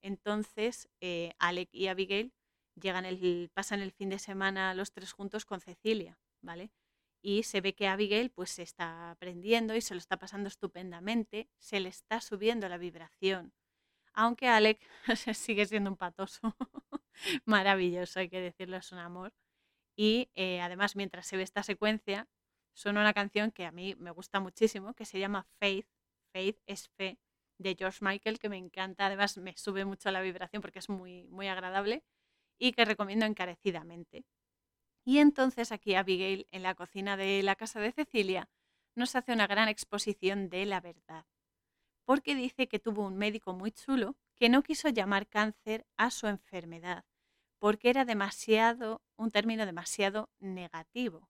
Entonces, 0.00 0.88
eh, 1.00 1.32
Alec 1.40 1.70
y 1.72 1.88
Abigail 1.88 2.32
llegan 2.80 3.04
el, 3.04 3.50
pasan 3.52 3.80
el 3.80 3.90
fin 3.90 4.10
de 4.10 4.20
semana 4.20 4.74
los 4.74 4.92
tres 4.92 5.12
juntos 5.12 5.44
con 5.44 5.60
Cecilia, 5.60 6.20
¿vale? 6.40 6.70
Y 7.20 7.42
se 7.42 7.60
ve 7.60 7.74
que 7.74 7.88
Abigail 7.88 8.30
pues 8.30 8.50
se 8.50 8.62
está 8.62 9.10
aprendiendo 9.10 9.74
y 9.74 9.80
se 9.80 9.94
lo 9.94 9.98
está 9.98 10.18
pasando 10.18 10.46
estupendamente, 10.46 11.48
se 11.58 11.80
le 11.80 11.88
está 11.88 12.20
subiendo 12.20 12.68
la 12.68 12.78
vibración. 12.78 13.52
Aunque 14.12 14.46
Alec 14.46 14.78
sigue 15.34 15.66
siendo 15.66 15.90
un 15.90 15.96
patoso, 15.96 16.56
maravilloso, 17.44 18.20
hay 18.20 18.28
que 18.28 18.40
decirlo, 18.40 18.76
es 18.76 18.92
un 18.92 18.98
amor. 18.98 19.34
Y 19.96 20.30
eh, 20.36 20.60
además, 20.60 20.94
mientras 20.94 21.26
se 21.26 21.36
ve 21.36 21.42
esta 21.42 21.64
secuencia, 21.64 22.28
suena 22.74 23.00
una 23.00 23.14
canción 23.14 23.50
que 23.50 23.64
a 23.64 23.72
mí 23.72 23.94
me 23.96 24.10
gusta 24.10 24.40
muchísimo, 24.40 24.94
que 24.94 25.04
se 25.04 25.18
llama 25.18 25.46
Faith. 25.58 25.86
Faith 26.32 26.58
es 26.66 26.88
fe, 26.88 27.18
de 27.58 27.76
George 27.78 27.98
Michael, 28.02 28.38
que 28.38 28.48
me 28.48 28.58
encanta. 28.58 29.06
Además, 29.06 29.38
me 29.38 29.56
sube 29.56 29.84
mucho 29.84 30.10
la 30.10 30.20
vibración 30.20 30.60
porque 30.60 30.80
es 30.80 30.88
muy, 30.88 31.24
muy 31.28 31.48
agradable 31.48 32.04
y 32.58 32.72
que 32.72 32.84
recomiendo 32.84 33.26
encarecidamente. 33.26 34.24
Y 35.04 35.18
entonces 35.18 35.70
aquí 35.70 35.94
Abigail, 35.94 36.48
en 36.50 36.62
la 36.62 36.74
cocina 36.74 37.16
de 37.16 37.42
la 37.42 37.56
casa 37.56 37.80
de 37.80 37.92
Cecilia, 37.92 38.48
nos 38.94 39.16
hace 39.16 39.32
una 39.32 39.46
gran 39.46 39.68
exposición 39.68 40.48
de 40.48 40.66
la 40.66 40.80
verdad, 40.80 41.26
porque 42.04 42.34
dice 42.34 42.68
que 42.68 42.78
tuvo 42.78 43.04
un 43.06 43.16
médico 43.16 43.52
muy 43.52 43.72
chulo 43.72 44.16
que 44.34 44.48
no 44.48 44.62
quiso 44.62 44.88
llamar 44.88 45.28
cáncer 45.28 45.86
a 45.96 46.10
su 46.10 46.26
enfermedad, 46.26 47.04
porque 47.58 47.90
era 47.90 48.04
demasiado, 48.04 49.02
un 49.16 49.30
término 49.30 49.66
demasiado 49.66 50.30
negativo. 50.38 51.28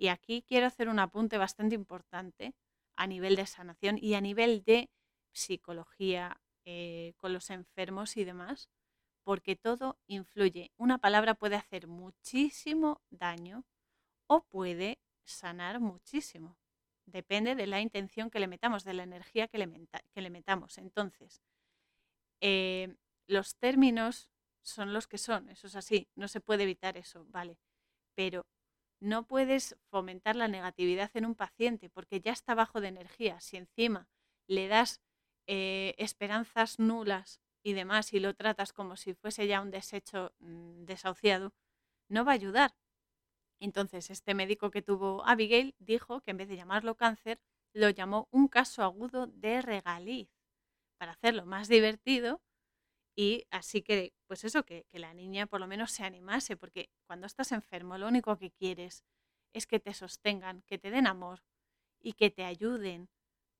Y 0.00 0.08
aquí 0.08 0.42
quiero 0.48 0.66
hacer 0.66 0.88
un 0.88 0.98
apunte 0.98 1.36
bastante 1.36 1.74
importante 1.74 2.54
a 2.96 3.06
nivel 3.06 3.36
de 3.36 3.44
sanación 3.44 3.98
y 4.00 4.14
a 4.14 4.22
nivel 4.22 4.64
de 4.64 4.88
psicología 5.30 6.40
eh, 6.64 7.12
con 7.18 7.34
los 7.34 7.50
enfermos 7.50 8.16
y 8.16 8.24
demás, 8.24 8.70
porque 9.24 9.56
todo 9.56 9.98
influye. 10.06 10.72
Una 10.78 10.96
palabra 10.96 11.34
puede 11.34 11.56
hacer 11.56 11.86
muchísimo 11.86 13.02
daño 13.10 13.66
o 14.26 14.40
puede 14.46 14.98
sanar 15.24 15.80
muchísimo. 15.80 16.56
Depende 17.04 17.54
de 17.54 17.66
la 17.66 17.82
intención 17.82 18.30
que 18.30 18.40
le 18.40 18.48
metamos, 18.48 18.84
de 18.84 18.94
la 18.94 19.02
energía 19.02 19.48
que 19.48 19.58
le, 19.58 19.86
que 20.14 20.22
le 20.22 20.30
metamos. 20.30 20.78
Entonces, 20.78 21.42
eh, 22.40 22.96
los 23.26 23.54
términos 23.56 24.30
son 24.62 24.94
los 24.94 25.06
que 25.06 25.18
son, 25.18 25.50
eso 25.50 25.66
es 25.66 25.76
así, 25.76 26.08
no 26.14 26.26
se 26.26 26.40
puede 26.40 26.62
evitar 26.62 26.96
eso, 26.96 27.26
¿vale? 27.28 27.58
Pero 28.14 28.46
no 29.00 29.26
puedes 29.26 29.76
fomentar 29.90 30.36
la 30.36 30.48
negatividad 30.48 31.10
en 31.14 31.26
un 31.26 31.34
paciente 31.34 31.88
porque 31.88 32.20
ya 32.20 32.32
está 32.32 32.54
bajo 32.54 32.80
de 32.80 32.88
energía. 32.88 33.40
Si 33.40 33.56
encima 33.56 34.08
le 34.46 34.68
das 34.68 35.00
eh, 35.46 35.94
esperanzas 35.98 36.78
nulas 36.78 37.40
y 37.62 37.72
demás 37.72 38.12
y 38.12 38.20
lo 38.20 38.34
tratas 38.34 38.72
como 38.72 38.96
si 38.96 39.14
fuese 39.14 39.46
ya 39.46 39.60
un 39.60 39.70
desecho 39.70 40.32
mm, 40.38 40.84
desahuciado, 40.84 41.52
no 42.08 42.24
va 42.24 42.32
a 42.32 42.34
ayudar. 42.34 42.74
Entonces, 43.60 44.10
este 44.10 44.34
médico 44.34 44.70
que 44.70 44.82
tuvo 44.82 45.26
Abigail 45.26 45.74
dijo 45.78 46.20
que 46.22 46.30
en 46.30 46.38
vez 46.38 46.48
de 46.48 46.56
llamarlo 46.56 46.96
cáncer, 46.96 47.40
lo 47.74 47.90
llamó 47.90 48.28
un 48.30 48.48
caso 48.48 48.82
agudo 48.82 49.26
de 49.26 49.62
regaliz, 49.62 50.30
para 50.98 51.12
hacerlo 51.12 51.46
más 51.46 51.68
divertido 51.68 52.42
y 53.16 53.46
así 53.50 53.82
que, 53.82 54.14
pues 54.26 54.44
eso, 54.44 54.64
que, 54.64 54.86
la 54.92 55.14
niña 55.14 55.46
por 55.46 55.60
lo 55.60 55.66
menos 55.66 55.92
se 55.92 56.04
animase, 56.04 56.56
porque 56.56 56.90
cuando 57.06 57.26
estás 57.26 57.52
enfermo 57.52 57.98
lo 57.98 58.08
único 58.08 58.38
que 58.38 58.50
quieres 58.50 59.04
es 59.52 59.66
que 59.66 59.80
te 59.80 59.94
sostengan, 59.94 60.62
que 60.62 60.78
te 60.78 60.90
den 60.90 61.06
amor 61.06 61.42
y 62.00 62.12
que 62.14 62.30
te 62.30 62.44
ayuden 62.44 63.08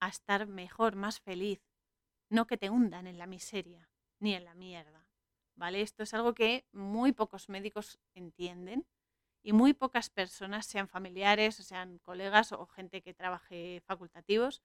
a 0.01 0.09
estar 0.09 0.47
mejor, 0.47 0.97
más 0.97 1.21
feliz, 1.21 1.61
no 2.29 2.47
que 2.47 2.57
te 2.57 2.71
hundan 2.71 3.07
en 3.07 3.19
la 3.19 3.27
miseria 3.27 3.91
ni 4.21 4.35
en 4.35 4.45
la 4.45 4.55
mierda. 4.55 5.09
¿Vale? 5.57 5.83
Esto 5.83 6.05
es 6.05 6.15
algo 6.15 6.33
que 6.33 6.65
muy 6.73 7.13
pocos 7.13 7.49
médicos 7.49 7.99
entienden 8.15 8.87
y 9.43 9.53
muy 9.53 9.75
pocas 9.75 10.09
personas, 10.09 10.67
sean 10.67 10.89
familiares 10.89 11.59
o 11.61 11.63
sean 11.63 11.99
colegas 11.99 12.53
o 12.53 12.67
gente 12.67 13.03
que 13.03 13.15
trabaje 13.15 13.83
facultativos, 13.85 14.63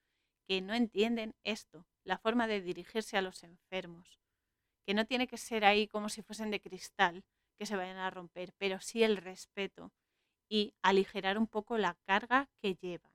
que 0.47 0.61
no 0.61 0.73
entienden 0.73 1.35
esto, 1.43 1.87
la 2.03 2.17
forma 2.17 2.47
de 2.47 2.61
dirigirse 2.61 3.17
a 3.17 3.21
los 3.21 3.43
enfermos 3.43 4.24
que 4.85 4.93
no 4.93 5.05
tiene 5.05 5.27
que 5.27 5.37
ser 5.37 5.65
ahí 5.65 5.87
como 5.87 6.09
si 6.09 6.21
fuesen 6.21 6.51
de 6.51 6.61
cristal, 6.61 7.23
que 7.57 7.65
se 7.65 7.75
vayan 7.75 7.97
a 7.97 8.09
romper, 8.09 8.53
pero 8.57 8.79
sí 8.79 9.03
el 9.03 9.17
respeto 9.17 9.91
y 10.49 10.73
aligerar 10.81 11.37
un 11.37 11.47
poco 11.47 11.77
la 11.77 11.97
carga 12.05 12.49
que 12.61 12.75
llevan. 12.75 13.11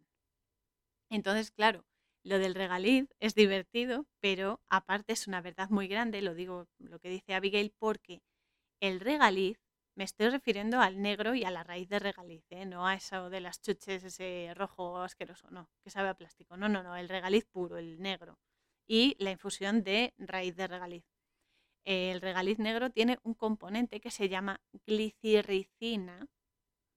Entonces, 1.10 1.50
claro, 1.50 1.84
lo 2.22 2.38
del 2.38 2.54
regaliz 2.54 3.08
es 3.18 3.34
divertido, 3.34 4.06
pero 4.20 4.60
aparte 4.68 5.12
es 5.12 5.26
una 5.26 5.40
verdad 5.40 5.70
muy 5.70 5.88
grande, 5.88 6.22
lo 6.22 6.34
digo 6.34 6.68
lo 6.78 6.98
que 6.98 7.08
dice 7.08 7.34
Abigail, 7.34 7.72
porque 7.78 8.22
el 8.80 9.00
regaliz, 9.00 9.58
me 9.96 10.04
estoy 10.04 10.30
refiriendo 10.30 10.80
al 10.80 11.02
negro 11.02 11.34
y 11.34 11.44
a 11.44 11.50
la 11.50 11.64
raíz 11.64 11.88
de 11.88 11.98
regaliz, 11.98 12.44
¿eh? 12.50 12.64
no 12.64 12.86
a 12.86 12.94
eso 12.94 13.28
de 13.28 13.40
las 13.40 13.60
chuches, 13.60 14.04
ese 14.04 14.52
rojo 14.54 14.98
asqueroso, 14.98 15.50
no, 15.50 15.68
que 15.82 15.90
sabe 15.90 16.08
a 16.08 16.14
plástico, 16.14 16.56
no, 16.56 16.68
no, 16.68 16.82
no, 16.82 16.96
el 16.96 17.08
regaliz 17.08 17.44
puro, 17.46 17.76
el 17.76 18.00
negro, 18.00 18.38
y 18.86 19.16
la 19.18 19.32
infusión 19.32 19.82
de 19.82 20.14
raíz 20.18 20.56
de 20.56 20.68
regaliz 20.68 21.04
el 21.84 22.20
regaliz 22.20 22.58
negro 22.58 22.90
tiene 22.90 23.18
un 23.22 23.34
componente 23.34 24.00
que 24.00 24.10
se 24.10 24.28
llama 24.28 24.60
glicirricina, 24.86 26.28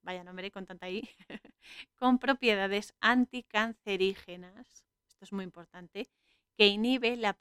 vaya 0.01 0.23
nombre 0.23 0.51
con 0.51 0.65
tanta 0.65 0.89
I, 0.89 1.10
con 1.95 2.19
propiedades 2.19 2.93
anticancerígenas, 2.99 4.85
esto 5.07 5.26
es 5.26 5.31
muy 5.31 5.45
importante, 5.45 6.10
que 6.57 6.68
inhibe 6.68 7.15
la, 7.18 7.34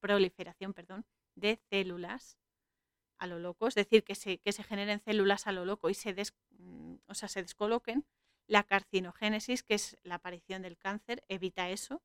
proliferación 0.00 0.74
perdón, 0.74 1.06
de 1.34 1.56
células 1.70 2.38
a 3.18 3.26
lo 3.26 3.38
loco, 3.38 3.68
es 3.68 3.74
decir, 3.74 4.04
que 4.04 4.14
se, 4.14 4.38
que 4.38 4.52
se 4.52 4.64
generen 4.64 5.00
células 5.00 5.46
a 5.46 5.52
lo 5.52 5.64
loco 5.64 5.88
y 5.88 5.94
se, 5.94 6.14
mm, 6.50 6.96
o 7.06 7.14
sea, 7.14 7.28
se 7.28 7.42
descoloquen. 7.42 8.04
La 8.46 8.64
carcinogénesis, 8.64 9.62
que 9.62 9.74
es 9.74 9.96
la 10.02 10.16
aparición 10.16 10.60
del 10.60 10.76
cáncer, 10.76 11.24
evita 11.28 11.70
eso 11.70 12.02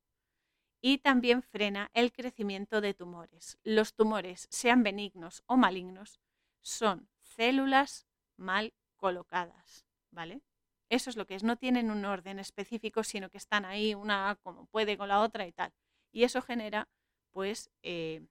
y 0.80 0.98
también 0.98 1.42
frena 1.42 1.90
el 1.94 2.12
crecimiento 2.12 2.80
de 2.80 2.94
tumores. 2.94 3.58
Los 3.62 3.94
tumores, 3.94 4.48
sean 4.50 4.82
benignos 4.82 5.42
o 5.46 5.56
malignos, 5.56 6.20
son 6.60 7.08
células 7.18 8.06
mal 8.36 8.74
colocadas, 8.96 9.86
¿vale? 10.10 10.42
Eso 10.88 11.10
es 11.10 11.16
lo 11.16 11.26
que 11.26 11.34
es, 11.36 11.44
no 11.44 11.56
tienen 11.56 11.90
un 11.90 12.04
orden 12.04 12.38
específico, 12.38 13.04
sino 13.04 13.30
que 13.30 13.38
están 13.38 13.64
ahí 13.64 13.94
una 13.94 14.36
como 14.42 14.66
puede 14.66 14.96
con 14.96 15.08
la 15.08 15.20
otra 15.20 15.46
y 15.46 15.52
tal. 15.52 15.72
Y 16.12 16.24
eso 16.24 16.42
genera, 16.42 16.88
pues, 17.30 17.70
eh, 17.82 18.26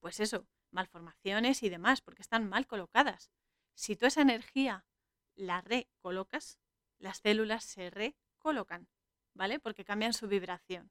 pues 0.00 0.20
eso, 0.20 0.46
malformaciones 0.70 1.62
y 1.62 1.68
demás, 1.68 2.00
porque 2.00 2.22
están 2.22 2.48
mal 2.48 2.66
colocadas. 2.66 3.30
Si 3.74 3.96
tú 3.96 4.06
esa 4.06 4.22
energía 4.22 4.86
la 5.34 5.60
recolocas, 5.60 6.58
las 6.98 7.18
células 7.18 7.64
se 7.64 7.90
recolocan, 7.90 8.88
¿vale? 9.34 9.60
Porque 9.60 9.84
cambian 9.84 10.14
su 10.14 10.26
vibración. 10.26 10.90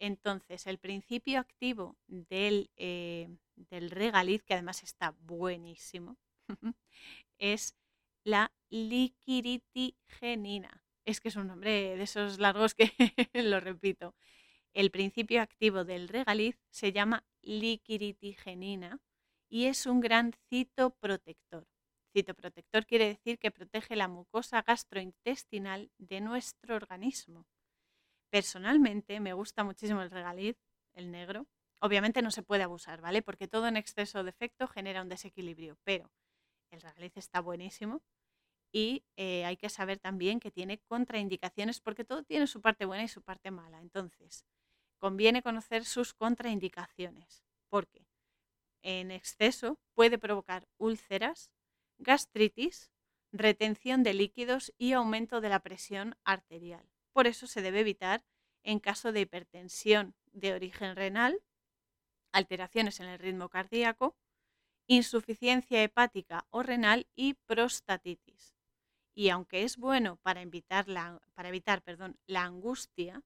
Entonces, 0.00 0.66
el 0.66 0.78
principio 0.78 1.38
activo 1.38 1.96
del, 2.08 2.70
eh, 2.76 3.28
del 3.54 3.90
regaliz, 3.90 4.42
que 4.42 4.54
además 4.54 4.82
está 4.82 5.14
buenísimo, 5.20 6.16
es 7.38 7.76
la 8.24 8.50
liquiritigenina. 8.70 10.82
Es 11.04 11.20
que 11.20 11.28
es 11.28 11.36
un 11.36 11.48
nombre 11.48 11.96
de 11.96 12.02
esos 12.02 12.38
largos 12.38 12.74
que 12.74 12.88
lo 13.34 13.60
repito. 13.60 14.14
El 14.72 14.90
principio 14.90 15.42
activo 15.42 15.84
del 15.84 16.08
regaliz 16.08 16.56
se 16.70 16.92
llama 16.92 17.26
liquiritigenina 17.42 19.00
y 19.50 19.66
es 19.66 19.84
un 19.84 20.00
gran 20.00 20.32
citoprotector. 20.48 21.66
Citoprotector 22.14 22.86
quiere 22.86 23.06
decir 23.06 23.38
que 23.38 23.50
protege 23.50 23.96
la 23.96 24.08
mucosa 24.08 24.62
gastrointestinal 24.62 25.90
de 25.98 26.22
nuestro 26.22 26.76
organismo. 26.76 27.44
Personalmente 28.30 29.20
me 29.20 29.32
gusta 29.32 29.64
muchísimo 29.64 30.02
el 30.02 30.10
regaliz, 30.10 30.56
el 30.94 31.10
negro. 31.10 31.46
Obviamente 31.80 32.22
no 32.22 32.30
se 32.30 32.42
puede 32.42 32.62
abusar, 32.62 33.00
¿vale? 33.00 33.22
Porque 33.22 33.48
todo 33.48 33.66
en 33.66 33.76
exceso 33.76 34.22
de 34.22 34.30
efecto 34.30 34.68
genera 34.68 35.02
un 35.02 35.08
desequilibrio, 35.08 35.78
pero 35.84 36.10
el 36.70 36.80
regaliz 36.80 37.16
está 37.16 37.40
buenísimo 37.40 38.02
y 38.72 39.04
eh, 39.16 39.44
hay 39.44 39.56
que 39.56 39.68
saber 39.68 39.98
también 39.98 40.38
que 40.38 40.50
tiene 40.50 40.78
contraindicaciones 40.78 41.80
porque 41.80 42.04
todo 42.04 42.22
tiene 42.22 42.46
su 42.46 42.60
parte 42.60 42.84
buena 42.84 43.04
y 43.04 43.08
su 43.08 43.22
parte 43.22 43.50
mala. 43.50 43.80
Entonces, 43.80 44.44
conviene 44.98 45.42
conocer 45.42 45.84
sus 45.84 46.14
contraindicaciones 46.14 47.42
porque 47.68 48.06
en 48.82 49.10
exceso 49.10 49.78
puede 49.94 50.18
provocar 50.18 50.68
úlceras, 50.78 51.50
gastritis, 51.98 52.90
retención 53.32 54.02
de 54.02 54.14
líquidos 54.14 54.72
y 54.78 54.92
aumento 54.92 55.40
de 55.40 55.48
la 55.48 55.60
presión 55.60 56.16
arterial. 56.24 56.86
Por 57.12 57.26
eso 57.26 57.46
se 57.46 57.62
debe 57.62 57.80
evitar 57.80 58.24
en 58.62 58.78
caso 58.78 59.12
de 59.12 59.20
hipertensión 59.20 60.14
de 60.32 60.52
origen 60.54 60.96
renal, 60.96 61.42
alteraciones 62.32 63.00
en 63.00 63.08
el 63.08 63.18
ritmo 63.18 63.48
cardíaco, 63.48 64.16
insuficiencia 64.86 65.82
hepática 65.82 66.46
o 66.50 66.62
renal 66.62 67.06
y 67.14 67.34
prostatitis. 67.34 68.56
Y 69.14 69.28
aunque 69.28 69.64
es 69.64 69.76
bueno 69.76 70.16
para 70.16 70.42
evitar, 70.42 70.88
la, 70.88 71.20
angustia, 72.34 73.22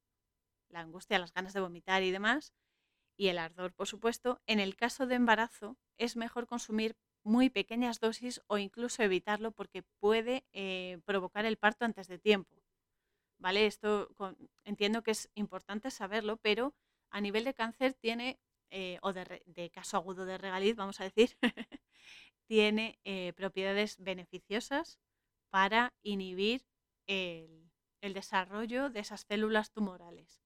la 0.69 0.81
angustia, 0.81 1.19
las 1.19 1.33
ganas 1.33 1.53
de 1.53 1.61
vomitar 1.61 2.03
y 2.03 2.11
demás, 2.11 2.53
y 3.17 3.29
el 3.29 3.39
ardor, 3.39 3.73
por 3.73 3.87
supuesto, 3.87 4.41
en 4.47 4.61
el 4.61 4.77
caso 4.77 5.07
de 5.07 5.15
embarazo 5.15 5.77
es 5.99 6.17
mejor 6.17 6.47
consumir 6.47 6.97
muy 7.23 7.49
pequeñas 7.49 8.01
dosis 8.01 8.43
o 8.49 8.59
incluso 8.59 9.03
evitarlo 9.03 9.53
porque 9.53 9.83
puede 10.01 10.45
eh, 10.53 10.99
provocar 11.05 11.47
el 11.47 11.57
parto 11.57 11.85
antes 11.85 12.09
de 12.09 12.19
tiempo. 12.19 12.64
¿Vale? 13.45 13.67
Esto 13.67 14.09
entiendo 14.65 15.03
que 15.03 15.11
es 15.11 15.29
importante 15.35 15.91
saberlo, 15.91 16.39
pero 16.39 16.75
a 17.11 17.21
nivel 17.21 17.45
de 17.45 17.53
cáncer 17.53 17.93
tiene, 17.93 18.41
eh, 18.71 18.99
o 19.03 19.13
de, 19.13 19.71
caso 19.71 19.99
agudo 19.99 20.25
de 20.25 20.39
regaliz, 20.39 20.77
vamos 20.77 20.99
a 21.03 21.05
decir, 21.05 21.37
tiene 22.47 22.99
eh, 23.05 23.35
propiedades 23.37 24.03
beneficiosas 24.03 24.99
para 25.51 25.93
inhibir 26.01 26.67
el, 27.07 27.69
desarrollo 28.01 28.89
de 28.89 29.01
esas 29.01 29.27
células 29.29 29.73
tumorales. 29.73 30.43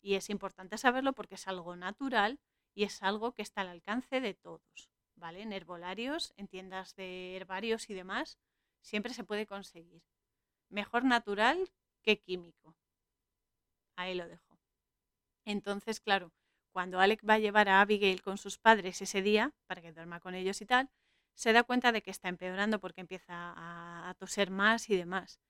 Y 0.00 0.14
es 0.14 0.30
importante 0.30 0.78
saberlo 0.78 1.12
porque 1.12 1.34
es 1.34 1.46
algo 1.46 1.76
natural 1.76 2.40
y 2.74 2.84
es 2.84 3.02
algo 3.02 3.34
que 3.34 3.42
está 3.42 3.60
al 3.60 3.68
alcance 3.68 4.22
de 4.22 4.32
todos, 4.32 4.90
¿vale? 5.14 5.42
En 5.42 5.52
herbolarios, 5.52 6.32
en 6.38 6.48
tiendas 6.48 6.94
de 6.94 7.36
herbarios 7.36 7.90
y 7.90 7.92
demás, 7.92 8.38
siempre 8.80 9.12
se 9.12 9.24
puede 9.24 9.44
conseguir. 9.44 10.02
Mejor 10.70 11.04
natural 11.04 11.70
que 12.02 12.20
químico. 12.20 12.74
Ahí 13.96 14.14
lo 14.14 14.28
dejo. 14.28 14.58
Entonces, 15.44 16.00
claro, 16.00 16.32
cuando 16.72 17.00
Alec 17.00 17.22
va 17.28 17.34
a 17.34 17.38
llevar 17.38 17.68
a 17.68 17.80
Abigail 17.80 18.22
con 18.22 18.38
sus 18.38 18.58
padres 18.58 19.02
ese 19.02 19.22
día, 19.22 19.52
para 19.66 19.82
que 19.82 19.92
duerma 19.92 20.20
con 20.20 20.34
ellos 20.34 20.60
y 20.60 20.66
tal, 20.66 20.90
se 21.34 21.52
da 21.52 21.64
cuenta 21.64 21.92
de 21.92 22.02
que 22.02 22.10
está 22.10 22.28
empeorando 22.28 22.80
porque 22.80 23.00
empieza 23.00 23.54
a, 23.56 24.14
toser 24.18 24.50
más 24.50 24.90
y 24.90 24.96
demás. 24.96 25.40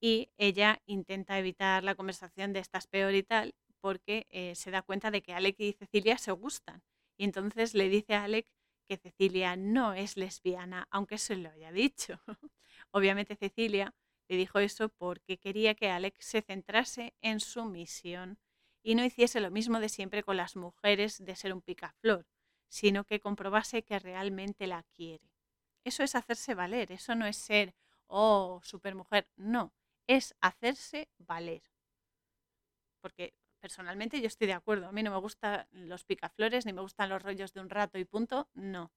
Y 0.00 0.30
ella 0.36 0.82
intenta 0.86 1.38
evitar 1.38 1.84
la 1.84 1.94
conversación 1.94 2.52
de 2.52 2.60
estás 2.60 2.86
peor 2.86 3.14
y 3.14 3.22
tal, 3.22 3.54
porque 3.80 4.26
eh, 4.30 4.54
se 4.54 4.70
da 4.70 4.82
cuenta 4.82 5.10
de 5.10 5.22
que 5.22 5.34
Alec 5.34 5.56
y 5.60 5.72
Cecilia 5.72 6.18
se 6.18 6.32
gustan. 6.32 6.82
Y 7.16 7.24
entonces 7.24 7.74
le 7.74 7.88
dice 7.88 8.14
a 8.14 8.24
Alec 8.24 8.46
que 8.88 8.96
Cecilia 8.96 9.56
no 9.56 9.94
es 9.94 10.16
lesbiana, 10.16 10.86
aunque 10.90 11.18
se 11.18 11.36
lo 11.36 11.50
haya 11.50 11.72
dicho. 11.72 12.20
Obviamente 12.90 13.36
Cecilia 13.36 13.94
le 14.28 14.36
dijo 14.36 14.58
eso 14.58 14.88
porque 14.88 15.38
quería 15.38 15.74
que 15.74 15.90
Alec 15.90 16.20
se 16.20 16.42
centrase 16.42 17.14
en 17.20 17.40
su 17.40 17.64
misión 17.64 18.38
y 18.82 18.94
no 18.94 19.04
hiciese 19.04 19.40
lo 19.40 19.50
mismo 19.50 19.80
de 19.80 19.88
siempre 19.88 20.22
con 20.22 20.36
las 20.36 20.56
mujeres 20.56 21.24
de 21.24 21.36
ser 21.36 21.52
un 21.52 21.62
picaflor, 21.62 22.26
sino 22.68 23.04
que 23.04 23.20
comprobase 23.20 23.84
que 23.84 23.98
realmente 23.98 24.66
la 24.66 24.82
quiere. 24.82 25.30
Eso 25.84 26.02
es 26.02 26.14
hacerse 26.14 26.54
valer, 26.54 26.92
eso 26.92 27.14
no 27.14 27.26
es 27.26 27.36
ser, 27.36 27.74
oh, 28.06 28.60
supermujer, 28.62 29.28
no, 29.36 29.74
es 30.06 30.34
hacerse 30.40 31.08
valer. 31.18 31.62
Porque 33.00 33.34
personalmente 33.60 34.20
yo 34.20 34.26
estoy 34.26 34.46
de 34.46 34.52
acuerdo, 34.54 34.86
a 34.88 34.92
mí 34.92 35.02
no 35.02 35.10
me 35.10 35.18
gustan 35.18 35.66
los 35.70 36.04
picaflores, 36.04 36.66
ni 36.66 36.72
me 36.72 36.82
gustan 36.82 37.08
los 37.10 37.22
rollos 37.22 37.52
de 37.52 37.60
un 37.60 37.70
rato 37.70 37.98
y 37.98 38.04
punto, 38.04 38.48
no. 38.54 38.92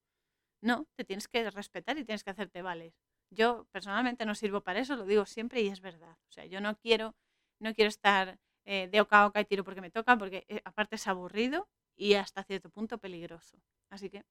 No, 0.62 0.88
te 0.96 1.06
tienes 1.06 1.28
que 1.28 1.50
respetar 1.52 1.98
y 1.98 2.06
tienes 2.06 2.24
que 2.24 2.32
hacerte 2.32 2.62
valer. 2.62 2.94
Yo 3.30 3.68
personalmente 3.72 4.26
no 4.26 4.36
sirvo 4.36 4.62
para 4.62 4.80
eso, 4.80 4.96
lo 4.96 5.06
digo 5.06 5.26
siempre 5.26 5.62
y 5.62 5.68
es 5.68 5.82
verdad. 5.82 6.18
O 6.30 6.32
sea, 6.32 6.46
yo 6.46 6.62
no 6.62 6.78
quiero, 6.78 7.16
no 7.60 7.74
quiero 7.74 7.90
estar 7.90 8.40
eh, 8.66 8.88
de 8.92 9.02
oca 9.02 9.22
a 9.22 9.28
oca 9.28 9.42
y 9.42 9.46
tiro 9.46 9.64
porque 9.64 9.82
me 9.82 9.92
toca, 9.92 10.18
porque 10.18 10.46
eh, 10.48 10.62
aparte 10.66 10.96
es 10.96 11.08
aburrido 11.08 11.68
y 11.96 12.14
hasta 12.16 12.44
cierto 12.44 12.70
punto 12.70 12.98
peligroso. 12.98 13.58
Así 13.90 14.10
que 14.10 14.24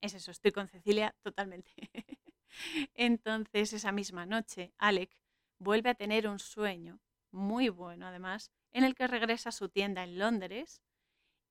es 0.00 0.14
eso, 0.14 0.30
estoy 0.30 0.52
con 0.52 0.68
Cecilia 0.68 1.14
totalmente. 1.22 1.70
Entonces, 2.94 3.72
esa 3.72 3.92
misma 3.92 4.26
noche, 4.26 4.72
Alec 4.78 5.16
vuelve 5.58 5.90
a 5.90 5.94
tener 5.94 6.28
un 6.28 6.38
sueño 6.38 7.00
muy 7.30 7.68
bueno, 7.68 8.06
además, 8.06 8.50
en 8.72 8.84
el 8.84 8.94
que 8.94 9.06
regresa 9.06 9.50
a 9.50 9.52
su 9.52 9.68
tienda 9.68 10.02
en 10.04 10.18
Londres 10.18 10.82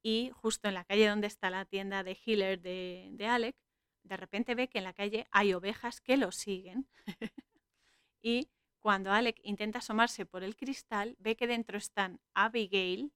y 0.04 0.32
justo 0.34 0.68
en 0.68 0.76
la 0.76 0.86
calle 0.86 1.08
donde 1.08 1.28
está 1.28 1.50
la 1.50 1.66
tienda 1.66 2.04
de 2.04 2.18
Hiller 2.24 2.62
de, 2.62 3.10
de 3.14 3.28
Alec, 3.28 3.56
de 4.04 4.18
repente 4.18 4.56
ve 4.56 4.68
que 4.68 4.80
en 4.80 4.84
la 4.86 4.94
calle 4.94 5.28
hay 5.32 5.54
ovejas 5.54 6.02
que 6.02 6.18
lo 6.18 6.32
siguen. 6.32 6.88
y 8.22 8.50
cuando 8.80 9.12
Alec 9.12 9.40
intenta 9.44 9.80
asomarse 9.80 10.26
por 10.26 10.44
el 10.44 10.56
cristal, 10.56 11.16
ve 11.20 11.36
que 11.36 11.48
dentro 11.48 11.78
están 11.78 12.20
Abigail 12.34 13.14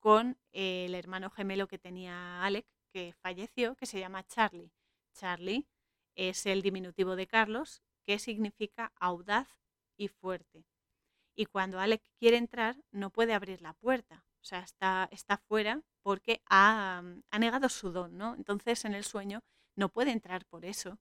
con 0.00 0.38
el 0.52 0.94
hermano 0.94 1.30
gemelo 1.30 1.68
que 1.68 1.78
tenía 1.78 2.42
Alec, 2.44 2.66
que 2.92 3.12
falleció, 3.20 3.76
que 3.76 3.86
se 3.86 4.00
llama 4.00 4.26
Charlie. 4.26 4.72
Charlie 5.14 5.68
es 6.14 6.46
el 6.46 6.62
diminutivo 6.62 7.14
de 7.14 7.26
Carlos, 7.26 7.82
que 8.04 8.18
significa 8.18 8.92
audaz 8.96 9.48
y 9.96 10.08
fuerte. 10.08 10.64
Y 11.34 11.46
cuando 11.46 11.78
Alec 11.78 12.02
quiere 12.18 12.36
entrar, 12.36 12.76
no 12.90 13.10
puede 13.10 13.34
abrir 13.34 13.62
la 13.62 13.74
puerta. 13.74 14.24
O 14.40 14.44
sea, 14.44 14.60
está, 14.60 15.08
está 15.12 15.38
fuera 15.38 15.82
porque 16.02 16.42
ha, 16.50 17.02
ha 17.30 17.38
negado 17.38 17.68
su 17.68 17.92
don, 17.92 18.18
¿no? 18.18 18.34
Entonces, 18.34 18.84
en 18.84 18.94
el 18.94 19.04
sueño 19.04 19.42
no 19.76 19.88
puede 19.88 20.12
entrar 20.12 20.44
por 20.46 20.64
eso. 20.64 20.98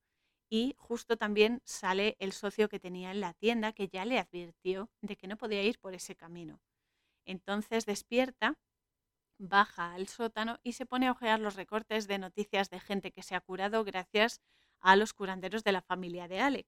Y 0.50 0.76
justo 0.78 1.18
también 1.18 1.62
sale 1.66 2.18
el 2.20 2.34
socio 2.34 2.68
que 2.70 2.80
tenía 2.80 3.12
en 3.12 3.22
la 3.22 3.34
tienda 3.34 3.72
que 3.74 3.88
ya 3.88 4.06
le 4.06 4.20
advirtió 4.20 4.90
de 5.02 5.16
que 5.16 5.28
no 5.28 5.38
podía 5.38 5.64
ir 5.64 5.80
por 5.80 5.94
ese 5.94 6.16
camino. 6.16 6.62
Entonces 7.26 7.86
despierta 7.86 8.60
baja 9.42 9.94
al 9.94 10.08
sótano 10.08 10.60
y 10.64 10.74
se 10.74 10.86
pone 10.86 11.08
a 11.08 11.12
ojear 11.12 11.40
los 11.40 11.56
recortes 11.56 12.08
de 12.08 12.20
noticias 12.20 12.70
de 12.70 12.80
gente 12.80 13.12
que 13.12 13.24
se 13.24 13.36
ha 13.36 13.42
curado 13.42 13.84
gracias 13.84 14.42
a 14.80 14.96
los 14.96 15.14
curanderos 15.14 15.64
de 15.64 15.72
la 15.72 15.82
familia 15.82 16.28
de 16.28 16.40
Alec. 16.40 16.68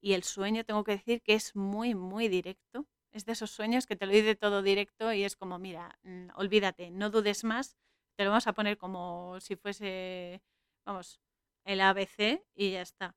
Y 0.00 0.12
el 0.14 0.22
sueño, 0.22 0.64
tengo 0.64 0.84
que 0.84 0.92
decir 0.92 1.22
que 1.22 1.34
es 1.34 1.56
muy, 1.56 1.94
muy 1.94 2.28
directo. 2.28 2.86
Es 3.12 3.24
de 3.24 3.32
esos 3.32 3.50
sueños 3.50 3.86
que 3.86 3.96
te 3.96 4.06
lo 4.06 4.12
dice 4.12 4.36
todo 4.36 4.62
directo 4.62 5.12
y 5.12 5.24
es 5.24 5.36
como, 5.36 5.58
mira, 5.58 5.98
mm, 6.02 6.28
olvídate, 6.36 6.90
no 6.90 7.10
dudes 7.10 7.44
más, 7.44 7.76
te 8.16 8.24
lo 8.24 8.30
vamos 8.30 8.46
a 8.46 8.52
poner 8.52 8.76
como 8.78 9.40
si 9.40 9.56
fuese, 9.56 10.42
vamos, 10.84 11.20
el 11.66 11.80
ABC 11.82 12.42
y 12.54 12.70
ya 12.72 12.82
está. 12.82 13.14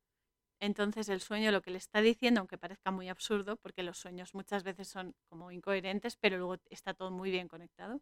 Entonces 0.60 1.08
el 1.08 1.22
sueño 1.22 1.52
lo 1.52 1.62
que 1.62 1.72
le 1.72 1.78
está 1.78 2.02
diciendo, 2.02 2.42
aunque 2.42 2.58
parezca 2.58 2.92
muy 2.92 3.08
absurdo, 3.08 3.56
porque 3.56 3.84
los 3.84 3.98
sueños 3.98 4.34
muchas 4.34 4.64
veces 4.64 4.90
son 4.90 5.16
como 5.30 5.52
incoherentes, 5.52 6.18
pero 6.18 6.38
luego 6.38 6.58
está 6.70 6.94
todo 6.94 7.12
muy 7.12 7.32
bien 7.32 7.48
conectado, 7.48 8.02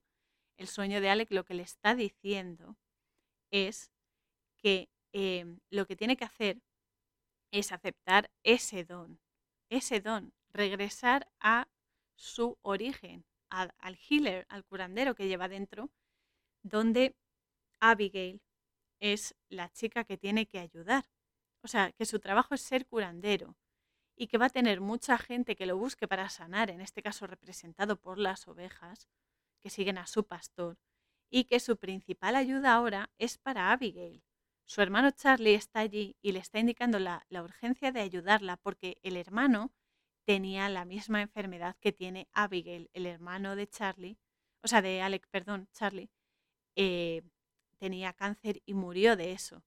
el 0.58 0.68
sueño 0.68 1.02
de 1.02 1.10
Alec 1.10 1.32
lo 1.32 1.46
que 1.46 1.54
le 1.54 1.64
está 1.64 1.94
diciendo 1.94 2.78
es 3.52 3.92
que 4.58 4.90
em, 5.14 5.60
lo 5.70 5.86
que 5.86 5.96
tiene 5.96 6.18
que 6.18 6.26
hacer 6.26 6.62
es 7.52 7.72
aceptar 7.72 8.32
ese 8.44 8.84
don, 8.84 9.20
ese 9.70 10.02
don, 10.02 10.34
regresar 10.50 11.30
a 11.40 11.68
su 12.16 12.58
origen, 12.64 13.26
al 13.50 14.00
healer, 14.10 14.46
al 14.50 14.66
curandero 14.66 15.16
que 15.16 15.28
lleva 15.28 15.48
dentro, 15.48 15.92
donde 16.64 17.16
Abigail 17.80 18.42
es 19.00 19.36
la 19.50 19.70
chica 19.72 20.04
que 20.04 20.18
tiene 20.18 20.48
que 20.48 20.60
ayudar. 20.60 21.06
O 21.64 21.68
sea, 21.68 21.92
que 21.92 22.06
su 22.06 22.20
trabajo 22.20 22.56
es 22.56 22.62
ser 22.62 22.86
curandero 22.86 23.56
y 24.16 24.28
que 24.28 24.38
va 24.38 24.48
a 24.48 24.50
tener 24.50 24.82
mucha 24.82 25.18
gente 25.18 25.56
que 25.56 25.66
lo 25.66 25.78
busque 25.78 26.08
para 26.08 26.30
sanar, 26.30 26.70
en 26.70 26.82
este 26.82 27.02
caso 27.04 27.28
representado 27.28 27.98
por 27.98 28.18
las 28.18 28.48
ovejas, 28.48 29.08
que 29.62 29.70
siguen 29.70 29.98
a 29.98 30.08
su 30.08 30.26
pastor 30.26 30.78
y 31.30 31.46
que 31.46 31.60
su 31.60 31.78
principal 31.78 32.36
ayuda 32.36 32.74
ahora 32.74 33.12
es 33.18 33.38
para 33.38 33.72
Abigail. 33.72 34.24
Su 34.66 34.82
hermano 34.82 35.12
Charlie 35.12 35.56
está 35.56 35.80
allí 35.80 36.18
y 36.22 36.32
le 36.32 36.40
está 36.40 36.60
indicando 36.60 37.00
la, 37.00 37.26
urgencia 37.32 37.92
de 37.92 38.02
ayudarla 38.02 38.58
porque 38.58 38.98
el 39.02 39.16
hermano 39.16 39.72
tenía 40.26 40.68
la 40.68 40.84
misma 40.84 41.22
enfermedad 41.22 41.78
que 41.80 41.94
tiene 41.94 42.28
Abigail, 42.34 42.90
el 42.94 43.06
hermano 43.06 43.56
de 43.56 43.68
Charlie, 43.68 44.18
o 44.62 44.68
sea, 44.68 44.82
de 44.82 45.02
Alec, 45.02 45.28
perdón, 45.30 45.70
Charlie, 45.74 46.10
eh, 46.76 47.24
tenía 47.78 48.14
cáncer 48.14 48.62
y 48.66 48.74
murió 48.74 49.16
de 49.16 49.32
eso. 49.32 49.64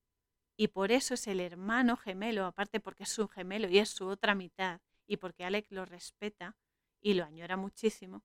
Y 0.56 0.68
por 0.68 0.92
eso 0.92 1.14
es 1.14 1.26
el 1.26 1.40
hermano 1.40 1.96
gemelo, 1.96 2.44
aparte 2.44 2.80
porque 2.80 3.04
es 3.04 3.08
su 3.08 3.28
gemelo 3.28 3.68
y 3.68 3.78
es 3.78 3.88
su 3.90 4.06
otra 4.06 4.34
mitad, 4.34 4.80
y 5.06 5.16
porque 5.16 5.44
Alec 5.44 5.66
lo 5.70 5.84
respeta 5.84 6.56
y 7.00 7.14
lo 7.14 7.24
añora 7.24 7.56
muchísimo, 7.56 8.22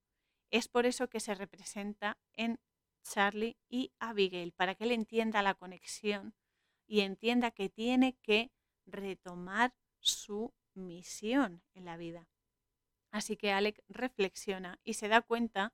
es 0.51 0.67
por 0.67 0.85
eso 0.85 1.09
que 1.09 1.19
se 1.19 1.33
representa 1.33 2.17
en 2.33 2.59
Charlie 3.03 3.57
y 3.69 3.93
Abigail, 3.99 4.51
para 4.51 4.75
que 4.75 4.83
él 4.83 4.91
entienda 4.91 5.41
la 5.41 5.53
conexión 5.53 6.35
y 6.87 7.01
entienda 7.01 7.51
que 7.51 7.69
tiene 7.69 8.17
que 8.21 8.51
retomar 8.85 9.73
su 9.99 10.53
misión 10.73 11.63
en 11.73 11.85
la 11.85 11.97
vida. 11.97 12.29
Así 13.11 13.37
que 13.37 13.51
Alec 13.51 13.81
reflexiona 13.87 14.79
y 14.83 14.95
se 14.95 15.07
da 15.07 15.21
cuenta 15.21 15.73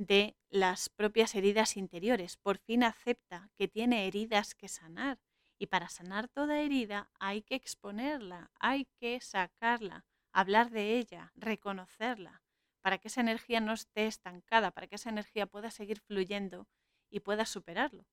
de 0.00 0.34
las 0.48 0.88
propias 0.88 1.34
heridas 1.34 1.76
interiores. 1.76 2.38
Por 2.38 2.56
fin 2.56 2.84
acepta 2.84 3.50
que 3.58 3.68
tiene 3.68 4.06
heridas 4.06 4.54
que 4.54 4.66
sanar. 4.66 5.20
Y 5.58 5.66
para 5.66 5.90
sanar 5.90 6.26
toda 6.28 6.58
herida 6.58 7.10
hay 7.18 7.42
que 7.42 7.54
exponerla, 7.54 8.50
hay 8.58 8.86
que 8.98 9.20
sacarla, 9.20 10.06
hablar 10.32 10.70
de 10.70 10.96
ella, 10.96 11.32
reconocerla, 11.34 12.42
para 12.80 12.96
que 12.96 13.08
esa 13.08 13.20
energía 13.20 13.60
no 13.60 13.74
esté 13.74 14.06
estancada, 14.06 14.70
para 14.70 14.86
que 14.86 14.94
esa 14.94 15.10
energía 15.10 15.46
pueda 15.46 15.70
seguir 15.70 16.00
fluyendo 16.00 16.66
y 17.10 17.20
pueda 17.20 17.44
superarlo. 17.44 18.06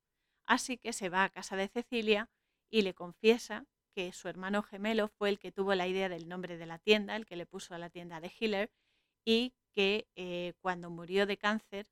Así 0.45 0.77
que 0.77 0.91
se 0.91 1.07
va 1.07 1.23
a 1.23 1.29
casa 1.29 1.55
de 1.55 1.69
Cecilia 1.69 2.29
y 2.69 2.81
le 2.81 2.93
confiesa 2.93 3.65
que 3.95 4.11
su 4.11 4.27
hermano 4.27 4.61
gemelo 4.61 5.07
fue 5.07 5.29
el 5.29 5.39
que 5.39 5.53
tuvo 5.53 5.73
la 5.73 5.87
idea 5.87 6.09
del 6.09 6.27
nombre 6.27 6.57
de 6.57 6.65
la 6.65 6.79
tienda, 6.79 7.15
el 7.15 7.25
que 7.25 7.37
le 7.37 7.45
puso 7.45 7.75
a 7.75 7.77
la 7.79 7.89
tienda 7.89 8.19
de 8.19 8.33
Hiller, 8.37 8.73
y 9.23 9.53
que 9.77 10.07
eh, 10.15 10.53
cuando 10.59 10.89
murió 10.89 11.27
de 11.27 11.37
cáncer, 11.37 11.87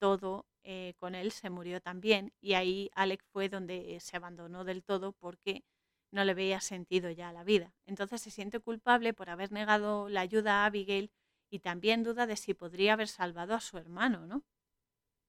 todo 0.00 0.44
eh, 0.64 0.94
con 0.98 1.14
él 1.14 1.30
se 1.30 1.50
murió 1.50 1.80
también. 1.80 2.32
Y 2.40 2.54
ahí 2.54 2.90
Alec 2.96 3.22
fue 3.32 3.48
donde 3.48 4.00
se 4.00 4.16
abandonó 4.16 4.64
del 4.64 4.82
todo 4.82 5.12
porque 5.12 5.62
no 6.10 6.24
le 6.24 6.34
veía 6.34 6.60
sentido 6.60 7.12
ya 7.12 7.30
la 7.32 7.44
vida. 7.44 7.72
Entonces 7.86 8.22
se 8.22 8.32
siente 8.32 8.58
culpable 8.58 9.14
por 9.14 9.30
haber 9.30 9.52
negado 9.52 10.08
la 10.08 10.20
ayuda 10.22 10.62
a 10.62 10.66
Abigail 10.66 11.12
y 11.48 11.60
también 11.60 12.02
duda 12.02 12.26
de 12.26 12.34
si 12.34 12.54
podría 12.54 12.94
haber 12.94 13.06
salvado 13.06 13.54
a 13.54 13.60
su 13.60 13.78
hermano, 13.78 14.26
¿no? 14.26 14.42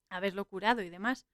Haberlo 0.08 0.44
curado 0.46 0.82
y 0.82 0.90
demás. 0.90 1.28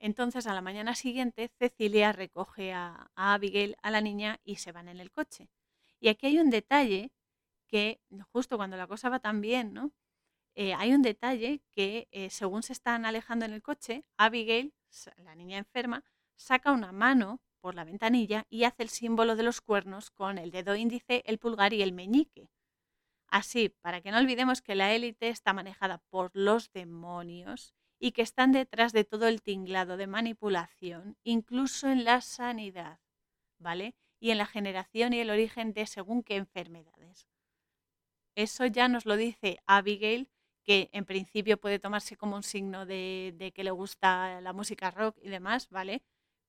Entonces 0.00 0.48
a 0.48 0.54
la 0.54 0.60
mañana 0.60 0.96
siguiente 0.96 1.50
Cecilia 1.60 2.10
recoge 2.10 2.72
a, 2.72 3.12
a 3.14 3.34
Abigail, 3.34 3.76
a 3.82 3.92
la 3.92 4.00
niña, 4.00 4.40
y 4.44 4.56
se 4.56 4.72
van 4.72 4.88
en 4.88 4.98
el 4.98 5.12
coche. 5.12 5.50
Y 6.00 6.08
aquí 6.08 6.26
hay 6.26 6.38
un 6.40 6.50
detalle 6.50 7.12
que 7.68 8.00
justo 8.32 8.56
cuando 8.56 8.76
la 8.76 8.88
cosa 8.88 9.08
va 9.08 9.20
tan 9.20 9.40
bien, 9.40 9.72
¿no? 9.72 9.92
Eh, 10.58 10.72
hay 10.72 10.94
un 10.94 11.02
detalle 11.02 11.60
que 11.70 12.08
eh, 12.12 12.30
según 12.30 12.62
se 12.62 12.72
están 12.72 13.04
alejando 13.04 13.44
en 13.44 13.52
el 13.52 13.62
coche, 13.62 14.04
Abigail, 14.16 14.74
la 15.18 15.34
niña 15.34 15.58
enferma, 15.58 16.02
saca 16.34 16.72
una 16.72 16.92
mano 16.92 17.42
por 17.60 17.74
la 17.74 17.84
ventanilla 17.84 18.46
y 18.48 18.64
hace 18.64 18.82
el 18.82 18.88
símbolo 18.88 19.36
de 19.36 19.42
los 19.42 19.60
cuernos 19.60 20.10
con 20.10 20.38
el 20.38 20.50
dedo 20.50 20.74
índice, 20.74 21.22
el 21.26 21.38
pulgar 21.38 21.74
y 21.74 21.82
el 21.82 21.92
meñique. 21.92 22.48
Así, 23.28 23.68
para 23.68 24.00
que 24.00 24.10
no 24.10 24.18
olvidemos 24.18 24.62
que 24.62 24.74
la 24.74 24.94
élite 24.94 25.28
está 25.28 25.52
manejada 25.52 25.98
por 26.08 26.30
los 26.32 26.72
demonios 26.72 27.74
y 27.98 28.12
que 28.12 28.22
están 28.22 28.52
detrás 28.52 28.94
de 28.94 29.04
todo 29.04 29.28
el 29.28 29.42
tinglado 29.42 29.98
de 29.98 30.06
manipulación, 30.06 31.18
incluso 31.22 31.88
en 31.88 32.04
la 32.04 32.22
sanidad, 32.22 33.00
¿vale? 33.58 33.94
Y 34.20 34.30
en 34.30 34.38
la 34.38 34.46
generación 34.46 35.12
y 35.12 35.20
el 35.20 35.28
origen 35.28 35.74
de 35.74 35.86
según 35.86 36.22
qué 36.22 36.36
enfermedades. 36.36 37.28
Eso 38.34 38.64
ya 38.64 38.88
nos 38.88 39.04
lo 39.04 39.16
dice 39.16 39.58
Abigail, 39.66 40.30
que 40.66 40.90
en 40.92 41.04
principio 41.04 41.58
puede 41.58 41.78
tomarse 41.78 42.16
como 42.16 42.34
un 42.34 42.42
signo 42.42 42.86
de, 42.86 43.52
que 43.54 43.64
le 43.64 43.70
gusta 43.70 44.40
la 44.40 44.52
música 44.52 44.90
rock 44.90 45.16
y 45.22 45.28
demás, 45.28 45.68
¿vale? 45.70 46.02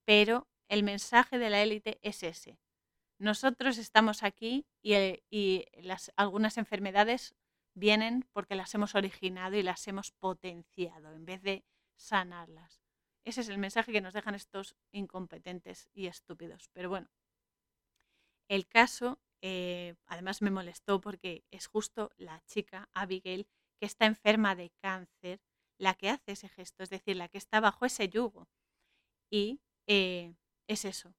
Pero 0.06 0.48
el 0.68 0.84
mensaje 0.84 1.38
de 1.38 1.52
la 1.52 1.62
élite 1.62 2.00
es 2.02 2.24
ese. 2.24 2.60
Nosotros 3.20 3.78
estamos 3.78 4.24
aquí 4.24 4.66
y, 4.82 5.66
las, 5.82 6.12
algunas 6.16 6.58
enfermedades 6.58 7.36
vienen 7.76 8.26
porque 8.34 8.56
las 8.56 8.74
hemos 8.74 8.96
originado 8.96 9.56
y 9.56 9.62
las 9.62 9.88
hemos 9.88 10.12
potenciado 10.12 11.14
en 11.14 11.26
vez 11.26 11.44
de 11.44 11.64
sanarlas. 11.96 12.82
Ese 13.24 13.42
es 13.42 13.50
el 13.50 13.60
mensaje 13.60 13.92
que 13.92 14.02
nos 14.02 14.14
dejan 14.14 14.34
estos 14.34 14.76
incompetentes 14.92 15.90
y 15.94 16.08
estúpidos. 16.08 16.70
Pero 16.74 16.90
bueno, 16.90 17.10
el 18.48 18.68
caso 18.68 19.20
eh, 19.42 19.96
además 20.08 20.42
me 20.42 20.50
molestó 20.50 21.02
porque 21.02 21.44
es 21.52 21.68
justo 21.68 22.12
la 22.18 22.42
chica, 22.46 22.90
Abigail, 22.94 23.48
que 23.80 23.86
está 23.86 24.06
enferma 24.06 24.56
de 24.56 24.72
cáncer, 24.82 25.40
la 25.80 25.94
que 25.94 26.10
hace 26.10 26.34
ese 26.34 26.50
gesto, 26.50 26.84
es 26.84 26.90
decir, 26.90 27.16
la 27.16 27.28
que 27.28 27.38
está 27.38 27.60
bajo 27.60 27.86
ese 27.86 28.10
yugo. 28.10 28.48
Y 29.32 29.62
eh, 29.88 30.34
es 30.68 30.86
eso, 30.86 31.14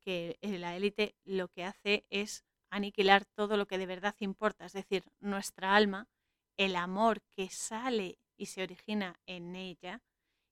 que 0.00 0.38
eh, 0.40 0.58
la 0.58 0.76
élite 0.76 1.14
lo 1.24 1.48
que 1.48 1.64
hace 1.64 2.06
es 2.10 2.44
aniquilar 2.70 3.24
todo 3.24 3.56
lo 3.56 3.66
que 3.66 3.78
de 3.78 3.86
verdad 3.86 4.14
importa, 4.20 4.66
es 4.66 4.72
decir, 4.72 5.04
nuestra 5.20 5.74
alma, 5.74 6.08
el 6.56 6.76
amor 6.76 7.22
que 7.30 7.48
sale 7.50 8.18
y 8.36 8.46
se 8.46 8.62
origina 8.62 9.18
en 9.26 9.56
ella 9.56 10.02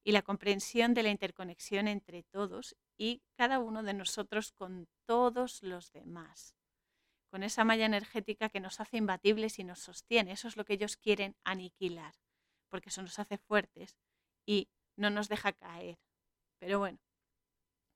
y 0.05 0.13
la 0.13 0.23
comprensión 0.23 0.95
de 0.95 1.03
la 1.03 1.11
interconexión 1.11 1.89
entre 1.89 2.23
todos 2.23 2.77
y 2.97 3.23
cada 3.37 3.59
uno 3.59 3.83
de 3.83 3.95
nosotros 3.95 4.53
con 4.53 4.89
todos 5.07 5.63
los 5.63 5.93
demás 5.93 6.58
con 7.29 7.43
esa 7.43 7.65
malla 7.65 7.87
energética 7.87 8.49
que 8.49 8.61
nos 8.61 8.81
hace 8.81 8.97
imbatibles 8.97 9.59
y 9.59 9.65
nos 9.65 9.81
sostiene. 9.81 10.33
Eso 10.33 10.49
es 10.49 10.57
lo 10.57 10.65
que 10.65 10.75
ellos 10.75 10.97
quieren 10.97 11.37
aniquilar, 11.45 12.15
porque 12.69 12.89
eso 12.89 13.03
nos 13.03 13.19
hace 13.19 13.39
fuertes 13.39 13.97
y 14.47 14.69
no 14.97 15.11
nos 15.11 15.29
deja 15.29 15.53
caer. 15.53 15.99
Pero 16.59 16.79
bueno, 16.79 16.99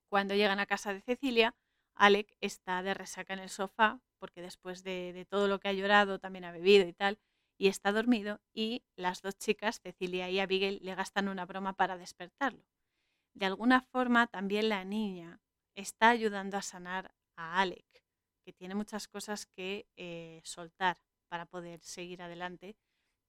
cuando 0.08 0.34
llegan 0.34 0.60
a 0.60 0.66
casa 0.66 0.92
de 0.92 1.00
Cecilia, 1.00 1.56
Alec 1.94 2.36
está 2.40 2.82
de 2.82 2.94
resaca 2.94 3.32
en 3.32 3.40
el 3.40 3.48
sofá, 3.48 4.00
porque 4.18 4.42
después 4.42 4.84
de, 4.84 5.26
todo 5.28 5.48
lo 5.48 5.58
que 5.58 5.68
ha 5.68 5.72
llorado, 5.72 6.18
también 6.18 6.44
ha 6.44 6.52
bebido 6.52 6.86
y 6.86 6.92
tal, 6.92 7.18
y 7.58 7.68
está 7.68 7.92
dormido, 7.92 8.40
y 8.52 8.84
las 8.96 9.22
dos 9.22 9.36
chicas, 9.36 9.80
Cecilia 9.80 10.30
y 10.30 10.40
Abigail, 10.40 10.80
le 10.82 10.94
gastan 10.94 11.28
una 11.28 11.46
broma 11.46 11.74
para 11.74 11.96
despertarlo. 11.96 12.64
De 13.34 13.46
alguna 13.46 13.82
forma, 13.82 14.26
también 14.26 14.68
la 14.68 14.84
niña 14.84 15.40
está 15.74 16.10
ayudando 16.10 16.56
a 16.56 16.62
sanar 16.62 17.14
a 17.36 17.60
Alec 17.60 18.01
que 18.42 18.52
tiene 18.52 18.74
muchas 18.74 19.08
cosas 19.08 19.46
que 19.46 19.86
eh, 19.96 20.40
soltar 20.44 20.98
para 21.28 21.46
poder 21.46 21.80
seguir 21.82 22.22
adelante. 22.22 22.76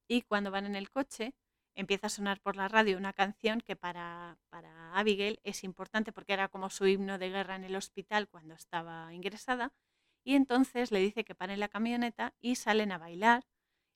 Y 0.07 0.23
cuando 0.23 0.51
van 0.51 0.65
en 0.65 0.75
el 0.75 0.89
coche, 0.89 1.33
empieza 1.75 2.07
a 2.07 2.09
sonar 2.09 2.41
por 2.41 2.55
la 2.55 2.67
radio 2.67 2.97
una 2.97 3.13
canción 3.13 3.61
que 3.61 3.75
para, 3.75 4.37
para 4.49 4.93
Abigail 4.93 5.39
es 5.43 5.63
importante 5.63 6.11
porque 6.11 6.33
era 6.33 6.49
como 6.49 6.69
su 6.69 6.85
himno 6.85 7.17
de 7.17 7.29
guerra 7.29 7.55
en 7.55 7.63
el 7.63 7.75
hospital 7.75 8.27
cuando 8.27 8.53
estaba 8.53 9.13
ingresada. 9.13 9.73
Y 10.23 10.35
entonces 10.35 10.91
le 10.91 10.99
dice 10.99 11.23
que 11.23 11.35
paren 11.35 11.59
la 11.59 11.67
camioneta 11.67 12.33
y 12.39 12.55
salen 12.55 12.91
a 12.91 12.97
bailar 12.97 13.45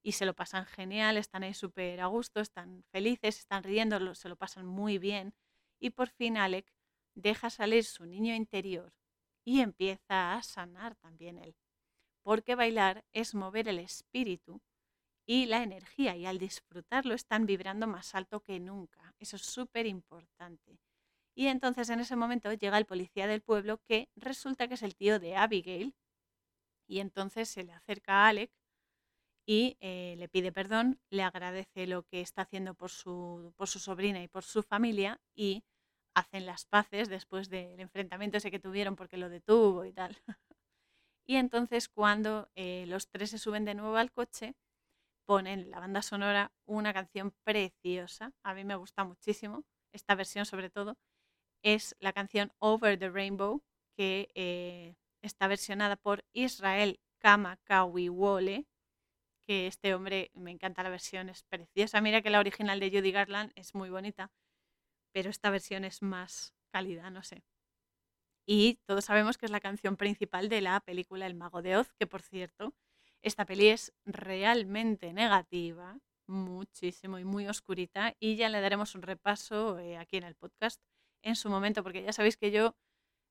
y 0.03 0.13
se 0.13 0.25
lo 0.25 0.35
pasan 0.35 0.65
genial, 0.65 1.17
están 1.17 1.43
ahí 1.43 1.53
súper 1.53 1.99
a 2.01 2.07
gusto, 2.07 2.39
están 2.39 2.83
felices, 2.91 3.39
están 3.39 3.63
riendo, 3.63 4.15
se 4.15 4.29
lo 4.29 4.35
pasan 4.35 4.65
muy 4.65 4.97
bien. 4.97 5.33
Y 5.79 5.91
por 5.91 6.09
fin 6.09 6.37
Alec 6.37 6.73
deja 7.15 7.49
salir 7.49 7.83
su 7.83 8.05
niño 8.05 8.33
interior 8.35 8.93
y 9.47 9.61
empieza 9.61 10.33
a 10.33 10.43
sanar 10.43 10.97
también 10.97 11.37
él. 11.37 11.55
Porque 12.21 12.55
bailar 12.55 13.05
es 13.13 13.33
mover 13.33 13.69
el 13.69 13.79
espíritu 13.79 14.59
y 15.25 15.45
la 15.45 15.63
energía 15.63 16.17
y 16.17 16.25
al 16.25 16.37
disfrutarlo 16.37 17.13
están 17.13 17.45
vibrando 17.45 17.87
más 17.87 18.13
alto 18.13 18.41
que 18.41 18.59
nunca. 18.59 19.15
Eso 19.19 19.37
es 19.37 19.43
súper 19.43 19.85
importante. 19.85 20.81
Y 21.33 21.47
entonces 21.47 21.89
en 21.89 22.01
ese 22.01 22.17
momento 22.17 22.51
llega 22.51 22.77
el 22.77 22.85
policía 22.85 23.25
del 23.25 23.41
pueblo 23.41 23.79
que 23.87 24.09
resulta 24.17 24.67
que 24.67 24.73
es 24.73 24.83
el 24.83 24.97
tío 24.97 25.17
de 25.17 25.37
Abigail 25.37 25.95
y 26.85 26.99
entonces 26.99 27.47
se 27.47 27.63
le 27.63 27.71
acerca 27.71 28.25
a 28.25 28.27
Alec 28.27 28.51
y 29.45 29.77
eh, 29.79 30.15
le 30.17 30.27
pide 30.27 30.51
perdón, 30.51 30.99
le 31.09 31.23
agradece 31.23 31.87
lo 31.87 32.03
que 32.03 32.19
está 32.19 32.41
haciendo 32.41 32.73
por 32.73 32.89
su, 32.89 33.53
por 33.55 33.69
su 33.69 33.79
sobrina 33.79 34.21
y 34.21 34.27
por 34.27 34.43
su 34.43 34.61
familia 34.61 35.21
y 35.33 35.63
hacen 36.17 36.47
las 36.47 36.65
paces 36.65 37.09
después 37.09 37.47
del 37.47 37.79
enfrentamiento 37.79 38.37
ese 38.37 38.49
que 38.49 38.59
tuvieron 38.59 38.95
porque 38.95 39.17
lo 39.17 39.29
detuvo 39.29 39.85
y 39.85 39.93
tal. 39.93 40.17
y 41.27 41.35
entonces 41.35 41.89
cuando 41.89 42.49
eh, 42.55 42.85
los 42.87 43.07
tres 43.09 43.29
se 43.29 43.37
suben 43.37 43.65
de 43.65 43.75
nuevo 43.75 43.97
al 43.97 44.11
coche, 44.11 44.55
ponen 45.27 45.69
la 45.69 45.79
banda 45.79 46.01
sonora 46.01 46.51
una 46.65 46.91
canción 46.91 47.35
preciosa, 47.43 48.33
a 48.43 48.55
mí 48.55 48.63
me 48.63 48.75
gusta 48.75 49.03
muchísimo, 49.03 49.63
esta 49.93 50.15
versión 50.15 50.47
sobre 50.47 50.71
todo, 50.71 50.97
es 51.63 51.95
la 51.99 52.13
canción 52.13 52.51
Over 52.57 52.97
the 52.97 53.09
Rainbow, 53.09 53.61
que 53.95 54.29
eh, 54.33 54.95
está 55.21 55.47
versionada 55.47 55.97
por 55.97 56.25
Israel 56.33 56.99
Kamakawiwole, 57.19 58.65
que 59.45 59.67
este 59.67 59.93
hombre, 59.93 60.31
me 60.33 60.49
encanta 60.51 60.81
la 60.81 60.89
versión, 60.89 61.29
es 61.29 61.43
preciosa. 61.43 62.01
Mira 62.01 62.21
que 62.21 62.31
la 62.31 62.39
original 62.39 62.79
de 62.79 62.89
Judy 62.89 63.11
Garland 63.11 63.51
es 63.55 63.75
muy 63.75 63.89
bonita, 63.89 64.31
pero 65.17 65.31
esta 65.31 65.49
versión 65.49 65.83
es 65.83 66.03
más 66.03 66.53
cálida, 66.71 67.09
no 67.09 67.23
sé. 67.23 67.43
Y 68.45 68.75
todos 68.85 69.05
sabemos 69.05 69.39
que 69.39 69.47
es 69.47 69.51
la 69.51 69.59
canción 69.59 69.97
principal 69.97 70.47
de 70.47 70.61
la 70.61 70.79
película 70.79 71.25
El 71.25 71.33
Mago 71.33 71.63
de 71.63 71.75
Oz, 71.75 71.91
que 71.95 72.05
por 72.05 72.21
cierto, 72.21 72.75
esta 73.23 73.43
peli 73.43 73.69
es 73.69 73.95
realmente 74.05 75.13
negativa, 75.13 75.97
muchísimo 76.27 77.17
y 77.17 77.25
muy 77.25 77.47
oscurita, 77.47 78.15
y 78.19 78.35
ya 78.35 78.47
le 78.49 78.61
daremos 78.61 78.93
un 78.93 79.01
repaso 79.01 79.79
eh, 79.79 79.97
aquí 79.97 80.17
en 80.17 80.23
el 80.23 80.35
podcast 80.35 80.83
en 81.23 81.35
su 81.35 81.49
momento, 81.49 81.81
porque 81.81 82.03
ya 82.03 82.13
sabéis 82.13 82.37
que 82.37 82.51
yo 82.51 82.75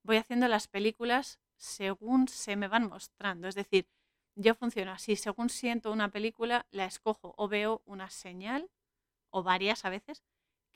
voy 0.02 0.16
haciendo 0.16 0.48
las 0.48 0.66
películas 0.66 1.38
según 1.56 2.26
se 2.26 2.56
me 2.56 2.66
van 2.66 2.88
mostrando, 2.88 3.46
es 3.46 3.54
decir, 3.54 3.86
yo 4.34 4.56
funciono 4.56 4.90
así, 4.90 5.14
según 5.14 5.50
siento 5.50 5.92
una 5.92 6.08
película, 6.08 6.66
la 6.72 6.86
escojo 6.86 7.32
o 7.36 7.46
veo 7.46 7.82
una 7.84 8.10
señal, 8.10 8.72
o 9.30 9.44
varias 9.44 9.84
a 9.84 9.90
veces, 9.90 10.24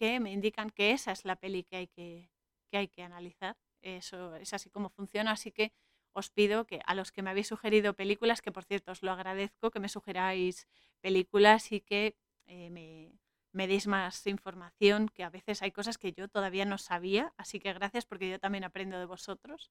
que 0.00 0.18
me 0.18 0.32
indican 0.32 0.70
que 0.70 0.92
esa 0.92 1.12
es 1.12 1.26
la 1.26 1.36
peli 1.36 1.62
que 1.62 1.76
hay 1.76 1.86
que, 1.88 2.30
hay 2.72 2.88
que 2.88 3.02
analizar. 3.02 3.58
Eso 3.82 4.34
es 4.36 4.54
así 4.54 4.70
como 4.70 4.88
funciona, 4.88 5.32
así 5.32 5.52
que 5.52 5.74
os 6.12 6.30
pido 6.30 6.66
que 6.66 6.80
a 6.86 6.94
los 6.94 7.12
que 7.12 7.22
me 7.22 7.28
habéis 7.28 7.48
sugerido 7.48 7.92
películas, 7.92 8.40
que 8.40 8.50
por 8.50 8.64
cierto 8.64 8.92
os 8.92 9.02
lo 9.02 9.12
agradezco, 9.12 9.70
que 9.70 9.78
me 9.78 9.90
sugeráis 9.90 10.66
películas 11.02 11.70
y 11.70 11.82
que 11.82 12.16
eh, 12.46 12.70
me, 12.70 13.12
me 13.52 13.66
deis 13.66 13.86
más 13.86 14.26
información, 14.26 15.10
que 15.10 15.22
a 15.22 15.28
veces 15.30 15.60
hay 15.60 15.70
cosas 15.70 15.98
que 15.98 16.12
yo 16.12 16.28
todavía 16.28 16.64
no 16.64 16.78
sabía, 16.78 17.34
así 17.36 17.60
que 17.60 17.72
gracias 17.74 18.06
porque 18.06 18.30
yo 18.30 18.38
también 18.38 18.64
aprendo 18.64 18.98
de 18.98 19.04
vosotros. 19.04 19.70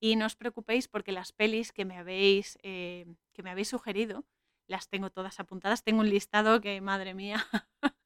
Y 0.00 0.16
no 0.16 0.26
os 0.26 0.34
preocupéis 0.34 0.88
porque 0.88 1.12
las 1.12 1.30
pelis 1.30 1.70
que 1.72 1.84
me 1.84 1.96
habéis, 1.98 2.58
eh, 2.64 3.06
que 3.32 3.44
me 3.44 3.50
habéis 3.50 3.68
sugerido, 3.68 4.24
las 4.66 4.88
tengo 4.88 5.10
todas 5.10 5.38
apuntadas. 5.38 5.84
Tengo 5.84 6.00
un 6.00 6.10
listado 6.10 6.60
que, 6.60 6.80
madre 6.80 7.14
mía, 7.14 7.46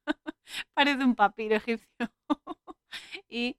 parece 0.74 1.04
un 1.04 1.14
papiro 1.14 1.56
egipcio. 1.56 2.10
y 3.28 3.56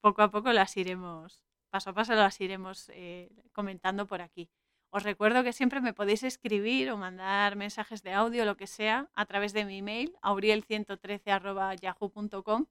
poco 0.00 0.22
a 0.22 0.30
poco 0.30 0.52
las 0.52 0.76
iremos, 0.76 1.44
paso 1.70 1.90
a 1.90 1.94
paso 1.94 2.14
las 2.14 2.40
iremos 2.40 2.88
eh, 2.90 3.30
comentando 3.52 4.06
por 4.06 4.22
aquí. 4.22 4.50
Os 4.92 5.04
recuerdo 5.04 5.44
que 5.44 5.52
siempre 5.52 5.80
me 5.80 5.94
podéis 5.94 6.24
escribir 6.24 6.90
o 6.90 6.96
mandar 6.96 7.54
mensajes 7.54 8.02
de 8.02 8.12
audio, 8.12 8.44
lo 8.44 8.56
que 8.56 8.66
sea, 8.66 9.08
a 9.14 9.24
través 9.26 9.52
de 9.52 9.64
mi 9.64 9.78
email, 9.78 10.16
auriel113.yahoo.com 10.22 12.66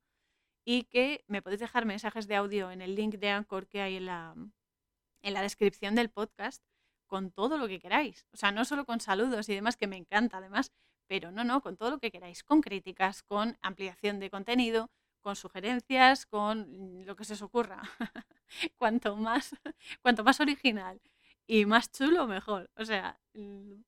y 0.66 0.84
que 0.84 1.24
me 1.28 1.42
podéis 1.42 1.62
dejar 1.62 1.86
mensajes 1.86 2.28
de 2.28 2.36
audio 2.36 2.72
en 2.72 2.82
el 2.82 2.96
link 2.96 3.16
de 3.16 3.30
Anchor 3.30 3.68
que 3.68 3.82
hay 3.82 3.96
en 3.96 4.08
la, 4.08 4.36
en 5.22 5.34
la 5.34 5.42
descripción 5.42 5.96
del 5.96 6.10
podcast 6.10 6.64
con 7.08 7.32
todo 7.32 7.58
lo 7.58 7.68
que 7.68 7.80
queráis. 7.80 8.28
O 8.34 8.38
sea, 8.38 8.52
no 8.52 8.66
solo 8.66 8.86
con 8.86 9.00
saludos 9.00 9.50
y 9.50 9.56
demás, 9.56 9.78
que 9.78 9.88
me 9.88 9.98
encanta 9.98 10.38
además, 10.38 10.72
pero 11.10 11.32
no, 11.32 11.44
no, 11.44 11.62
con 11.62 11.76
todo 11.76 11.90
lo 11.90 12.00
que 12.00 12.12
queráis, 12.12 12.44
con 12.44 12.62
críticas, 12.62 13.24
con 13.24 13.58
ampliación 13.64 14.20
de 14.20 14.30
contenido, 14.30 14.92
con 15.22 15.36
sugerencias, 15.36 16.28
con 16.28 17.04
lo 17.04 17.16
que 17.16 17.26
se 17.26 17.34
os 17.34 17.42
ocurra. 17.42 17.82
cuanto, 18.78 19.16
más, 19.16 19.56
cuanto 20.04 20.24
más 20.24 20.40
original 20.40 21.02
y 21.48 21.66
más 21.66 21.92
chulo, 21.92 22.28
mejor. 22.28 22.70
O 22.76 22.86
sea, 22.86 23.20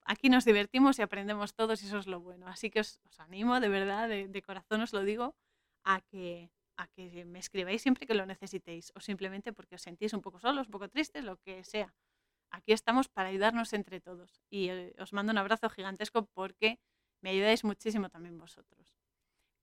aquí 0.05 0.29
nos 0.29 0.45
divertimos 0.45 0.97
y 0.97 1.03
aprendemos 1.03 1.53
todos 1.53 1.83
y 1.83 1.85
eso 1.85 1.99
es 1.99 2.07
lo 2.07 2.19
bueno. 2.21 2.47
Así 2.47 2.71
que 2.71 2.79
os, 2.79 2.99
animo, 3.19 3.59
de 3.59 3.69
verdad, 3.69 4.09
de, 4.09 4.41
corazón 4.41 4.81
os 4.81 4.91
lo 4.91 5.03
digo, 5.03 5.35
a 5.83 6.01
que, 6.01 6.49
a 6.75 6.87
que 6.87 7.23
me 7.25 7.37
escribáis 7.37 7.83
siempre 7.83 8.07
que 8.07 8.15
lo 8.15 8.25
necesitéis 8.25 8.91
o 8.95 8.99
simplemente 8.99 9.53
porque 9.53 9.75
os 9.75 9.83
sentís 9.83 10.13
un 10.13 10.21
poco 10.21 10.39
solos, 10.39 10.65
un 10.67 10.71
poco 10.71 10.89
tristes, 10.89 11.23
lo 11.23 11.37
que 11.37 11.63
sea. 11.63 11.93
Aquí 12.49 12.73
estamos 12.73 13.09
para 13.09 13.29
ayudarnos 13.29 13.73
entre 13.73 14.01
todos 14.01 14.41
y 14.49 14.69
eh, 14.69 14.95
os 14.99 15.13
mando 15.13 15.31
un 15.31 15.37
abrazo 15.37 15.69
gigantesco 15.69 16.25
porque 16.25 16.79
me 17.21 17.31
ayudáis 17.31 17.63
muchísimo 17.63 18.09
también 18.09 18.37
vosotros. 18.37 18.95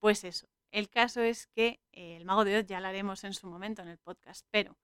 Pues 0.01 0.25
eso, 0.25 0.49
el 0.71 0.89
caso 0.91 1.23
es 1.23 1.47
que 1.49 1.81
eh, 1.93 2.17
el 2.17 2.25
Mago 2.25 2.45
de 2.45 2.59
Oz 2.59 2.67
ya 2.67 2.81
lo 2.81 2.89
haremos 2.89 3.25
en 3.25 3.35
su 3.35 3.47
momento 3.47 3.83
en 3.83 3.89
el 3.89 3.99
podcast, 3.99 4.47
pero 4.51 4.77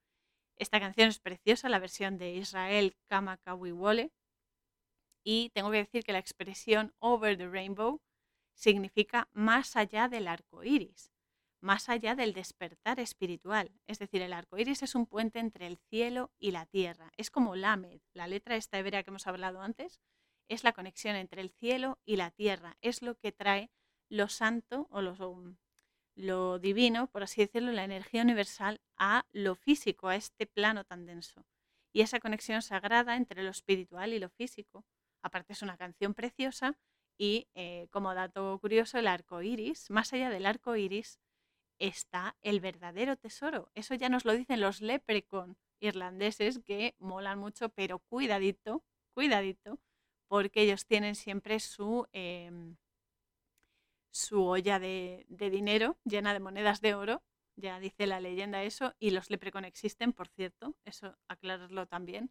esta 0.56 0.80
canción 0.80 1.08
es 1.08 1.18
preciosa, 1.18 1.68
la 1.68 1.78
versión 1.78 2.16
de 2.18 2.34
Israel 2.34 2.96
Kamakawiwole. 3.08 4.12
Y 5.24 5.50
tengo 5.50 5.70
que 5.70 5.78
decir 5.78 6.04
que 6.04 6.12
la 6.12 6.18
expresión 6.18 6.94
over 6.98 7.36
the 7.36 7.48
rainbow 7.48 8.00
significa 8.54 9.28
más 9.32 9.76
allá 9.76 10.08
del 10.08 10.28
arco 10.28 10.62
iris, 10.64 11.12
más 11.60 11.88
allá 11.88 12.14
del 12.14 12.34
despertar 12.34 13.00
espiritual. 13.00 13.72
Es 13.86 13.98
decir, 13.98 14.22
el 14.22 14.32
arco 14.32 14.58
iris 14.58 14.82
es 14.82 14.94
un 14.94 15.06
puente 15.06 15.38
entre 15.38 15.66
el 15.66 15.78
cielo 15.90 16.30
y 16.38 16.50
la 16.50 16.66
tierra. 16.66 17.10
Es 17.16 17.30
como 17.30 17.56
Lamed, 17.56 18.00
la 18.12 18.26
letra 18.26 18.56
esta 18.56 18.78
hebrea 18.78 19.02
que 19.02 19.10
hemos 19.10 19.26
hablado 19.26 19.60
antes, 19.60 20.00
es 20.48 20.64
la 20.64 20.72
conexión 20.72 21.16
entre 21.16 21.40
el 21.40 21.50
cielo 21.50 21.98
y 22.04 22.16
la 22.16 22.30
tierra. 22.30 22.76
Es 22.80 23.02
lo 23.02 23.16
que 23.16 23.32
trae 23.32 23.70
lo 24.08 24.28
santo 24.28 24.86
o 24.90 25.02
lo, 25.02 25.56
lo 26.14 26.58
divino, 26.58 27.08
por 27.08 27.22
así 27.22 27.40
decirlo, 27.40 27.72
la 27.72 27.84
energía 27.84 28.22
universal 28.22 28.80
a 28.96 29.26
lo 29.32 29.54
físico, 29.54 30.08
a 30.08 30.16
este 30.16 30.46
plano 30.46 30.84
tan 30.84 31.06
denso. 31.06 31.46
Y 31.92 32.00
esa 32.00 32.20
conexión 32.20 32.62
sagrada 32.62 33.16
entre 33.16 33.42
lo 33.42 33.50
espiritual 33.50 34.12
y 34.12 34.18
lo 34.18 34.28
físico. 34.28 34.84
Aparte 35.22 35.52
es 35.52 35.62
una 35.62 35.76
canción 35.76 36.14
preciosa 36.14 36.76
y 37.16 37.48
eh, 37.54 37.88
como 37.90 38.14
dato 38.14 38.58
curioso, 38.60 38.98
el 38.98 39.06
arco 39.06 39.42
iris, 39.42 39.90
más 39.90 40.12
allá 40.12 40.30
del 40.30 40.46
arco 40.46 40.76
iris, 40.76 41.20
está 41.78 42.36
el 42.42 42.60
verdadero 42.60 43.16
tesoro. 43.16 43.70
Eso 43.74 43.94
ya 43.94 44.08
nos 44.08 44.24
lo 44.24 44.32
dicen 44.32 44.60
los 44.60 44.80
leprecon 44.80 45.56
irlandeses 45.80 46.58
que 46.60 46.94
molan 46.98 47.38
mucho, 47.38 47.68
pero 47.68 47.98
cuidadito, 47.98 48.84
cuidadito, 49.12 49.78
porque 50.28 50.62
ellos 50.62 50.86
tienen 50.86 51.14
siempre 51.14 51.60
su, 51.60 52.06
em, 52.12 52.76
su 54.14 54.44
olla 54.44 54.78
de, 54.78 55.26
dinero 55.28 55.98
llena 56.04 56.32
de 56.32 56.40
monedas 56.40 56.80
de 56.80 56.94
oro, 56.94 57.22
ya 57.56 57.80
dice 57.80 58.06
la 58.06 58.20
leyenda 58.20 58.62
eso, 58.62 58.94
y 58.98 59.10
los 59.10 59.28
leprecon 59.28 59.64
existen, 59.64 60.12
por 60.12 60.28
cierto, 60.28 60.76
eso 60.84 61.16
aclararlo 61.28 61.86
también, 61.86 62.30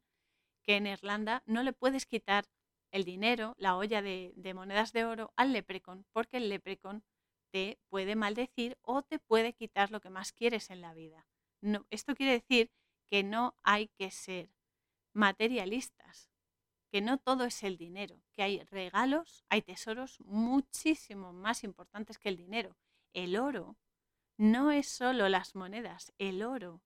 que 0.64 0.78
en 0.78 0.88
Irlanda 0.88 1.44
no 1.46 1.62
le 1.62 1.74
puedes 1.74 2.06
quitar 2.06 2.46
el 2.92 3.04
dinero, 3.04 3.56
la 3.58 3.76
olla 3.76 4.02
de, 4.02 4.34
monedas 4.56 4.94
de 4.94 5.04
oro 5.06 5.34
al 5.36 5.52
leprecon, 5.52 6.06
porque 6.14 6.38
el 6.38 6.50
leprecon 6.50 7.04
te 7.52 7.80
puede 7.90 8.16
maldecir 8.16 8.78
o 8.82 9.02
te 9.02 9.20
puede 9.20 9.54
quitar 9.54 9.92
lo 9.92 10.00
que 10.00 10.10
más 10.10 10.32
quieres 10.32 10.70
en 10.70 10.82
la 10.82 10.94
vida. 10.94 11.28
No, 11.62 11.86
esto 11.90 12.16
quiere 12.16 12.34
decir 12.34 12.72
que 13.08 13.24
no 13.24 13.56
hay 13.64 13.90
que 13.90 14.10
ser 14.10 14.50
materialistas, 15.14 16.33
que 16.94 17.02
no 17.02 17.18
todo 17.18 17.46
es 17.46 17.64
el 17.64 17.78
dinero, 17.78 18.22
que 18.34 18.44
hay 18.44 18.64
regalos, 18.66 19.44
hay 19.50 19.64
tesoros 19.64 20.20
muchísimo 20.20 21.34
más 21.34 21.64
importantes 21.64 22.20
que 22.20 22.30
el 22.30 22.38
dinero. 22.38 22.78
El 23.14 23.36
oro 23.36 23.80
no 24.38 24.72
es 24.72 24.90
solo 24.90 25.28
las 25.28 25.56
monedas, 25.56 26.14
el 26.20 26.44
oro 26.44 26.84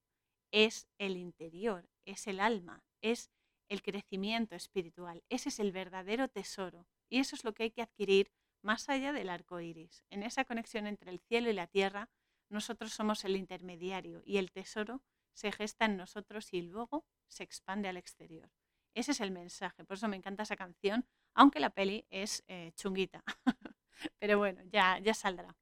es 0.50 0.88
el 0.98 1.18
interior, 1.18 1.90
es 2.06 2.26
el 2.28 2.40
alma, 2.40 2.86
es 3.02 3.32
el 3.68 3.82
crecimiento 3.82 4.56
espiritual. 4.56 5.26
Ese 5.28 5.50
es 5.50 5.60
el 5.60 5.74
verdadero 5.74 6.30
tesoro 6.30 6.88
y 7.10 7.20
eso 7.20 7.36
es 7.36 7.44
lo 7.44 7.54
que 7.54 7.64
hay 7.64 7.72
que 7.72 7.82
adquirir 7.82 8.32
más 8.62 8.88
allá 8.88 9.12
del 9.12 9.28
arco 9.28 9.60
iris. 9.60 10.06
En 10.10 10.24
esa 10.24 10.46
conexión 10.46 10.88
entre 10.88 11.12
el 11.12 11.20
cielo 11.20 11.50
y 11.50 11.54
la 11.54 11.68
tierra, 11.68 12.10
nosotros 12.48 12.94
somos 12.94 13.26
el 13.26 13.36
intermediario 13.36 14.22
y 14.24 14.38
el 14.38 14.54
tesoro 14.54 15.04
se 15.34 15.52
gesta 15.52 15.84
en 15.84 15.98
nosotros 15.98 16.54
y 16.54 16.62
luego 16.62 17.06
se 17.28 17.44
expande 17.44 17.90
al 17.90 17.98
exterior. 17.98 18.50
Ese 18.98 19.12
es 19.12 19.22
el 19.22 19.30
mensaje, 19.30 19.84
por 19.84 19.96
eso 19.96 20.08
me 20.08 20.18
encanta 20.18 20.42
esa 20.42 20.56
canción, 20.56 21.06
aunque 21.36 21.60
la 21.60 21.70
peli 21.70 22.08
es 22.10 22.44
eh, 22.48 22.72
chunguita. 22.74 23.24
Pero 24.20 24.40
bueno, 24.40 24.64
ya, 24.72 24.98
ya 24.98 25.14
saldrá. 25.14 25.56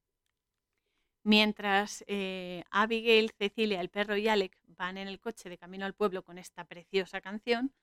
Mientras 1.22 2.02
eh, 2.06 2.64
Abigail, 2.70 3.30
Cecilia, 3.36 3.82
el 3.82 3.90
perro 3.90 4.16
y 4.16 4.26
Alec 4.28 4.58
van 4.68 4.96
en 4.96 5.06
el 5.06 5.20
coche 5.20 5.50
de 5.50 5.58
camino 5.58 5.84
al 5.84 5.92
pueblo 5.92 6.24
con 6.24 6.38
esta 6.38 6.64
preciosa 6.64 7.20
canción, 7.20 7.74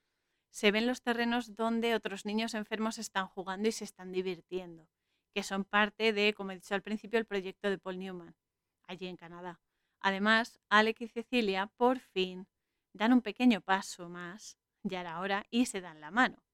se 0.50 0.72
ven 0.72 0.88
los 0.88 1.02
terrenos 1.02 1.54
donde 1.54 1.94
otros 1.94 2.24
niños 2.24 2.54
enfermos 2.54 2.98
están 2.98 3.28
jugando 3.28 3.68
y 3.68 3.72
se 3.72 3.84
están 3.84 4.10
divirtiendo, 4.10 4.88
que 5.32 5.44
son 5.44 5.64
parte 5.64 6.12
de, 6.12 6.34
como 6.34 6.50
he 6.50 6.56
dicho 6.56 6.74
al 6.74 6.82
principio, 6.82 7.20
el 7.20 7.26
proyecto 7.26 7.70
de 7.70 7.78
Paul 7.78 8.00
Newman, 8.00 8.34
allí 8.88 9.06
en 9.06 9.16
Canadá. 9.16 9.60
Además, 10.00 10.58
Alec 10.68 11.00
y 11.02 11.06
Cecilia 11.06 11.68
por 11.76 12.00
fin 12.00 12.48
dan 12.92 13.12
un 13.12 13.22
pequeño 13.22 13.60
paso 13.60 14.08
más 14.08 14.58
ya 14.84 15.00
era 15.00 15.20
hora 15.20 15.46
y 15.50 15.66
se 15.66 15.80
dan 15.80 16.00
la 16.00 16.10
mano. 16.10 16.44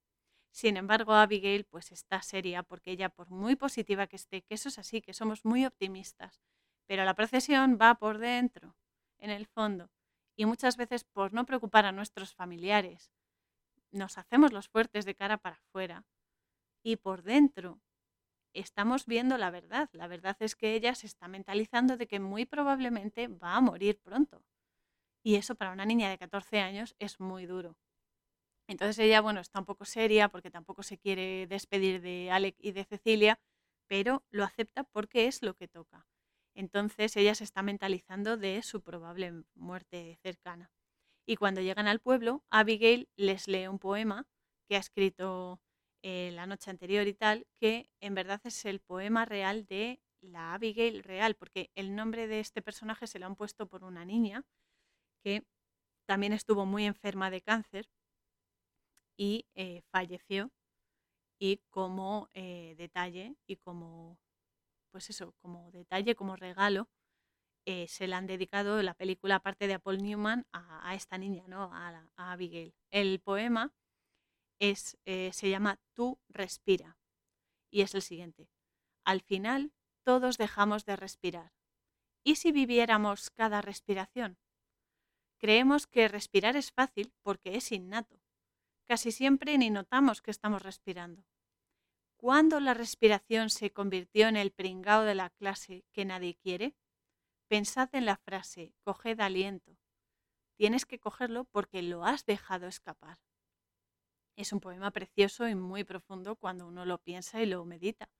Sin 0.52 0.76
embargo, 0.76 1.14
Abigail 1.14 1.64
pues 1.64 1.92
está 1.92 2.22
seria 2.22 2.62
porque 2.62 2.90
ella, 2.92 3.08
por 3.08 3.30
muy 3.30 3.54
positiva 3.56 4.06
que 4.06 4.16
esté, 4.16 4.42
que 4.42 4.54
eso 4.54 4.68
es 4.68 4.78
así, 4.78 5.02
que 5.02 5.14
somos 5.14 5.44
muy 5.44 5.66
optimistas, 5.66 6.40
pero 6.86 7.04
la 7.04 7.14
procesión 7.14 7.78
va 7.80 7.94
por 7.94 8.18
dentro, 8.18 8.76
en 9.18 9.30
el 9.30 9.46
fondo, 9.46 9.90
y 10.36 10.46
muchas 10.46 10.76
veces 10.76 11.04
por 11.04 11.32
no 11.32 11.46
preocupar 11.46 11.84
a 11.84 11.92
nuestros 11.92 12.34
familiares, 12.34 13.12
nos 13.92 14.18
hacemos 14.18 14.52
los 14.52 14.68
fuertes 14.68 15.04
de 15.04 15.14
cara 15.14 15.36
para 15.38 15.56
afuera 15.56 16.04
y 16.82 16.96
por 16.96 17.22
dentro 17.22 17.80
estamos 18.52 19.06
viendo 19.06 19.38
la 19.38 19.50
verdad. 19.50 19.88
La 19.92 20.08
verdad 20.08 20.36
es 20.40 20.56
que 20.56 20.74
ella 20.74 20.94
se 20.94 21.06
está 21.06 21.28
mentalizando 21.28 21.96
de 21.96 22.06
que 22.06 22.20
muy 22.20 22.46
probablemente 22.46 23.28
va 23.28 23.56
a 23.56 23.60
morir 23.60 24.00
pronto. 24.00 24.42
Y 25.22 25.36
eso 25.36 25.54
para 25.54 25.72
una 25.72 25.84
niña 25.84 26.08
de 26.08 26.18
14 26.18 26.60
años 26.60 26.96
es 26.98 27.20
muy 27.20 27.46
duro. 27.46 27.76
Entonces 28.70 29.00
ella, 29.00 29.20
bueno, 29.20 29.40
está 29.40 29.58
un 29.58 29.64
poco 29.64 29.84
seria 29.84 30.28
porque 30.28 30.48
tampoco 30.48 30.84
se 30.84 30.96
quiere 30.96 31.48
despedir 31.48 32.00
de 32.00 32.30
Alec 32.30 32.54
y 32.60 32.70
de 32.70 32.84
Cecilia, 32.84 33.40
pero 33.88 34.22
lo 34.30 34.44
acepta 34.44 34.84
porque 34.84 35.26
es 35.26 35.42
lo 35.42 35.54
que 35.54 35.66
toca. 35.66 36.06
Entonces 36.54 37.16
ella 37.16 37.34
se 37.34 37.42
está 37.42 37.64
mentalizando 37.64 38.36
de 38.36 38.62
su 38.62 38.80
probable 38.80 39.42
muerte 39.56 40.20
cercana. 40.22 40.70
Y 41.26 41.34
cuando 41.34 41.60
llegan 41.60 41.88
al 41.88 41.98
pueblo, 41.98 42.44
Abigail 42.48 43.08
les 43.16 43.48
lee 43.48 43.66
un 43.66 43.80
poema 43.80 44.28
que 44.68 44.76
ha 44.76 44.78
escrito 44.78 45.60
eh, 46.04 46.30
la 46.32 46.46
noche 46.46 46.70
anterior 46.70 47.08
y 47.08 47.14
tal, 47.14 47.48
que 47.58 47.90
en 47.98 48.14
verdad 48.14 48.40
es 48.44 48.64
el 48.66 48.78
poema 48.78 49.24
real 49.24 49.66
de 49.66 50.00
la 50.20 50.54
Abigail 50.54 51.02
real, 51.02 51.34
porque 51.34 51.72
el 51.74 51.96
nombre 51.96 52.28
de 52.28 52.38
este 52.38 52.62
personaje 52.62 53.08
se 53.08 53.18
lo 53.18 53.26
han 53.26 53.34
puesto 53.34 53.66
por 53.66 53.82
una 53.82 54.04
niña 54.04 54.44
que 55.24 55.44
también 56.06 56.32
estuvo 56.32 56.66
muy 56.66 56.84
enferma 56.84 57.30
de 57.30 57.40
cáncer 57.40 57.88
y 59.20 59.44
eh, 59.54 59.82
falleció. 59.92 60.50
Y 61.38 61.58
como 61.68 62.30
eh, 62.32 62.74
detalle 62.78 63.36
y 63.46 63.56
como, 63.56 64.18
pues 64.90 65.10
eso, 65.10 65.34
como 65.42 65.70
detalle, 65.72 66.14
como 66.14 66.36
regalo, 66.36 66.88
eh, 67.66 67.86
se 67.88 68.06
le 68.06 68.14
han 68.14 68.26
dedicado 68.26 68.82
la 68.82 68.94
película, 68.94 69.36
aparte 69.36 69.66
de 69.66 69.74
a 69.74 69.78
Paul 69.78 69.98
Newman, 69.98 70.46
a, 70.52 70.94
esta 70.94 71.18
niña, 71.18 71.44
¿no? 71.48 71.70
A, 71.74 72.08
Abigail. 72.16 72.74
El 72.90 73.20
poema 73.20 73.74
es, 74.58 74.98
se 75.04 75.50
llama 75.50 75.78
Tú 75.94 76.18
respira 76.28 76.98
y 77.70 77.82
es 77.82 77.94
el 77.94 78.02
siguiente. 78.02 78.48
Al 79.04 79.20
final, 79.20 79.72
todos 80.02 80.38
dejamos 80.38 80.86
de 80.86 80.96
respirar. 80.96 81.52
¿Y 82.24 82.36
si 82.36 82.52
viviéramos 82.52 83.30
cada 83.30 83.60
respiración? 83.60 84.38
Creemos 85.38 85.86
que 85.86 86.08
respirar 86.08 86.56
es 86.56 86.72
fácil 86.72 87.12
porque 87.22 87.56
es 87.56 87.72
innato. 87.72 88.19
Casi 88.90 89.12
siempre 89.12 89.56
ni 89.56 89.70
notamos 89.70 90.20
que 90.20 90.32
estamos 90.32 90.62
respirando. 90.62 91.24
¿Cuándo 92.16 92.58
la 92.58 92.74
respiración 92.74 93.48
se 93.48 93.70
convirtió 93.70 94.26
en 94.26 94.36
el 94.36 94.50
pringao 94.50 95.02
de 95.04 95.14
la 95.14 95.30
clase 95.30 95.84
que 95.92 96.04
nadie 96.04 96.34
quiere? 96.34 96.74
Pensad 97.46 97.88
en 97.94 98.04
la 98.04 98.16
frase, 98.16 98.74
coged 98.82 99.20
aliento. 99.20 99.78
Tienes 100.56 100.86
que 100.86 100.98
cogerlo 100.98 101.44
porque 101.44 101.82
lo 101.82 102.04
has 102.04 102.26
dejado 102.26 102.66
escapar. 102.66 103.20
Es 104.34 104.52
un 104.52 104.58
poema 104.58 104.90
precioso 104.90 105.46
y 105.46 105.54
muy 105.54 105.84
profundo 105.84 106.34
cuando 106.34 106.66
uno 106.66 106.84
lo 106.84 106.98
piensa 106.98 107.40
y 107.40 107.46
lo 107.46 107.64
medita. 107.64 108.10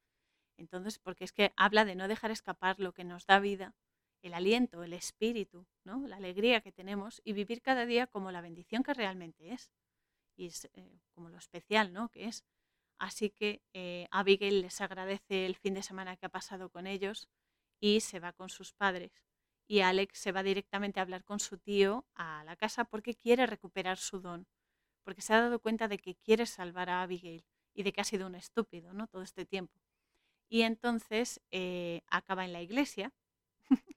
Entonces, 0.57 1.01
porque 1.01 1.25
es 1.25 1.33
que 1.33 1.53
habla 1.57 1.85
de 1.85 1.97
no 1.97 2.07
dejar 2.07 2.31
escapar 2.31 2.79
lo 2.79 2.93
que 2.93 3.03
nos 3.03 3.27
da 3.27 3.41
vida, 3.41 3.75
el 4.23 4.35
aliento, 4.35 4.85
el 4.85 4.93
espíritu, 4.93 5.67
¿no? 5.83 6.07
la 6.07 6.19
alegría 6.19 6.61
que 6.61 6.71
tenemos 6.71 7.21
y 7.25 7.33
vivir 7.33 7.61
cada 7.61 7.87
día 7.87 8.07
como 8.07 8.31
la 8.31 8.41
bendición 8.41 8.85
que 8.85 8.95
realmente 8.95 9.53
es 9.53 9.69
eh, 10.47 11.01
como 11.15 11.29
lo 11.29 11.39
especial 11.39 11.93
¿no? 11.93 12.09
que 12.09 12.27
es. 12.27 12.45
Así 12.99 13.31
que 13.31 13.63
eh, 13.73 14.07
Abigail 14.11 14.63
les 14.63 14.81
agradece 14.81 15.47
el 15.47 15.57
fin 15.57 15.75
de 15.75 15.83
semana 15.83 16.17
que 16.17 16.27
ha 16.27 16.31
pasado 16.31 16.71
con 16.71 16.87
ellos 16.87 17.29
y 17.81 18.01
se 18.01 18.21
va 18.21 18.33
con 18.33 18.51
sus 18.51 18.73
padres. 18.73 19.13
Y 19.67 19.81
Alex 19.81 20.19
se 20.19 20.33
va 20.33 20.43
directamente 20.43 21.01
a 21.01 21.03
hablar 21.03 21.25
con 21.25 21.41
su 21.41 21.59
tío 21.59 22.07
a 22.15 22.45
la 22.45 22.57
casa 22.57 22.85
porque 22.85 23.15
quiere 23.15 23.47
recuperar 23.47 23.99
su 23.99 24.21
don, 24.21 24.47
porque 25.05 25.23
se 25.23 25.33
ha 25.33 25.41
dado 25.41 25.61
cuenta 25.61 25.89
de 25.89 25.99
que 25.99 26.17
quiere 26.17 26.45
salvar 26.45 26.91
a 26.91 27.03
Abigail 27.03 27.45
y 27.75 27.85
de 27.85 27.93
que 27.93 28.01
ha 28.01 28.05
sido 28.05 28.27
un 28.27 28.35
estúpido 28.35 28.93
¿no? 28.93 29.07
todo 29.07 29.23
este 29.23 29.47
tiempo. 29.47 29.81
Y 30.49 30.63
entonces 30.63 31.41
eh, 31.53 32.03
acaba 32.09 32.45
en 32.45 32.53
la 32.53 32.61
iglesia 32.61 33.13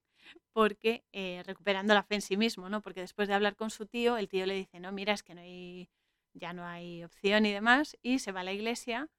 porque 0.54 1.04
recuperando 1.46 1.94
la 1.94 2.04
fe 2.04 2.16
en 2.16 2.22
sí 2.22 2.38
mismo, 2.38 2.70
¿no? 2.70 2.82
Porque 2.82 3.02
después 3.02 3.28
de 3.28 3.34
hablar 3.34 3.56
con 3.56 3.72
su 3.72 3.88
tío, 3.88 4.18
el 4.18 4.30
tío 4.30 4.46
le 4.46 4.54
dice, 4.54 4.80
no, 4.80 4.92
mira, 4.92 5.14
es 5.14 5.24
que 5.24 5.34
no 5.34 5.42
hay, 5.42 5.90
ya 6.34 6.54
no 6.54 6.66
hay 6.66 7.04
opción 7.04 7.46
y 7.46 7.54
demás, 7.54 7.98
y 8.02 8.20
se 8.20 8.32
va 8.32 8.42
a 8.42 8.44
la 8.44 8.54
iglesia 8.54 9.10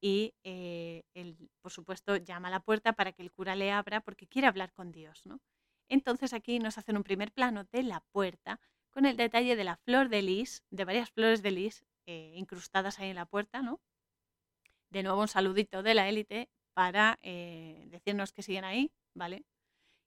y 0.00 0.34
eh, 0.44 1.04
él, 1.14 1.36
por 1.62 1.72
supuesto, 1.72 2.16
llama 2.16 2.48
a 2.48 2.50
la 2.50 2.60
puerta 2.60 2.92
para 2.92 3.12
que 3.12 3.22
el 3.22 3.32
cura 3.32 3.56
le 3.56 3.72
abra 3.72 4.00
porque 4.02 4.26
quiere 4.26 4.48
hablar 4.48 4.72
con 4.72 4.92
Dios, 4.92 5.22
¿no? 5.26 5.40
Entonces 5.88 6.32
aquí 6.34 6.58
nos 6.58 6.78
hacen 6.78 6.96
un 6.96 7.04
primer 7.04 7.32
plano 7.32 7.64
de 7.64 7.82
la 7.82 8.00
puerta 8.12 8.60
con 8.90 9.06
el 9.06 9.16
detalle 9.16 9.56
de 9.56 9.64
la 9.64 9.76
flor 9.76 10.08
de 10.08 10.22
lis, 10.22 10.62
de 10.70 10.84
varias 10.84 11.10
flores 11.10 11.42
de 11.42 11.50
lis 11.52 11.84
eh, 12.06 12.34
incrustadas 12.36 12.98
ahí 12.98 13.10
en 13.10 13.16
la 13.16 13.26
puerta, 13.26 13.62
¿no? 13.62 13.80
De 14.90 15.02
nuevo 15.02 15.20
un 15.20 15.28
saludito 15.28 15.82
de 15.82 15.94
la 15.94 16.08
élite 16.08 16.48
para 16.74 17.18
decirnos 17.22 18.32
que 18.32 18.42
siguen 18.42 18.64
ahí, 18.64 18.90
¿vale? 19.14 19.44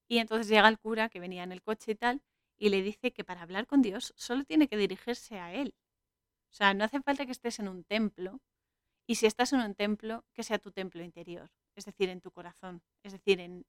Y 0.10 0.20
entonces 0.20 0.48
llega 0.48 0.68
el 0.68 0.80
cura 0.80 1.10
que 1.10 1.20
venía 1.20 1.44
en 1.44 1.52
el 1.52 1.62
coche 1.62 1.92
y 1.94 1.96
tal, 1.96 2.22
y 2.58 2.70
le 2.70 2.82
dice 2.82 3.12
que 3.12 3.24
para 3.24 3.42
hablar 3.42 3.68
con 3.68 3.82
Dios 3.82 4.14
solo 4.18 4.44
tiene 4.44 4.68
que 4.68 4.78
dirigirse 4.78 5.40
a 5.40 5.54
Él. 5.54 5.74
O 6.52 6.54
sea, 6.54 6.74
no 6.74 6.84
hace 6.86 7.02
falta 7.02 7.26
que 7.26 7.32
estés 7.32 7.60
en 7.60 7.68
un 7.68 7.84
templo, 7.84 8.40
y 9.08 9.16
si 9.16 9.26
estás 9.26 9.54
en 9.54 9.62
un 9.62 9.74
templo, 9.74 10.26
que 10.34 10.44
sea 10.44 10.60
tu 10.60 10.72
templo 10.72 11.02
interior, 11.02 11.50
es 11.76 11.86
decir, 11.86 12.10
en 12.10 12.20
tu 12.20 12.32
corazón. 12.32 12.82
Es 13.04 13.14
decir, 13.14 13.40
en, 13.40 13.66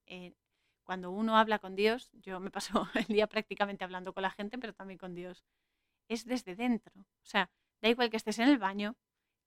cuando 0.83 1.11
uno 1.11 1.37
habla 1.37 1.59
con 1.59 1.75
Dios, 1.75 2.09
yo 2.13 2.39
me 2.41 2.51
paso 2.51 2.87
el 2.95 3.07
día 3.07 3.27
prácticamente 3.27 3.85
hablando 3.85 4.13
con 4.13 4.23
la 4.23 4.31
gente, 4.31 4.57
pero 4.57 4.73
también 4.73 4.97
con 4.97 5.15
Dios, 5.15 5.45
es 6.09 6.25
desde 6.25 6.55
dentro. 6.55 6.93
O 7.01 7.25
sea, 7.25 7.49
da 7.81 7.89
igual 7.89 8.09
que 8.09 8.17
estés 8.17 8.39
en 8.39 8.49
el 8.49 8.57
baño, 8.57 8.97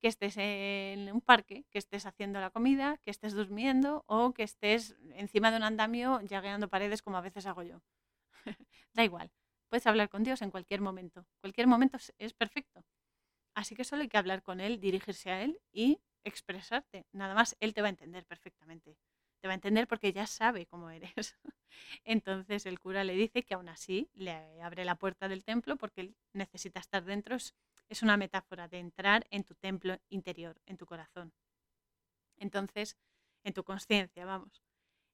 que 0.01 0.09
estés 0.09 0.37
en 0.39 1.13
un 1.13 1.21
parque, 1.21 1.65
que 1.71 1.79
estés 1.79 2.07
haciendo 2.07 2.41
la 2.41 2.51
comida, 2.51 2.99
que 2.99 3.11
estés 3.11 3.35
durmiendo 3.35 4.05
o 4.07 4.33
que 4.33 4.45
estés 4.45 4.97
encima 5.15 5.51
de 5.51 5.59
un 5.59 5.63
andamio 5.65 6.21
llagueando 6.23 6.69
paredes 6.69 7.03
como 7.03 7.19
a 7.19 7.21
veces 7.21 7.47
hago 7.47 7.63
yo. 7.63 7.83
da 8.95 9.05
igual, 9.05 9.31
puedes 9.69 9.87
hablar 9.87 10.09
con 10.09 10.25
Dios 10.25 10.43
en 10.43 10.51
cualquier 10.51 10.81
momento. 10.81 11.27
Cualquier 11.41 11.67
momento 11.67 11.99
es 12.19 12.33
perfecto. 12.35 12.83
Así 13.55 13.75
que 13.75 13.85
solo 13.85 14.03
hay 14.03 14.09
que 14.09 14.19
hablar 14.19 14.43
con 14.43 14.61
Él, 14.61 14.81
dirigirse 14.81 15.31
a 15.31 15.43
Él 15.43 15.61
y 15.73 16.01
expresarte. 16.25 17.07
Nada 17.13 17.35
más, 17.35 17.57
Él 17.61 17.75
te 17.75 17.83
va 17.83 17.89
a 17.89 17.91
entender 17.91 18.25
perfectamente. 18.27 18.97
Te 19.41 19.49
va 19.49 19.53
a 19.53 19.55
entender 19.55 19.89
porque 19.89 20.13
ya 20.13 20.27
sabe 20.27 20.67
cómo 20.67 20.91
eres. 20.91 21.37
Entonces 22.05 22.67
el 22.67 22.79
cura 22.79 23.03
le 23.03 23.15
dice 23.15 23.43
que 23.43 23.55
aún 23.55 23.69
así 23.69 24.09
le 24.15 24.63
abre 24.63 24.85
la 24.85 24.95
puerta 24.95 25.29
del 25.29 25.45
templo 25.45 25.77
porque 25.77 26.03
él 26.03 26.17
necesita 26.33 26.81
estar 26.81 27.05
dentro 27.05 27.37
es 27.89 28.03
una 28.03 28.17
metáfora 28.17 28.69
de 28.69 28.79
entrar 28.79 29.27
en 29.31 29.45
tu 29.45 29.55
templo 29.55 29.99
interior, 30.09 30.61
en 30.67 30.79
tu 30.79 30.87
corazón. 30.87 31.33
Entonces, 32.37 32.97
en 33.45 33.53
tu 33.53 33.65
conciencia, 33.65 34.25
vamos. 34.25 34.63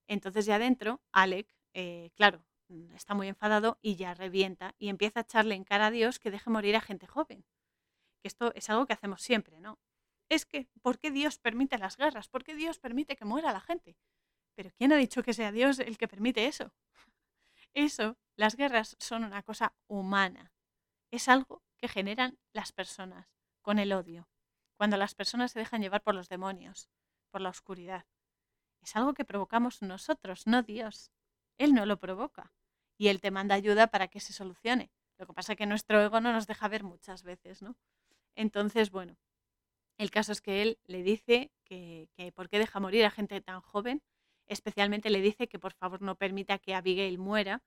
Entonces 0.06 0.47
ya 0.47 0.56
adentro, 0.56 1.01
Alec, 1.12 1.52
eh, 1.74 2.10
claro, 2.15 2.44
mm, 2.69 2.94
está 2.94 3.15
muy 3.15 3.28
enfadado 3.28 3.78
y 3.82 3.97
ya 3.97 4.15
revienta 4.15 4.74
y 4.78 4.90
empieza 4.90 5.20
a 5.20 5.23
echarle 5.23 5.55
en 5.55 5.65
cara 5.65 5.86
a 5.86 5.90
Dios 5.90 6.19
que 6.19 6.31
deje 6.31 6.51
morir 6.51 6.77
a 6.77 6.81
gente 6.81 7.06
joven. 7.06 7.44
Que 8.20 8.28
esto 8.28 8.53
es 8.55 8.69
algo 8.70 8.86
que 8.86 8.93
hacemos 8.93 9.23
siempre, 9.23 9.61
¿no? 9.61 9.78
Es 10.28 10.45
que, 10.45 10.69
¿por 10.82 10.99
qué 10.99 11.11
Dios 11.11 11.39
permite 11.39 11.78
las 11.78 11.97
guerras? 11.97 12.28
¿Por 12.28 12.45
qué 12.45 12.55
Dios 12.55 12.78
permite 12.78 13.16
que 13.16 13.24
muera 13.24 13.53
la 13.53 13.61
gente? 13.61 13.97
Pero 14.55 14.70
¿quién 14.77 14.93
ha 14.93 14.97
dicho 14.97 15.23
que 15.23 15.32
sea 15.32 15.53
Dios 15.53 15.78
el 15.78 15.97
que 15.97 16.09
permite 16.09 16.47
eso? 16.47 16.73
Eso, 17.74 18.19
las 18.36 18.57
guerras 18.57 18.97
son 18.99 19.24
una 19.24 19.43
cosa 19.43 19.74
humana. 19.86 20.53
Es 21.11 21.28
algo 21.28 21.62
que 21.77 21.89
generan 21.89 22.39
las 22.53 22.73
personas 22.73 23.28
con 23.62 23.78
el 23.78 23.93
odio, 23.93 24.28
cuando 24.77 24.97
las 24.97 25.15
personas 25.15 25.53
se 25.53 25.59
dejan 25.59 25.82
llevar 25.82 26.03
por 26.03 26.15
los 26.15 26.28
demonios, 26.28 26.90
por 27.31 27.40
la 27.40 27.51
oscuridad. 27.51 28.07
Es 28.82 28.97
algo 28.97 29.15
que 29.15 29.24
provocamos 29.24 29.82
nosotros, 29.82 30.47
no 30.47 30.62
Dios. 30.62 31.12
Él 31.59 31.74
no 31.74 31.86
lo 31.86 31.99
provoca 31.99 32.53
y 32.97 33.09
Él 33.09 33.20
te 33.20 33.31
manda 33.31 33.55
ayuda 33.55 33.89
para 33.89 34.09
que 34.09 34.20
se 34.20 34.32
solucione. 34.32 34.90
Lo 35.19 35.27
que 35.27 35.32
pasa 35.32 35.53
es 35.53 35.59
que 35.59 35.66
nuestro 35.66 36.01
ego 36.01 36.20
no 36.20 36.32
nos 36.32 36.47
deja 36.47 36.69
ver 36.69 36.85
muchas 36.85 37.23
veces, 37.23 37.62
¿no? 37.62 37.77
Entonces, 38.39 38.90
bueno, 38.90 39.19
el 39.98 40.10
caso 40.10 40.32
es 40.32 40.40
que 40.40 40.62
Él 40.62 40.78
le 40.86 41.02
dice 41.02 41.52
que, 41.65 42.09
que 42.15 42.32
por 42.32 42.48
qué 42.48 42.59
deja 42.59 42.81
morir 42.81 43.05
a 43.05 43.10
gente 43.10 43.40
tan 43.40 43.60
joven, 43.60 44.02
especialmente 44.47 45.10
le 45.10 45.20
dice 45.20 45.48
que 45.48 45.59
por 45.59 45.74
favor 45.74 46.02
no 46.02 46.16
permita 46.16 46.59
que 46.59 46.74
Abigail 46.74 47.19
muera 47.19 47.62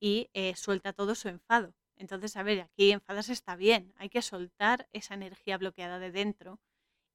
y 0.00 0.30
eh, 0.34 0.56
suelta 0.56 0.92
todo 0.94 1.14
su 1.14 1.28
enfado. 1.28 1.74
Entonces, 1.96 2.36
a 2.36 2.42
ver, 2.42 2.60
aquí 2.60 2.92
enfadarse 2.92 3.32
está 3.34 3.56
bien, 3.56 3.92
hay 3.96 4.08
que 4.10 4.22
soltar 4.22 4.88
esa 4.92 5.14
energía 5.14 5.58
bloqueada 5.58 5.98
de 5.98 6.12
dentro 6.12 6.60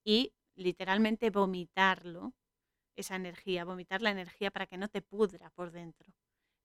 y 0.06 0.34
literalmente 0.56 1.32
vomitarlo, 1.32 2.34
esa 2.96 3.16
energía, 3.16 3.66
vomitar 3.66 4.02
la 4.02 4.12
energía 4.12 4.52
para 4.52 4.68
que 4.68 4.78
no 4.78 4.90
te 4.90 5.02
pudra 5.02 5.50
por 5.52 5.72
dentro. 5.72 6.14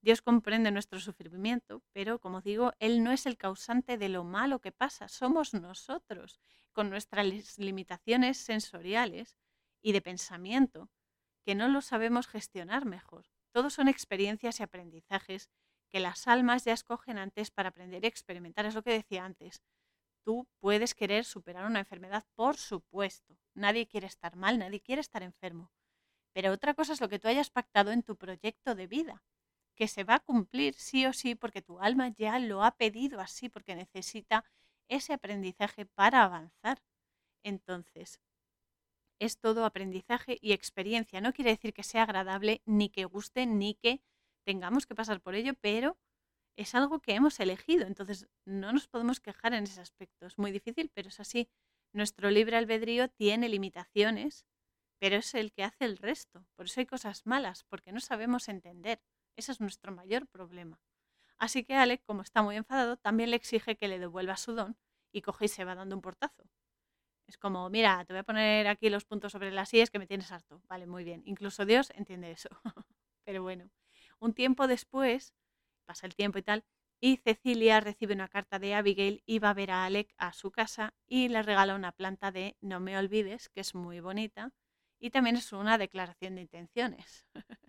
Dios 0.05 0.21
comprende 0.21 0.71
nuestro 0.71 1.01
sufrimiento, 1.01 1.83
pero 1.95 2.19
como 2.19 2.43
digo, 2.43 2.75
Él 2.79 3.03
no 3.03 3.11
es 3.11 3.25
el 3.25 3.39
causante 3.39 3.97
de 3.97 4.11
lo 4.11 4.23
malo 4.23 4.61
que 4.61 4.71
pasa, 4.71 5.09
somos 5.09 5.55
nosotros, 5.55 6.39
con 6.75 6.91
nuestras 6.91 7.57
limitaciones 7.57 8.37
sensoriales 8.37 9.35
y 9.81 9.93
de 9.93 10.03
pensamiento, 10.03 10.91
que 11.43 11.55
no 11.55 11.69
lo 11.69 11.81
sabemos 11.81 12.27
gestionar 12.27 12.85
mejor. 12.85 13.25
Todos 13.51 13.73
son 13.73 13.89
experiencias 13.89 14.61
y 14.61 14.63
aprendizajes 14.63 15.49
que 15.89 16.01
las 16.01 16.29
almas 16.29 16.67
ya 16.67 16.75
escogen 16.75 17.17
antes 17.17 17.51
para 17.51 17.71
aprender 17.71 18.05
y 18.05 18.09
experimentar. 18.09 18.67
Es 18.67 18.75
lo 18.75 18.83
que 18.83 18.93
decía 18.93 19.25
antes. 19.25 19.63
Tú 20.23 20.47
puedes 20.61 20.95
querer 20.95 21.25
superar 21.25 21.65
una 21.65 21.79
enfermedad, 21.79 22.27
por 22.35 22.59
supuesto. 22.59 23.39
Nadie 23.55 23.87
quiere 23.87 24.07
estar 24.07 24.37
mal, 24.37 24.59
nadie 24.59 24.83
quiere 24.83 25.01
estar 25.01 25.23
enfermo. 25.23 25.73
Pero 26.35 26.53
otra 26.53 26.75
cosa 26.75 26.93
es 26.93 27.01
lo 27.01 27.09
que 27.09 27.19
tú 27.19 27.29
hayas 27.29 27.49
pactado 27.49 27.91
en 27.91 28.03
tu 28.03 28.17
proyecto 28.17 28.75
de 28.75 28.87
vida, 28.87 29.23
que 29.77 29.89
se 29.89 30.05
va 30.05 30.17
a 30.17 30.21
cumplir 30.21 30.75
sí 30.75 31.07
o 31.07 31.13
sí 31.13 31.35
porque 31.35 31.63
tu 31.63 31.81
alma 31.81 32.09
ya 32.09 32.39
lo 32.39 32.65
ha 32.65 32.77
pedido 32.77 33.21
así, 33.21 33.49
porque 33.49 33.75
necesita 33.75 34.45
ese 34.89 35.13
aprendizaje 35.15 35.87
para 35.87 36.25
avanzar. 36.25 36.83
Entonces, 37.45 38.21
es 39.21 39.39
todo 39.39 39.65
aprendizaje 39.65 40.39
y 40.41 40.53
experiencia. 40.53 41.21
No 41.21 41.33
quiere 41.33 41.51
decir 41.51 41.73
que 41.73 41.83
sea 41.83 42.03
agradable, 42.03 42.63
ni 42.67 42.89
que 42.89 43.05
guste, 43.05 43.47
ni 43.47 43.75
que 43.75 44.03
tengamos 44.45 44.87
que 44.87 44.95
pasar 44.95 45.21
por 45.21 45.35
ello, 45.35 45.55
pero 45.61 45.99
es 46.57 46.75
algo 46.75 47.01
que 47.01 47.15
hemos 47.15 47.41
elegido, 47.41 47.87
entonces 47.87 48.29
no 48.45 48.73
nos 48.73 48.87
podemos 48.89 49.21
quejar 49.21 49.55
en 49.55 49.65
ese 49.65 49.81
aspecto. 49.81 50.27
Es 50.27 50.39
muy 50.39 50.53
difícil, 50.53 50.91
pero 50.95 51.09
es 51.09 51.21
así. 51.21 51.49
Nuestro 51.93 52.31
libre 52.31 52.57
albedrío 52.57 53.09
tiene 53.09 53.49
limitaciones, 53.49 54.47
pero 55.01 55.17
es 55.17 55.35
el 55.35 55.53
que 55.53 55.65
hace 55.65 55.85
el 55.85 55.99
resto. 55.99 56.47
Por 56.57 56.67
eso 56.67 56.81
hay 56.81 56.87
cosas 56.87 57.27
malas, 57.27 57.65
porque 57.65 57.93
no 57.93 58.01
sabemos 58.01 58.49
entender. 58.49 59.01
Ese 59.39 59.53
es 59.53 59.61
nuestro 59.61 59.93
mayor 59.93 60.27
problema. 60.29 60.81
Así 61.39 61.65
que 61.65 61.75
Alec, 61.77 62.03
como 62.05 62.23
está 62.23 62.43
muy 62.43 62.57
enfadado, 62.57 62.97
también 62.97 63.31
le 63.31 63.37
exige 63.37 63.77
que 63.77 63.89
le 63.89 63.99
devuelva 63.99 64.37
su 64.37 64.55
don 64.55 64.77
y 65.13 65.23
coge 65.23 65.47
y 65.47 65.49
se 65.49 65.65
va 65.65 65.75
dando 65.75 65.97
un 65.97 66.03
portazo. 66.03 66.45
Es 67.29 67.39
como, 67.39 67.71
mira, 67.71 68.05
te 68.07 68.13
voy 68.15 68.21
a 68.21 68.25
poner 68.25 68.69
aquí 68.69 68.91
los 68.91 69.05
puntos 69.05 69.33
sobre 69.33 69.51
las 69.53 69.71
sillas 69.71 69.91
que 69.91 69.99
me 70.01 70.07
tienes 70.07 70.33
harto. 70.33 70.63
Vale, 70.69 70.87
muy 70.87 71.05
bien. 71.05 71.23
Incluso 71.27 71.67
Dios 71.67 71.91
entiende 71.97 72.31
eso. 72.33 72.51
pero 73.25 73.43
bueno. 73.43 73.71
Un 74.21 74.35
tiempo 74.35 74.67
después, 74.69 75.35
pasa 75.87 76.07
el 76.07 76.15
tiempo 76.17 76.39
y 76.39 76.43
tal, 76.43 76.65
y 77.01 77.19
Cecilia 77.19 77.81
recibe 77.81 78.15
una 78.15 78.29
carta 78.29 78.59
de 78.59 78.75
Abigail 78.75 79.23
y 79.27 79.39
va 79.41 79.51
a 79.51 79.55
ver 79.55 79.71
a 79.73 79.85
Alec 79.87 80.15
a 80.19 80.33
su 80.35 80.51
casa 80.53 80.95
y 81.07 81.29
le 81.29 81.43
regala 81.43 81.75
una 81.77 81.93
planta 81.93 82.33
de 82.33 82.57
No 82.61 82.81
me 82.81 82.99
olvides, 82.99 83.51
que 83.51 83.61
es 83.61 83.75
muy 83.75 84.01
bonita, 84.01 84.53
y 85.01 85.11
también 85.11 85.37
es 85.37 85.53
una 85.53 85.79
declaración 85.79 86.37
de 86.37 86.43
intenciones. 86.43 87.27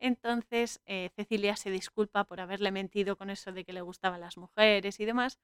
Entonces 0.00 0.80
eh, 0.86 1.10
Cecilia 1.16 1.56
se 1.56 1.70
disculpa 1.70 2.24
por 2.24 2.40
haberle 2.40 2.70
mentido 2.70 3.16
con 3.16 3.30
eso 3.30 3.52
de 3.52 3.64
que 3.64 3.72
le 3.72 3.80
gustaban 3.82 4.20
las 4.20 4.36
mujeres 4.36 5.00
y 5.00 5.04
demás, 5.04 5.38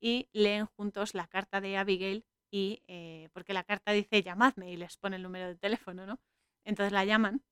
y 0.00 0.28
leen 0.32 0.66
juntos 0.66 1.14
la 1.14 1.26
carta 1.26 1.60
de 1.60 1.76
Abigail 1.78 2.26
y 2.50 2.82
eh, 2.88 3.28
porque 3.32 3.54
la 3.54 3.64
carta 3.64 3.92
dice 3.92 4.22
llamadme 4.22 4.70
y 4.70 4.76
les 4.76 4.96
pone 4.98 5.16
el 5.16 5.22
número 5.22 5.48
de 5.48 5.56
teléfono, 5.56 6.06
¿no? 6.06 6.20
Entonces 6.64 6.92
la 6.92 7.04
llaman 7.04 7.42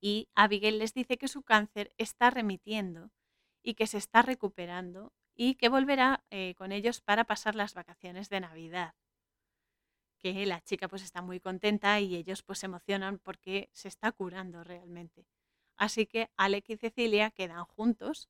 y 0.00 0.28
Abigail 0.34 0.78
les 0.78 0.94
dice 0.94 1.16
que 1.16 1.28
su 1.28 1.42
cáncer 1.42 1.94
está 1.96 2.30
remitiendo 2.30 3.10
y 3.62 3.74
que 3.74 3.86
se 3.86 3.98
está 3.98 4.22
recuperando 4.22 5.12
y 5.34 5.54
que 5.54 5.68
volverá 5.68 6.24
eh, 6.30 6.54
con 6.56 6.72
ellos 6.72 7.00
para 7.00 7.24
pasar 7.24 7.54
las 7.54 7.74
vacaciones 7.74 8.28
de 8.28 8.40
Navidad. 8.40 8.94
Que 10.18 10.46
la 10.46 10.60
chica 10.62 10.88
pues 10.88 11.02
está 11.02 11.20
muy 11.22 11.40
contenta 11.40 12.00
y 12.00 12.16
ellos 12.16 12.42
pues 12.42 12.60
se 12.60 12.66
emocionan 12.66 13.18
porque 13.18 13.70
se 13.72 13.88
está 13.88 14.12
curando 14.12 14.64
realmente. 14.64 15.26
Así 15.84 16.02
que 16.06 16.30
Alec 16.36 16.66
y 16.70 16.76
Cecilia 16.76 17.30
quedan 17.32 17.64
juntos 17.64 18.28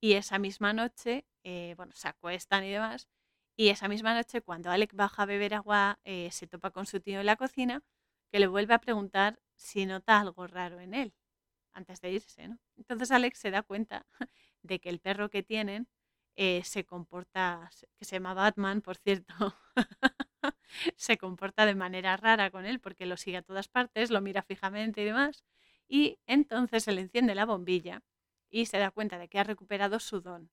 y 0.00 0.14
esa 0.14 0.38
misma 0.38 0.72
noche, 0.72 1.26
eh, 1.44 1.74
bueno, 1.76 1.92
se 1.96 2.08
acuestan 2.08 2.64
y 2.64 2.70
demás, 2.72 3.08
y 3.56 3.68
esa 3.70 3.88
misma 3.88 4.14
noche 4.14 4.42
cuando 4.42 4.70
Alec 4.70 4.94
baja 4.94 5.22
a 5.24 5.26
beber 5.26 5.54
agua, 5.54 6.00
eh, 6.04 6.30
se 6.32 6.46
topa 6.46 6.70
con 6.72 6.86
su 6.86 7.00
tío 7.00 7.20
en 7.20 7.26
la 7.26 7.36
cocina, 7.36 7.82
que 8.32 8.40
le 8.40 8.46
vuelve 8.48 8.74
a 8.74 8.80
preguntar 8.80 9.40
si 9.56 9.86
nota 9.86 10.20
algo 10.20 10.46
raro 10.46 10.80
en 10.80 10.94
él, 10.94 11.14
antes 11.74 12.00
de 12.02 12.12
irse, 12.12 12.48
¿no? 12.48 12.58
Entonces 12.78 13.10
Alex 13.12 13.38
se 13.38 13.50
da 13.52 13.62
cuenta 13.62 14.06
de 14.62 14.80
que 14.80 14.90
el 14.90 15.00
perro 15.00 15.30
que 15.30 15.42
tienen 15.44 15.88
eh, 16.36 16.62
se 16.64 16.84
comporta, 16.86 17.70
que 17.98 18.04
se 18.06 18.16
llama 18.16 18.34
Batman, 18.34 18.82
por 18.82 18.96
cierto, 18.98 19.34
se 20.96 21.18
comporta 21.18 21.66
de 21.66 21.74
manera 21.74 22.16
rara 22.16 22.50
con 22.50 22.66
él 22.66 22.80
porque 22.80 23.06
lo 23.06 23.16
sigue 23.16 23.38
a 23.38 23.42
todas 23.42 23.68
partes, 23.68 24.10
lo 24.10 24.20
mira 24.20 24.42
fijamente 24.42 25.02
y 25.02 25.04
demás. 25.04 25.44
Y 25.88 26.18
entonces 26.26 26.84
se 26.84 26.92
le 26.92 27.02
enciende 27.02 27.34
la 27.34 27.46
bombilla 27.46 28.02
y 28.50 28.66
se 28.66 28.78
da 28.78 28.90
cuenta 28.90 29.18
de 29.18 29.28
que 29.28 29.38
ha 29.38 29.44
recuperado 29.44 30.00
su 30.00 30.20
don. 30.20 30.50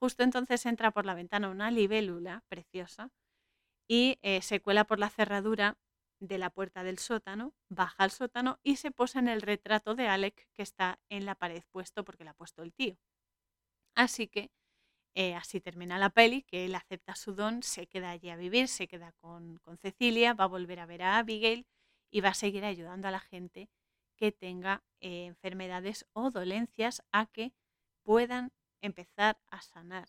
Justo 0.00 0.22
entonces 0.22 0.66
entra 0.66 0.90
por 0.90 1.06
la 1.06 1.14
ventana 1.14 1.48
una 1.48 1.70
libélula 1.70 2.44
preciosa 2.48 3.10
y 3.88 4.18
eh, 4.22 4.42
se 4.42 4.60
cuela 4.60 4.84
por 4.84 4.98
la 4.98 5.10
cerradura 5.10 5.78
de 6.20 6.38
la 6.38 6.50
puerta 6.50 6.82
del 6.84 6.98
sótano, 6.98 7.54
baja 7.68 8.04
al 8.04 8.10
sótano 8.10 8.58
y 8.62 8.76
se 8.76 8.90
posa 8.90 9.18
en 9.18 9.28
el 9.28 9.42
retrato 9.42 9.94
de 9.94 10.08
Alec 10.08 10.48
que 10.54 10.62
está 10.62 10.98
en 11.08 11.26
la 11.26 11.34
pared 11.34 11.62
puesto 11.70 12.04
porque 12.04 12.24
la 12.24 12.32
ha 12.32 12.34
puesto 12.34 12.62
el 12.62 12.72
tío. 12.72 12.96
Así 13.94 14.26
que 14.28 14.50
eh, 15.16 15.34
así 15.34 15.60
termina 15.60 15.98
la 15.98 16.10
peli, 16.10 16.42
que 16.42 16.64
él 16.64 16.74
acepta 16.74 17.14
su 17.14 17.34
don, 17.34 17.62
se 17.62 17.86
queda 17.86 18.10
allí 18.10 18.30
a 18.30 18.36
vivir, 18.36 18.66
se 18.68 18.88
queda 18.88 19.12
con, 19.20 19.60
Cecilia, 19.80 20.34
va 20.34 20.44
a 20.44 20.48
volver 20.48 20.80
a 20.80 20.86
ver 20.86 21.02
a 21.02 21.18
Abigail 21.18 21.66
y 22.10 22.20
va 22.20 22.30
a 22.30 22.34
seguir 22.34 22.64
ayudando 22.64 23.06
a 23.08 23.12
la 23.12 23.20
gente 23.20 23.68
que 24.16 24.32
tenga 24.32 24.82
eh, 25.00 25.26
enfermedades 25.26 26.06
o 26.12 26.30
dolencias 26.30 27.02
a 27.12 27.26
que 27.26 27.52
puedan 28.02 28.52
empezar 28.80 29.40
a 29.46 29.62
sanar. 29.62 30.08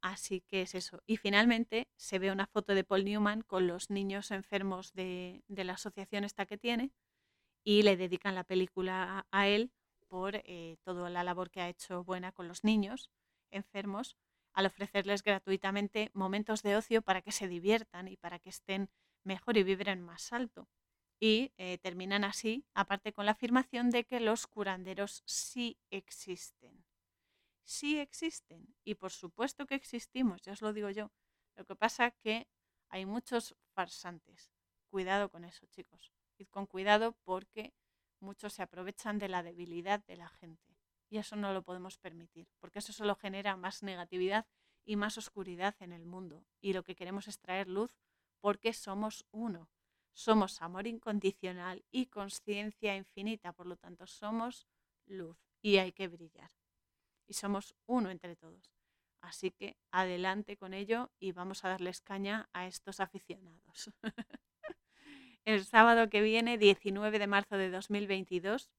Así 0.00 0.42
que 0.42 0.62
es 0.62 0.74
eso. 0.74 1.02
Y 1.06 1.16
finalmente 1.16 1.88
se 1.96 2.18
ve 2.18 2.30
una 2.30 2.46
foto 2.46 2.74
de 2.74 2.84
Paul 2.84 3.04
Newman 3.04 3.42
con 3.42 3.66
los 3.66 3.90
niños 3.90 4.30
enfermos 4.30 4.92
de, 4.92 5.42
la 5.48 5.72
asociación 5.72 6.24
esta 6.24 6.46
que 6.46 6.58
tiene 6.58 6.92
y 7.64 7.82
le 7.82 7.96
dedican 7.96 8.34
la 8.34 8.44
película 8.44 9.26
a, 9.30 9.48
él 9.48 9.72
por 10.08 10.36
eh, 10.36 10.76
toda 10.84 11.10
la 11.10 11.24
labor 11.24 11.50
que 11.50 11.60
ha 11.60 11.68
hecho 11.68 12.04
buena 12.04 12.32
con 12.32 12.48
los 12.48 12.64
niños 12.64 13.10
enfermos 13.50 14.16
al 14.52 14.66
ofrecerles 14.66 15.22
gratuitamente 15.22 16.10
momentos 16.14 16.62
de 16.62 16.76
ocio 16.76 17.02
para 17.02 17.22
que 17.22 17.32
se 17.32 17.48
diviertan 17.48 18.08
y 18.08 18.16
para 18.16 18.38
que 18.38 18.50
estén 18.50 18.90
mejor 19.24 19.56
y 19.56 19.62
vibren 19.62 20.00
más 20.00 20.32
alto. 20.32 20.68
Y 21.20 21.52
eh, 21.56 21.78
terminan 21.78 22.24
así, 22.24 22.64
aparte 22.74 23.12
con 23.12 23.26
la 23.26 23.32
afirmación 23.32 23.90
de 23.90 24.04
que 24.04 24.20
los 24.20 24.46
curanderos 24.46 25.22
sí 25.26 25.76
existen 25.90 26.84
sí 27.68 27.98
existen 27.98 28.74
y 28.82 28.94
por 28.94 29.12
supuesto 29.12 29.66
que 29.66 29.74
existimos, 29.74 30.40
ya 30.40 30.52
os 30.52 30.62
lo 30.62 30.72
digo 30.72 30.88
yo. 30.88 31.12
Lo 31.54 31.66
que 31.66 31.76
pasa 31.76 32.10
que 32.10 32.48
hay 32.88 33.04
muchos 33.04 33.54
farsantes. 33.74 34.50
Cuidado 34.90 35.28
con 35.28 35.44
eso, 35.44 35.66
chicos. 35.66 36.12
Id 36.38 36.48
con 36.48 36.66
cuidado 36.66 37.12
porque 37.24 37.74
muchos 38.20 38.54
se 38.54 38.62
aprovechan 38.62 39.18
de 39.18 39.28
la 39.28 39.42
debilidad 39.42 40.02
de 40.06 40.16
la 40.16 40.30
gente. 40.30 40.78
Y 41.10 41.18
eso 41.18 41.36
no 41.36 41.52
lo 41.52 41.62
podemos 41.62 41.98
permitir, 41.98 42.48
porque 42.58 42.78
eso 42.78 42.92
solo 42.92 43.16
genera 43.16 43.56
más 43.56 43.82
negatividad 43.82 44.46
y 44.84 44.96
más 44.96 45.18
oscuridad 45.18 45.74
en 45.80 45.92
el 45.92 46.06
mundo. 46.06 46.46
Y 46.60 46.72
lo 46.72 46.82
que 46.82 46.96
queremos 46.96 47.28
es 47.28 47.38
traer 47.38 47.68
luz 47.68 47.94
porque 48.40 48.72
somos 48.72 49.26
uno. 49.30 49.68
Somos 50.12 50.62
amor 50.62 50.86
incondicional 50.86 51.84
y 51.90 52.06
conciencia 52.06 52.96
infinita, 52.96 53.52
por 53.52 53.66
lo 53.66 53.76
tanto 53.76 54.06
somos 54.06 54.66
luz 55.06 55.38
y 55.62 55.78
hay 55.78 55.92
que 55.92 56.08
brillar 56.08 56.50
y 57.28 57.34
somos 57.34 57.76
uno 57.86 58.10
entre 58.10 58.34
todos. 58.34 58.72
Así 59.20 59.50
que 59.50 59.76
adelante 59.90 60.56
con 60.56 60.74
ello 60.74 61.12
y 61.20 61.32
vamos 61.32 61.64
a 61.64 61.68
darles 61.68 62.00
caña 62.00 62.48
a 62.52 62.66
estos 62.66 63.00
aficionados. 63.00 63.90
El 65.44 65.64
sábado 65.64 66.08
que 66.08 66.22
viene, 66.22 66.58
19 66.58 67.18
de 67.18 67.26
marzo 67.26 67.56
de 67.56 67.70
2022, 67.70 68.70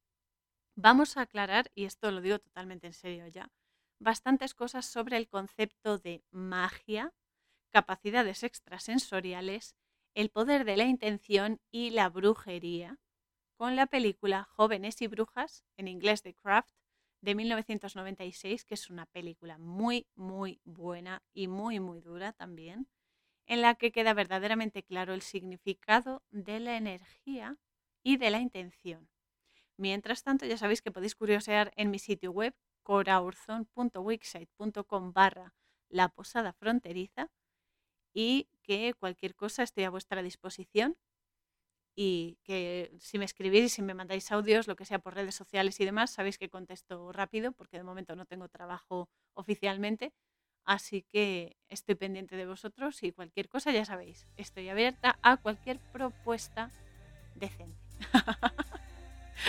vamos 0.75 1.17
a 1.17 1.21
aclarar, 1.21 1.71
y 1.75 1.85
esto 1.85 2.11
lo 2.11 2.21
digo 2.21 2.39
totalmente 2.39 2.87
en 2.87 2.93
serio 2.93 3.27
ya, 3.27 3.51
bastantes 3.99 4.53
cosas 4.53 4.85
sobre 4.85 5.17
el 5.17 5.27
concepto 5.27 5.97
de 5.97 6.23
magia, 6.31 7.13
capacidades 7.71 8.43
extrasensoriales, 8.43 9.75
el 10.13 10.29
poder 10.29 10.65
de 10.65 10.77
la 10.77 10.85
intención 10.85 11.59
y 11.71 11.91
la 11.91 12.09
brujería, 12.09 12.99
con 13.55 13.75
la 13.75 13.87
película 13.87 14.43
Jóvenes 14.43 15.01
y 15.01 15.07
Brujas, 15.07 15.65
en 15.77 15.87
inglés 15.87 16.21
The 16.21 16.33
Craft, 16.33 16.75
de 17.21 17.35
1996, 17.35 18.65
que 18.65 18.73
es 18.73 18.89
una 18.89 19.05
película 19.05 19.57
muy, 19.57 20.07
muy 20.15 20.59
buena 20.63 21.21
y 21.33 21.47
muy, 21.47 21.79
muy 21.79 22.01
dura 22.01 22.33
también, 22.33 22.87
en 23.45 23.61
la 23.61 23.75
que 23.75 23.91
queda 23.91 24.13
verdaderamente 24.13 24.83
claro 24.83 25.13
el 25.13 25.21
significado 25.21 26.23
de 26.29 26.59
la 26.59 26.75
energía 26.77 27.57
y 28.03 28.17
de 28.17 28.29
la 28.29 28.39
intención. 28.39 29.09
Mientras 29.75 30.23
tanto, 30.23 30.45
ya 30.45 30.57
sabéis 30.57 30.81
que 30.81 30.91
podéis 30.91 31.15
curiosear 31.15 31.73
en 31.75 31.91
mi 31.91 31.99
sitio 31.99 32.31
web 32.31 32.55
coraurzon.wixsite.com 32.83 35.13
barra 35.13 35.53
la 35.89 36.09
posada 36.09 36.53
fronteriza 36.53 37.29
y 38.13 38.49
que 38.63 38.93
cualquier 38.93 39.35
cosa 39.35 39.63
esté 39.63 39.85
a 39.85 39.89
vuestra 39.89 40.21
disposición 40.21 40.97
y 41.95 42.37
que 42.43 42.93
si 42.99 43.17
me 43.17 43.25
escribís 43.25 43.65
y 43.65 43.69
si 43.69 43.81
me 43.81 43.93
mandáis 43.93 44.31
audios, 44.31 44.67
lo 44.67 44.75
que 44.77 44.85
sea 44.85 44.99
por 44.99 45.15
redes 45.15 45.35
sociales 45.35 45.79
y 45.81 45.85
demás, 45.85 46.11
sabéis 46.11 46.37
que 46.37 46.49
contesto 46.49 47.11
rápido 47.11 47.51
porque 47.51 47.77
de 47.77 47.83
momento 47.83 48.15
no 48.15 48.25
tengo 48.25 48.47
trabajo 48.47 49.09
oficialmente. 49.33 50.13
Así 50.63 51.03
que 51.11 51.57
estoy 51.67 51.95
pendiente 51.95 52.37
de 52.37 52.45
vosotros 52.45 53.03
y 53.03 53.11
cualquier 53.11 53.49
cosa 53.49 53.71
ya 53.71 53.85
sabéis, 53.85 54.27
estoy 54.37 54.69
abierta 54.69 55.17
a 55.21 55.37
cualquier 55.37 55.79
propuesta 55.91 56.71
decente. 57.35 57.77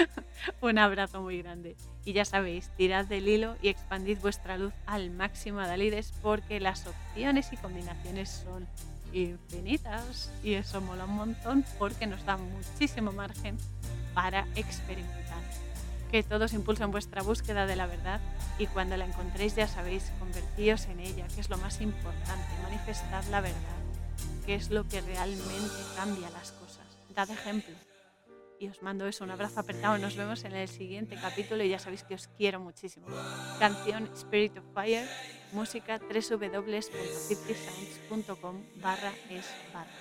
Un 0.60 0.78
abrazo 0.78 1.20
muy 1.20 1.42
grande. 1.42 1.76
Y 2.04 2.12
ya 2.12 2.24
sabéis, 2.24 2.70
tirad 2.76 3.06
del 3.06 3.28
hilo 3.28 3.56
y 3.62 3.68
expandid 3.68 4.18
vuestra 4.18 4.56
luz 4.56 4.72
al 4.86 5.10
máximo, 5.10 5.60
Dalides, 5.60 6.12
porque 6.22 6.60
las 6.60 6.86
opciones 6.86 7.52
y 7.52 7.56
combinaciones 7.56 8.42
son 8.44 8.66
infinitas 9.12 10.30
y 10.42 10.54
eso 10.54 10.80
mola 10.80 11.04
un 11.04 11.16
montón 11.16 11.64
porque 11.78 12.06
nos 12.06 12.24
da 12.24 12.36
muchísimo 12.36 13.12
margen 13.12 13.56
para 14.14 14.46
experimentar. 14.54 15.20
Que 16.10 16.22
todos 16.22 16.52
impulsen 16.52 16.90
vuestra 16.90 17.22
búsqueda 17.22 17.66
de 17.66 17.76
la 17.76 17.86
verdad 17.86 18.20
y 18.58 18.66
cuando 18.66 18.96
la 18.96 19.06
encontréis 19.06 19.54
ya 19.54 19.68
sabéis, 19.68 20.10
convertíos 20.18 20.86
en 20.86 21.00
ella, 21.00 21.26
que 21.34 21.40
es 21.40 21.50
lo 21.50 21.58
más 21.58 21.80
importante, 21.80 22.48
manifestad 22.62 23.24
la 23.30 23.40
verdad, 23.40 23.58
que 24.44 24.54
es 24.54 24.70
lo 24.70 24.86
que 24.88 25.00
realmente 25.00 25.76
cambia 25.96 26.28
las 26.30 26.52
cosas. 26.52 26.86
Dad 27.14 27.30
ejemplo. 27.30 27.89
Y 28.60 28.68
os 28.68 28.80
mando 28.82 29.08
eso, 29.08 29.24
un 29.24 29.30
abrazo 29.30 29.58
apretado. 29.58 29.96
Nos 29.96 30.16
vemos 30.16 30.44
en 30.44 30.52
el 30.52 30.68
siguiente 30.68 31.16
capítulo 31.16 31.64
y 31.64 31.70
ya 31.70 31.78
sabéis 31.78 32.04
que 32.04 32.14
os 32.14 32.28
quiero 32.36 32.60
muchísimo. 32.60 33.06
Canción 33.58 34.10
Spirit 34.14 34.58
of 34.58 34.64
Fire 34.74 35.08
música 35.52 35.98
www.50sounds.com 35.98 38.62
barra 38.76 39.12
es 39.30 39.46
barra. 39.72 40.00